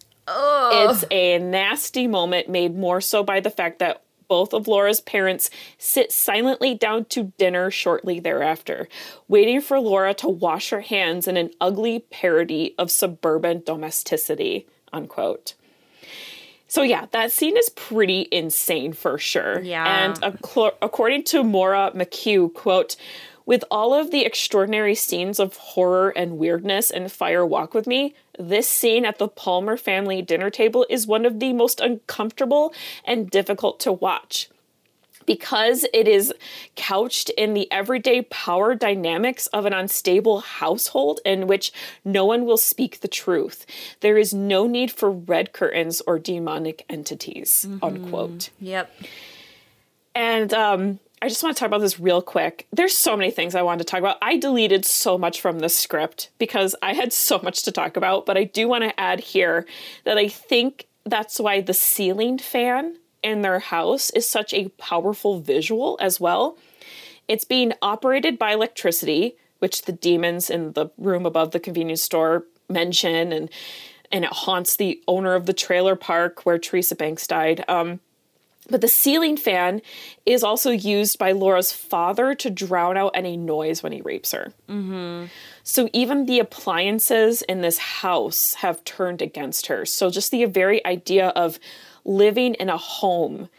It's 0.89 1.03
a 1.11 1.37
nasty 1.39 2.07
moment 2.07 2.47
made 2.47 2.77
more 2.77 3.01
so 3.01 3.23
by 3.23 3.41
the 3.41 3.49
fact 3.49 3.79
that 3.79 4.03
both 4.27 4.53
of 4.53 4.67
Laura's 4.67 5.01
parents 5.01 5.49
sit 5.77 6.11
silently 6.11 6.75
down 6.75 7.05
to 7.05 7.33
dinner 7.37 7.71
shortly 7.71 8.19
thereafter, 8.19 8.87
waiting 9.27 9.61
for 9.61 9.79
Laura 9.79 10.13
to 10.15 10.27
wash 10.27 10.69
her 10.69 10.81
hands 10.81 11.27
in 11.27 11.37
an 11.37 11.51
ugly 11.59 11.99
parody 11.99 12.75
of 12.77 12.91
suburban 12.91 13.63
domesticity. 13.65 14.67
Unquote. 14.91 15.55
So 16.67 16.81
yeah, 16.81 17.05
that 17.11 17.31
scene 17.31 17.55
is 17.55 17.69
pretty 17.69 18.27
insane 18.31 18.93
for 18.93 19.19
sure. 19.19 19.61
Yeah. 19.61 19.85
And 19.85 20.23
ac- 20.23 20.71
according 20.81 21.23
to 21.25 21.43
Maura 21.43 21.91
McHugh, 21.93 22.51
quote, 22.51 22.95
with 23.45 23.63
all 23.69 23.93
of 23.93 24.11
the 24.11 24.25
extraordinary 24.25 24.95
scenes 24.95 25.39
of 25.39 25.57
horror 25.57 26.09
and 26.09 26.37
weirdness 26.37 26.89
in 26.89 27.09
Fire 27.09 27.45
Walk 27.45 27.73
with 27.73 27.85
Me, 27.85 28.15
this 28.39 28.67
scene 28.67 29.05
at 29.05 29.17
the 29.17 29.27
Palmer 29.27 29.77
family 29.77 30.21
dinner 30.21 30.49
table 30.49 30.85
is 30.89 31.07
one 31.07 31.25
of 31.25 31.39
the 31.39 31.53
most 31.53 31.79
uncomfortable 31.79 32.73
and 33.05 33.29
difficult 33.29 33.79
to 33.81 33.91
watch. 33.91 34.49
Because 35.25 35.85
it 35.93 36.05
is 36.05 36.33
couched 36.75 37.29
in 37.31 37.53
the 37.53 37.71
everyday 37.71 38.23
power 38.23 38.75
dynamics 38.75 39.47
of 39.47 39.65
an 39.65 39.71
unstable 39.71 40.41
household 40.41 41.21
in 41.23 41.47
which 41.47 41.71
no 42.03 42.25
one 42.25 42.45
will 42.45 42.57
speak 42.57 42.99
the 42.99 43.07
truth, 43.07 43.65
there 44.01 44.17
is 44.17 44.33
no 44.33 44.67
need 44.67 44.91
for 44.91 45.09
red 45.09 45.53
curtains 45.53 46.01
or 46.05 46.19
demonic 46.19 46.83
entities. 46.89 47.65
Unquote. 47.81 48.49
Yep. 48.59 48.91
And 50.13 50.53
um, 50.53 50.99
I 51.23 51.29
just 51.29 51.41
want 51.41 51.55
to 51.55 51.59
talk 51.61 51.67
about 51.67 51.79
this 51.79 52.01
real 52.01 52.21
quick. 52.21 52.67
There's 52.73 52.93
so 52.93 53.15
many 53.15 53.31
things 53.31 53.55
I 53.55 53.61
wanted 53.61 53.85
to 53.87 53.89
talk 53.89 54.01
about. 54.01 54.17
I 54.21 54.35
deleted 54.35 54.83
so 54.83 55.17
much 55.17 55.39
from 55.39 55.59
the 55.59 55.69
script 55.69 56.31
because 56.37 56.75
I 56.83 56.91
had 56.91 57.13
so 57.13 57.39
much 57.39 57.63
to 57.63 57.71
talk 57.71 57.95
about, 57.95 58.25
but 58.25 58.35
I 58.35 58.43
do 58.43 58.67
want 58.67 58.83
to 58.83 58.99
add 58.99 59.21
here 59.21 59.65
that 60.03 60.17
I 60.17 60.27
think 60.27 60.85
that's 61.05 61.39
why 61.39 61.61
the 61.61 61.73
ceiling 61.73 62.39
fan 62.39 62.97
in 63.23 63.41
their 63.41 63.59
house 63.59 64.09
is 64.09 64.29
such 64.29 64.53
a 64.53 64.67
powerful 64.77 65.39
visual 65.39 65.97
as 66.01 66.19
well. 66.19 66.57
It's 67.29 67.45
being 67.45 67.71
operated 67.81 68.37
by 68.37 68.51
electricity, 68.51 69.37
which 69.59 69.83
the 69.83 69.93
demons 69.93 70.49
in 70.49 70.73
the 70.73 70.87
room 70.97 71.25
above 71.25 71.51
the 71.51 71.59
convenience 71.61 72.01
store 72.01 72.43
mention, 72.69 73.31
and 73.31 73.49
and 74.11 74.25
it 74.25 74.33
haunts 74.33 74.75
the 74.75 75.01
owner 75.07 75.35
of 75.35 75.45
the 75.45 75.53
trailer 75.53 75.95
park 75.95 76.45
where 76.45 76.59
Teresa 76.59 76.97
Banks 76.97 77.25
died. 77.25 77.63
Um, 77.69 78.01
but 78.69 78.81
the 78.81 78.87
ceiling 78.87 79.37
fan 79.37 79.81
is 80.25 80.43
also 80.43 80.71
used 80.71 81.17
by 81.17 81.31
Laura's 81.31 81.71
father 81.71 82.33
to 82.35 82.49
drown 82.49 82.97
out 82.97 83.11
any 83.13 83.37
noise 83.37 83.83
when 83.83 83.91
he 83.91 84.01
rapes 84.01 84.31
her. 84.31 84.53
Mm-hmm. 84.69 85.25
So 85.63 85.89
even 85.93 86.25
the 86.25 86.39
appliances 86.39 87.41
in 87.43 87.61
this 87.61 87.77
house 87.77 88.55
have 88.55 88.83
turned 88.83 89.21
against 89.21 89.67
her. 89.67 89.85
So 89.85 90.09
just 90.09 90.31
the 90.31 90.45
very 90.45 90.85
idea 90.85 91.29
of 91.29 91.59
living 92.05 92.53
in 92.55 92.69
a 92.69 92.77
home, 92.77 93.49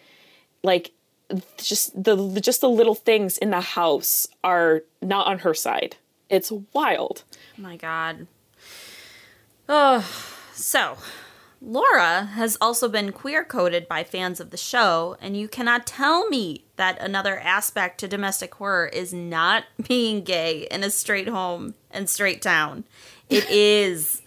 like 0.63 0.93
just 1.57 2.03
the 2.03 2.41
just 2.41 2.61
the 2.61 2.69
little 2.69 2.95
things 2.95 3.39
in 3.39 3.51
the 3.51 3.61
house 3.61 4.29
are 4.43 4.83
not 5.01 5.27
on 5.27 5.41
her 5.41 5.55
side. 5.55 5.97
It's 6.29 6.53
wild. 6.73 7.25
Oh 7.59 7.63
my 7.63 7.77
god. 7.77 8.27
Oh, 9.69 10.07
so 10.53 10.99
Laura 11.67 12.27
has 12.35 12.59
also 12.61 12.91
been 12.91 13.11
queer 13.11 13.43
coded 13.43 13.89
by 13.89 14.05
fans 14.05 14.39
of 14.39 14.51
the 14.51 14.57
show, 14.57 15.17
and 15.21 15.35
you 15.35 15.49
cannot 15.49 15.87
tell 15.87 16.29
me 16.29 16.67
that 16.77 17.01
another 17.01 17.39
aspect 17.41 17.99
to 17.99 18.09
domestic 18.09 18.55
horror 18.57 18.87
is 18.87 19.15
not 19.15 19.65
being 19.89 20.23
gay 20.23 20.69
in 20.71 20.85
a 20.85 20.91
straight 20.91 21.29
home 21.29 21.75
and 21.91 22.09
straight 22.09 22.43
town. 22.43 22.85
It 23.31 23.47
is. 23.51 24.21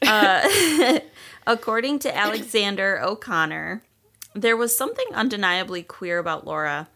Uh, 0.00 1.00
according 1.46 1.98
to 2.00 2.16
Alexander 2.16 3.00
O'Connor, 3.02 3.82
there 4.34 4.56
was 4.56 4.76
something 4.76 5.06
undeniably 5.12 5.82
queer 5.82 6.18
about 6.18 6.46
Laura. 6.46 6.88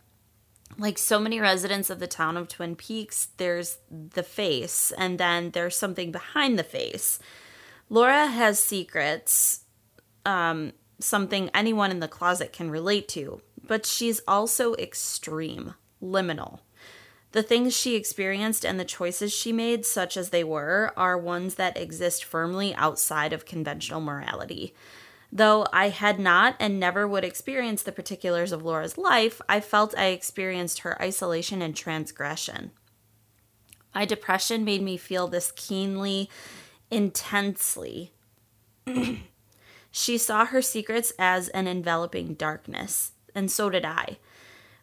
Like 0.79 0.99
so 0.99 1.19
many 1.19 1.41
residents 1.41 1.91
of 1.91 1.99
the 1.99 2.07
town 2.07 2.37
of 2.37 2.49
Twin 2.49 2.77
Peaks, 2.77 3.29
there's 3.37 3.79
the 3.91 4.23
face, 4.23 4.93
and 4.97 5.19
then 5.19 5.51
there's 5.51 5.77
something 5.77 6.13
behind 6.13 6.59
the 6.59 6.65
face 6.65 7.19
Laura 7.89 8.27
has 8.27 8.59
secrets, 8.59 9.61
um, 10.25 10.73
something 10.99 11.51
anyone 11.55 11.91
in 11.91 12.01
the 12.01 12.09
closet 12.09 12.53
can 12.53 12.71
relate 12.71 13.09
to, 13.09 13.41
but 13.65 13.87
she's 13.87 14.21
also 14.27 14.75
extreme, 14.75 15.75
liminal. 16.03 16.61
The 17.33 17.43
things 17.43 17.77
she 17.77 17.97
experienced 17.97 18.65
and 18.65 18.81
the 18.81 18.85
choices 18.85 19.33
she 19.33 19.53
made, 19.53 19.85
such 19.85 20.17
as 20.17 20.31
they 20.31 20.43
were, 20.43 20.93
are 20.97 21.19
ones 21.19 21.57
that 21.57 21.77
exist 21.77 22.25
firmly 22.25 22.75
outside 22.77 23.33
of 23.33 23.45
conventional 23.45 24.01
morality. 24.01 24.75
Though 25.31 25.67
I 25.73 25.91
had 25.91 26.19
not 26.19 26.57
and 26.59 26.81
never 26.81 27.07
would 27.07 27.25
experience 27.25 27.83
the 27.83 27.93
particulars 27.93 28.53
of 28.53 28.63
Laura's 28.63 28.97
life, 28.97 29.41
I 29.49 29.61
felt 29.61 29.99
I 29.99 30.07
experienced 30.07 30.79
her 30.81 31.01
isolation 31.03 31.61
and 31.61 31.77
transgression. 31.77 32.71
My 33.95 34.05
depression 34.05 34.65
made 34.65 34.83
me 34.83 34.97
feel 34.97 35.27
this 35.27 35.53
keenly 35.53 36.31
intensely. 36.91 38.13
she 39.91 40.19
saw 40.19 40.47
her 40.47 40.63
secrets 40.63 41.13
as 41.19 41.49
an 41.49 41.67
enveloping 41.67 42.35
darkness, 42.35 43.13
and 43.35 43.51
so 43.51 43.71
did 43.71 43.85
I. 43.85 44.19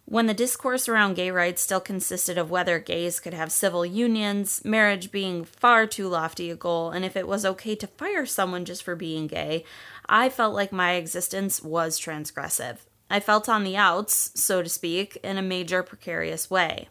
When 0.06 0.28
the 0.28 0.34
discourse 0.34 0.90
around 0.90 1.16
gay 1.16 1.32
rights 1.32 1.62
still 1.62 1.80
consisted 1.80 2.38
of 2.38 2.52
whether 2.52 2.78
gays 2.78 3.22
could 3.22 3.34
have 3.34 3.52
civil 3.52 3.86
unions, 3.86 4.64
marriage 4.66 5.12
being 5.12 5.46
far 5.46 5.88
too 5.88 6.10
lofty 6.10 6.52
a 6.52 6.56
goal, 6.56 6.92
and 6.92 7.06
if 7.06 7.16
it 7.16 7.28
was 7.28 7.46
okay 7.46 7.76
to 7.76 7.88
fire 7.88 8.26
someone 8.26 8.66
just 8.66 8.84
for 8.84 8.96
being 8.96 9.28
gay, 9.28 9.64
I 10.08 10.28
felt 10.28 10.54
like 10.54 10.74
my 10.74 10.94
existence 10.94 11.64
was 11.64 12.00
transgressive. 12.00 12.80
I 13.10 13.22
felt 13.22 13.48
on 13.48 13.64
the 13.64 13.78
outs, 13.78 14.32
so 14.36 14.62
to 14.62 14.70
speak, 14.70 15.18
in 15.24 15.38
a 15.38 15.42
major 15.42 15.84
precarious 15.84 16.50
way. 16.50 16.90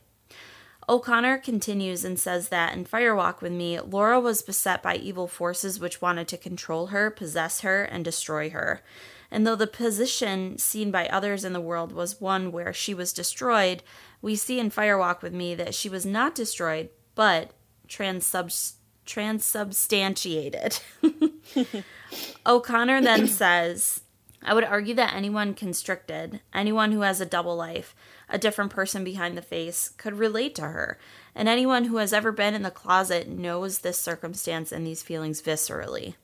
O'Connor 0.89 1.39
continues 1.39 2.05
and 2.05 2.19
says 2.19 2.49
that 2.49 2.75
in 2.75 2.85
Fire 2.85 3.15
Walk 3.15 3.41
with 3.41 3.53
Me, 3.53 3.81
Laura 3.81 4.19
was 4.19 4.43
beset 4.43 4.83
by 4.83 4.97
evil 4.97 5.29
forces 5.29 5.79
which 5.79 6.03
wanted 6.03 6.27
to 6.29 6.37
control 6.37 6.89
her, 6.89 7.11
possess 7.11 7.61
her, 7.61 7.85
and 7.85 8.05
destroy 8.05 8.51
her. 8.51 8.83
And 9.31 9.47
though 9.47 9.57
the 9.57 9.67
position 9.67 10.59
seen 10.59 10.91
by 10.91 11.07
others 11.07 11.45
in 11.45 11.53
the 11.53 11.61
world 11.61 11.93
was 11.93 12.21
one 12.21 12.53
where 12.53 12.73
she 12.73 12.93
was 12.93 13.13
destroyed, 13.13 13.83
we 14.21 14.37
see 14.37 14.59
in 14.59 14.71
Fire 14.71 14.99
Walk 14.99 15.23
with 15.23 15.33
Me 15.33 15.55
that 15.55 15.75
she 15.75 15.89
was 15.89 16.05
not 16.05 16.35
destroyed, 16.35 16.91
but 17.15 17.53
transubs- 17.89 18.75
transubstantiated. 19.07 20.81
O'Connor 22.47 23.01
then 23.01 23.27
says, 23.27 24.03
I 24.43 24.53
would 24.53 24.65
argue 24.65 24.95
that 24.95 25.15
anyone 25.15 25.55
constricted, 25.55 26.41
anyone 26.53 26.93
who 26.93 27.01
has 27.01 27.21
a 27.21 27.27
double 27.27 27.57
life, 27.57 27.95
a 28.33 28.39
different 28.39 28.73
person 28.73 29.05
behind 29.05 29.37
the 29.37 29.43
face, 29.43 29.91
could 29.91 30.19
relate 30.19 30.55
to 30.57 30.63
her. 30.63 30.99
And 31.35 31.49
anyone 31.49 31.85
who 31.85 31.99
has 31.99 32.13
ever 32.13 32.33
been 32.33 32.55
in 32.55 32.63
the 32.63 32.71
closet 32.71 33.29
knows 33.29 33.79
this 33.79 34.01
circumstance 34.01 34.73
and 34.73 34.87
these 34.87 35.03
feelings 35.03 35.43
viscerally. 35.43 36.15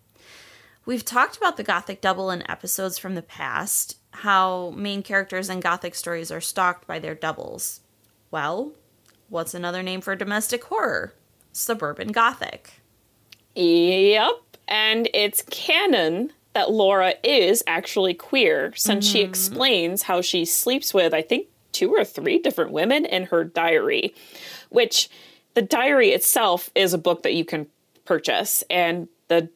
We've 0.86 1.04
talked 1.04 1.36
about 1.36 1.58
the 1.58 1.62
Gothic 1.62 2.00
double 2.00 2.30
in 2.30 2.50
episodes 2.50 2.98
from 2.98 3.14
the 3.14 3.22
past, 3.22 3.98
how 4.10 4.70
main 4.70 5.02
characters 5.02 5.50
in 5.50 5.60
Gothic 5.60 5.94
stories 5.94 6.32
are 6.32 6.40
stalked 6.40 6.86
by 6.86 6.98
their 6.98 7.14
doubles. 7.14 7.80
Well, 8.30 8.72
what's 9.28 9.52
another 9.52 9.82
name 9.82 10.00
for 10.00 10.16
domestic 10.16 10.64
horror? 10.64 11.12
Suburban 11.52 12.08
Gothic. 12.08 12.80
Yep, 13.54 14.32
and 14.66 15.10
it's 15.12 15.42
canon 15.50 16.32
that 16.54 16.70
Laura 16.70 17.14
is 17.22 17.62
actually 17.66 18.14
queer 18.14 18.72
since 18.74 19.06
mm-hmm. 19.06 19.12
she 19.12 19.22
explains 19.22 20.02
how 20.02 20.22
she 20.22 20.44
sleeps 20.44 20.94
with, 20.94 21.12
I 21.12 21.20
think, 21.20 21.48
two 21.72 21.90
or 21.90 22.04
three 22.04 22.38
different 22.38 22.72
women 22.72 23.04
in 23.04 23.24
her 23.24 23.44
diary, 23.44 24.14
which 24.70 25.08
the 25.54 25.62
diary 25.62 26.10
itself 26.10 26.70
is 26.74 26.92
a 26.92 26.98
book 26.98 27.22
that 27.22 27.34
you 27.34 27.44
can 27.44 27.66
purchase. 28.04 28.62
And 28.70 29.08
the 29.28 29.50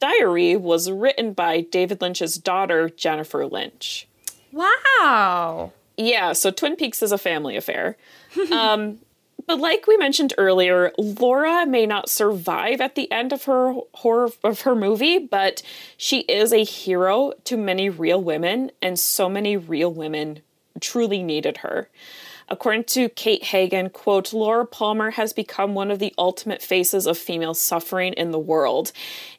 diary 0.00 0.56
was 0.56 0.90
written 0.90 1.32
by 1.32 1.60
David 1.60 2.00
Lynch's 2.00 2.36
daughter, 2.36 2.88
Jennifer 2.88 3.46
Lynch. 3.46 4.08
Wow. 4.52 5.72
Yeah, 5.96 6.32
so 6.32 6.50
Twin 6.50 6.76
Peaks 6.76 7.02
is 7.02 7.12
a 7.12 7.18
family 7.18 7.56
affair. 7.56 7.96
um, 8.52 8.98
but 9.46 9.58
like 9.58 9.86
we 9.86 9.96
mentioned 9.96 10.34
earlier, 10.38 10.92
Laura 10.98 11.66
may 11.66 11.86
not 11.86 12.08
survive 12.08 12.80
at 12.80 12.94
the 12.94 13.10
end 13.10 13.32
of 13.32 13.44
her 13.44 13.74
horror 13.94 14.28
of 14.44 14.60
her 14.60 14.74
movie, 14.74 15.18
but 15.18 15.62
she 15.96 16.20
is 16.20 16.52
a 16.52 16.62
hero 16.64 17.32
to 17.44 17.56
many 17.56 17.88
real 17.88 18.22
women, 18.22 18.70
and 18.82 18.98
so 18.98 19.28
many 19.28 19.56
real 19.56 19.92
women 19.92 20.42
truly 20.80 21.22
needed 21.22 21.58
her. 21.58 21.88
According 22.48 22.84
to 22.84 23.10
Kate 23.10 23.44
Hagen, 23.44 23.90
quote, 23.90 24.32
Laura 24.32 24.64
Palmer 24.64 25.10
has 25.12 25.32
become 25.32 25.74
one 25.74 25.90
of 25.90 25.98
the 25.98 26.14
ultimate 26.16 26.62
faces 26.62 27.06
of 27.06 27.18
female 27.18 27.54
suffering 27.54 28.14
in 28.14 28.30
the 28.30 28.38
world 28.38 28.92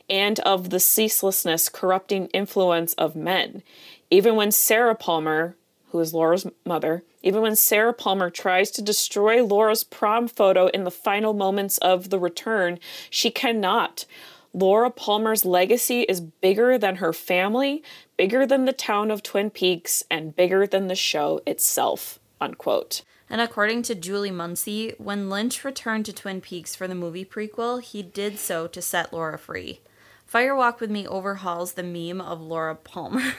and 0.09 0.39
of 0.41 0.69
the 0.69 0.79
ceaselessness 0.79 1.69
corrupting 1.69 2.27
influence 2.27 2.93
of 2.93 3.15
men. 3.15 3.63
Even 4.11 4.35
when 4.35 4.51
Sarah 4.51 4.95
Palmer, 4.95 5.55
who 5.91 5.99
is 5.99 6.13
Laura's 6.13 6.45
mother, 6.65 7.03
even 7.23 7.41
when 7.41 7.55
Sarah 7.55 7.93
Palmer 7.93 8.29
tries 8.29 8.69
to 8.71 8.81
destroy 8.81 9.43
Laura's 9.43 9.83
prom 9.83 10.27
photo 10.27 10.67
in 10.67 10.83
the 10.83 10.91
final 10.91 11.33
moments 11.33 11.77
of 11.79 12.11
the 12.11 12.19
return, 12.19 12.79
she 13.09 13.31
cannot. 13.31 14.05
Laura 14.53 14.89
Palmer's 14.89 15.45
legacy 15.45 16.01
is 16.03 16.21
bigger 16.21 16.77
than 16.77 16.97
her 16.97 17.13
family, 17.13 17.83
bigger 18.17 18.45
than 18.45 18.65
the 18.65 18.73
town 18.73 19.11
of 19.11 19.21
Twin 19.21 19.49
Peaks, 19.49 20.03
and 20.09 20.35
bigger 20.35 20.65
than 20.65 20.87
the 20.87 20.95
show 20.95 21.41
itself. 21.45 22.19
Unquote. 22.41 23.03
And 23.29 23.41
according 23.41 23.83
to 23.83 23.95
Julie 23.95 24.31
Munsey, 24.31 24.95
when 24.97 25.29
Lynch 25.29 25.63
returned 25.63 26.05
to 26.07 26.13
Twin 26.13 26.41
Peaks 26.41 26.75
for 26.75 26.87
the 26.87 26.95
movie 26.95 27.25
prequel, 27.25 27.81
he 27.81 28.01
did 28.01 28.39
so 28.39 28.65
to 28.67 28.81
set 28.81 29.13
Laura 29.13 29.37
free. 29.37 29.81
Fire 30.25 30.55
Walk 30.55 30.79
with 30.79 30.89
Me 30.89 31.07
overhauls 31.07 31.73
the 31.73 31.83
meme 31.83 32.21
of 32.21 32.41
Laura 32.41 32.75
Palmer. 32.75 33.33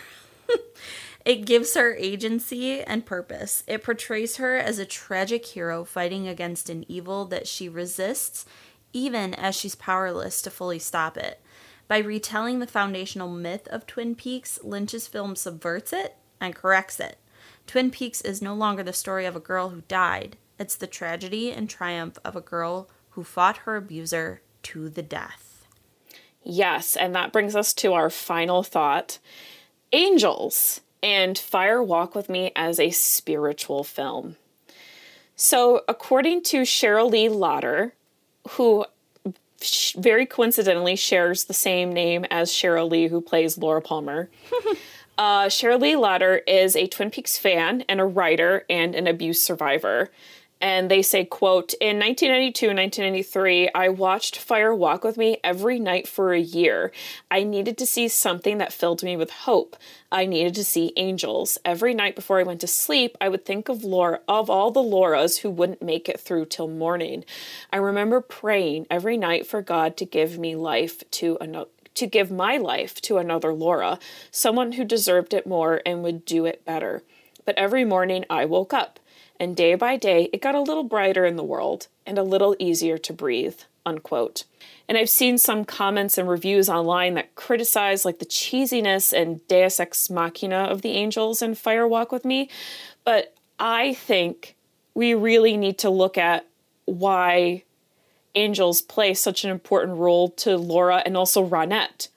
it 1.24 1.44
gives 1.44 1.74
her 1.74 1.94
agency 1.96 2.82
and 2.82 3.04
purpose. 3.04 3.64
It 3.66 3.82
portrays 3.82 4.36
her 4.36 4.56
as 4.56 4.78
a 4.78 4.86
tragic 4.86 5.46
hero 5.46 5.84
fighting 5.84 6.28
against 6.28 6.70
an 6.70 6.84
evil 6.88 7.24
that 7.26 7.48
she 7.48 7.68
resists 7.68 8.44
even 8.92 9.34
as 9.34 9.54
she's 9.54 9.74
powerless 9.74 10.42
to 10.42 10.50
fully 10.50 10.78
stop 10.78 11.16
it. 11.16 11.40
By 11.88 11.98
retelling 11.98 12.58
the 12.58 12.66
foundational 12.66 13.28
myth 13.28 13.66
of 13.68 13.86
Twin 13.86 14.14
Peaks, 14.14 14.60
Lynch's 14.62 15.08
film 15.08 15.34
subverts 15.34 15.92
it 15.92 16.16
and 16.40 16.54
corrects 16.54 17.00
it. 17.00 17.18
Twin 17.66 17.90
Peaks 17.90 18.20
is 18.20 18.40
no 18.40 18.54
longer 18.54 18.82
the 18.82 18.92
story 18.92 19.26
of 19.26 19.36
a 19.36 19.40
girl 19.40 19.70
who 19.70 19.82
died, 19.82 20.36
it's 20.58 20.76
the 20.76 20.86
tragedy 20.86 21.50
and 21.50 21.70
triumph 21.70 22.18
of 22.24 22.36
a 22.36 22.40
girl 22.40 22.90
who 23.10 23.24
fought 23.24 23.58
her 23.58 23.76
abuser 23.76 24.42
to 24.62 24.88
the 24.88 25.02
death. 25.02 25.66
Yes, 26.42 26.96
and 26.96 27.14
that 27.14 27.32
brings 27.32 27.56
us 27.56 27.72
to 27.74 27.92
our 27.92 28.10
final 28.10 28.62
thought 28.62 29.18
Angels 29.92 30.82
and 31.02 31.38
Fire 31.38 31.82
Walk 31.82 32.14
with 32.14 32.28
Me 32.28 32.52
as 32.54 32.78
a 32.78 32.90
spiritual 32.90 33.84
film. 33.84 34.36
So, 35.34 35.82
according 35.88 36.42
to 36.44 36.62
Sheryl 36.62 37.10
Lee 37.10 37.28
Lauder, 37.30 37.94
who 38.48 38.84
very 39.96 40.26
coincidentally 40.26 40.96
shares 40.96 41.44
the 41.44 41.54
same 41.54 41.92
name 41.92 42.24
as 42.30 42.50
Sheryl 42.50 42.90
Lee, 42.90 43.08
who 43.08 43.20
plays 43.20 43.58
Laura 43.58 43.82
Palmer. 43.82 44.30
uh, 45.18 45.46
Sheryl 45.46 45.80
Lee 45.80 45.96
Lauder 45.96 46.36
is 46.46 46.74
a 46.74 46.86
Twin 46.86 47.10
Peaks 47.10 47.36
fan 47.36 47.84
and 47.88 48.00
a 48.00 48.04
writer 48.04 48.64
and 48.70 48.94
an 48.94 49.06
abuse 49.06 49.42
survivor 49.42 50.10
and 50.60 50.90
they 50.90 51.02
say 51.02 51.24
quote 51.24 51.74
in 51.80 51.98
1992 51.98 52.68
and 52.68 52.78
1993 52.78 53.70
i 53.74 53.88
watched 53.88 54.38
fire 54.38 54.74
walk 54.74 55.04
with 55.04 55.16
me 55.16 55.38
every 55.42 55.78
night 55.78 56.06
for 56.06 56.32
a 56.32 56.40
year. 56.40 56.92
I 57.30 57.44
needed 57.44 57.78
to 57.78 57.86
see 57.86 58.08
something 58.08 58.58
that 58.58 58.72
filled 58.72 59.02
me 59.02 59.16
with 59.16 59.30
hope. 59.30 59.76
I 60.12 60.26
needed 60.26 60.54
to 60.56 60.64
see 60.64 60.92
angels. 60.96 61.58
Every 61.64 61.94
night 61.94 62.14
before 62.14 62.38
i 62.38 62.44
went 62.44 62.60
to 62.60 62.66
sleep 62.66 63.16
i 63.20 63.28
would 63.28 63.44
think 63.44 63.68
of 63.68 63.84
laura 63.84 64.20
of 64.28 64.50
all 64.50 64.70
the 64.70 64.82
lauras 64.82 65.38
who 65.38 65.50
wouldn't 65.50 65.82
make 65.82 66.08
it 66.08 66.20
through 66.20 66.46
till 66.46 66.68
morning. 66.68 67.24
I 67.72 67.78
remember 67.78 68.20
praying 68.20 68.86
every 68.90 69.16
night 69.16 69.46
for 69.46 69.62
god 69.62 69.96
to 69.98 70.04
give 70.04 70.38
me 70.38 70.54
life 70.56 71.02
to 71.12 71.38
another 71.40 71.70
to 71.94 72.06
give 72.06 72.30
my 72.30 72.56
life 72.56 73.00
to 73.02 73.18
another 73.18 73.52
Laura, 73.52 73.98
someone 74.30 74.72
who 74.72 74.84
deserved 74.84 75.34
it 75.34 75.46
more 75.46 75.82
and 75.84 76.02
would 76.02 76.24
do 76.24 76.46
it 76.46 76.64
better. 76.64 77.02
But 77.44 77.58
every 77.58 77.84
morning 77.84 78.24
I 78.30 78.44
woke 78.44 78.72
up 78.72 78.99
and 79.40 79.56
day 79.56 79.74
by 79.74 79.96
day 79.96 80.28
it 80.32 80.42
got 80.42 80.54
a 80.54 80.60
little 80.60 80.84
brighter 80.84 81.24
in 81.24 81.34
the 81.34 81.42
world 81.42 81.88
and 82.06 82.18
a 82.18 82.22
little 82.22 82.54
easier 82.60 82.98
to 82.98 83.12
breathe. 83.12 83.58
Unquote. 83.86 84.44
And 84.86 84.98
I've 84.98 85.08
seen 85.08 85.38
some 85.38 85.64
comments 85.64 86.18
and 86.18 86.28
reviews 86.28 86.68
online 86.68 87.14
that 87.14 87.34
criticize 87.34 88.04
like 88.04 88.18
the 88.18 88.26
cheesiness 88.26 89.12
and 89.12 89.46
deus 89.48 89.80
ex 89.80 90.10
machina 90.10 90.64
of 90.64 90.82
the 90.82 90.90
angels 90.90 91.40
in 91.40 91.54
Fire 91.54 91.88
Walk 91.88 92.12
with 92.12 92.24
Me, 92.24 92.50
but 93.04 93.34
I 93.58 93.94
think 93.94 94.54
we 94.94 95.14
really 95.14 95.56
need 95.56 95.78
to 95.78 95.90
look 95.90 96.18
at 96.18 96.46
why 96.84 97.62
angels 98.34 98.82
play 98.82 99.14
such 99.14 99.44
an 99.44 99.50
important 99.50 99.98
role 99.98 100.28
to 100.30 100.56
Laura 100.56 101.02
and 101.06 101.16
also 101.16 101.46
Ronette. 101.46 102.08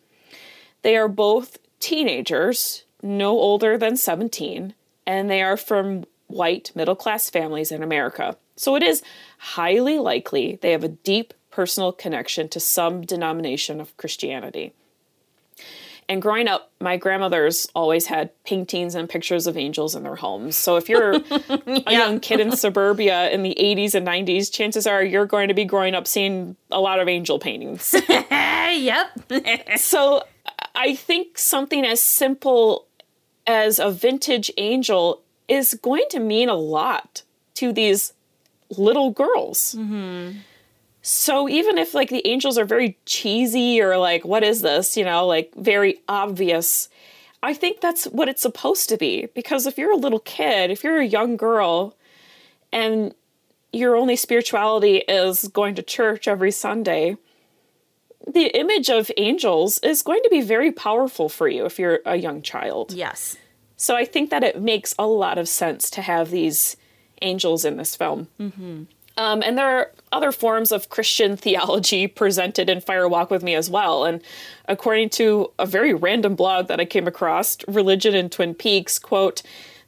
They 0.81 0.97
are 0.97 1.07
both 1.07 1.57
teenagers, 1.79 2.83
no 3.01 3.31
older 3.31 3.77
than 3.77 3.97
17, 3.97 4.73
and 5.05 5.29
they 5.29 5.41
are 5.41 5.57
from 5.57 6.05
white 6.33 6.71
middle 6.75 6.95
class 6.95 7.29
families 7.29 7.71
in 7.71 7.83
America. 7.83 8.37
So 8.55 8.75
it 8.75 8.83
is 8.83 9.01
highly 9.37 9.99
likely 9.99 10.57
they 10.61 10.71
have 10.71 10.83
a 10.83 10.89
deep 10.89 11.33
personal 11.51 11.91
connection 11.91 12.49
to 12.49 12.59
some 12.59 13.01
denomination 13.01 13.79
of 13.79 13.95
Christianity. 13.97 14.73
And 16.09 16.21
growing 16.21 16.47
up, 16.47 16.71
my 16.81 16.97
grandmothers 16.97 17.67
always 17.73 18.07
had 18.07 18.31
paintings 18.43 18.93
and 18.93 19.09
pictures 19.09 19.47
of 19.47 19.55
angels 19.55 19.95
in 19.95 20.03
their 20.03 20.15
homes. 20.15 20.55
So 20.55 20.75
if 20.75 20.89
you're 20.89 21.13
yeah. 21.29 21.81
a 21.87 21.91
young 21.91 22.19
kid 22.19 22.39
in 22.39 22.51
suburbia 22.57 23.29
in 23.29 23.43
the 23.43 23.55
80s 23.59 23.95
and 23.95 24.05
90s, 24.05 24.51
chances 24.51 24.85
are 24.85 25.03
you're 25.03 25.25
going 25.25 25.47
to 25.47 25.53
be 25.53 25.65
growing 25.65 25.95
up 25.95 26.07
seeing 26.07 26.55
a 26.71 26.81
lot 26.81 26.99
of 26.99 27.07
angel 27.07 27.39
paintings. 27.39 27.95
yep. 28.09 29.07
so 29.77 30.23
I 30.75 30.95
think 30.95 31.37
something 31.37 31.85
as 31.85 32.01
simple 32.01 32.87
as 33.47 33.79
a 33.79 33.89
vintage 33.89 34.51
angel 34.57 35.22
is 35.47 35.73
going 35.75 36.05
to 36.09 36.19
mean 36.19 36.49
a 36.49 36.55
lot 36.55 37.23
to 37.55 37.71
these 37.71 38.13
little 38.77 39.11
girls. 39.11 39.75
Mm-hmm. 39.77 40.39
So 41.01 41.49
even 41.49 41.77
if 41.77 41.93
like 41.93 42.09
the 42.09 42.25
angels 42.25 42.57
are 42.57 42.65
very 42.65 42.97
cheesy 43.05 43.81
or 43.81 43.97
like, 43.97 44.23
what 44.23 44.43
is 44.43 44.61
this, 44.61 44.95
you 44.95 45.03
know, 45.03 45.27
like 45.27 45.53
very 45.55 45.99
obvious, 46.07 46.87
I 47.43 47.53
think 47.53 47.81
that's 47.81 48.05
what 48.05 48.29
it's 48.29 48.41
supposed 48.41 48.87
to 48.89 48.97
be. 48.97 49.27
Because 49.35 49.67
if 49.67 49.77
you're 49.77 49.91
a 49.91 49.97
little 49.97 50.19
kid, 50.19 50.71
if 50.71 50.83
you're 50.83 50.99
a 50.99 51.05
young 51.05 51.35
girl 51.35 51.95
and 52.71 53.13
your 53.73 53.97
only 53.97 54.15
spirituality 54.15 54.97
is 54.99 55.49
going 55.49 55.75
to 55.75 55.83
church 55.83 56.27
every 56.27 56.51
Sunday, 56.51 57.17
the 58.25 58.47
image 58.57 58.89
of 58.89 59.11
angels 59.17 59.79
is 59.79 60.01
going 60.01 60.23
to 60.23 60.29
be 60.29 60.39
very 60.39 60.71
powerful 60.71 61.27
for 61.27 61.49
you 61.49 61.65
if 61.65 61.77
you're 61.77 61.99
a 62.05 62.15
young 62.15 62.41
child. 62.41 62.93
Yes. 62.93 63.35
So 63.83 63.97
I 63.97 64.05
think 64.05 64.29
that 64.29 64.45
it 64.45 64.61
makes 64.61 64.95
a 64.97 65.05
lot 65.05 65.37
of 65.37 65.49
sense 65.49 65.89
to 65.89 66.01
have 66.01 66.31
these 66.31 66.77
angels 67.21 67.65
in 67.65 67.75
this 67.75 67.97
film. 67.97 68.29
Mm-hmm. 68.39 68.83
Um, 69.17 69.43
and 69.43 69.57
there 69.57 69.67
are 69.67 69.91
other 70.13 70.31
forms 70.31 70.71
of 70.71 70.87
Christian 70.87 71.35
theology 71.45 72.07
presented 72.07 72.69
in 72.69 72.79
Fire 72.79 73.09
Walk 73.09 73.29
with 73.29 73.43
Me 73.43 73.55
as 73.55 73.69
well. 73.69 74.05
And 74.05 74.21
according 74.69 75.09
to 75.09 75.51
a 75.59 75.65
very 75.65 75.93
random 75.93 76.33
blog 76.33 76.69
that 76.69 76.79
I 76.79 76.85
came 76.85 77.07
across, 77.07 77.57
Religion 77.67 78.15
in 78.15 78.29
Twin 78.29 78.55
Peaks, 78.55 78.97
quote, 78.97 79.43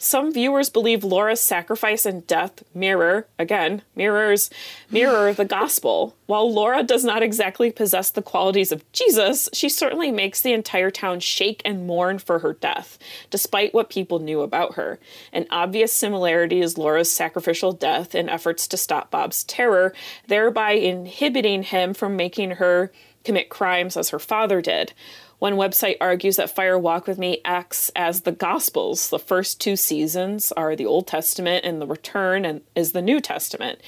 some 0.06 0.32
viewers 0.32 0.70
believe 0.70 1.04
Laura's 1.04 1.42
sacrifice 1.42 2.06
and 2.06 2.26
death 2.28 2.64
mirror, 2.76 3.28
again, 3.40 3.82
mirrors, 3.96 4.50
mirror 4.92 5.34
the 5.34 5.46
gospel. 5.46 6.16
While 6.28 6.54
Laura 6.54 6.84
does 6.84 7.04
not 7.04 7.24
exactly 7.24 7.72
possess 7.72 8.12
the 8.12 8.22
qualities 8.22 8.72
of 8.72 8.90
Jesus, 8.92 9.50
she 9.52 9.68
certainly 9.68 10.12
makes 10.12 10.42
the 10.42 10.54
entire 10.54 10.92
town 10.92 11.20
shake 11.22 11.62
and 11.66 11.88
mourn 11.88 12.20
for 12.20 12.40
her 12.40 12.54
death, 12.54 13.00
despite 13.32 13.74
what 13.74 13.90
people 13.90 14.20
knew 14.20 14.42
about 14.42 14.76
her. 14.76 15.00
An 15.34 15.48
obvious 15.50 15.92
similarity 15.92 16.62
is 16.62 16.78
Laura's 16.78 17.12
sacrificial 17.12 17.72
death 17.72 18.14
in 18.14 18.30
efforts 18.30 18.68
to 18.68 18.78
stop 18.78 19.10
Bob's 19.10 19.44
terror, 19.44 19.94
thereby 20.28 20.74
inhibiting 20.74 21.64
him 21.64 21.96
from 21.96 22.16
making 22.16 22.52
her 22.52 22.92
commit 23.24 23.50
crimes 23.50 23.98
as 23.98 24.10
her 24.10 24.20
father 24.20 24.62
did. 24.62 24.94
One 25.40 25.56
website 25.56 25.98
argues 26.00 26.38
that 26.38 26.50
Fire 26.50 26.80
Walk 26.80 27.08
with 27.08 27.18
Me 27.18 27.42
acts 27.44 27.92
as 27.96 28.22
the 28.22 28.32
Gospels. 28.32 29.10
The 29.10 29.20
first 29.20 29.60
two 29.60 29.76
seasons 29.76 30.52
are 30.54 30.76
the 30.76 30.86
Old 30.86 31.08
Testament, 31.08 31.66
and 31.66 31.82
the 31.82 31.88
Return 31.88 32.46
and 32.46 32.62
is 32.74 32.94
the 32.94 33.02
New 33.02 33.20
Testament. 33.20 33.80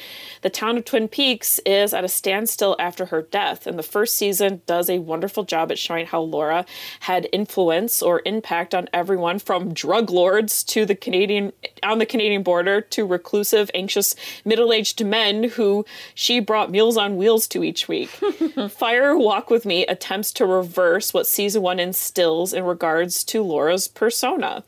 The 0.41 0.49
town 0.49 0.77
of 0.77 0.85
Twin 0.85 1.07
Peaks 1.07 1.59
is 1.65 1.93
at 1.93 2.03
a 2.03 2.09
standstill 2.09 2.75
after 2.79 3.05
her 3.05 3.21
death, 3.21 3.65
and 3.65 3.79
the 3.79 3.83
first 3.83 4.15
season 4.15 4.61
does 4.65 4.89
a 4.89 4.99
wonderful 4.99 5.45
job 5.45 5.71
at 5.71 5.79
showing 5.79 6.05
how 6.05 6.19
Laura 6.21 6.65
had 7.01 7.29
influence 7.31 8.01
or 8.01 8.21
impact 8.25 8.75
on 8.75 8.89
everyone 8.91 9.39
from 9.39 9.73
drug 9.73 10.09
lords 10.09 10.63
to 10.65 10.85
the 10.85 10.95
Canadian 10.95 11.53
on 11.81 11.99
the 11.99 12.05
Canadian 12.05 12.43
border 12.43 12.81
to 12.81 13.05
reclusive, 13.05 13.71
anxious, 13.73 14.15
middle-aged 14.43 15.05
men 15.05 15.43
who 15.43 15.85
she 16.13 16.39
brought 16.39 16.71
meals 16.71 16.97
on 16.97 17.15
wheels 17.15 17.47
to 17.47 17.63
each 17.63 17.87
week. 17.87 18.09
Fire 18.69 19.17
Walk 19.17 19.49
with 19.49 19.65
Me 19.65 19.85
attempts 19.85 20.31
to 20.33 20.45
reverse 20.45 21.13
what 21.13 21.25
season 21.37 21.61
one 21.61 21.79
instills 21.79 22.51
in 22.51 22.63
regards 22.63 23.23
to 23.23 23.43
Laura's 23.43 23.87
persona. 23.87 24.63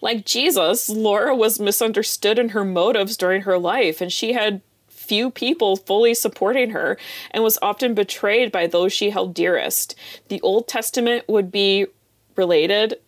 Like 0.00 0.26
Jesus, 0.26 0.88
Laura 0.88 1.34
was 1.34 1.58
misunderstood 1.58 2.38
in 2.38 2.50
her 2.50 2.64
motives 2.64 3.16
during 3.16 3.42
her 3.42 3.58
life, 3.58 4.00
and 4.00 4.12
she 4.12 4.34
had 4.34 4.60
few 4.88 5.30
people 5.30 5.76
fully 5.76 6.14
supporting 6.14 6.70
her 6.70 6.98
and 7.30 7.42
was 7.42 7.58
often 7.62 7.94
betrayed 7.94 8.52
by 8.52 8.66
those 8.66 8.92
she 8.92 9.10
held 9.10 9.34
dearest. 9.34 9.94
The 10.28 10.40
Old 10.42 10.68
Testament 10.68 11.26
would 11.28 11.50
be 11.50 11.86
related 12.36 12.98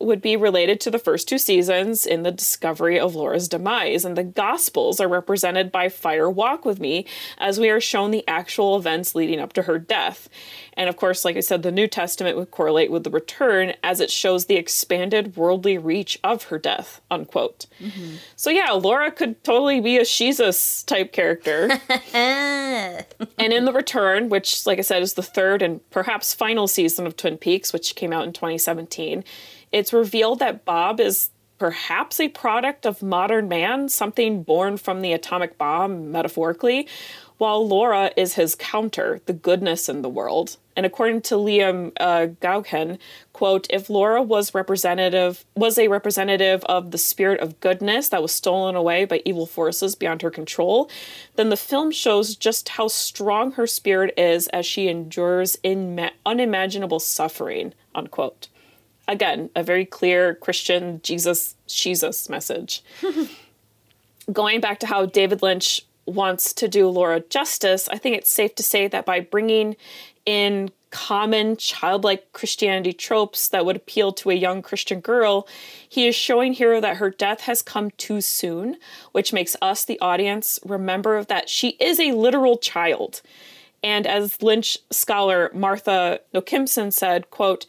would 0.00 0.22
be 0.22 0.36
related 0.36 0.80
to 0.80 0.90
the 0.90 0.98
first 0.98 1.28
two 1.28 1.38
seasons 1.38 2.06
in 2.06 2.22
the 2.22 2.30
discovery 2.30 2.98
of 2.98 3.14
Laura's 3.14 3.48
demise, 3.48 4.04
and 4.04 4.16
the 4.16 4.24
Gospels 4.24 5.00
are 5.00 5.08
represented 5.08 5.70
by 5.70 5.88
Fire 5.88 6.30
Walk 6.30 6.64
with 6.64 6.80
Me 6.80 7.06
as 7.38 7.60
we 7.60 7.68
are 7.68 7.80
shown 7.80 8.10
the 8.10 8.26
actual 8.26 8.76
events 8.76 9.14
leading 9.14 9.40
up 9.40 9.52
to 9.52 9.62
her 9.62 9.78
death. 9.78 10.28
And 10.74 10.88
of 10.88 10.96
course, 10.96 11.24
like 11.24 11.36
I 11.36 11.40
said, 11.40 11.62
the 11.62 11.70
New 11.70 11.86
Testament 11.86 12.36
would 12.36 12.50
correlate 12.50 12.90
with 12.90 13.04
the 13.04 13.10
return 13.10 13.74
as 13.82 14.00
it 14.00 14.10
shows 14.10 14.46
the 14.46 14.56
expanded 14.56 15.36
worldly 15.36 15.76
reach 15.76 16.18
of 16.24 16.44
her 16.44 16.58
death, 16.58 17.00
unquote. 17.10 17.66
Mm-hmm. 17.80 18.14
So 18.36 18.50
yeah, 18.50 18.70
Laura 18.70 19.10
could 19.10 19.42
totally 19.44 19.80
be 19.80 19.98
a 19.98 20.04
Jesus 20.04 20.82
type 20.84 21.12
character. 21.12 21.70
and 22.14 23.04
in 23.38 23.64
the 23.64 23.72
return, 23.72 24.28
which 24.28 24.64
like 24.66 24.78
I 24.78 24.82
said 24.82 25.02
is 25.02 25.14
the 25.14 25.22
third 25.22 25.60
and 25.60 25.88
perhaps 25.90 26.32
final 26.32 26.66
season 26.66 27.06
of 27.06 27.16
Twin 27.16 27.36
Peaks, 27.36 27.72
which 27.72 27.94
came 27.94 28.12
out 28.12 28.24
in 28.24 28.32
2017 28.32 29.24
it's 29.72 29.92
revealed 29.92 30.38
that 30.40 30.64
Bob 30.64 31.00
is 31.00 31.30
perhaps 31.60 32.18
a 32.18 32.28
product 32.28 32.86
of 32.86 33.02
modern 33.02 33.46
man, 33.46 33.88
something 33.88 34.42
born 34.42 34.78
from 34.78 35.02
the 35.02 35.12
atomic 35.12 35.58
bomb, 35.58 36.10
metaphorically, 36.10 36.88
while 37.36 37.66
Laura 37.66 38.10
is 38.16 38.34
his 38.34 38.54
counter, 38.54 39.20
the 39.26 39.34
goodness 39.34 39.88
in 39.88 40.00
the 40.00 40.08
world. 40.08 40.56
And 40.74 40.86
according 40.86 41.20
to 41.22 41.34
Liam 41.34 41.92
uh, 42.00 42.28
Goughan, 42.40 42.98
quote, 43.34 43.66
if 43.68 43.90
Laura 43.90 44.22
was 44.22 44.54
representative 44.54 45.44
was 45.54 45.78
a 45.78 45.88
representative 45.88 46.64
of 46.64 46.90
the 46.90 46.98
spirit 46.98 47.40
of 47.40 47.60
goodness 47.60 48.08
that 48.08 48.22
was 48.22 48.32
stolen 48.32 48.74
away 48.74 49.04
by 49.04 49.20
evil 49.26 49.46
forces 49.46 49.94
beyond 49.94 50.22
her 50.22 50.30
control, 50.30 50.90
then 51.36 51.50
the 51.50 51.56
film 51.56 51.90
shows 51.90 52.36
just 52.36 52.70
how 52.70 52.88
strong 52.88 53.52
her 53.52 53.66
spirit 53.66 54.14
is 54.16 54.48
as 54.48 54.64
she 54.64 54.88
endures 54.88 55.58
in 55.62 56.10
unimaginable 56.24 57.00
suffering, 57.00 57.74
unquote 57.94 58.48
again, 59.10 59.50
a 59.54 59.62
very 59.62 59.84
clear 59.84 60.34
Christian 60.36 61.00
Jesus, 61.02 61.56
Jesus 61.66 62.28
message. 62.28 62.82
Going 64.32 64.60
back 64.60 64.80
to 64.80 64.86
how 64.86 65.06
David 65.06 65.42
Lynch 65.42 65.82
wants 66.06 66.52
to 66.54 66.68
do 66.68 66.88
Laura 66.88 67.20
justice, 67.20 67.88
I 67.88 67.98
think 67.98 68.16
it's 68.16 68.30
safe 68.30 68.54
to 68.56 68.62
say 68.62 68.88
that 68.88 69.04
by 69.04 69.20
bringing 69.20 69.76
in 70.24 70.70
common 70.90 71.56
childlike 71.56 72.32
Christianity 72.32 72.92
tropes 72.92 73.48
that 73.48 73.64
would 73.64 73.76
appeal 73.76 74.12
to 74.12 74.30
a 74.30 74.34
young 74.34 74.60
Christian 74.60 75.00
girl, 75.00 75.46
he 75.88 76.06
is 76.08 76.14
showing 76.16 76.52
here 76.52 76.80
that 76.80 76.96
her 76.96 77.10
death 77.10 77.42
has 77.42 77.62
come 77.62 77.90
too 77.92 78.20
soon, 78.20 78.76
which 79.12 79.32
makes 79.32 79.56
us, 79.62 79.84
the 79.84 80.00
audience, 80.00 80.58
remember 80.64 81.22
that 81.24 81.48
she 81.48 81.70
is 81.80 82.00
a 82.00 82.12
literal 82.12 82.58
child 82.58 83.22
And 83.82 84.06
as 84.06 84.42
Lynch 84.42 84.78
scholar 84.90 85.50
Martha 85.54 86.20
Nochimson 86.34 86.92
said, 86.92 87.30
quote, 87.30 87.66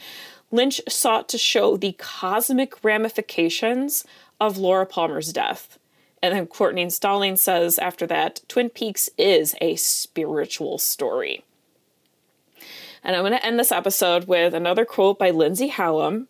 Lynch 0.51 0.81
sought 0.87 1.29
to 1.29 1.37
show 1.37 1.77
the 1.77 1.93
cosmic 1.93 2.83
ramifications 2.83 4.05
of 4.39 4.57
Laura 4.57 4.85
Palmer's 4.85 5.31
death. 5.31 5.79
And 6.21 6.35
then 6.35 6.47
Courtney 6.47 6.89
Stallings 6.89 7.41
says 7.41 7.79
after 7.79 8.05
that, 8.07 8.41
Twin 8.47 8.69
Peaks 8.69 9.09
is 9.17 9.55
a 9.61 9.75
spiritual 9.75 10.77
story. 10.77 11.43
And 13.03 13.15
I'm 13.15 13.23
going 13.23 13.31
to 13.31 13.45
end 13.45 13.57
this 13.57 13.71
episode 13.71 14.27
with 14.27 14.53
another 14.53 14.85
quote 14.85 15.17
by 15.17 15.31
Lindsay 15.31 15.67
Hallam. 15.67 16.27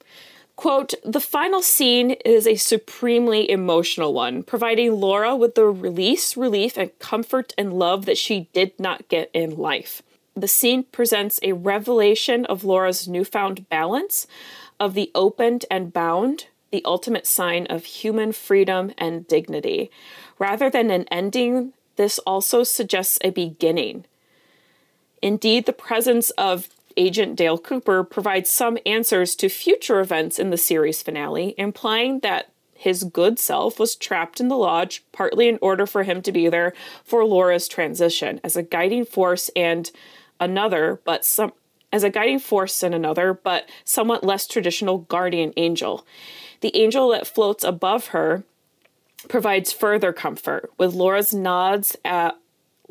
Quote, 0.56 0.94
the 1.04 1.20
final 1.20 1.62
scene 1.62 2.12
is 2.24 2.46
a 2.46 2.56
supremely 2.56 3.50
emotional 3.50 4.14
one, 4.14 4.44
providing 4.44 4.94
Laura 4.94 5.36
with 5.36 5.56
the 5.56 5.66
release, 5.66 6.38
relief, 6.38 6.78
and 6.78 6.98
comfort 7.00 7.54
and 7.58 7.74
love 7.74 8.06
that 8.06 8.18
she 8.18 8.48
did 8.54 8.80
not 8.80 9.08
get 9.10 9.30
in 9.34 9.58
life. 9.58 10.04
The 10.36 10.48
scene 10.48 10.84
presents 10.84 11.40
a 11.44 11.54
revelation 11.54 12.46
of 12.46 12.64
Laura's 12.64 13.08
newfound 13.08 13.68
balance, 13.70 14.28
of 14.80 14.94
the 14.94 15.12
opened 15.14 15.66
and 15.70 15.92
bound, 15.92 16.48
the 16.72 16.84
ultimate 16.86 17.28
sign 17.28 17.68
of 17.68 17.84
human 17.84 18.32
freedom 18.32 18.94
and 18.98 19.28
dignity. 19.28 19.92
Rather 20.40 20.70
than 20.70 20.90
an 20.90 21.06
ending, 21.12 21.74
this 21.98 22.18
also 22.20 22.64
suggests 22.64 23.20
a 23.24 23.30
beginning. 23.30 24.06
Indeed, 25.22 25.66
the 25.66 25.74
presence 25.74 26.32
of 26.32 26.70
Agent 26.98 27.36
Dale 27.36 27.58
Cooper 27.58 28.04
provides 28.04 28.50
some 28.50 28.78
answers 28.86 29.36
to 29.36 29.50
future 29.50 30.00
events 30.00 30.40
in 30.40 30.50
the 30.50 30.58
series 30.58 31.02
finale, 31.02 31.54
implying 31.58 32.20
that 32.22 32.50
his 32.74 33.04
good 33.04 33.38
self 33.38 33.80
was 33.80 33.96
trapped 33.96 34.40
in 34.40 34.48
the 34.48 34.58
lodge 34.58 35.04
partly 35.12 35.48
in 35.48 35.60
order 35.62 35.86
for 35.86 36.02
him 36.02 36.22
to 36.24 36.32
be 36.32 36.50
there 36.50 36.74
for 37.04 37.24
Laura's 37.24 37.68
transition 37.68 38.40
as 38.44 38.56
a 38.56 38.64
guiding 38.64 39.06
force 39.06 39.52
and 39.56 39.92
another, 40.42 41.00
but 41.06 41.24
some 41.24 41.54
as 41.94 42.04
a 42.04 42.10
guiding 42.10 42.40
force 42.40 42.84
and 42.84 42.96
another, 42.96 43.34
but 43.34 43.70
somewhat 43.84 44.24
less 44.24 44.48
traditional 44.48 45.00
guardian 45.00 45.54
angel. 45.58 46.06
The 46.62 46.76
angel 46.76 47.10
that 47.10 47.28
floats 47.28 47.64
above 47.64 48.08
her 48.08 48.44
provides 49.28 49.72
further 49.72 50.14
comfort, 50.14 50.72
with 50.78 50.94
Laura's 50.94 51.34
nods 51.34 51.96
at 52.04 52.38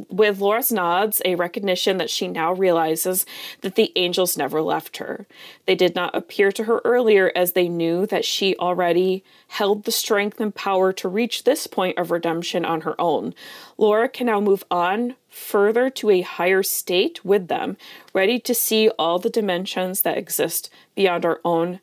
with 0.08 0.40
Laura's 0.40 0.72
nods, 0.72 1.20
a 1.24 1.34
recognition 1.34 1.98
that 1.98 2.10
she 2.10 2.28
now 2.28 2.52
realizes 2.52 3.26
that 3.60 3.74
the 3.74 3.92
angels 3.96 4.36
never 4.36 4.62
left 4.62 4.96
her. 4.98 5.26
They 5.66 5.74
did 5.74 5.94
not 5.94 6.14
appear 6.14 6.52
to 6.52 6.64
her 6.64 6.80
earlier 6.84 7.32
as 7.34 7.52
they 7.52 7.68
knew 7.68 8.06
that 8.06 8.24
she 8.24 8.56
already 8.56 9.24
held 9.48 9.84
the 9.84 9.92
strength 9.92 10.40
and 10.40 10.54
power 10.54 10.92
to 10.94 11.08
reach 11.08 11.44
this 11.44 11.66
point 11.66 11.98
of 11.98 12.10
redemption 12.10 12.64
on 12.64 12.82
her 12.82 12.98
own. 13.00 13.34
Laura 13.76 14.08
can 14.08 14.26
now 14.26 14.40
move 14.40 14.64
on 14.70 15.14
further 15.28 15.90
to 15.90 16.10
a 16.10 16.22
higher 16.22 16.62
state 16.62 17.24
with 17.24 17.48
them, 17.48 17.76
ready 18.12 18.38
to 18.38 18.54
see 18.54 18.88
all 18.98 19.18
the 19.18 19.30
dimensions 19.30 20.02
that 20.02 20.18
exist 20.18 20.70
beyond 20.94 21.24
our 21.24 21.40
own 21.44 21.80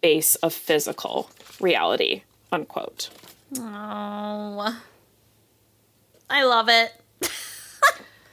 base 0.00 0.34
of 0.36 0.52
physical 0.52 1.30
reality. 1.60 2.22
Unquote. 2.52 3.10
Oh, 3.58 4.80
I 6.28 6.44
love 6.44 6.68
it. 6.68 6.92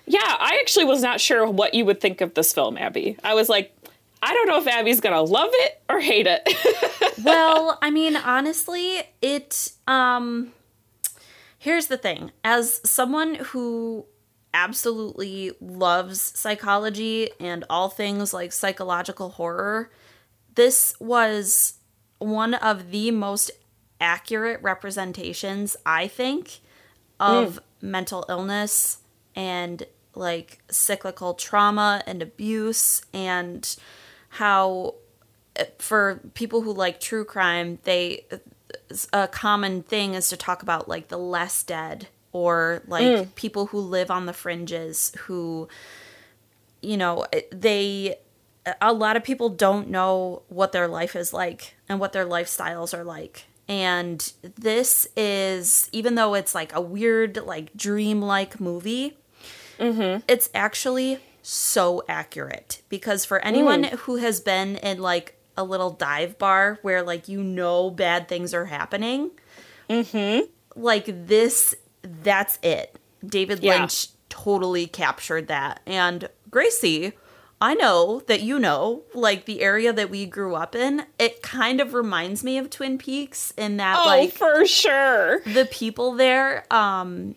yeah, 0.05 0.19
I 0.39 0.59
actually 0.61 0.85
was 0.85 1.01
not 1.01 1.21
sure 1.21 1.49
what 1.49 1.73
you 1.73 1.85
would 1.85 2.01
think 2.01 2.21
of 2.21 2.33
this 2.33 2.53
film, 2.53 2.77
Abby. 2.77 3.17
I 3.23 3.33
was 3.33 3.49
like, 3.49 3.75
I 4.21 4.33
don't 4.33 4.47
know 4.47 4.57
if 4.57 4.67
Abby's 4.67 5.01
gonna 5.01 5.21
love 5.21 5.49
it 5.51 5.81
or 5.89 5.99
hate 5.99 6.27
it. 6.27 6.47
well, 7.23 7.77
I 7.81 7.89
mean, 7.89 8.15
honestly, 8.15 9.01
it 9.21 9.71
um 9.87 10.53
here's 11.57 11.87
the 11.87 11.97
thing. 11.97 12.31
As 12.43 12.81
someone 12.89 13.35
who 13.35 14.05
absolutely 14.53 15.51
loves 15.59 16.21
psychology 16.21 17.29
and 17.39 17.65
all 17.69 17.89
things 17.89 18.33
like 18.33 18.51
psychological 18.51 19.29
horror, 19.29 19.89
this 20.55 20.95
was 20.99 21.75
one 22.19 22.53
of 22.53 22.91
the 22.91 23.11
most 23.11 23.51
accurate 23.99 24.61
representations, 24.61 25.75
I 25.85 26.07
think, 26.07 26.59
of 27.19 27.55
mm. 27.55 27.59
mental 27.81 28.25
illness 28.29 28.99
and 29.35 29.85
like 30.15 30.59
cyclical 30.69 31.33
trauma 31.33 32.01
and 32.05 32.21
abuse 32.21 33.01
and 33.13 33.75
how 34.29 34.95
eh, 35.55 35.65
for 35.79 36.19
people 36.33 36.61
who 36.61 36.73
like 36.73 36.99
true 36.99 37.25
crime 37.25 37.79
they 37.83 38.25
a 39.11 39.27
common 39.27 39.83
thing 39.83 40.13
is 40.13 40.29
to 40.29 40.37
talk 40.37 40.61
about 40.61 40.87
like 40.87 41.07
the 41.07 41.17
less 41.17 41.63
dead 41.63 42.07
or 42.31 42.81
like 42.87 43.03
mm. 43.03 43.35
people 43.35 43.67
who 43.67 43.79
live 43.79 44.11
on 44.11 44.25
the 44.25 44.33
fringes 44.33 45.11
who 45.21 45.67
you 46.81 46.97
know 46.97 47.25
eh, 47.33 47.41
they 47.51 48.15
a 48.81 48.93
lot 48.93 49.17
of 49.17 49.23
people 49.23 49.49
don't 49.49 49.89
know 49.89 50.41
what 50.47 50.71
their 50.71 50.87
life 50.87 51.15
is 51.15 51.33
like 51.33 51.75
and 51.89 51.99
what 51.99 52.13
their 52.13 52.25
lifestyles 52.25 52.97
are 52.97 53.03
like 53.03 53.45
and 53.67 54.33
this 54.55 55.07
is 55.15 55.89
even 55.91 56.15
though 56.15 56.33
it's 56.33 56.53
like 56.53 56.73
a 56.75 56.81
weird 56.81 57.37
like 57.37 57.75
dream 57.75 58.21
like 58.21 58.59
movie 58.59 59.17
mm-hmm. 59.83 60.23
it's 60.27 60.49
actually 60.53 61.19
so 61.41 62.03
accurate 62.07 62.81
because 62.89 63.25
for 63.25 63.39
anyone 63.39 63.83
mm. 63.83 63.89
who 63.99 64.15
has 64.15 64.39
been 64.39 64.77
in 64.77 64.99
like 64.99 65.37
a 65.57 65.63
little 65.63 65.91
dive 65.91 66.37
bar 66.37 66.79
where 66.81 67.03
like 67.03 67.27
you 67.27 67.43
know 67.43 67.89
bad 67.89 68.27
things 68.27 68.53
are 68.53 68.65
happening 68.65 69.29
mm-hmm. 69.89 70.45
like 70.75 71.27
this 71.27 71.75
that's 72.01 72.57
it 72.63 72.97
david 73.25 73.61
yeah. 73.61 73.79
lynch 73.79 74.07
totally 74.29 74.87
captured 74.87 75.47
that 75.47 75.81
and 75.85 76.29
gracie 76.49 77.13
I 77.63 77.75
know 77.75 78.21
that 78.27 78.41
you 78.41 78.59
know, 78.59 79.03
like 79.13 79.45
the 79.45 79.61
area 79.61 79.93
that 79.93 80.09
we 80.09 80.25
grew 80.25 80.53
up 80.53 80.75
in, 80.75 81.05
it 81.17 81.41
kind 81.41 81.79
of 81.79 81.93
reminds 81.93 82.43
me 82.43 82.57
of 82.57 82.69
Twin 82.69 82.97
Peaks 82.97 83.53
in 83.55 83.77
that 83.77 83.99
oh, 84.03 84.05
like 84.05 84.33
for 84.33 84.65
sure. 84.65 85.39
The 85.45 85.65
people 85.71 86.11
there 86.11 86.65
um 86.71 87.35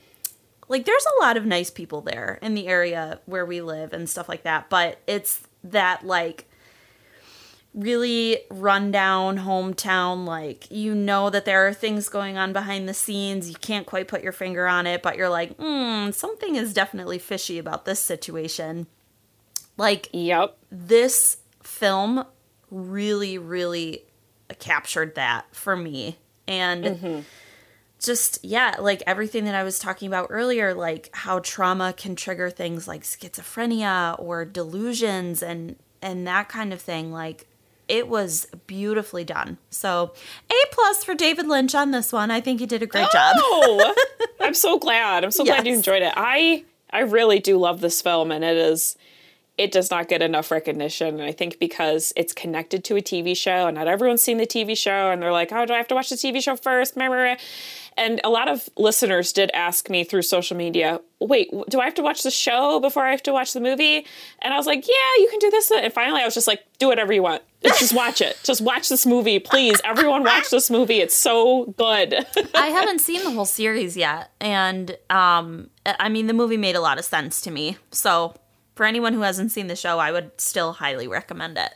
like 0.69 0.85
there's 0.85 1.07
a 1.17 1.23
lot 1.23 1.37
of 1.37 1.47
nice 1.47 1.71
people 1.71 2.01
there 2.01 2.39
in 2.43 2.55
the 2.55 2.67
area 2.67 3.21
where 3.27 3.47
we 3.47 3.61
live 3.61 3.93
and 3.93 4.09
stuff 4.09 4.29
like 4.29 4.43
that, 4.43 4.69
but 4.71 5.01
it's 5.07 5.47
that 5.65 6.07
like 6.07 6.49
really 7.75 8.39
rundown 8.51 9.37
hometown 9.41 10.25
like 10.25 10.67
you 10.71 10.95
know 10.95 11.29
that 11.29 11.45
there 11.45 11.69
are 11.69 11.75
things 11.75 12.09
going 12.09 12.39
on 12.39 12.51
behind 12.51 12.89
the 12.89 12.95
scenes 12.95 13.51
you 13.51 13.55
can't 13.57 13.85
quite 13.85 14.09
put 14.09 14.23
your 14.23 14.33
finger 14.33 14.67
on 14.67 14.87
it 14.87 15.03
but 15.03 15.19
you're 15.19 15.29
like 15.29 15.55
hmm 15.59 16.11
something 16.11 16.57
is 16.57 16.73
definitely 16.73 17.19
fishy 17.19 17.59
about 17.59 17.85
this 17.85 18.01
situation 18.01 18.87
like, 19.77 20.09
yep. 20.13 20.57
This 20.71 21.39
film 21.63 22.25
really, 22.71 23.39
really 23.39 24.05
captured 24.59 25.15
that 25.17 25.47
for 25.55 25.77
me. 25.77 26.19
And 26.49 26.85
mm-hmm. 26.85 27.21
Just, 27.99 28.45
yeah, 28.45 28.77
like 28.79 29.03
everything 29.07 29.45
that 29.45 29.55
I 29.55 29.63
was 29.63 29.79
talking 29.79 30.09
about 30.09 30.29
earlier, 30.31 30.75
like 30.75 31.11
how 31.13 31.39
trauma 31.41 31.93
can 31.93 32.17
trigger 32.17 32.51
things 32.51 32.87
like 32.87 33.03
schizophrenia 33.03 34.19
or 34.21 34.45
delusions 34.45 35.43
and 35.43 35.77
and 36.03 36.27
that 36.27 36.49
kind 36.49 36.73
of 36.73 36.81
thing. 36.81 37.11
Like 37.11 37.47
it 37.89 38.09
was 38.09 38.47
beautifully 38.67 39.25
done. 39.25 39.59
So, 39.71 40.13
A 40.51 40.55
plus 40.73 41.05
for 41.05 41.15
David 41.15 41.47
Lynch 41.47 41.75
on 41.75 41.91
this 41.91 42.13
one. 42.13 42.31
I 42.31 42.41
think 42.41 42.61
he 42.61 42.67
did 42.67 42.83
a 42.83 42.87
great 42.87 43.09
oh, 43.13 43.95
job. 43.95 43.97
I'm 44.41 44.55
so 44.55 44.79
glad. 44.79 45.25
I'm 45.25 45.31
so 45.31 45.45
yes. 45.45 45.57
glad 45.57 45.67
you 45.67 45.75
enjoyed 45.75 46.03
it. 46.03 46.13
I 46.17 46.65
I 46.91 47.01
really 47.01 47.39
do 47.39 47.59
love 47.59 47.81
this 47.81 48.03
film 48.03 48.31
and 48.31 48.45
it 48.45 48.57
is 48.57 48.97
it 49.59 49.73
does 49.73 49.91
not 49.91 50.09
get 50.09 50.21
enough 50.21 50.51
recognition. 50.51 51.15
And 51.15 51.23
I 51.23 51.33
think 51.33 51.59
because 51.59 52.13
it's 52.15 52.35
connected 52.35 52.85
to 52.85 52.97
a 52.97 53.01
TV 53.01 53.37
show 53.37 53.67
and 53.67 53.77
not 53.77 53.89
everyone's 53.89 54.23
seen 54.23 54.37
the 54.37 54.47
TV 54.47 54.77
show 54.77 55.11
and 55.11 55.23
they're 55.23 55.33
like, 55.33 55.51
oh, 55.51 55.65
do 55.65 55.73
I 55.73 55.79
have 55.79 55.89
to 55.89 55.95
watch 55.95 56.11
the 56.11 56.17
TV 56.17 56.43
show 56.43 56.57
first? 56.57 56.97
And 57.99 58.21
a 58.23 58.29
lot 58.29 58.49
of 58.49 58.69
listeners 58.77 59.33
did 59.33 59.51
ask 59.55 59.89
me 59.89 60.05
through 60.05 60.23
social 60.23 60.57
media, 60.57 61.01
wait, 61.21 61.51
do 61.71 61.81
I 61.81 61.85
have 61.87 61.95
to 61.95 62.03
watch 62.03 62.23
the 62.23 62.31
show 62.31 62.79
before 62.81 63.07
I 63.07 63.11
have 63.13 63.23
to 63.23 63.33
watch 63.33 63.55
the 63.55 63.61
movie? 63.61 64.07
And 64.43 64.53
I 64.53 64.59
was 64.59 64.67
like, 64.67 64.87
yeah, 64.87 65.23
you 65.23 65.29
can 65.31 65.39
do 65.39 65.51
this. 65.51 65.71
And 65.71 65.91
finally, 65.91 66.21
I 66.21 66.27
was 66.27 66.35
just 66.35 66.47
like, 66.47 66.63
do 66.79 66.89
whatever 66.89 67.15
you 67.15 67.23
want. 67.23 67.43
Just 67.79 67.95
watch 67.95 68.21
it. 68.21 68.39
Just 68.45 68.61
watch 68.61 68.89
this 68.89 69.05
movie, 69.05 69.41
please. 69.41 69.81
Everyone 69.83 70.23
watch 70.23 70.51
this 70.51 70.71
movie. 70.71 71.01
It's 71.01 71.17
so 71.17 71.75
good. 71.77 72.15
I 72.55 72.67
haven't 72.69 73.01
seen 73.01 73.25
the 73.25 73.31
whole 73.33 73.47
series 73.47 73.97
yet. 73.97 74.31
And 74.41 74.97
um, 75.11 75.71
I 75.85 76.09
mean, 76.09 76.29
the 76.29 76.35
movie 76.35 76.59
made 76.59 76.77
a 76.77 76.81
lot 76.81 76.99
of 76.99 77.05
sense 77.05 77.41
to 77.41 77.51
me. 77.51 77.77
So 77.91 78.35
for 78.77 78.85
anyone 78.87 79.15
who 79.15 79.23
hasn't 79.23 79.51
seen 79.51 79.67
the 79.67 79.75
show, 79.75 79.99
I 79.99 80.13
would 80.13 80.39
still 80.41 80.75
highly 80.75 81.09
recommend 81.09 81.59
it. 81.59 81.75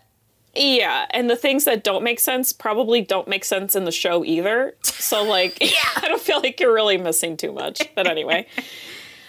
Yeah, 0.55 1.07
and 1.11 1.31
the 1.31 1.37
things 1.37 1.65
that 1.65 1.83
don't 1.83 2.05
make 2.05 2.21
sense 2.21 2.53
probably 2.53 3.01
don't 3.01 3.27
make 3.27 3.45
sense 3.45 3.75
in 3.75 3.85
the 3.85 3.93
show 3.93 4.25
either. 4.25 4.75
So, 4.83 5.25
like, 5.25 5.59
yeah. 5.61 5.91
I 5.97 6.09
don't 6.09 6.21
feel 6.21 6.41
like 6.41 6.61
you're 6.61 6.75
really 6.75 6.99
missing 6.99 7.37
too 7.37 7.53
much. 7.53 7.83
But 7.97 8.07
anyway. 8.07 8.47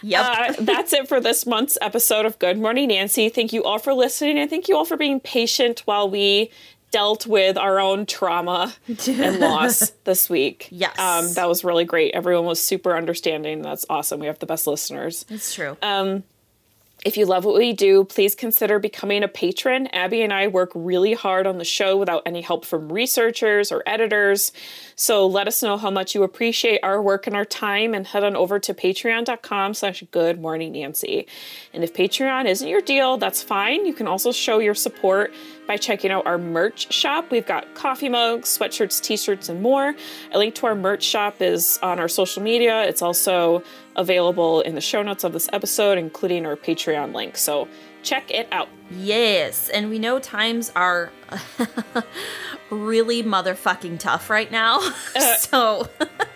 Yep. 0.03 0.26
Uh, 0.26 0.53
that's 0.64 0.93
it 0.93 1.07
for 1.07 1.22
this 1.22 1.45
month's 1.45 1.77
episode 1.80 2.26
of 2.26 2.39
Good 2.39 2.57
Morning 2.57 2.88
Nancy. 2.88 3.30
Thank 3.30 3.53
you 3.53 3.64
all 3.64 3.77
for 3.77 3.93
listening 3.93 4.39
and 4.39 4.49
thank 4.49 4.68
you 4.68 4.76
all 4.76 4.84
for 4.84 4.98
being 4.98 5.19
patient 5.19 5.81
while 5.85 6.10
we 6.10 6.49
dealt 6.89 7.27
with 7.27 7.57
our 7.57 7.80
own 7.80 8.06
trauma 8.07 8.73
and 8.88 9.39
loss 9.39 9.91
this 10.03 10.30
week. 10.30 10.68
Yes. 10.72 10.98
Um, 10.98 11.31
that 11.34 11.48
was 11.48 11.64
really 11.64 11.85
great. 11.85 12.14
Everyone 12.14 12.45
was 12.45 12.60
super 12.60 12.98
understanding. 12.98 13.61
That's 13.61 13.85
awesome. 13.89 14.19
We 14.19 14.26
have 14.27 14.39
the 14.39 14.45
best 14.45 14.65
listeners. 14.65 15.26
It's 15.30 15.53
true. 15.53 15.77
Um, 15.81 16.23
If 17.03 17.18
you 17.18 17.26
love 17.26 17.45
what 17.45 17.56
we 17.56 17.73
do, 17.73 18.03
please 18.03 18.36
consider 18.36 18.78
becoming 18.78 19.23
a 19.23 19.28
patron. 19.28 19.88
Abby 19.88 20.22
and 20.22 20.32
I 20.32 20.48
work 20.48 20.72
really 20.76 21.14
hard 21.14 21.48
on 21.48 21.57
the 21.57 21.65
show 21.65 21.98
without 21.98 22.22
any 22.28 22.41
help 22.41 22.64
from 22.64 22.94
researchers 22.94 23.72
or 23.72 23.82
editors. 23.88 24.52
So 24.95 25.26
let 25.26 25.48
us 25.48 25.64
know 25.64 25.78
how 25.78 25.90
much 25.90 26.14
you 26.14 26.22
appreciate 26.22 26.80
our 26.84 27.02
work 27.02 27.26
and 27.26 27.36
our 27.36 27.44
time 27.44 27.95
and 27.95 28.06
head 28.06 28.23
on 28.23 28.36
over 28.36 28.60
to 28.60 28.73
patreon.com 28.76 29.73
slash 29.73 30.03
good 30.11 30.40
morning 30.40 30.73
Nancy. 30.73 31.26
And 31.73 31.84
if 31.84 31.91
Patreon 31.91 32.45
isn't 32.45 32.68
your 32.68 32.82
deal, 32.82 33.18
that's 33.18 33.41
fine. 33.41 33.88
You 33.88 33.94
can 33.94 34.06
also 34.06 34.32
show 34.32 34.60
your 34.60 34.76
support 34.76 35.34
by 35.72 35.77
checking 35.77 36.11
out 36.11 36.27
our 36.27 36.38
merch 36.38 36.91
shop. 36.91 37.31
We've 37.31 37.45
got 37.45 37.76
coffee 37.76 38.10
mugs, 38.10 38.57
sweatshirts, 38.57 39.02
t-shirts, 39.02 39.48
and 39.48 39.61
more. 39.61 39.95
A 40.34 40.38
link 40.38 40.53
to 40.56 40.65
our 40.65 40.76
merch 40.76 41.02
shop 41.02 41.41
is 41.41 41.80
on 41.81 41.98
our 41.98 42.10
social 42.10 42.43
media. 42.43 42.84
It's 42.84 43.02
also 43.02 43.64
available 43.95 44.60
in 44.60 44.76
the 44.76 44.81
show 44.81 45.02
notes 45.02 45.23
of 45.23 45.31
this 45.31 45.48
episode, 45.53 45.98
including 45.98 46.45
our 46.45 46.57
Patreon 46.57 47.15
link. 47.15 47.38
So 47.38 47.69
check 48.03 48.30
it 48.31 48.49
out. 48.52 48.68
Yes, 48.89 49.69
and 49.69 49.89
we 49.89 49.98
know 49.98 50.19
times 50.19 50.73
are 50.76 51.10
really 52.69 53.23
motherfucking 53.23 53.99
tough 53.99 54.30
right 54.30 54.52
now. 54.52 54.81
Uh, 55.15 55.35
so, 55.38 55.89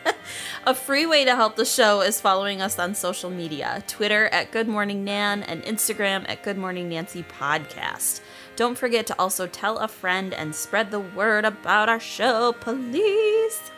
a 0.65 0.73
free 0.73 1.05
way 1.05 1.25
to 1.25 1.35
help 1.35 1.55
the 1.55 1.65
show 1.65 2.01
is 2.01 2.21
following 2.21 2.61
us 2.61 2.77
on 2.77 2.93
social 2.93 3.29
media 3.29 3.83
Twitter 3.87 4.27
at 4.27 4.51
Good 4.51 4.67
Morning 4.67 5.03
Nan 5.03 5.43
and 5.43 5.61
Instagram 5.63 6.25
at 6.29 6.43
Good 6.43 6.57
Morning 6.57 6.89
Nancy 6.89 7.23
Podcast. 7.23 8.21
Don't 8.55 8.77
forget 8.77 9.05
to 9.07 9.19
also 9.19 9.47
tell 9.47 9.79
a 9.79 9.87
friend 9.87 10.33
and 10.33 10.55
spread 10.55 10.91
the 10.91 10.99
word 10.99 11.45
about 11.45 11.89
our 11.89 11.99
show, 11.99 12.53
please. 12.53 13.71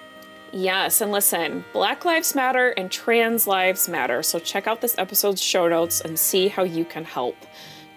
Yes, 0.52 1.02
and 1.02 1.12
listen, 1.12 1.66
Black 1.74 2.06
Lives 2.06 2.36
Matter 2.36 2.70
and 2.70 2.90
Trans 2.92 3.48
Lives 3.48 3.90
Matter. 3.90 4.24
So 4.24 4.40
check 4.40 4.68
out 4.68 4.82
this 4.82 4.98
episode's 4.98 5.42
show 5.42 5.68
notes 5.68 6.02
and 6.02 6.18
see 6.18 6.48
how 6.48 6.64
you 6.64 6.86
can 6.86 7.04
help. 7.04 7.36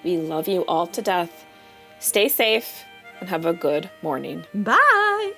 We 0.02 0.16
love 0.16 0.48
you 0.48 0.62
all 0.66 0.86
to 0.88 1.02
death. 1.02 1.44
Stay 2.00 2.28
safe 2.28 2.84
and 3.20 3.28
have 3.28 3.46
a 3.46 3.52
good 3.52 3.90
morning. 4.02 4.46
Bye. 4.54 5.34